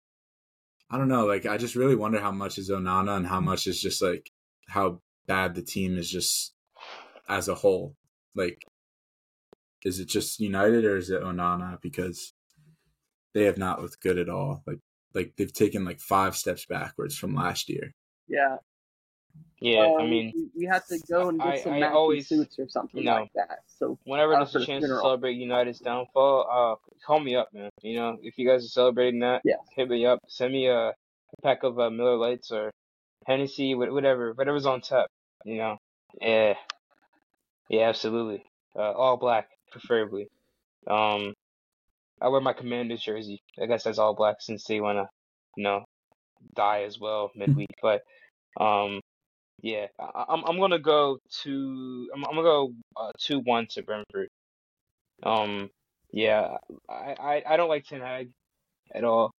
I 0.90 0.98
don't 0.98 1.08
know, 1.08 1.26
like 1.26 1.46
I 1.46 1.58
just 1.58 1.76
really 1.76 1.96
wonder 1.96 2.20
how 2.20 2.32
much 2.32 2.58
is 2.58 2.70
Onana 2.70 3.16
and 3.16 3.26
how 3.26 3.40
much 3.40 3.66
is 3.66 3.80
just 3.80 4.02
like 4.02 4.30
how 4.68 5.00
bad 5.26 5.54
the 5.54 5.62
team 5.62 5.98
is 5.98 6.10
just 6.10 6.54
as 7.28 7.48
a 7.48 7.54
whole. 7.54 7.96
Like 8.34 8.64
is 9.84 10.00
it 10.00 10.08
just 10.08 10.40
United 10.40 10.84
or 10.84 10.96
is 10.96 11.10
it 11.10 11.22
Onana? 11.22 11.80
Because 11.80 12.32
they 13.34 13.44
have 13.44 13.58
not 13.58 13.82
looked 13.82 14.00
good 14.00 14.18
at 14.18 14.28
all. 14.28 14.62
Like 14.66 14.78
like 15.14 15.34
they've 15.36 15.52
taken 15.52 15.84
like 15.84 16.00
five 16.00 16.36
steps 16.36 16.66
backwards 16.66 17.16
from 17.16 17.34
last 17.34 17.68
year. 17.68 17.92
yeah. 18.28 18.56
Yeah. 19.60 19.80
Uh, 19.86 20.02
I 20.02 20.06
mean, 20.06 20.50
we, 20.56 20.66
have 20.66 20.84
to 20.86 20.98
go 21.10 21.28
and 21.30 21.38
get 21.38 21.46
I- 21.48 21.58
some 21.60 21.72
I 21.72 21.80
matching 21.80 21.96
always- 21.96 22.28
suits 22.28 22.58
or 22.58 22.68
something 22.68 23.00
you 23.00 23.06
know, 23.06 23.20
like 23.22 23.32
that. 23.34 23.60
So 23.66 23.98
whenever 24.04 24.34
uh, 24.34 24.38
there's 24.40 24.54
a 24.56 24.58
the 24.58 24.66
chance 24.66 24.84
to 24.84 24.88
celebrate 25.00 25.34
United's 25.34 25.78
downfall, 25.78 26.46
uh, 26.50 26.74
call 27.06 27.18
me 27.20 27.34
up, 27.34 27.48
man. 27.54 27.70
You 27.82 27.96
know, 27.96 28.18
if 28.22 28.36
you 28.36 28.46
guys 28.48 28.64
are 28.64 28.68
celebrating 28.68 29.20
that, 29.20 29.40
Yes. 29.44 29.58
hit 29.74 29.88
me 29.88 30.04
up. 30.06 30.18
Send 30.28 30.52
me 30.52 30.66
a, 30.66 30.88
a 30.88 30.92
pack 31.42 31.62
of 31.62 31.78
uh, 31.78 31.88
Miller 31.90 32.16
Lites 32.16 32.50
or 32.50 32.70
Hennessy, 33.26 33.74
whatever, 33.74 34.32
whatever's 34.34 34.66
on 34.66 34.82
tap. 34.82 35.06
You 35.44 35.56
know, 35.56 35.76
yeah, 36.20 36.54
yeah, 37.70 37.88
absolutely. 37.88 38.44
Uh, 38.76 38.92
all 38.92 39.16
black, 39.16 39.48
preferably. 39.74 40.28
Um, 40.88 41.34
I 42.22 42.28
wear 42.28 42.40
my 42.40 42.54
Commanders 42.54 43.02
jersey. 43.02 43.40
I 43.62 43.66
guess 43.66 43.84
that's 43.84 43.98
all 43.98 44.14
black 44.14 44.36
since 44.40 44.64
they 44.64 44.80
wanna, 44.80 45.08
you 45.56 45.64
know, 45.64 45.84
die 46.54 46.84
as 46.84 46.98
well 47.00 47.30
midweek. 47.36 47.68
but, 47.82 48.02
um, 48.60 49.00
yeah, 49.62 49.86
I, 50.00 50.26
I'm 50.28 50.44
I'm 50.44 50.58
gonna 50.60 50.78
go 50.80 51.18
to 51.44 52.08
I'm, 52.14 52.24
I'm 52.24 52.32
gonna 52.36 52.42
go 52.42 52.74
uh, 52.96 53.12
two 53.18 53.40
one 53.40 53.66
to 53.72 53.82
Brentford. 53.82 54.28
Um, 55.24 55.70
yeah, 56.12 56.58
I, 56.90 57.16
I 57.20 57.44
I 57.54 57.56
don't 57.58 57.70
like 57.70 57.84
Ten 57.86 58.00
Hag 58.00 58.30
at 58.94 59.04
all. 59.04 59.32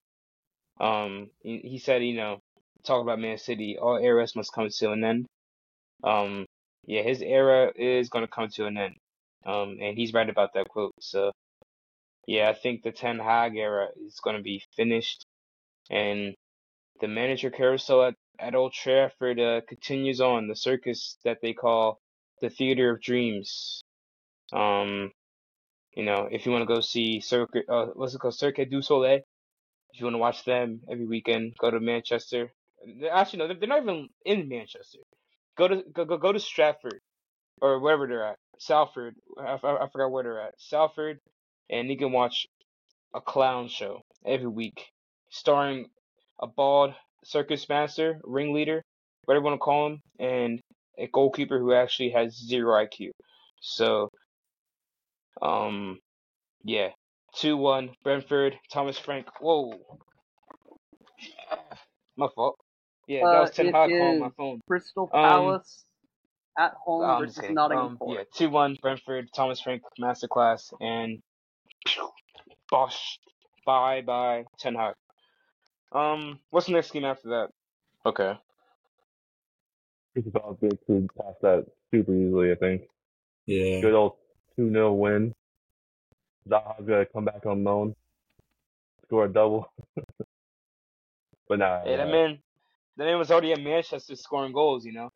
Um, 0.79 1.29
he, 1.43 1.59
he 1.59 1.79
said, 1.79 2.03
you 2.03 2.15
know, 2.17 2.39
talk 2.85 3.01
about 3.03 3.19
Man 3.19 3.37
City, 3.37 3.77
all 3.79 3.97
eras 3.97 4.35
must 4.35 4.53
come 4.53 4.69
to 4.69 4.91
an 4.91 5.03
end. 5.05 5.25
Um, 6.03 6.45
yeah, 6.87 7.03
his 7.03 7.21
era 7.21 7.71
is 7.75 8.09
gonna 8.09 8.27
come 8.27 8.49
to 8.55 8.65
an 8.67 8.77
end. 8.77 8.95
Um, 9.45 9.77
and 9.81 9.97
he's 9.97 10.13
right 10.13 10.29
about 10.29 10.53
that 10.55 10.69
quote. 10.69 10.93
So, 10.99 11.31
yeah, 12.27 12.49
I 12.49 12.53
think 12.53 12.83
the 12.83 12.91
Ten 12.91 13.19
Hag 13.19 13.55
era 13.55 13.87
is 14.05 14.19
gonna 14.23 14.41
be 14.41 14.63
finished, 14.75 15.25
and 15.89 16.35
the 17.01 17.07
manager 17.07 17.49
carousel 17.49 18.03
at, 18.03 18.15
at 18.39 18.55
Old 18.55 18.73
Trafford 18.73 19.39
uh, 19.39 19.61
continues 19.67 20.21
on 20.21 20.47
the 20.47 20.55
circus 20.55 21.17
that 21.23 21.39
they 21.41 21.53
call 21.53 21.99
the 22.41 22.49
Theater 22.49 22.91
of 22.91 23.01
Dreams. 23.01 23.83
Um, 24.53 25.11
you 25.95 26.03
know, 26.05 26.27
if 26.31 26.45
you 26.45 26.51
want 26.51 26.67
to 26.67 26.73
go 26.73 26.81
see 26.81 27.21
Cirque, 27.21 27.57
uh, 27.69 27.87
what's 27.95 28.13
it 28.13 28.19
called, 28.19 28.37
Cirque 28.37 28.69
du 28.69 28.81
Soleil, 28.81 29.21
if 29.93 29.99
you 29.99 30.05
want 30.05 30.15
to 30.15 30.19
watch 30.19 30.43
them 30.45 30.81
every 30.91 31.05
weekend, 31.05 31.53
go 31.59 31.71
to 31.71 31.79
Manchester. 31.79 32.51
Actually, 33.11 33.39
no, 33.39 33.47
they're 33.47 33.57
they're 33.57 33.69
not 33.69 33.83
even 33.83 34.09
in 34.25 34.49
Manchester. 34.49 34.99
Go 35.57 35.67
to 35.69 35.83
go 35.93 36.05
go, 36.05 36.17
go 36.17 36.31
to 36.33 36.39
Stratford 36.39 36.99
or 37.61 37.79
wherever 37.79 38.07
they're 38.07 38.25
at, 38.27 38.37
Salford. 38.59 39.15
I, 39.39 39.57
I, 39.63 39.85
I 39.85 39.89
forgot 39.91 40.11
where 40.11 40.23
they're 40.23 40.41
at, 40.41 40.55
Salford, 40.59 41.19
and 41.69 41.89
you 41.89 41.97
can 41.97 42.11
watch 42.11 42.47
a 43.15 43.21
clown 43.21 43.67
show 43.69 44.01
every 44.25 44.47
week, 44.47 44.85
starring 45.29 45.87
a 46.41 46.47
bald 46.47 46.93
circus 47.23 47.67
master, 47.69 48.19
ringleader, 48.23 48.81
whatever 49.25 49.43
you 49.43 49.45
want 49.49 49.55
to 49.55 49.63
call 49.63 49.87
him, 49.87 49.99
and 50.19 50.59
a 50.99 51.07
goalkeeper 51.07 51.59
who 51.59 51.73
actually 51.73 52.11
has 52.11 52.35
zero 52.37 52.73
IQ. 52.85 53.11
So, 53.61 54.09
um, 55.41 55.99
yeah, 56.63 56.89
two 57.35 57.57
one 57.57 57.91
Brentford. 58.03 58.55
Thomas 58.71 58.99
Frank. 58.99 59.27
Whoa, 59.41 59.73
my 62.17 62.27
fault. 62.35 62.57
Yeah, 63.07 63.25
that 63.25 63.37
Uh, 63.37 63.41
was 63.41 63.51
Ten 63.51 63.67
Hag 63.73 63.91
calling 63.97 64.19
my 64.19 64.29
phone. 64.37 64.61
Crystal 64.67 65.07
Um, 65.13 65.21
Palace 65.21 65.85
at 66.57 66.73
home 66.85 67.03
Oh, 67.03 67.17
I'm 67.17 67.21
versus 67.21 67.37
kidding. 67.41 67.55
Nottingham 67.55 67.91
Um, 67.91 67.97
Forest. 67.97 68.29
yeah, 68.33 68.37
two 68.47 68.49
one 68.49 68.77
Brentford. 68.81 69.29
Thomas 69.35 69.61
Frank 69.61 69.83
masterclass 69.99 70.73
and 70.81 71.21
bosh. 72.71 73.19
Bye 73.65 74.01
bye 74.01 74.45
Ten 74.59 74.75
Hag. 74.75 74.95
Um, 75.91 76.39
what's 76.51 76.67
the 76.67 76.73
next 76.73 76.91
game 76.91 77.05
after 77.05 77.29
that? 77.29 77.49
Okay. 78.05 78.33
Crystal 80.13 80.31
Palace 80.31 80.77
gonna 80.87 81.07
pass 81.17 81.35
that 81.41 81.65
super 81.91 82.13
easily, 82.15 82.51
I 82.51 82.55
think. 82.55 82.83
Yeah. 83.47 83.81
Good 83.81 83.93
old 83.93 84.13
2 84.57 84.71
0 84.71 84.93
win. 84.93 85.33
Zaha's 86.49 86.85
gonna 86.87 87.05
come 87.07 87.25
back 87.25 87.45
on 87.45 87.63
loan, 87.63 87.95
score 89.05 89.25
a 89.25 89.29
double. 89.33 89.71
but 91.49 91.59
nah, 91.59 91.83
Hey, 91.83 91.97
that 91.97 92.07
yeah. 92.07 92.11
man, 92.11 92.39
that 92.97 93.05
man 93.05 93.17
was 93.19 93.31
already 93.31 93.53
in 93.53 93.63
Manchester 93.63 94.15
scoring 94.15 94.53
goals, 94.53 94.85
you 94.85 94.93
know. 94.93 95.09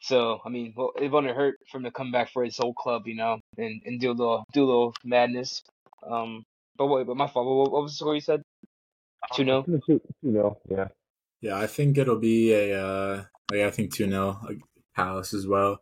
So 0.00 0.40
I 0.44 0.48
mean, 0.48 0.74
well, 0.76 0.92
it 1.00 1.10
wouldn't 1.10 1.36
hurt 1.36 1.56
for 1.70 1.78
him 1.78 1.84
to 1.84 1.90
come 1.90 2.12
back 2.12 2.30
for 2.32 2.44
his 2.44 2.56
whole 2.56 2.74
club, 2.74 3.06
you 3.06 3.16
know, 3.16 3.38
and, 3.56 3.82
and 3.84 4.00
do 4.00 4.10
a 4.10 4.12
little 4.12 4.44
do 4.52 4.64
a 4.64 4.66
little 4.66 4.94
madness. 5.04 5.62
Um, 6.08 6.44
but 6.76 6.86
wait, 6.86 7.06
but 7.06 7.16
my 7.16 7.26
fault. 7.26 7.46
What, 7.46 7.72
what 7.72 7.82
was 7.82 7.92
the 7.92 7.96
score 7.96 8.14
you 8.14 8.20
said? 8.20 8.42
Two 9.34 9.44
0 9.44 9.62
Two, 9.62 9.80
two, 9.86 10.00
two 10.22 10.30
nil, 10.30 10.60
yeah. 10.68 10.88
Yeah, 11.40 11.56
I 11.56 11.66
think 11.66 11.98
it'll 11.98 12.18
be 12.18 12.52
a 12.52 12.82
uh 12.82 13.24
like 13.50 13.60
I 13.60 13.70
think 13.70 13.94
2 13.94 14.08
0 14.08 14.40
like 14.44 14.58
Palace 14.96 15.34
as 15.34 15.46
well. 15.46 15.80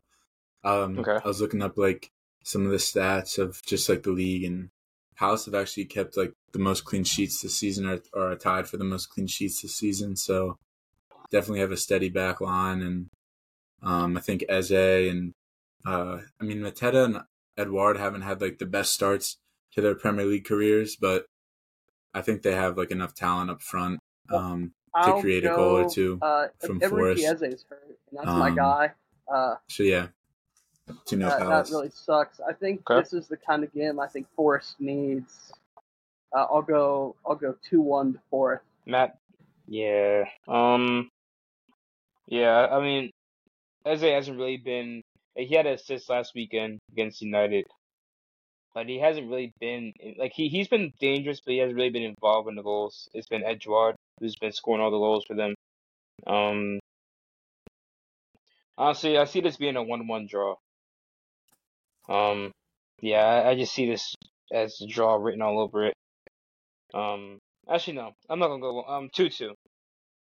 Um 0.64 0.98
Okay. 0.98 1.18
I 1.24 1.28
was 1.28 1.40
looking 1.40 1.62
up 1.62 1.78
like 1.78 2.10
some 2.44 2.64
of 2.64 2.72
the 2.72 2.78
stats 2.78 3.38
of 3.38 3.60
just 3.64 3.88
like 3.88 4.02
the 4.02 4.10
league 4.10 4.44
and 4.44 4.70
Palace 5.16 5.46
have 5.46 5.54
actually 5.54 5.84
kept 5.84 6.16
like 6.16 6.32
the 6.52 6.58
most 6.58 6.84
clean 6.84 7.04
sheets 7.04 7.42
this 7.42 7.56
season 7.56 7.86
or, 7.86 8.00
or 8.12 8.32
are 8.32 8.36
tied 8.36 8.68
for 8.68 8.76
the 8.76 8.84
most 8.84 9.06
clean 9.06 9.26
sheets 9.26 9.62
this 9.62 9.76
season. 9.76 10.14
So 10.16 10.58
definitely 11.30 11.60
have 11.60 11.72
a 11.72 11.76
steady 11.76 12.08
back 12.08 12.40
line, 12.40 12.80
and 12.82 13.10
um, 13.83 14.16
I 14.16 14.20
think 14.20 14.45
Eze 14.49 14.70
and 15.11 15.33
uh, 15.87 16.18
I 16.41 16.45
mean 16.45 16.59
Mateta 16.59 17.05
and 17.05 17.20
Edouard 17.57 17.97
haven't 17.97 18.22
had 18.22 18.41
like 18.41 18.59
the 18.59 18.66
best 18.66 18.93
starts 18.95 19.39
to 19.72 19.81
their 19.81 19.95
Premier 19.95 20.24
League 20.26 20.45
careers, 20.45 20.97
but 20.97 21.26
I 22.14 22.22
think 22.22 22.43
they 22.43 22.55
have 22.55 22.76
like 22.76 22.91
enough 22.91 23.14
talent 23.14 23.51
up 23.51 23.62
front 23.62 24.01
um, 24.31 24.72
to 24.95 25.01
I'll 25.01 25.20
create 25.20 25.45
a 25.45 25.49
goal 25.49 25.76
or 25.79 25.91
two. 25.91 26.18
Uh, 26.22 26.49
from 26.61 26.81
Enrique 26.83 26.89
Forest. 27.22 27.24
Eze 27.24 27.43
is 27.55 27.64
hurt, 27.68 27.99
and 28.11 28.18
that's 28.18 28.26
my 28.26 28.49
Um, 28.49 28.55
guy. 28.57 28.93
Uh, 29.33 29.55
So 29.68 29.83
yeah, 29.83 30.09
two 31.07 31.16
0 31.18 31.29
that, 31.29 31.39
that 31.41 31.70
really 31.70 31.91
sucks. 31.91 32.41
I 32.41 32.53
think 32.55 32.89
Okay. 32.91 33.01
this 33.01 33.12
is 33.12 33.29
the 33.29 33.37
kind 33.37 33.62
of 33.62 33.72
game 33.72 34.01
I 34.01 34.07
think 34.09 34.26
Forest 34.35 34.76
needs. 34.81 35.53
Uh, 36.35 36.47
I'll 36.51 36.62
go. 36.62 37.16
I'll 37.26 37.37
go 37.37 37.55
two 37.68 37.81
one 37.81 38.14
to 38.14 38.18
Forest. 38.31 38.64
Matt. 38.87 39.18
Yeah. 39.66 40.24
Um. 40.47 41.11
Yeah. 42.26 42.66
I 42.70 42.81
mean, 42.81 43.11
Eze 43.87 44.03
hasn't 44.03 44.39
really 44.39 44.57
been. 44.57 45.03
He 45.35 45.55
had 45.55 45.66
an 45.66 45.74
assist 45.74 46.11
last 46.11 46.35
weekend 46.35 46.81
against 46.93 47.22
United, 47.22 47.66
but 48.74 48.89
he 48.89 48.99
hasn't 48.99 49.29
really 49.29 49.53
been 49.61 49.93
like 50.18 50.33
he 50.35 50.49
he's 50.49 50.68
been 50.68 50.93
dangerous, 51.01 51.41
but 51.41 51.53
he 51.53 51.59
hasn't 51.59 51.76
really 51.76 51.91
been 51.91 52.03
involved 52.03 52.49
in 52.49 52.57
the 52.57 52.62
goals. 52.62 53.09
It's 53.14 53.29
been 53.29 53.45
Edouard 53.45 53.97
who's 54.20 54.37
been 54.37 54.53
scoring 54.53 54.83
all 54.83 54.91
the 54.91 54.99
goals 54.99 55.24
for 55.26 55.35
them. 55.35 55.55
Um. 56.26 56.79
Honestly, 58.76 59.18
I 59.18 59.24
see 59.24 59.41
this 59.41 59.57
being 59.57 59.76
a 59.76 59.83
one-one 59.83 60.26
draw. 60.29 60.57
Um. 62.09 62.53
Yeah, 63.01 63.24
I, 63.24 63.51
I 63.51 63.55
just 63.55 63.74
see 63.74 63.89
this 63.89 64.14
as 64.53 64.81
a 64.81 64.87
draw 64.87 65.16
written 65.16 65.43
all 65.43 65.61
over 65.61 65.87
it. 65.87 65.95
Um. 66.95 67.39
Actually, 67.70 67.95
no, 67.95 68.12
I'm 68.29 68.39
not 68.39 68.49
gonna 68.49 68.61
go. 68.61 68.83
Um, 68.85 69.11
two-two. 69.14 69.55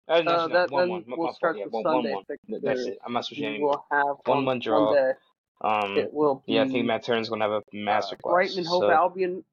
Uh, 0.08 0.22
no, 0.22 0.32
Uh, 0.32 0.34
actually, 0.36 0.54
no, 0.54 0.60
that, 0.60 0.72
one 0.72 0.82
then 0.82 0.90
one. 0.90 1.04
We'll 1.08 1.28
my 1.28 1.34
start 1.34 1.56
fault. 1.56 1.58
Yeah, 1.58 1.66
the 1.66 1.70
one 1.70 1.84
one 1.84 1.94
Sunday 1.96 2.14
one. 2.14 2.24
fixtures. 2.26 2.62
That's 2.62 2.82
it. 2.82 2.98
I'm 3.06 3.14
not 3.14 3.26
switching 3.26 3.62
We'll 3.62 3.86
have 3.92 4.18
One 4.26 4.38
on 4.40 4.46
one 4.46 4.60
draw. 4.60 4.94
Sunday. 4.94 5.14
Um, 5.62 5.98
It 5.98 6.14
will 6.14 6.44
be 6.46 6.54
yeah, 6.54 6.64
I 6.64 6.68
think 6.68 6.86
Matt 6.86 7.04
Turner's 7.06 7.30
gonna 7.30 7.46
have 7.46 7.52
a 7.52 7.56
uh, 7.58 7.62
master 7.72 8.18
class. 8.18 8.34
Brighton 8.34 8.58
and 8.60 8.68
Hove 8.68 8.82
So, 8.82 8.92
Albion 8.92 9.46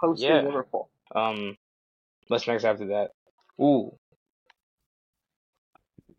hosting 0.00 0.30
Yeah. 0.30 0.40
Liverpool. 0.40 0.88
um, 1.14 1.56
what's 2.28 2.46
next 2.46 2.64
after 2.64 2.86
that? 2.86 3.12
Ooh, 3.60 3.94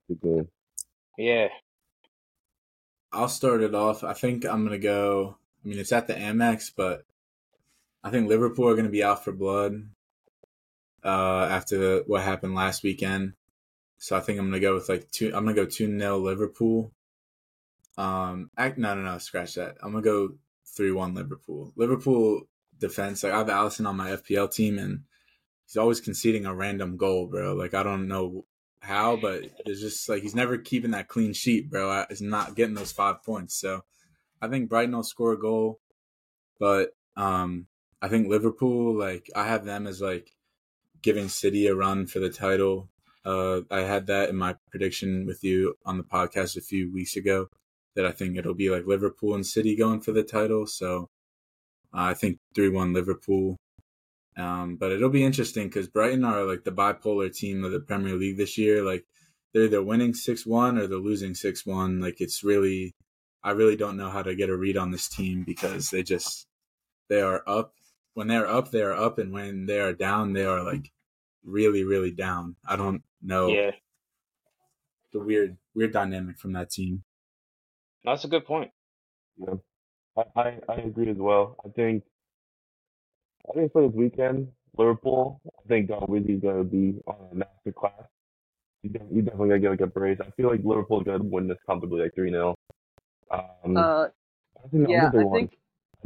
Good 0.07 0.47
yeah. 1.17 1.47
I'll 3.11 3.29
start 3.29 3.61
it 3.61 3.73
off. 3.73 4.03
I 4.03 4.13
think 4.13 4.45
I'm 4.45 4.63
gonna 4.63 4.77
go. 4.77 5.37
I 5.63 5.67
mean, 5.67 5.79
it's 5.79 5.91
at 5.91 6.05
the 6.07 6.13
Amex, 6.13 6.71
but 6.75 7.03
I 8.03 8.09
think 8.11 8.27
Liverpool 8.29 8.67
are 8.67 8.75
gonna 8.75 8.89
be 8.89 9.03
out 9.03 9.23
for 9.23 9.31
blood 9.31 9.89
uh, 11.03 11.47
after 11.49 11.77
the, 11.77 12.03
what 12.07 12.21
happened 12.21 12.53
last 12.55 12.83
weekend. 12.83 13.33
So 14.01 14.17
I 14.17 14.19
think 14.19 14.39
I'm 14.39 14.47
gonna 14.47 14.59
go 14.59 14.73
with 14.73 14.89
like 14.89 15.11
two. 15.11 15.27
I'm 15.27 15.45
gonna 15.45 15.53
go 15.53 15.67
two 15.67 15.85
0 15.85 16.17
Liverpool. 16.17 16.91
Um, 17.99 18.49
act, 18.57 18.79
no, 18.79 18.95
no, 18.95 19.03
no, 19.03 19.19
scratch 19.19 19.53
that. 19.55 19.75
I'm 19.83 19.91
gonna 19.91 20.03
go 20.03 20.31
three 20.75 20.91
one 20.91 21.13
Liverpool. 21.13 21.71
Liverpool 21.75 22.41
defense. 22.79 23.23
Like 23.23 23.31
I 23.31 23.37
have 23.37 23.47
Alisson 23.47 23.85
on 23.87 23.97
my 23.97 24.09
FPL 24.09 24.51
team, 24.51 24.79
and 24.79 25.01
he's 25.67 25.77
always 25.77 26.01
conceding 26.01 26.47
a 26.47 26.55
random 26.55 26.97
goal, 26.97 27.27
bro. 27.27 27.53
Like 27.53 27.75
I 27.75 27.83
don't 27.83 28.07
know 28.07 28.45
how, 28.79 29.17
but 29.17 29.43
it's 29.67 29.81
just 29.81 30.09
like 30.09 30.23
he's 30.23 30.33
never 30.33 30.57
keeping 30.57 30.91
that 30.91 31.07
clean 31.07 31.33
sheet, 31.33 31.69
bro. 31.69 32.03
He's 32.09 32.23
not 32.23 32.55
getting 32.55 32.73
those 32.73 32.91
five 32.91 33.21
points. 33.23 33.55
So 33.55 33.83
I 34.41 34.47
think 34.47 34.67
Brighton 34.67 34.95
will 34.95 35.03
score 35.03 35.33
a 35.33 35.39
goal, 35.39 35.79
but 36.59 36.95
um, 37.15 37.67
I 38.01 38.07
think 38.07 38.29
Liverpool, 38.29 38.97
like 38.97 39.29
I 39.35 39.45
have 39.45 39.63
them 39.63 39.85
as 39.85 40.01
like 40.01 40.31
giving 41.03 41.29
City 41.29 41.67
a 41.67 41.75
run 41.75 42.07
for 42.07 42.17
the 42.17 42.31
title. 42.31 42.89
Uh, 43.23 43.61
I 43.69 43.81
had 43.81 44.07
that 44.07 44.29
in 44.29 44.35
my 44.35 44.55
prediction 44.69 45.25
with 45.25 45.43
you 45.43 45.75
on 45.85 45.97
the 45.97 46.03
podcast 46.03 46.57
a 46.57 46.61
few 46.61 46.91
weeks 46.91 47.15
ago 47.15 47.47
that 47.95 48.05
I 48.05 48.11
think 48.11 48.37
it'll 48.37 48.53
be 48.53 48.69
like 48.69 48.85
Liverpool 48.85 49.35
and 49.35 49.45
City 49.45 49.75
going 49.75 50.01
for 50.01 50.11
the 50.11 50.23
title. 50.23 50.65
So 50.65 51.09
uh, 51.93 52.01
I 52.01 52.13
think 52.13 52.39
three 52.55 52.69
one 52.69 52.93
Liverpool. 52.93 53.57
Um, 54.37 54.77
but 54.77 54.91
it'll 54.91 55.09
be 55.09 55.25
interesting 55.25 55.67
because 55.67 55.89
Brighton 55.89 56.23
are 56.23 56.45
like 56.45 56.63
the 56.63 56.71
bipolar 56.71 57.35
team 57.35 57.63
of 57.63 57.71
the 57.71 57.81
Premier 57.81 58.15
League 58.15 58.37
this 58.37 58.57
year. 58.57 58.83
Like 58.83 59.05
they're 59.53 59.63
either 59.63 59.83
winning 59.83 60.13
six 60.13 60.45
one 60.45 60.77
or 60.77 60.87
they're 60.87 60.97
losing 60.97 61.35
six 61.35 61.65
one. 61.65 61.99
Like 61.99 62.21
it's 62.21 62.43
really, 62.43 62.95
I 63.43 63.51
really 63.51 63.75
don't 63.75 63.97
know 63.97 64.09
how 64.09 64.23
to 64.23 64.35
get 64.35 64.49
a 64.49 64.55
read 64.55 64.77
on 64.77 64.91
this 64.91 65.09
team 65.09 65.43
because 65.43 65.89
they 65.89 66.01
just 66.01 66.47
they 67.09 67.21
are 67.21 67.43
up. 67.45 67.73
When 68.13 68.27
they 68.27 68.35
are 68.35 68.47
up, 68.47 68.71
they 68.71 68.81
are 68.81 68.93
up, 68.93 69.19
and 69.19 69.31
when 69.31 69.65
they 69.67 69.79
are 69.79 69.93
down, 69.93 70.33
they 70.33 70.45
are 70.45 70.63
like 70.63 70.91
really, 71.43 71.83
really 71.83 72.11
down. 72.11 72.55
I 72.65 72.75
don't 72.75 73.03
know 73.21 73.47
Yeah, 73.47 73.71
the 75.13 75.19
weird, 75.19 75.57
weird 75.75 75.93
dynamic 75.93 76.37
from 76.39 76.53
that 76.53 76.69
team. 76.71 77.03
that's 78.03 78.23
a 78.25 78.27
good 78.27 78.45
point. 78.45 78.71
Yeah, 79.37 79.55
I, 80.17 80.23
I, 80.39 80.57
I 80.69 80.75
agree 80.75 81.09
as 81.09 81.17
well. 81.17 81.55
I 81.65 81.69
think 81.69 82.03
I 83.49 83.53
think 83.53 83.71
for 83.71 83.87
this 83.87 83.95
weekend, 83.95 84.47
Liverpool, 84.77 85.41
I 85.47 85.67
think 85.67 85.89
Dalglish 85.89 86.29
is 86.29 86.41
going 86.41 86.57
to 86.57 86.63
be 86.63 86.99
on 87.07 87.15
a 87.31 87.35
master 87.35 87.71
class. 87.75 87.93
You, 88.83 88.89
def- 88.91 89.01
you 89.11 89.21
definitely 89.21 89.49
got 89.49 89.53
to 89.55 89.59
get 89.59 89.69
like 89.71 89.81
a 89.81 89.87
brace. 89.87 90.19
I 90.21 90.29
feel 90.31 90.49
like 90.49 90.61
Liverpool 90.63 91.01
is 91.01 91.05
going 91.05 91.19
to 91.21 91.25
win 91.27 91.47
this 91.47 91.57
comfortably, 91.65 92.01
like 92.03 92.15
three 92.15 92.31
0 92.31 92.55
Um, 93.31 93.77
Uh, 93.77 94.07
I 94.63 94.67
think 94.71 94.89
yeah, 94.89 95.09
I 95.13 95.17
one. 95.17 95.33
think 95.39 95.51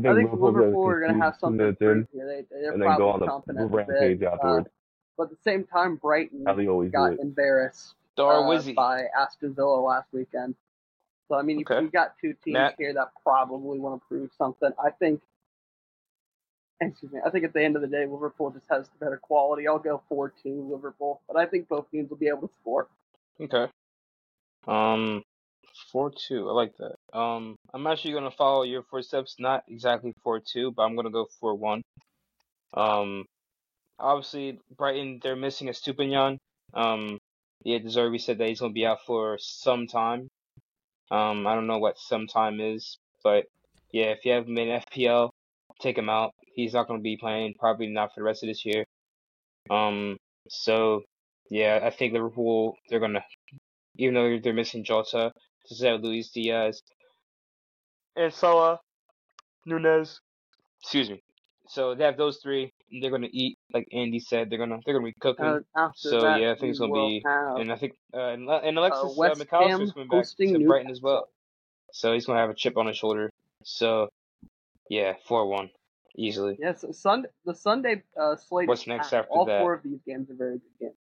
I 0.06 0.10
I 0.10 0.16
think 0.16 0.32
Liverpool's 0.32 0.54
gonna 0.54 0.58
Liverpool 0.66 0.88
are 0.88 1.00
going 1.00 1.14
to 1.14 1.20
have 1.24 1.34
two 1.36 1.40
something 1.40 1.58
minutes 1.58 1.80
to 1.80 1.92
in. 1.92 2.08
They, 2.14 2.44
they're 2.50 2.72
and 2.74 2.82
then 2.82 2.98
go 2.98 3.10
on 3.10 3.20
the 3.20 3.28
chomping 3.28 3.50
at 3.50 3.56
the 3.58 3.66
rampage 3.66 4.20
bit. 4.20 4.28
Uh, 4.28 4.32
afterwards. 4.36 4.68
But 5.18 5.24
at 5.24 5.30
the 5.32 5.38
same 5.44 5.64
time, 5.66 5.96
Brighton 5.96 6.44
How 6.46 6.54
they 6.54 6.68
always 6.68 6.92
got 6.92 7.20
embarrassed 7.20 7.96
uh, 8.18 8.62
by 8.74 9.06
Aston 9.18 9.54
Villa 9.54 9.80
last 9.80 10.08
weekend. 10.12 10.56
So 11.28 11.36
I 11.36 11.42
mean, 11.42 11.62
if 11.62 11.70
Okay. 11.70 11.82
you 11.82 11.90
got 11.90 12.16
two 12.20 12.34
teams 12.44 12.54
Matt? 12.54 12.76
here 12.78 12.94
that 12.94 13.10
probably 13.24 13.80
want 13.80 14.02
to 14.02 14.08
prove 14.08 14.30
something, 14.38 14.72
I 14.84 14.92
think. 14.92 15.22
Excuse 16.82 17.14
me. 17.14 17.20
I 17.26 17.30
think 17.30 17.46
at 17.46 17.54
the 17.54 17.64
end 17.64 17.78
of 17.78 17.82
the 17.82 17.88
day, 17.88 18.06
Liverpool 18.06 18.52
just 18.52 18.66
has 18.70 18.90
the 18.90 19.06
better 19.06 19.18
quality. 19.18 19.66
I'll 19.66 19.80
go 19.80 20.02
four-two 20.10 20.70
Liverpool, 20.70 21.22
but 21.26 21.38
I 21.38 21.46
think 21.46 21.70
both 21.70 21.90
teams 21.90 22.10
will 22.10 22.18
be 22.18 22.28
able 22.28 22.48
to 22.48 22.54
score. 22.62 22.88
Okay. 23.40 23.68
Um, 24.68 25.24
four 25.92 26.12
two. 26.12 26.50
I 26.50 26.52
like 26.52 26.74
that. 26.78 27.18
Um, 27.18 27.56
I'm 27.74 27.88
actually 27.88 28.14
gonna 28.14 28.32
follow 28.32 28.64
your 28.64 28.84
footsteps. 28.84 29.38
Not 29.40 29.64
exactly 29.70 30.14
four 30.24 30.40
two, 30.42 30.72
but 30.72 30.84
I'm 30.84 30.96
gonna 30.96 31.12
go 31.12 31.28
four 31.40 31.56
one. 31.56 31.82
Um, 32.74 33.26
obviously 34.00 34.60
Brighton 34.78 35.20
they're 35.22 35.36
missing 35.36 35.68
Estupiñán. 35.68 36.40
Um, 36.74 37.20
yeah, 37.64 37.80
De 37.80 37.88
Zerbi 37.88 38.20
said 38.20 38.38
that 38.38 38.48
he's 38.48 38.60
gonna 38.60 38.74
be 38.74 38.86
out 38.86 39.00
for 39.06 39.38
some 39.40 39.88
time. 39.88 40.30
Um, 41.12 41.48
I 41.48 41.56
don't 41.56 41.68
know 41.68 41.78
what 41.78 41.98
some 42.00 42.28
time 42.28 42.60
is, 42.60 42.98
but 43.24 43.46
yeah, 43.92 44.06
if 44.06 44.26
you 44.26 44.34
have 44.34 44.48
him 44.48 44.58
in 44.58 44.82
FPL, 44.82 45.30
take 45.80 45.98
him 45.98 46.10
out. 46.10 46.34
He's 46.56 46.74
not 46.74 46.88
gonna 46.88 47.00
be 47.00 47.18
playing 47.18 47.56
probably 47.60 47.88
not 47.88 48.14
for 48.14 48.22
the 48.22 48.24
rest 48.24 48.44
of 48.44 48.48
this 48.48 48.66
year. 48.66 48.86
Um, 49.70 50.18
so 50.48 51.04
yeah, 51.50 51.80
I 51.84 51.90
think 51.90 52.14
Liverpool 52.14 52.76
they're 52.90 53.00
gonna 53.00 53.24
even 53.98 54.14
though 54.14 54.40
they're 54.40 54.54
missing 54.54 54.84
Jota, 54.84 55.32
to 55.68 55.88
have 55.88 56.02
Luis 56.02 56.30
Diaz 56.30 56.82
and 58.16 58.34
Salah, 58.34 58.80
Nunez. 59.66 60.20
Excuse 60.82 61.10
me. 61.10 61.22
So 61.68 61.96
they 61.96 62.04
have 62.04 62.18
those 62.18 62.38
three. 62.42 62.72
And 62.92 63.02
They're 63.02 63.12
gonna 63.12 63.30
eat, 63.32 63.58
like 63.74 63.88
Andy 63.92 64.20
said. 64.20 64.50
They're 64.50 64.60
gonna 64.60 64.80
they're 64.86 64.94
gonna 64.94 65.06
be 65.08 65.14
cooking. 65.20 65.46
Uh, 65.76 65.90
So, 65.96 66.22
that, 66.22 66.40
yeah, 66.40 66.52
I 66.52 66.56
think 66.56 66.70
it's 66.72 66.80
gonna 66.80 66.94
be- 66.94 67.24
and 67.26 67.72
I 67.72 67.76
think 67.78 67.94
uh, 68.14 68.20
and, 68.30 68.46
Le- 68.46 68.60
and 68.60 68.78
Alexis 68.78 69.04
uh, 69.04 69.14
West 69.18 69.40
Mac 69.40 69.54
Allister's 69.54 69.80
Ham 69.80 69.92
coming 69.92 70.08
back 70.08 70.18
hosting 70.18 70.54
to 70.54 70.66
Brighton 70.66 70.92
as 70.92 71.02
well. 71.02 71.30
So 71.92 72.14
he's 72.14 72.26
gonna 72.26 72.40
have 72.40 72.50
a 72.50 72.54
chip 72.54 72.78
on 72.78 72.88
his 72.88 72.98
shoulder. 72.98 73.32
So 73.64 74.10
yeah, 74.90 75.14
four 75.28 75.48
one 75.48 75.70
easily. 76.16 76.58
Yes, 76.60 76.86
Sunday. 76.92 77.30
The 77.46 77.56
Sunday 77.56 78.04
uh, 78.20 78.36
slate. 78.36 78.68
What's 78.68 78.86
next 78.88 79.10
packed. 79.10 79.26
after 79.26 79.32
All 79.32 79.46
that? 79.46 79.62
four 79.62 79.74
of 79.74 79.84
these 79.84 80.00
games 80.06 80.30
are 80.30 80.36
very 80.36 80.60
good 80.60 80.80
games. 80.80 80.96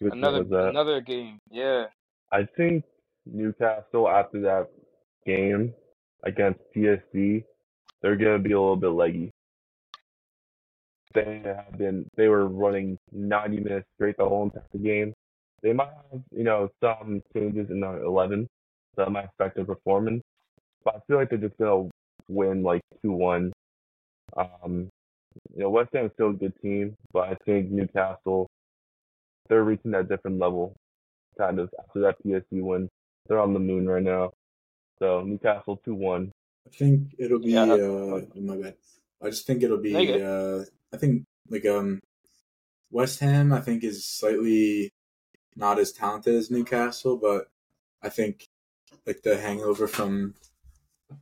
Which 0.00 0.12
Another 0.14 0.68
another 0.68 1.00
game. 1.00 1.38
Yeah. 1.50 1.86
I 2.32 2.44
think 2.56 2.84
Newcastle 3.26 4.08
after 4.08 4.40
that 4.40 4.68
game 5.24 5.72
against 6.24 6.60
PSG, 6.74 7.44
they're 8.00 8.16
gonna 8.16 8.38
be 8.40 8.52
a 8.52 8.60
little 8.60 8.76
bit 8.76 8.88
leggy. 8.88 9.31
They 11.14 11.42
have 11.44 11.78
been 11.78 12.06
they 12.16 12.28
were 12.28 12.46
running 12.48 12.98
90 13.12 13.60
minutes 13.60 13.86
straight 13.94 14.16
the 14.16 14.24
whole 14.28 14.44
entire 14.44 14.62
game. 14.82 15.12
They 15.62 15.72
might 15.72 15.90
have 16.10 16.22
you 16.34 16.44
know 16.44 16.70
some 16.82 17.22
changes 17.34 17.70
in 17.70 17.80
the 17.80 18.04
11 18.04 18.48
that 18.96 19.10
might 19.10 19.26
affect 19.26 19.56
their 19.56 19.64
performance, 19.64 20.22
but 20.84 20.96
I 20.96 20.98
feel 21.06 21.16
like 21.16 21.30
they're 21.30 21.38
just 21.38 21.56
gonna 21.58 21.88
win 22.28 22.62
like 22.62 22.82
2-1. 23.04 23.52
Um, 24.36 24.88
you 25.54 25.62
know 25.62 25.70
West 25.70 25.90
Ham 25.94 26.06
is 26.06 26.12
still 26.14 26.30
a 26.30 26.34
good 26.34 26.54
team, 26.62 26.94
but 27.12 27.28
I 27.28 27.36
think 27.44 27.70
Newcastle 27.70 28.48
they're 29.48 29.64
reaching 29.64 29.90
that 29.90 30.08
different 30.08 30.38
level 30.38 30.74
kind 31.36 31.58
of 31.58 31.70
after 31.78 32.00
that 32.00 32.16
PSG 32.24 32.62
win. 32.62 32.88
They're 33.26 33.40
on 33.40 33.52
the 33.52 33.60
moon 33.60 33.88
right 33.88 34.02
now. 34.02 34.32
So 34.98 35.22
Newcastle 35.22 35.80
two 35.84 35.94
one. 35.94 36.32
I 36.66 36.70
think 36.70 37.14
it'll 37.18 37.38
be. 37.38 37.52
Yeah. 37.52 37.72
Uh, 37.72 38.20
my 38.36 38.56
bad. 38.56 38.74
I 39.22 39.30
just 39.30 39.46
think 39.46 39.62
it'll 39.62 39.78
be. 39.78 39.94
Uh, 39.94 40.64
I 40.92 40.96
think 40.96 41.24
like 41.48 41.66
um, 41.66 42.00
West 42.90 43.20
Ham. 43.20 43.52
I 43.52 43.60
think 43.60 43.84
is 43.84 44.04
slightly 44.04 44.92
not 45.56 45.78
as 45.78 45.92
talented 45.92 46.34
as 46.34 46.50
Newcastle, 46.50 47.16
but 47.16 47.46
I 48.02 48.08
think 48.08 48.48
like 49.06 49.22
the 49.22 49.38
hangover 49.38 49.86
from 49.86 50.34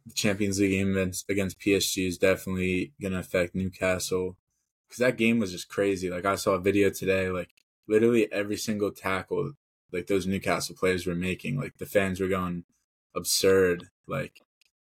the 0.06 0.14
Champions 0.14 0.60
League 0.60 0.70
game 0.70 0.92
against, 0.92 1.28
against 1.28 1.60
PSG 1.60 2.06
is 2.06 2.18
definitely 2.18 2.92
going 3.00 3.12
to 3.12 3.18
affect 3.18 3.54
Newcastle 3.54 4.36
because 4.88 5.00
that 5.00 5.16
game 5.16 5.38
was 5.38 5.52
just 5.52 5.68
crazy. 5.68 6.10
Like 6.10 6.24
I 6.24 6.34
saw 6.34 6.52
a 6.52 6.60
video 6.60 6.90
today, 6.90 7.30
like 7.30 7.50
literally 7.88 8.30
every 8.32 8.56
single 8.56 8.90
tackle 8.90 9.52
like 9.92 10.06
those 10.06 10.26
Newcastle 10.26 10.76
players 10.76 11.06
were 11.06 11.14
making, 11.14 11.58
like 11.58 11.78
the 11.78 11.86
fans 11.86 12.20
were 12.20 12.28
going 12.28 12.64
absurd. 13.14 13.88
Like 14.06 14.42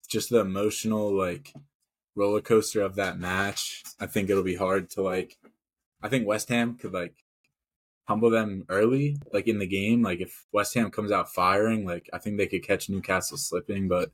just 0.08 0.30
the 0.30 0.40
emotional 0.40 1.16
like 1.16 1.52
roller 2.14 2.40
coaster 2.40 2.82
of 2.82 2.96
that 2.96 3.18
match. 3.18 3.82
I 4.00 4.06
think 4.06 4.30
it'll 4.30 4.42
be 4.42 4.56
hard 4.56 4.90
to 4.90 5.02
like. 5.02 5.38
I 6.02 6.08
think 6.08 6.26
West 6.26 6.48
Ham 6.48 6.76
could 6.76 6.92
like 6.92 7.14
humble 8.04 8.30
them 8.30 8.64
early, 8.68 9.16
like 9.32 9.46
in 9.48 9.58
the 9.58 9.66
game. 9.66 10.02
Like 10.02 10.20
if 10.20 10.46
West 10.52 10.74
Ham 10.74 10.90
comes 10.90 11.12
out 11.12 11.32
firing, 11.32 11.86
like 11.86 12.08
I 12.12 12.18
think 12.18 12.36
they 12.36 12.46
could 12.46 12.66
catch 12.66 12.88
Newcastle 12.88 13.36
slipping. 13.36 13.88
But 13.88 14.10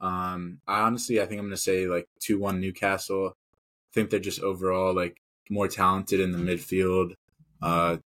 um 0.00 0.58
I 0.66 0.80
honestly 0.80 1.20
I 1.20 1.26
think 1.26 1.40
I'm 1.40 1.46
gonna 1.46 1.56
say 1.56 1.86
like 1.86 2.08
two 2.20 2.38
one 2.38 2.60
Newcastle. 2.60 3.36
I 3.36 3.90
think 3.94 4.10
they're 4.10 4.20
just 4.20 4.40
overall 4.40 4.94
like 4.94 5.18
more 5.50 5.68
talented 5.68 6.20
in 6.20 6.32
the 6.32 6.38
midfield, 6.38 7.14
uh 7.62 7.98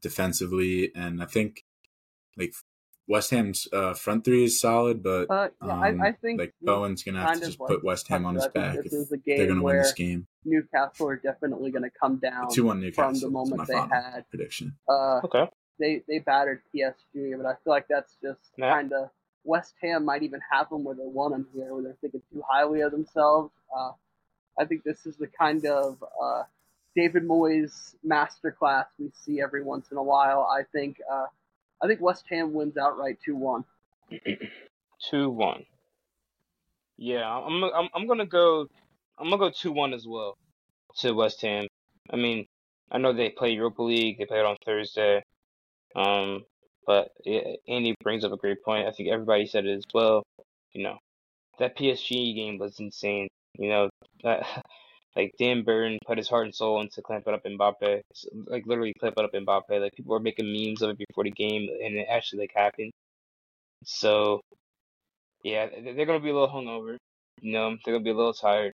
defensively, 0.00 0.92
and 0.94 1.22
I 1.22 1.26
think 1.26 1.64
like 2.36 2.54
West 3.08 3.30
Ham's 3.30 3.66
uh, 3.72 3.94
front 3.94 4.24
three 4.24 4.44
is 4.44 4.60
solid, 4.60 5.02
but 5.02 5.28
Uh, 5.30 5.48
yeah, 5.64 5.72
um, 5.72 6.00
I, 6.02 6.08
I 6.08 6.12
think 6.12 6.38
like 6.40 6.54
Bowen's 6.62 7.02
gonna 7.02 7.20
have 7.20 7.40
to 7.40 7.46
just 7.46 7.58
put 7.58 7.82
West 7.84 8.08
Ham 8.08 8.24
on 8.26 8.34
his 8.36 8.46
back 8.48 8.76
this 8.76 8.86
if 8.86 8.92
is 8.92 9.12
a 9.12 9.16
they're 9.26 9.46
gonna 9.46 9.62
win 9.62 9.76
this 9.78 9.92
game. 9.92 10.26
Newcastle 10.44 11.08
are 11.08 11.16
definitely 11.16 11.70
going 11.70 11.84
to 11.84 11.90
come 11.90 12.16
down 12.16 12.50
Two 12.52 12.64
one 12.64 12.80
Newcastle 12.80 13.12
from 13.12 13.20
the 13.20 13.26
is 13.26 13.50
my 13.50 13.56
moment 13.56 13.68
they 13.68 13.74
final 13.74 13.88
had. 13.90 14.28
prediction. 14.28 14.76
Uh, 14.88 15.20
Okay. 15.24 15.48
they 15.78 16.02
they 16.08 16.18
battered 16.18 16.62
PSG, 16.74 17.36
but 17.36 17.46
I 17.46 17.54
feel 17.62 17.72
like 17.72 17.86
that's 17.88 18.16
just 18.22 18.40
Yeah. 18.56 18.72
kind 18.72 18.92
of 18.92 19.10
West 19.44 19.74
Ham 19.82 20.04
might 20.04 20.22
even 20.22 20.40
have 20.50 20.68
them 20.70 20.84
where 20.84 20.94
they 20.96 21.06
want 21.06 21.32
them 21.34 21.46
here, 21.54 21.72
where 21.74 21.82
they're 21.82 21.96
thinking 22.00 22.22
too 22.32 22.42
highly 22.48 22.80
of 22.80 22.90
themselves. 22.92 23.52
Uh, 23.76 23.92
I 24.58 24.64
think 24.64 24.82
this 24.84 25.06
is 25.06 25.16
the 25.16 25.26
kind 25.28 25.64
of 25.66 26.02
uh, 26.22 26.42
David 26.96 27.22
Moyes 27.24 27.94
masterclass 28.06 28.86
we 28.98 29.10
see 29.14 29.40
every 29.40 29.62
once 29.62 29.90
in 29.90 29.96
a 29.96 30.02
while. 30.02 30.42
I 30.42 30.62
think 30.72 31.00
uh, 31.10 31.26
I 31.82 31.86
think 31.86 32.00
West 32.00 32.24
Ham 32.30 32.52
wins 32.52 32.76
outright 32.76 33.18
two 33.24 33.36
one. 33.36 33.64
Two 35.10 35.30
one. 35.30 35.64
Yeah, 36.96 37.28
I'm 37.28 37.64
I'm 37.64 37.88
I'm 37.92 38.06
gonna 38.06 38.26
go. 38.26 38.68
I'm 39.18 39.30
gonna 39.30 39.38
go 39.38 39.50
two 39.50 39.72
one 39.72 39.92
as 39.92 40.06
well 40.06 40.36
to 40.98 41.12
West 41.12 41.40
Ham. 41.42 41.66
I 42.10 42.16
mean, 42.16 42.46
I 42.92 42.98
know 42.98 43.12
they 43.12 43.30
play 43.30 43.50
Europa 43.50 43.82
League. 43.82 44.18
They 44.18 44.26
play 44.26 44.38
it 44.38 44.46
on 44.46 44.56
Thursday. 44.64 45.24
Um, 45.96 46.44
but 46.86 47.10
yeah, 47.24 47.40
Andy 47.68 47.94
brings 48.02 48.24
up 48.24 48.32
a 48.32 48.36
great 48.36 48.62
point. 48.62 48.86
I 48.86 48.92
think 48.92 49.08
everybody 49.08 49.46
said 49.46 49.66
it 49.66 49.76
as 49.76 49.84
well. 49.92 50.22
You 50.72 50.84
know, 50.84 50.98
that 51.58 51.76
PSG 51.76 52.34
game 52.34 52.58
was 52.58 52.78
insane. 52.78 53.28
You 53.58 53.68
know, 53.68 53.90
that, 54.22 54.46
like 55.16 55.34
Dan 55.38 55.62
Burn 55.62 55.98
put 56.06 56.18
his 56.18 56.28
heart 56.28 56.46
and 56.46 56.54
soul 56.54 56.80
into 56.80 57.02
clamping 57.02 57.34
up 57.34 57.44
Mbappe. 57.44 58.00
Like 58.46 58.66
literally 58.66 58.94
clamping 58.98 59.24
up 59.24 59.32
Mbappe. 59.32 59.80
Like 59.80 59.92
people 59.94 60.12
were 60.12 60.20
making 60.20 60.52
memes 60.52 60.82
of 60.82 60.90
it 60.90 60.98
before 60.98 61.24
the 61.24 61.30
game, 61.30 61.68
and 61.82 61.94
it 61.96 62.06
actually 62.10 62.40
like 62.40 62.52
happened. 62.54 62.92
So 63.84 64.40
yeah, 65.44 65.66
they're 65.68 66.06
gonna 66.06 66.20
be 66.20 66.30
a 66.30 66.34
little 66.34 66.48
hungover. 66.48 66.96
You 67.40 67.52
know, 67.52 67.76
they're 67.84 67.94
gonna 67.94 68.04
be 68.04 68.10
a 68.10 68.14
little 68.14 68.32
tired. 68.32 68.72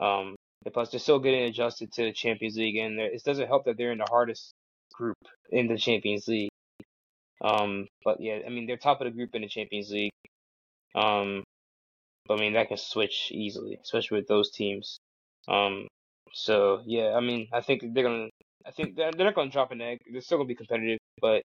Um, 0.00 0.36
plus 0.72 0.90
they're 0.90 1.00
still 1.00 1.18
getting 1.18 1.44
adjusted 1.44 1.92
to 1.92 2.04
the 2.04 2.12
Champions 2.12 2.56
League, 2.56 2.76
and 2.76 3.00
it 3.00 3.22
doesn't 3.24 3.48
help 3.48 3.64
that 3.64 3.76
they're 3.76 3.92
in 3.92 3.98
the 3.98 4.06
hardest 4.08 4.52
group 4.92 5.16
in 5.50 5.66
the 5.68 5.78
Champions 5.78 6.28
League. 6.28 6.50
Um, 7.42 7.86
but 8.04 8.20
yeah, 8.20 8.40
I 8.46 8.50
mean 8.50 8.66
they're 8.66 8.76
top 8.76 9.00
of 9.00 9.06
the 9.06 9.10
group 9.10 9.34
in 9.34 9.42
the 9.42 9.48
Champions 9.48 9.90
League. 9.90 10.12
Um, 10.94 11.44
but 12.26 12.38
I 12.38 12.40
mean 12.40 12.54
that 12.54 12.68
can 12.68 12.76
switch 12.76 13.30
easily, 13.32 13.78
especially 13.82 14.18
with 14.18 14.28
those 14.28 14.50
teams. 14.50 14.98
Um, 15.48 15.88
so 16.32 16.82
yeah, 16.86 17.14
I 17.14 17.20
mean 17.20 17.48
I 17.52 17.60
think 17.60 17.82
they're 17.94 18.04
gonna, 18.04 18.28
I 18.66 18.70
think 18.72 18.96
they're, 18.96 19.12
they're 19.12 19.26
not 19.26 19.34
gonna 19.34 19.50
drop 19.50 19.70
an 19.72 19.80
egg. 19.80 20.00
They're 20.10 20.20
still 20.20 20.38
gonna 20.38 20.48
be 20.48 20.54
competitive, 20.54 20.98
but 21.20 21.42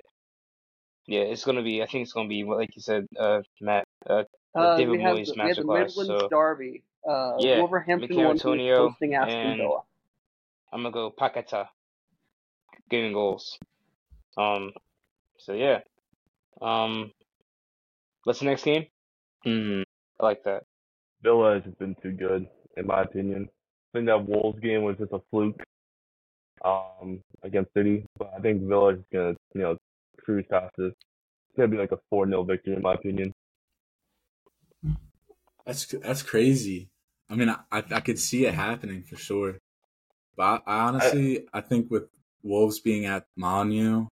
yeah, 1.08 1.22
it's 1.22 1.44
gonna 1.44 1.64
be. 1.64 1.82
I 1.82 1.86
think 1.88 2.04
it's 2.04 2.14
gonna 2.14 2.30
be 2.30 2.44
like 2.44 2.76
you 2.76 2.82
said, 2.82 3.06
uh, 3.18 3.42
Matt. 3.62 3.86
Uh, 4.08 4.24
Uh, 4.56 4.78
David 4.78 4.92
we 4.98 5.02
have 5.04 5.16
Moyes 5.16 5.28
the, 5.28 5.34
we 5.38 5.48
have 5.48 5.56
the 5.58 5.62
masterclass, 5.64 5.98
Midlands 5.98 6.22
so- 6.22 6.30
Derby. 6.30 6.84
Uh, 7.08 7.36
Yeah, 7.40 7.60
Wolverhampton 7.60 8.10
Michail 8.10 8.32
Antonio 8.32 8.90
hosting 8.90 9.14
Aston 9.16 9.38
and- 9.38 9.58
Villa. 9.62 9.82
I'm 10.72 10.82
gonna 10.84 10.92
go 10.92 11.12
Paquetá, 11.12 11.68
getting 12.90 13.14
goals. 13.14 13.58
Um, 14.38 14.72
so 15.38 15.54
yeah. 15.54 15.80
Um, 16.62 17.12
what's 18.24 18.40
the 18.40 18.46
next 18.46 18.64
game? 18.64 18.86
Hmm, 19.44 19.82
I 20.20 20.26
like 20.26 20.44
that. 20.44 20.64
Villa 21.24 21.60
has 21.62 21.74
been 21.76 21.96
too 22.02 22.12
good, 22.12 22.48
in 22.78 22.86
my 22.88 23.02
opinion. 23.02 23.50
I 23.94 23.98
think 23.98 24.08
that 24.08 24.28
Wolves 24.28 24.60
game 24.60 24.84
was 24.84 24.98
just 24.98 25.12
a 25.12 25.20
fluke 25.32 25.62
um, 26.64 27.22
against 27.44 27.74
City, 27.74 28.06
but 28.18 28.32
I 28.38 28.40
think 28.40 28.62
Villa 28.62 28.94
is 28.94 29.00
gonna, 29.12 29.36
you 29.54 29.62
know, 29.62 29.78
cruise 30.20 30.46
past 30.50 30.74
this. 30.78 30.94
It's 31.50 31.58
gonna 31.58 31.70
be 31.70 31.78
like 31.78 31.92
a 31.92 32.00
four 32.10 32.28
0 32.28 32.44
victory, 32.44 32.76
in 32.76 32.82
my 32.82 32.94
opinion. 32.94 33.34
That's 35.66 35.86
that's 35.86 36.24
crazy. 36.24 36.90
I 37.30 37.36
mean, 37.36 37.50
I 37.50 37.64
I 37.72 38.00
could 38.02 38.20
see 38.20 38.46
it 38.46 38.54
happening 38.54 39.04
for 39.04 39.16
sure, 39.16 39.58
but 40.36 40.64
I, 40.66 40.72
I 40.72 40.80
honestly 40.88 41.48
I 41.54 41.62
think 41.62 41.90
with 41.90 42.10
Wolves 42.44 42.80
being 42.80 43.06
at 43.06 43.26
Molyneux, 43.36 44.08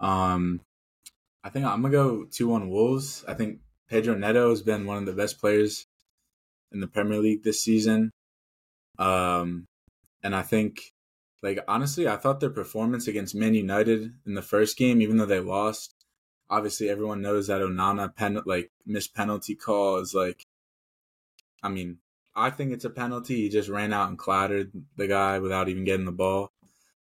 um, 0.00 0.60
I 1.42 1.50
think 1.50 1.64
I'm 1.64 1.82
gonna 1.82 1.92
go 1.92 2.24
two 2.24 2.48
one 2.48 2.68
Wolves. 2.68 3.24
I 3.26 3.34
think 3.34 3.60
Pedro 3.88 4.14
Neto 4.14 4.50
has 4.50 4.62
been 4.62 4.86
one 4.86 4.98
of 4.98 5.06
the 5.06 5.12
best 5.12 5.40
players 5.40 5.86
in 6.72 6.80
the 6.80 6.86
Premier 6.86 7.18
League 7.18 7.42
this 7.42 7.62
season, 7.62 8.10
um, 9.00 9.66
and 10.22 10.36
I 10.36 10.42
think 10.42 10.92
like 11.42 11.58
honestly, 11.66 12.06
I 12.06 12.16
thought 12.16 12.40
their 12.40 12.50
performance 12.50 13.08
against 13.08 13.34
Man 13.34 13.54
United 13.54 14.12
in 14.26 14.34
the 14.34 14.42
first 14.42 14.76
game, 14.76 15.00
even 15.00 15.16
though 15.16 15.26
they 15.26 15.40
lost, 15.40 15.94
obviously 16.50 16.90
everyone 16.90 17.22
knows 17.22 17.46
that 17.46 17.62
Onana 17.62 18.14
pen 18.14 18.40
like 18.44 18.70
missed 18.86 19.14
penalty 19.14 19.54
call 19.54 19.96
is 19.96 20.14
like 20.14 20.46
I 21.62 21.68
mean, 21.68 21.98
I 22.34 22.50
think 22.50 22.72
it's 22.72 22.84
a 22.84 22.90
penalty. 22.90 23.36
He 23.42 23.48
just 23.48 23.68
ran 23.68 23.92
out 23.92 24.08
and 24.08 24.18
clattered 24.18 24.72
the 24.96 25.06
guy 25.06 25.38
without 25.38 25.68
even 25.68 25.84
getting 25.84 26.06
the 26.06 26.12
ball. 26.12 26.52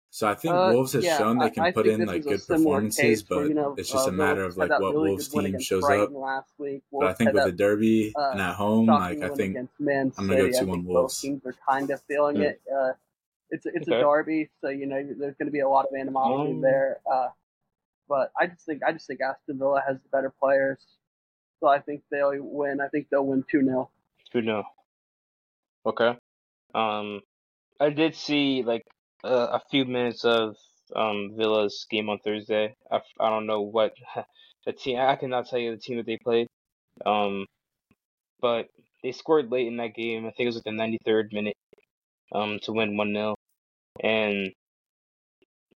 So 0.10 0.28
I 0.28 0.36
think 0.36 0.54
Uh, 0.56 0.72
Wolves 0.74 0.94
has 0.94 1.04
yeah, 1.04 1.18
shown 1.18 1.38
they 1.38 1.50
can 1.50 1.64
I 1.64 1.72
put 1.72 1.86
think 1.86 2.00
in 2.00 2.08
like 2.08 2.24
good 2.24 2.42
performances, 2.48 3.02
case 3.02 3.22
but 3.24 3.36
where, 3.38 3.48
you 3.48 3.54
know, 3.54 3.76
it's 3.78 3.92
just 3.92 4.08
uh, 4.08 4.10
a 4.10 4.14
matter 4.14 4.44
of 4.44 4.58
like 4.58 4.70
what 4.72 4.94
really 4.94 5.10
Wolves 5.10 5.28
good 5.28 5.44
team 5.46 5.60
shows 5.60 5.84
Brighton 5.84 6.06
up. 6.16 6.22
Last 6.22 6.52
week. 6.58 6.84
But 6.92 7.08
I 7.08 7.14
think 7.14 7.34
with 7.34 7.44
the 7.44 7.52
derby 7.52 8.14
uh, 8.16 8.32
and 8.32 8.42
at 8.42 8.56
home, 8.56 8.86
like 8.88 9.22
I 9.22 9.30
think 9.30 9.58
Man 9.80 10.14
I'm 10.18 10.28
gonna 10.28 10.40
go 10.40 10.52
City. 10.52 10.66
2-1 10.66 10.72
think 10.72 10.86
both 10.86 10.94
Wolves. 10.94 11.22
teams 11.22 11.46
are 11.46 11.56
kind 11.68 11.90
of 11.92 12.02
feeling 12.04 12.38
Yeah. 12.38 12.48
it. 12.50 12.62
Uh, 12.74 12.94
it's 13.50 13.66
a, 13.66 13.70
it's 13.74 13.88
Okay. 13.88 13.98
a 14.00 14.02
derby, 14.02 14.50
so 14.62 14.70
you 14.70 14.86
know 14.88 14.96
there's 15.04 15.36
going 15.36 15.48
to 15.48 15.52
be 15.52 15.60
a 15.60 15.70
lot 15.70 15.86
of 15.86 15.96
animosity 15.98 16.54
Um, 16.54 16.62
there. 16.62 17.00
Uh, 17.10 17.30
but 18.08 18.32
I 18.40 18.48
just 18.48 18.66
think 18.66 18.84
I 18.84 18.94
just 18.94 19.08
think 19.08 19.20
Aston 19.22 19.58
Villa 19.60 19.84
has 19.86 19.98
the 20.02 20.10
better 20.10 20.30
players, 20.30 20.80
so 21.60 21.68
I 21.68 21.80
think 21.80 22.04
they'll 22.10 22.34
win. 22.42 22.80
I 22.82 22.88
think 22.88 23.10
they'll 23.10 23.26
win 23.26 23.44
two 23.52 23.64
0 23.64 23.90
Good 24.32 24.46
know. 24.46 24.64
Okay. 25.86 26.18
Um, 26.74 27.22
I 27.80 27.90
did 27.90 28.16
see 28.16 28.64
like 28.64 28.84
uh, 29.24 29.48
a 29.52 29.62
few 29.72 29.86
minutes 29.86 30.26
of 30.26 30.56
um 30.96 31.34
Villa's 31.36 31.86
game 31.90 32.10
on 32.10 32.20
Thursday. 32.20 32.76
I 32.92 33.02
don't 33.20 33.48
know 33.48 33.62
what 33.62 33.94
the 34.66 34.74
team. 34.74 35.00
I 35.00 35.16
cannot 35.16 35.48
tell 35.48 35.60
you 35.60 35.72
the 35.72 35.82
team 35.82 35.98
that 35.98 36.06
they 36.06 36.18
played. 36.18 36.48
Um, 37.06 37.46
but 38.42 38.68
they 39.04 39.12
scored 39.12 39.52
late 39.52 39.68
in 39.68 39.78
that 39.78 39.96
game. 39.96 40.26
I 40.26 40.32
think 40.32 40.42
it 40.42 40.46
was 40.48 40.56
like 40.56 40.64
the 40.64 40.72
93rd 40.72 41.34
minute. 41.34 41.56
Um, 42.34 42.60
to 42.64 42.74
win 42.74 42.98
one 42.98 43.14
0 43.14 43.36
and 44.04 44.52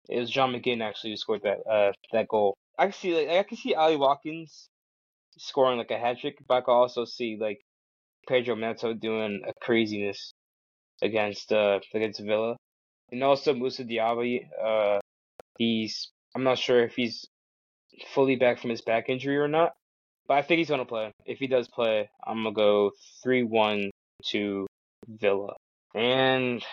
it 0.09 0.19
was 0.19 0.30
John 0.30 0.51
McGinn 0.53 0.81
actually 0.81 1.11
who 1.11 1.18
scored 1.18 1.43
that 1.43 1.59
uh 1.69 1.93
that 2.11 2.27
goal. 2.27 2.55
I 2.77 2.85
can 2.85 2.93
see 2.93 3.15
like 3.15 3.30
I 3.30 3.43
can 3.43 3.57
see 3.57 3.73
Ollie 3.76 3.95
Watkins 3.95 4.69
scoring 5.38 5.77
like 5.77 5.91
a 5.91 5.97
hat 5.97 6.19
trick, 6.19 6.38
but 6.47 6.55
I 6.55 6.61
can 6.61 6.73
also 6.73 7.05
see 7.05 7.38
like 7.39 7.59
Pedro 8.27 8.55
Neto 8.55 8.93
doing 8.93 9.41
a 9.47 9.53
craziness 9.61 10.34
against 11.01 11.51
uh 11.51 11.80
against 11.93 12.19
Villa, 12.22 12.57
and 13.11 13.23
also 13.23 13.53
Moussa 13.53 13.83
Diaby. 13.83 14.47
Uh, 14.63 14.99
he's 15.57 16.09
I'm 16.35 16.43
not 16.43 16.57
sure 16.57 16.83
if 16.83 16.95
he's 16.95 17.27
fully 18.13 18.35
back 18.35 18.59
from 18.59 18.69
his 18.69 18.81
back 18.81 19.09
injury 19.09 19.38
or 19.38 19.47
not, 19.47 19.73
but 20.27 20.38
I 20.38 20.41
think 20.41 20.59
he's 20.59 20.69
gonna 20.69 20.85
play. 20.85 21.11
If 21.25 21.39
he 21.39 21.47
does 21.47 21.67
play, 21.67 22.09
I'm 22.25 22.43
gonna 22.43 22.53
go 22.53 22.91
three 23.23 23.43
one 23.43 23.91
to 24.27 24.67
Villa. 25.07 25.53
And 25.93 26.63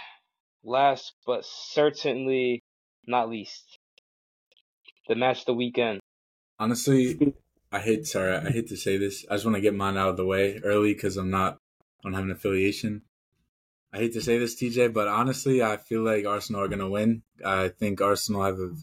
last 0.65 1.13
but 1.27 1.45
certainly 1.45 2.63
not 3.07 3.29
least, 3.29 3.79
the 5.09 5.17
match 5.17 5.45
the 5.45 5.55
weekend. 5.55 6.01
honestly, 6.59 7.35
I 7.73 7.81
hate 7.81 8.07
sorry, 8.07 8.37
I 8.37 8.51
hate 8.51 8.69
to 8.69 8.77
say 8.77 8.97
this. 8.97 9.25
I 9.31 9.35
just 9.35 9.45
want 9.45 9.57
to 9.57 9.63
get 9.63 9.75
mine 9.75 9.97
out 9.97 10.11
of 10.11 10.17
the 10.17 10.27
way 10.27 10.61
early 10.63 10.95
because 10.95 11.17
I'm 11.17 11.31
not 11.31 11.59
I 12.05 12.09
don't 12.09 12.15
have 12.15 12.25
an 12.25 12.31
affiliation. 12.31 13.03
I 13.93 13.99
hate 13.99 14.13
to 14.15 14.21
say 14.21 14.39
this, 14.39 14.55
TJ, 14.55 14.93
but 14.93 15.09
honestly, 15.09 15.63
I 15.63 15.77
feel 15.79 16.03
like 16.03 16.27
Arsenal 16.27 16.63
are 16.63 16.69
gonna 16.69 16.89
win. 16.91 17.23
I 17.45 17.69
think 17.69 18.01
Arsenal 18.01 18.45
have 18.45 18.59
a, 18.59 18.75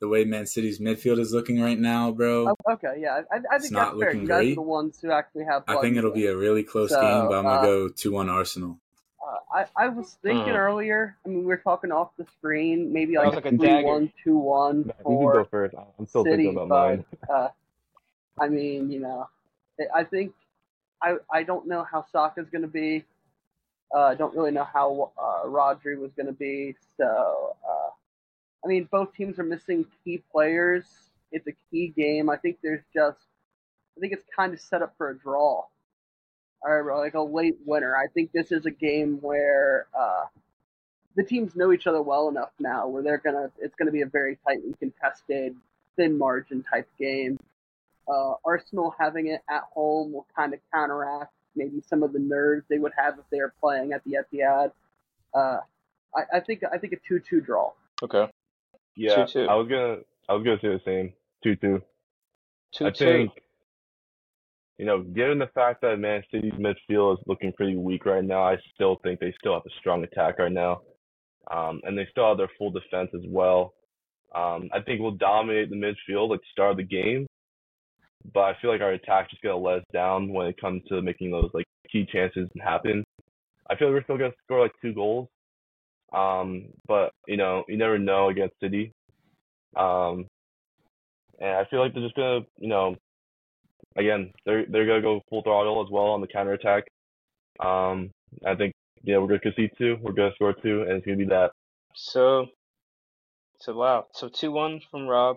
the 0.00 0.08
way 0.08 0.24
Man 0.24 0.46
City's 0.46 0.78
midfield 0.78 1.18
is 1.18 1.32
looking 1.32 1.60
right 1.60 1.78
now, 1.78 2.12
bro. 2.12 2.54
Oh, 2.68 2.72
okay, 2.74 2.94
yeah, 3.00 3.22
I, 3.32 3.36
I 3.36 3.56
It's 3.56 3.62
think 3.62 3.72
not 3.72 3.88
that's 3.88 3.98
fair. 3.98 4.10
looking 4.10 4.22
You 4.22 4.28
guys 4.28 4.38
great. 4.38 4.52
are 4.52 4.54
the 4.56 4.62
ones 4.62 4.98
who 5.00 5.10
actually 5.10 5.44
have. 5.44 5.64
I 5.66 5.76
think 5.76 5.96
it'll 5.96 6.12
be 6.12 6.26
a 6.26 6.36
really 6.36 6.62
close 6.62 6.90
So, 6.90 7.00
game, 7.00 7.28
but 7.28 7.38
I'm 7.38 7.44
gonna 7.44 7.58
uh, 7.58 7.62
go 7.62 7.88
two 7.88 8.12
one 8.12 8.28
Arsenal. 8.28 8.78
Uh, 9.26 9.38
I, 9.52 9.84
I 9.84 9.88
was 9.88 10.16
thinking 10.22 10.52
Mm. 10.52 10.56
earlier. 10.56 11.16
I 11.24 11.28
mean, 11.28 11.40
we 11.40 11.46
were 11.46 11.56
talking 11.56 11.90
off 11.90 12.10
the 12.16 12.26
screen, 12.38 12.92
maybe 12.92 13.14
That 13.14 13.20
like, 13.20 13.34
was 13.34 13.44
like 13.44 13.46
a 13.46 13.56
three 13.56 13.66
dagger. 13.68 13.86
one, 13.86 14.12
two 14.22 14.38
one 14.38 14.84
You 15.08 15.16
can 15.16 15.30
go 15.32 15.44
first. 15.44 15.74
I'm 15.98 16.06
still 16.06 16.24
City, 16.24 16.44
thinking 16.44 16.58
about 16.60 16.68
but 16.68 16.98
mine. 16.98 17.04
uh, 17.34 17.48
I 18.38 18.48
mean, 18.48 18.90
you 18.90 19.00
know, 19.00 19.28
I- 19.80 20.00
I 20.00 20.04
think 20.04 20.32
I 21.02 21.16
I 21.32 21.42
don't 21.42 21.66
know 21.66 21.82
how 21.84 22.04
Saka's 22.12 22.48
going 22.50 22.62
to 22.62 22.68
be. 22.68 23.04
Uh, 23.94 24.14
don't 24.14 24.34
really 24.34 24.50
know 24.50 24.64
how 24.64 25.12
uh, 25.16 25.46
Rodri 25.46 25.96
was 25.96 26.10
going 26.16 26.26
to 26.26 26.32
be. 26.32 26.74
So, 26.96 27.54
uh, 27.64 27.90
I 28.64 28.68
mean, 28.68 28.88
both 28.90 29.14
teams 29.14 29.38
are 29.38 29.44
missing 29.44 29.86
key 30.02 30.22
players. 30.32 30.84
It's 31.30 31.46
a 31.46 31.54
key 31.70 31.92
game. 31.96 32.28
I 32.28 32.36
think 32.36 32.58
there's 32.62 32.82
just, 32.92 33.18
I 33.96 34.00
think 34.00 34.12
it's 34.12 34.26
kind 34.34 34.52
of 34.52 34.60
set 34.60 34.82
up 34.82 34.94
for 34.98 35.10
a 35.10 35.18
draw, 35.18 35.64
or 36.62 36.98
like 36.98 37.14
a 37.14 37.20
late 37.20 37.58
winner. 37.64 37.94
I 37.96 38.08
think 38.12 38.32
this 38.32 38.50
is 38.50 38.66
a 38.66 38.70
game 38.70 39.18
where 39.20 39.86
uh, 39.96 40.24
the 41.14 41.22
teams 41.22 41.54
know 41.54 41.72
each 41.72 41.86
other 41.86 42.02
well 42.02 42.28
enough 42.28 42.50
now, 42.58 42.88
where 42.88 43.02
they're 43.02 43.18
gonna, 43.18 43.50
it's 43.60 43.76
gonna 43.76 43.92
be 43.92 44.02
a 44.02 44.06
very 44.06 44.38
tightly 44.46 44.74
contested, 44.80 45.54
thin 45.96 46.18
margin 46.18 46.64
type 46.64 46.88
game. 46.98 47.38
Uh, 48.08 48.34
Arsenal 48.44 48.94
having 48.98 49.28
it 49.28 49.42
at 49.48 49.62
home 49.72 50.12
will 50.12 50.26
kind 50.36 50.52
of 50.52 50.60
counteract 50.72 51.33
maybe 51.56 51.82
some 51.86 52.02
of 52.02 52.12
the 52.12 52.18
nerves 52.18 52.64
they 52.68 52.78
would 52.78 52.92
have 52.96 53.18
if 53.18 53.24
they 53.30 53.38
were 53.38 53.54
playing 53.60 53.92
at 53.92 54.02
the 54.04 54.16
Etihad. 54.22 54.72
Uh, 55.34 55.58
I, 56.16 56.36
I 56.36 56.40
think 56.40 56.62
I 56.72 56.78
think 56.78 56.92
a 56.92 56.96
two-two 57.06 57.40
draw. 57.40 57.72
Okay. 58.02 58.30
Yeah, 58.96 59.24
2-2. 59.24 59.48
I 59.48 59.54
was 59.54 59.68
gonna 59.68 59.96
I 60.28 60.34
was 60.34 60.44
gonna 60.44 60.58
say 60.60 60.68
the 60.68 60.80
same. 60.84 61.12
Two 61.42 61.56
two. 61.56 61.82
Two 62.72 62.86
I 62.86 62.90
two. 62.90 63.04
think 63.04 63.32
you 64.78 64.86
know, 64.86 65.02
given 65.02 65.38
the 65.38 65.50
fact 65.54 65.82
that 65.82 65.98
Man 65.98 66.22
City's 66.32 66.52
midfield 66.54 67.14
is 67.14 67.24
looking 67.26 67.52
pretty 67.52 67.76
weak 67.76 68.06
right 68.06 68.24
now, 68.24 68.42
I 68.42 68.56
still 68.74 68.98
think 69.02 69.20
they 69.20 69.32
still 69.38 69.54
have 69.54 69.62
a 69.66 69.78
strong 69.78 70.02
attack 70.02 70.38
right 70.38 70.50
now. 70.50 70.82
Um, 71.50 71.80
and 71.84 71.96
they 71.96 72.08
still 72.10 72.28
have 72.28 72.38
their 72.38 72.50
full 72.58 72.70
defense 72.70 73.10
as 73.14 73.22
well. 73.28 73.74
Um, 74.34 74.68
I 74.72 74.80
think 74.80 75.00
we'll 75.00 75.12
dominate 75.12 75.70
the 75.70 75.76
midfield 75.76 76.34
at 76.34 76.40
the 76.40 76.46
start 76.50 76.72
of 76.72 76.76
the 76.78 76.82
game, 76.82 77.26
but 78.32 78.40
I 78.40 78.56
feel 78.60 78.70
like 78.70 78.80
our 78.80 78.92
attack 78.92 79.30
just 79.30 79.42
gonna 79.42 79.56
let 79.56 79.78
us 79.78 79.84
down 79.92 80.32
when 80.32 80.46
it 80.46 80.60
comes 80.60 80.82
to 80.88 81.02
making 81.02 81.30
those 81.30 81.50
like 81.52 81.66
key 81.90 82.06
chances 82.10 82.48
happen. 82.60 83.04
I 83.68 83.76
feel 83.76 83.88
like 83.88 83.94
we're 83.94 84.04
still 84.04 84.18
gonna 84.18 84.32
score 84.44 84.60
like 84.60 84.72
two 84.80 84.94
goals. 84.94 85.28
Um, 86.12 86.66
but 86.86 87.12
you 87.26 87.36
know, 87.36 87.64
you 87.68 87.76
never 87.76 87.98
know 87.98 88.28
against 88.28 88.58
City. 88.60 88.92
Um, 89.76 90.26
and 91.40 91.50
I 91.50 91.64
feel 91.68 91.80
like 91.80 91.92
they're 91.92 92.02
just 92.02 92.14
gonna, 92.14 92.40
you 92.58 92.68
know, 92.68 92.96
again, 93.96 94.32
they're 94.46 94.64
they're 94.66 94.86
gonna 94.86 95.02
go 95.02 95.20
full 95.28 95.42
throttle 95.42 95.84
as 95.84 95.90
well 95.90 96.06
on 96.06 96.20
the 96.20 96.26
counter 96.26 96.52
attack. 96.52 96.84
Um, 97.60 98.10
I 98.46 98.54
think 98.54 98.72
yeah, 99.02 99.18
we're 99.18 99.26
gonna 99.26 99.40
concede 99.40 99.70
two, 99.76 99.96
we're 100.00 100.12
gonna 100.12 100.34
score 100.34 100.54
two, 100.54 100.82
and 100.82 100.92
it's 100.92 101.06
gonna 101.06 101.18
be 101.18 101.26
that. 101.26 101.50
So, 101.94 102.46
so 103.60 103.74
wow. 103.74 104.06
So 104.12 104.28
two 104.28 104.52
one 104.52 104.80
from 104.90 105.06
Rob, 105.06 105.36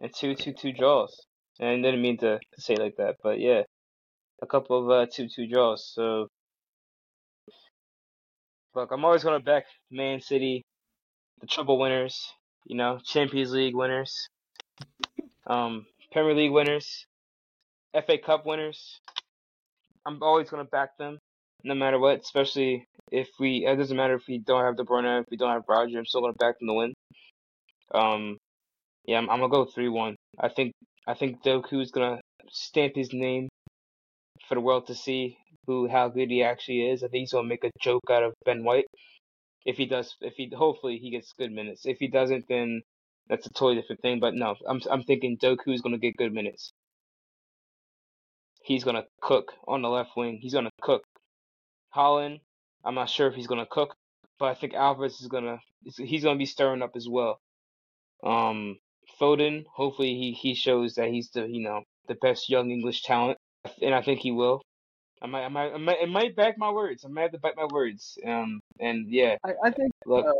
and 0.00 0.12
two 0.14 0.34
two 0.34 0.52
two 0.52 0.72
draws. 0.72 1.26
And 1.60 1.68
I 1.68 1.76
didn't 1.76 2.02
mean 2.02 2.18
to, 2.18 2.38
say 2.58 2.76
like 2.76 2.96
that, 2.96 3.16
but 3.22 3.38
yeah, 3.38 3.62
a 4.42 4.46
couple 4.46 4.78
of 4.82 4.90
uh, 4.90 5.06
two 5.12 5.28
two 5.28 5.46
draws. 5.46 5.92
So, 5.94 6.28
look, 8.74 8.90
I'm 8.90 9.04
always 9.04 9.22
gonna 9.22 9.40
back 9.40 9.64
Man 9.90 10.20
City, 10.20 10.64
the 11.40 11.46
triple 11.46 11.78
winners. 11.78 12.32
You 12.64 12.76
know, 12.76 13.00
Champions 13.04 13.52
League 13.52 13.74
winners, 13.74 14.28
um, 15.46 15.86
Premier 16.12 16.34
League 16.34 16.52
winners, 16.52 17.06
FA 17.92 18.18
Cup 18.18 18.46
winners. 18.46 19.00
I'm 20.06 20.22
always 20.22 20.48
gonna 20.48 20.64
back 20.64 20.96
them, 20.96 21.18
no 21.64 21.74
matter 21.74 21.98
what. 21.98 22.20
Especially 22.20 22.86
if 23.10 23.28
we, 23.38 23.66
it 23.66 23.76
doesn't 23.76 23.96
matter 23.96 24.14
if 24.14 24.26
we 24.28 24.38
don't 24.38 24.64
have 24.64 24.76
De 24.76 24.84
Bruyne, 24.84 25.20
if 25.20 25.26
we 25.30 25.36
don't 25.36 25.50
have 25.50 25.66
Rodri. 25.66 25.98
I'm 25.98 26.06
still 26.06 26.22
gonna 26.22 26.34
back 26.34 26.58
them 26.58 26.68
to 26.68 26.74
win. 26.74 26.94
Um, 27.94 28.38
yeah, 29.04 29.18
I'm, 29.18 29.28
I'm 29.28 29.40
gonna 29.40 29.50
go 29.50 29.64
three 29.64 29.88
one. 29.88 30.16
I 30.38 30.48
think 30.48 30.72
I 31.06 31.14
think 31.14 31.42
Doku's 31.42 31.90
gonna 31.90 32.20
stamp 32.50 32.94
his 32.94 33.12
name 33.12 33.48
for 34.48 34.54
the 34.54 34.60
world 34.60 34.86
to 34.86 34.94
see 34.94 35.36
who 35.66 35.88
how 35.88 36.08
good 36.08 36.30
he 36.30 36.42
actually 36.42 36.88
is. 36.90 37.02
I 37.02 37.08
think 37.08 37.22
he's 37.22 37.32
gonna 37.32 37.48
make 37.48 37.64
a 37.64 37.70
joke 37.80 38.10
out 38.10 38.22
of 38.22 38.34
Ben 38.44 38.64
White. 38.64 38.86
If 39.64 39.76
he 39.76 39.86
does, 39.86 40.16
if 40.20 40.34
he 40.34 40.50
hopefully 40.54 40.98
he 40.98 41.10
gets 41.10 41.32
good 41.38 41.52
minutes. 41.52 41.86
If 41.86 41.98
he 41.98 42.08
doesn't, 42.08 42.46
then 42.48 42.82
that's 43.28 43.46
a 43.46 43.50
totally 43.50 43.76
different 43.80 44.02
thing. 44.02 44.20
But 44.20 44.34
no, 44.34 44.54
I'm 44.68 44.80
I'm 44.90 45.02
thinking 45.02 45.38
Doku's 45.38 45.80
gonna 45.80 45.98
get 45.98 46.16
good 46.16 46.32
minutes. 46.32 46.72
He's 48.62 48.84
gonna 48.84 49.04
cook 49.20 49.52
on 49.66 49.82
the 49.82 49.88
left 49.88 50.16
wing. 50.16 50.38
He's 50.40 50.54
gonna 50.54 50.70
cook. 50.80 51.02
Haaland, 51.94 52.40
I'm 52.84 52.94
not 52.94 53.10
sure 53.10 53.28
if 53.28 53.34
he's 53.34 53.46
gonna 53.46 53.66
cook, 53.66 53.94
but 54.38 54.46
I 54.46 54.54
think 54.54 54.74
Alvarez 54.74 55.20
is 55.20 55.28
gonna 55.28 55.58
he's 55.96 56.24
gonna 56.24 56.38
be 56.38 56.46
stirring 56.46 56.82
up 56.82 56.92
as 56.96 57.08
well. 57.08 57.38
Um, 58.24 58.78
Foden, 59.20 59.64
hopefully 59.72 60.14
he 60.14 60.32
he 60.32 60.54
shows 60.54 60.94
that 60.94 61.08
he's 61.08 61.30
the 61.30 61.46
you 61.46 61.62
know 61.62 61.82
the 62.08 62.14
best 62.16 62.48
young 62.50 62.70
English 62.70 63.02
talent, 63.02 63.38
and 63.80 63.94
I 63.94 64.02
think 64.02 64.20
he 64.20 64.30
will. 64.32 64.62
I 65.20 65.26
might 65.26 65.44
I 65.44 65.48
might 65.48 65.72
I 65.72 65.78
might, 65.78 65.98
I 66.02 66.06
might 66.06 66.36
back 66.36 66.58
my 66.58 66.70
words. 66.70 67.04
I 67.04 67.08
might 67.08 67.22
have 67.22 67.32
to 67.32 67.38
bite 67.38 67.56
my 67.56 67.66
words. 67.72 68.18
Um, 68.26 68.60
and 68.80 69.08
yeah, 69.08 69.36
I, 69.44 69.52
I 69.64 69.70
think 69.70 69.92
look, 70.06 70.26
Uh, 70.26 70.32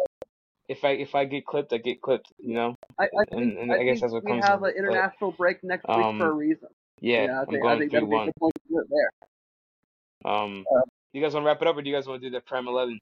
if 0.69 0.85
I 0.85 0.91
if 0.91 1.15
I 1.15 1.25
get 1.25 1.47
clipped, 1.47 1.73
I 1.73 1.79
get 1.79 2.01
clipped. 2.01 2.33
You 2.39 2.55
know, 2.55 2.77
I, 2.99 3.05
I 3.05 3.25
think, 3.31 3.43
and, 3.43 3.59
and 3.59 3.73
I, 3.73 3.77
I 3.77 3.85
guess 3.85 3.95
think 3.95 4.01
that's 4.01 4.13
what 4.13 4.25
we 4.25 4.31
comes. 4.33 4.45
have 4.45 4.61
with 4.61 4.75
an 4.77 4.85
it, 4.85 4.87
but, 4.89 4.93
international 4.95 5.33
break 5.33 5.63
next 5.63 5.87
week 5.89 5.97
um, 5.99 6.19
for 6.19 6.31
a 6.31 6.33
reason. 6.33 6.69
yeah, 7.01 7.27
I 7.39 7.41
I'm 7.43 7.47
think 7.47 7.59
I 7.59 7.61
going 7.63 7.79
think 7.79 7.91
three 7.93 8.01
that'd 8.01 8.11
be 8.11 8.15
a 8.17 8.19
one. 8.19 8.33
point 8.41 8.55
to 8.55 8.61
do 8.69 8.79
it 8.81 8.87
there. 8.91 10.33
Um, 10.33 10.65
Uh, 10.75 10.81
you 11.13 11.21
guys 11.23 11.35
want 11.35 11.45
to 11.45 11.47
wrap 11.49 11.61
it 11.63 11.69
up, 11.69 11.77
or 11.77 11.83
do 11.83 11.91
you 11.91 11.95
guys 11.95 12.07
want 12.07 12.23
to 12.23 12.29
do 12.29 12.35
the 12.35 12.41
prime 12.41 12.67
eleven? 12.69 12.99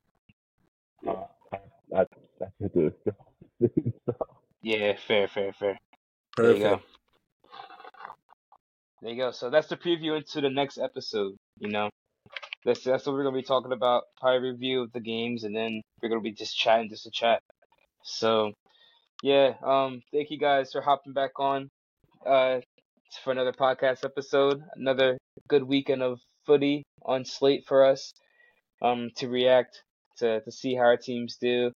Uh, 1.07 1.15
that's 1.91 2.13
that's 2.39 2.53
it. 2.61 2.95
Yeah, 4.63 4.97
fair, 5.07 5.29
fair, 5.29 5.53
fair. 5.53 5.79
There 6.37 6.53
you 6.53 6.59
go. 6.59 6.81
There 9.03 9.11
you 9.13 9.17
go. 9.17 9.31
So 9.31 9.49
that's 9.49 9.69
the 9.69 9.77
preview 9.77 10.17
into 10.17 10.41
the 10.41 10.51
next 10.51 10.79
episode. 10.79 11.37
You 11.59 11.71
know, 11.71 11.89
that's 12.65 12.85
that's 12.85 13.07
what 13.07 13.15
we're 13.15 13.25
gonna 13.25 13.37
be 13.37 13.43
talking 13.43 13.73
about. 13.73 14.05
Probably 14.21 14.51
review 14.51 14.83
of 14.83 14.93
the 14.93 15.01
games, 15.01 15.45
and 15.45 15.57
then 15.57 15.81
we're 16.03 16.11
gonna 16.11 16.21
be 16.21 16.33
just 16.33 16.57
chatting, 16.57 16.91
just 16.91 17.07
a 17.07 17.11
chat. 17.11 17.43
So, 18.03 18.53
yeah. 19.23 19.55
Um, 19.63 20.03
thank 20.13 20.31
you 20.31 20.39
guys 20.39 20.73
for 20.73 20.83
hopping 20.83 21.15
back 21.15 21.39
on. 21.39 21.71
Uh, 22.25 22.61
for 23.25 23.33
another 23.33 23.53
podcast 23.53 24.05
episode. 24.05 24.63
Another 24.77 25.19
good 25.49 25.63
weekend 25.63 26.03
of 26.03 26.21
footy 26.47 26.85
on 27.03 27.25
slate 27.25 27.65
for 27.67 27.85
us. 27.85 28.13
Um, 28.83 29.11
to 29.17 29.29
react 29.29 29.83
to 30.19 30.41
to 30.41 30.53
see 30.53 30.75
how 30.75 30.85
our 30.85 30.97
teams 30.97 31.37
do. 31.41 31.73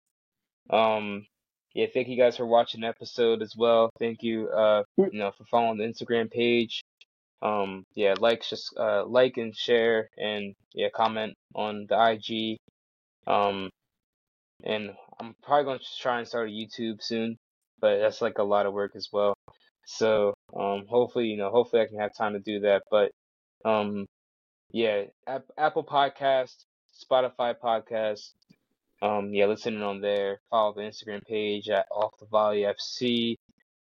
Um, 0.70 1.26
yeah, 1.74 1.88
thank 1.94 2.08
you 2.08 2.18
guys 2.18 2.38
for 2.38 2.46
watching 2.46 2.82
the 2.82 2.88
episode 2.88 3.42
as 3.42 3.56
well. 3.58 3.90
Thank 4.00 4.22
you, 4.22 4.50
uh, 4.50 4.84
you 4.98 5.20
know, 5.20 5.32
for 5.32 5.46
following 5.46 5.78
the 5.78 5.86
Instagram 5.86 6.30
page. 6.32 6.84
Um, 7.42 7.84
yeah, 7.96 8.16
like, 8.20 8.44
just 8.48 8.76
uh, 8.78 9.06
like 9.06 9.38
and 9.38 9.56
share, 9.56 10.10
and 10.18 10.54
yeah, 10.74 10.90
comment 10.94 11.34
on 11.56 11.88
the 11.90 11.96
IG. 12.12 12.58
Um, 13.28 13.70
and 14.64 14.92
I'm 15.20 15.36
probably 15.44 15.66
gonna 15.66 15.80
try 16.00 16.20
and 16.20 16.28
start 16.28 16.50
a 16.50 16.52
YouTube 16.52 17.02
soon, 17.02 17.38
but 17.80 18.00
that's 18.00 18.22
like 18.22 18.38
a 18.38 18.44
lot 18.44 18.66
of 18.66 18.74
work 18.74 18.96
as 18.96 19.10
well. 19.12 19.34
So, 19.86 20.34
um, 20.58 20.86
hopefully, 20.88 21.28
you 21.28 21.38
know, 21.38 21.50
hopefully 21.50 21.82
I 21.82 21.88
can 21.88 22.00
have 22.00 22.16
time 22.16 22.34
to 22.34 22.40
do 22.40 22.62
that. 22.62 22.84
But, 22.90 23.12
um, 23.66 24.06
yeah, 24.72 25.06
App- 25.28 25.52
Apple 25.58 25.84
Podcast, 25.84 26.56
Spotify 26.94 27.56
Podcast. 27.62 28.32
Um, 29.04 29.34
yeah, 29.34 29.48
listen 29.48 29.76
in 29.76 29.84
on 29.84 30.00
there. 30.00 30.40
Follow 30.50 30.74
the 30.74 30.82
Instagram 30.82 31.22
page 31.26 31.68
at 31.68 31.86
Off 31.92 32.14
the 32.22 32.26
Volley 32.26 32.62
FC. 32.62 33.36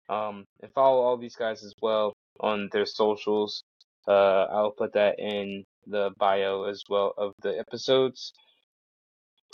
Um, 0.07 0.45
and 0.61 0.71
follow 0.73 1.01
all 1.01 1.17
these 1.17 1.35
guys 1.35 1.63
as 1.63 1.73
well 1.81 2.13
on 2.39 2.69
their 2.71 2.85
socials. 2.85 3.63
Uh, 4.07 4.45
I'll 4.51 4.71
put 4.71 4.93
that 4.93 5.17
in 5.17 5.63
the 5.87 6.11
bio 6.19 6.65
as 6.65 6.83
well 6.87 7.13
of 7.17 7.33
the 7.41 7.57
episodes. 7.57 8.33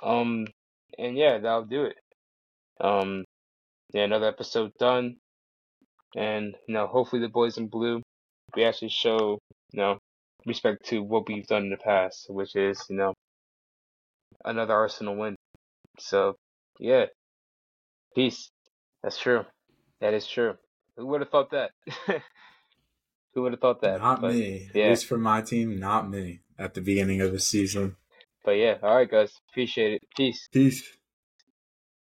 Um, 0.03 0.45
and 0.99 1.17
yeah, 1.17 1.37
that'll 1.37 1.63
do 1.63 1.85
it. 1.85 1.97
Um, 2.81 3.23
yeah, 3.93 4.03
another 4.03 4.27
episode 4.27 4.73
done. 4.77 5.15
And, 6.17 6.53
you 6.67 6.73
know, 6.73 6.87
hopefully 6.87 7.21
the 7.21 7.29
boys 7.29 7.57
in 7.57 7.67
blue, 7.67 8.01
we 8.57 8.65
actually 8.65 8.89
show, 8.89 9.39
you 9.71 9.79
know, 9.81 9.99
respect 10.45 10.85
to 10.87 10.99
what 10.99 11.29
we've 11.29 11.47
done 11.47 11.63
in 11.63 11.69
the 11.69 11.77
past, 11.77 12.27
which 12.29 12.57
is, 12.57 12.83
you 12.89 12.97
know, 12.97 13.13
another 14.43 14.73
Arsenal 14.73 15.15
win. 15.15 15.34
So, 15.99 16.37
yeah. 16.79 17.05
Peace. 18.15 18.51
That's 19.03 19.17
true. 19.19 19.45
That 20.01 20.13
is 20.13 20.27
true. 20.27 20.55
Who 20.97 21.05
would 21.07 21.21
have 21.21 21.29
thought 21.29 21.51
that? 21.51 21.71
Who 23.35 23.41
would 23.43 23.53
have 23.53 23.61
thought 23.61 23.81
that? 23.81 23.99
Not 24.01 24.21
But, 24.21 24.33
me. 24.33 24.69
yeah. 24.73 24.85
At 24.85 24.89
least 24.91 25.05
for 25.07 25.17
my 25.17 25.41
team, 25.41 25.79
not 25.79 26.09
me. 26.09 26.41
At 26.57 26.73
the 26.73 26.81
beginning 26.81 27.21
of 27.21 27.31
the 27.33 27.39
season. 27.39 27.97
But 28.45 28.51
yeah, 28.53 28.77
all 28.81 28.95
right, 28.95 29.09
guys. 29.09 29.33
Appreciate 29.51 29.93
it. 29.93 30.01
Peace. 30.15 30.47
Peace. 30.53 30.83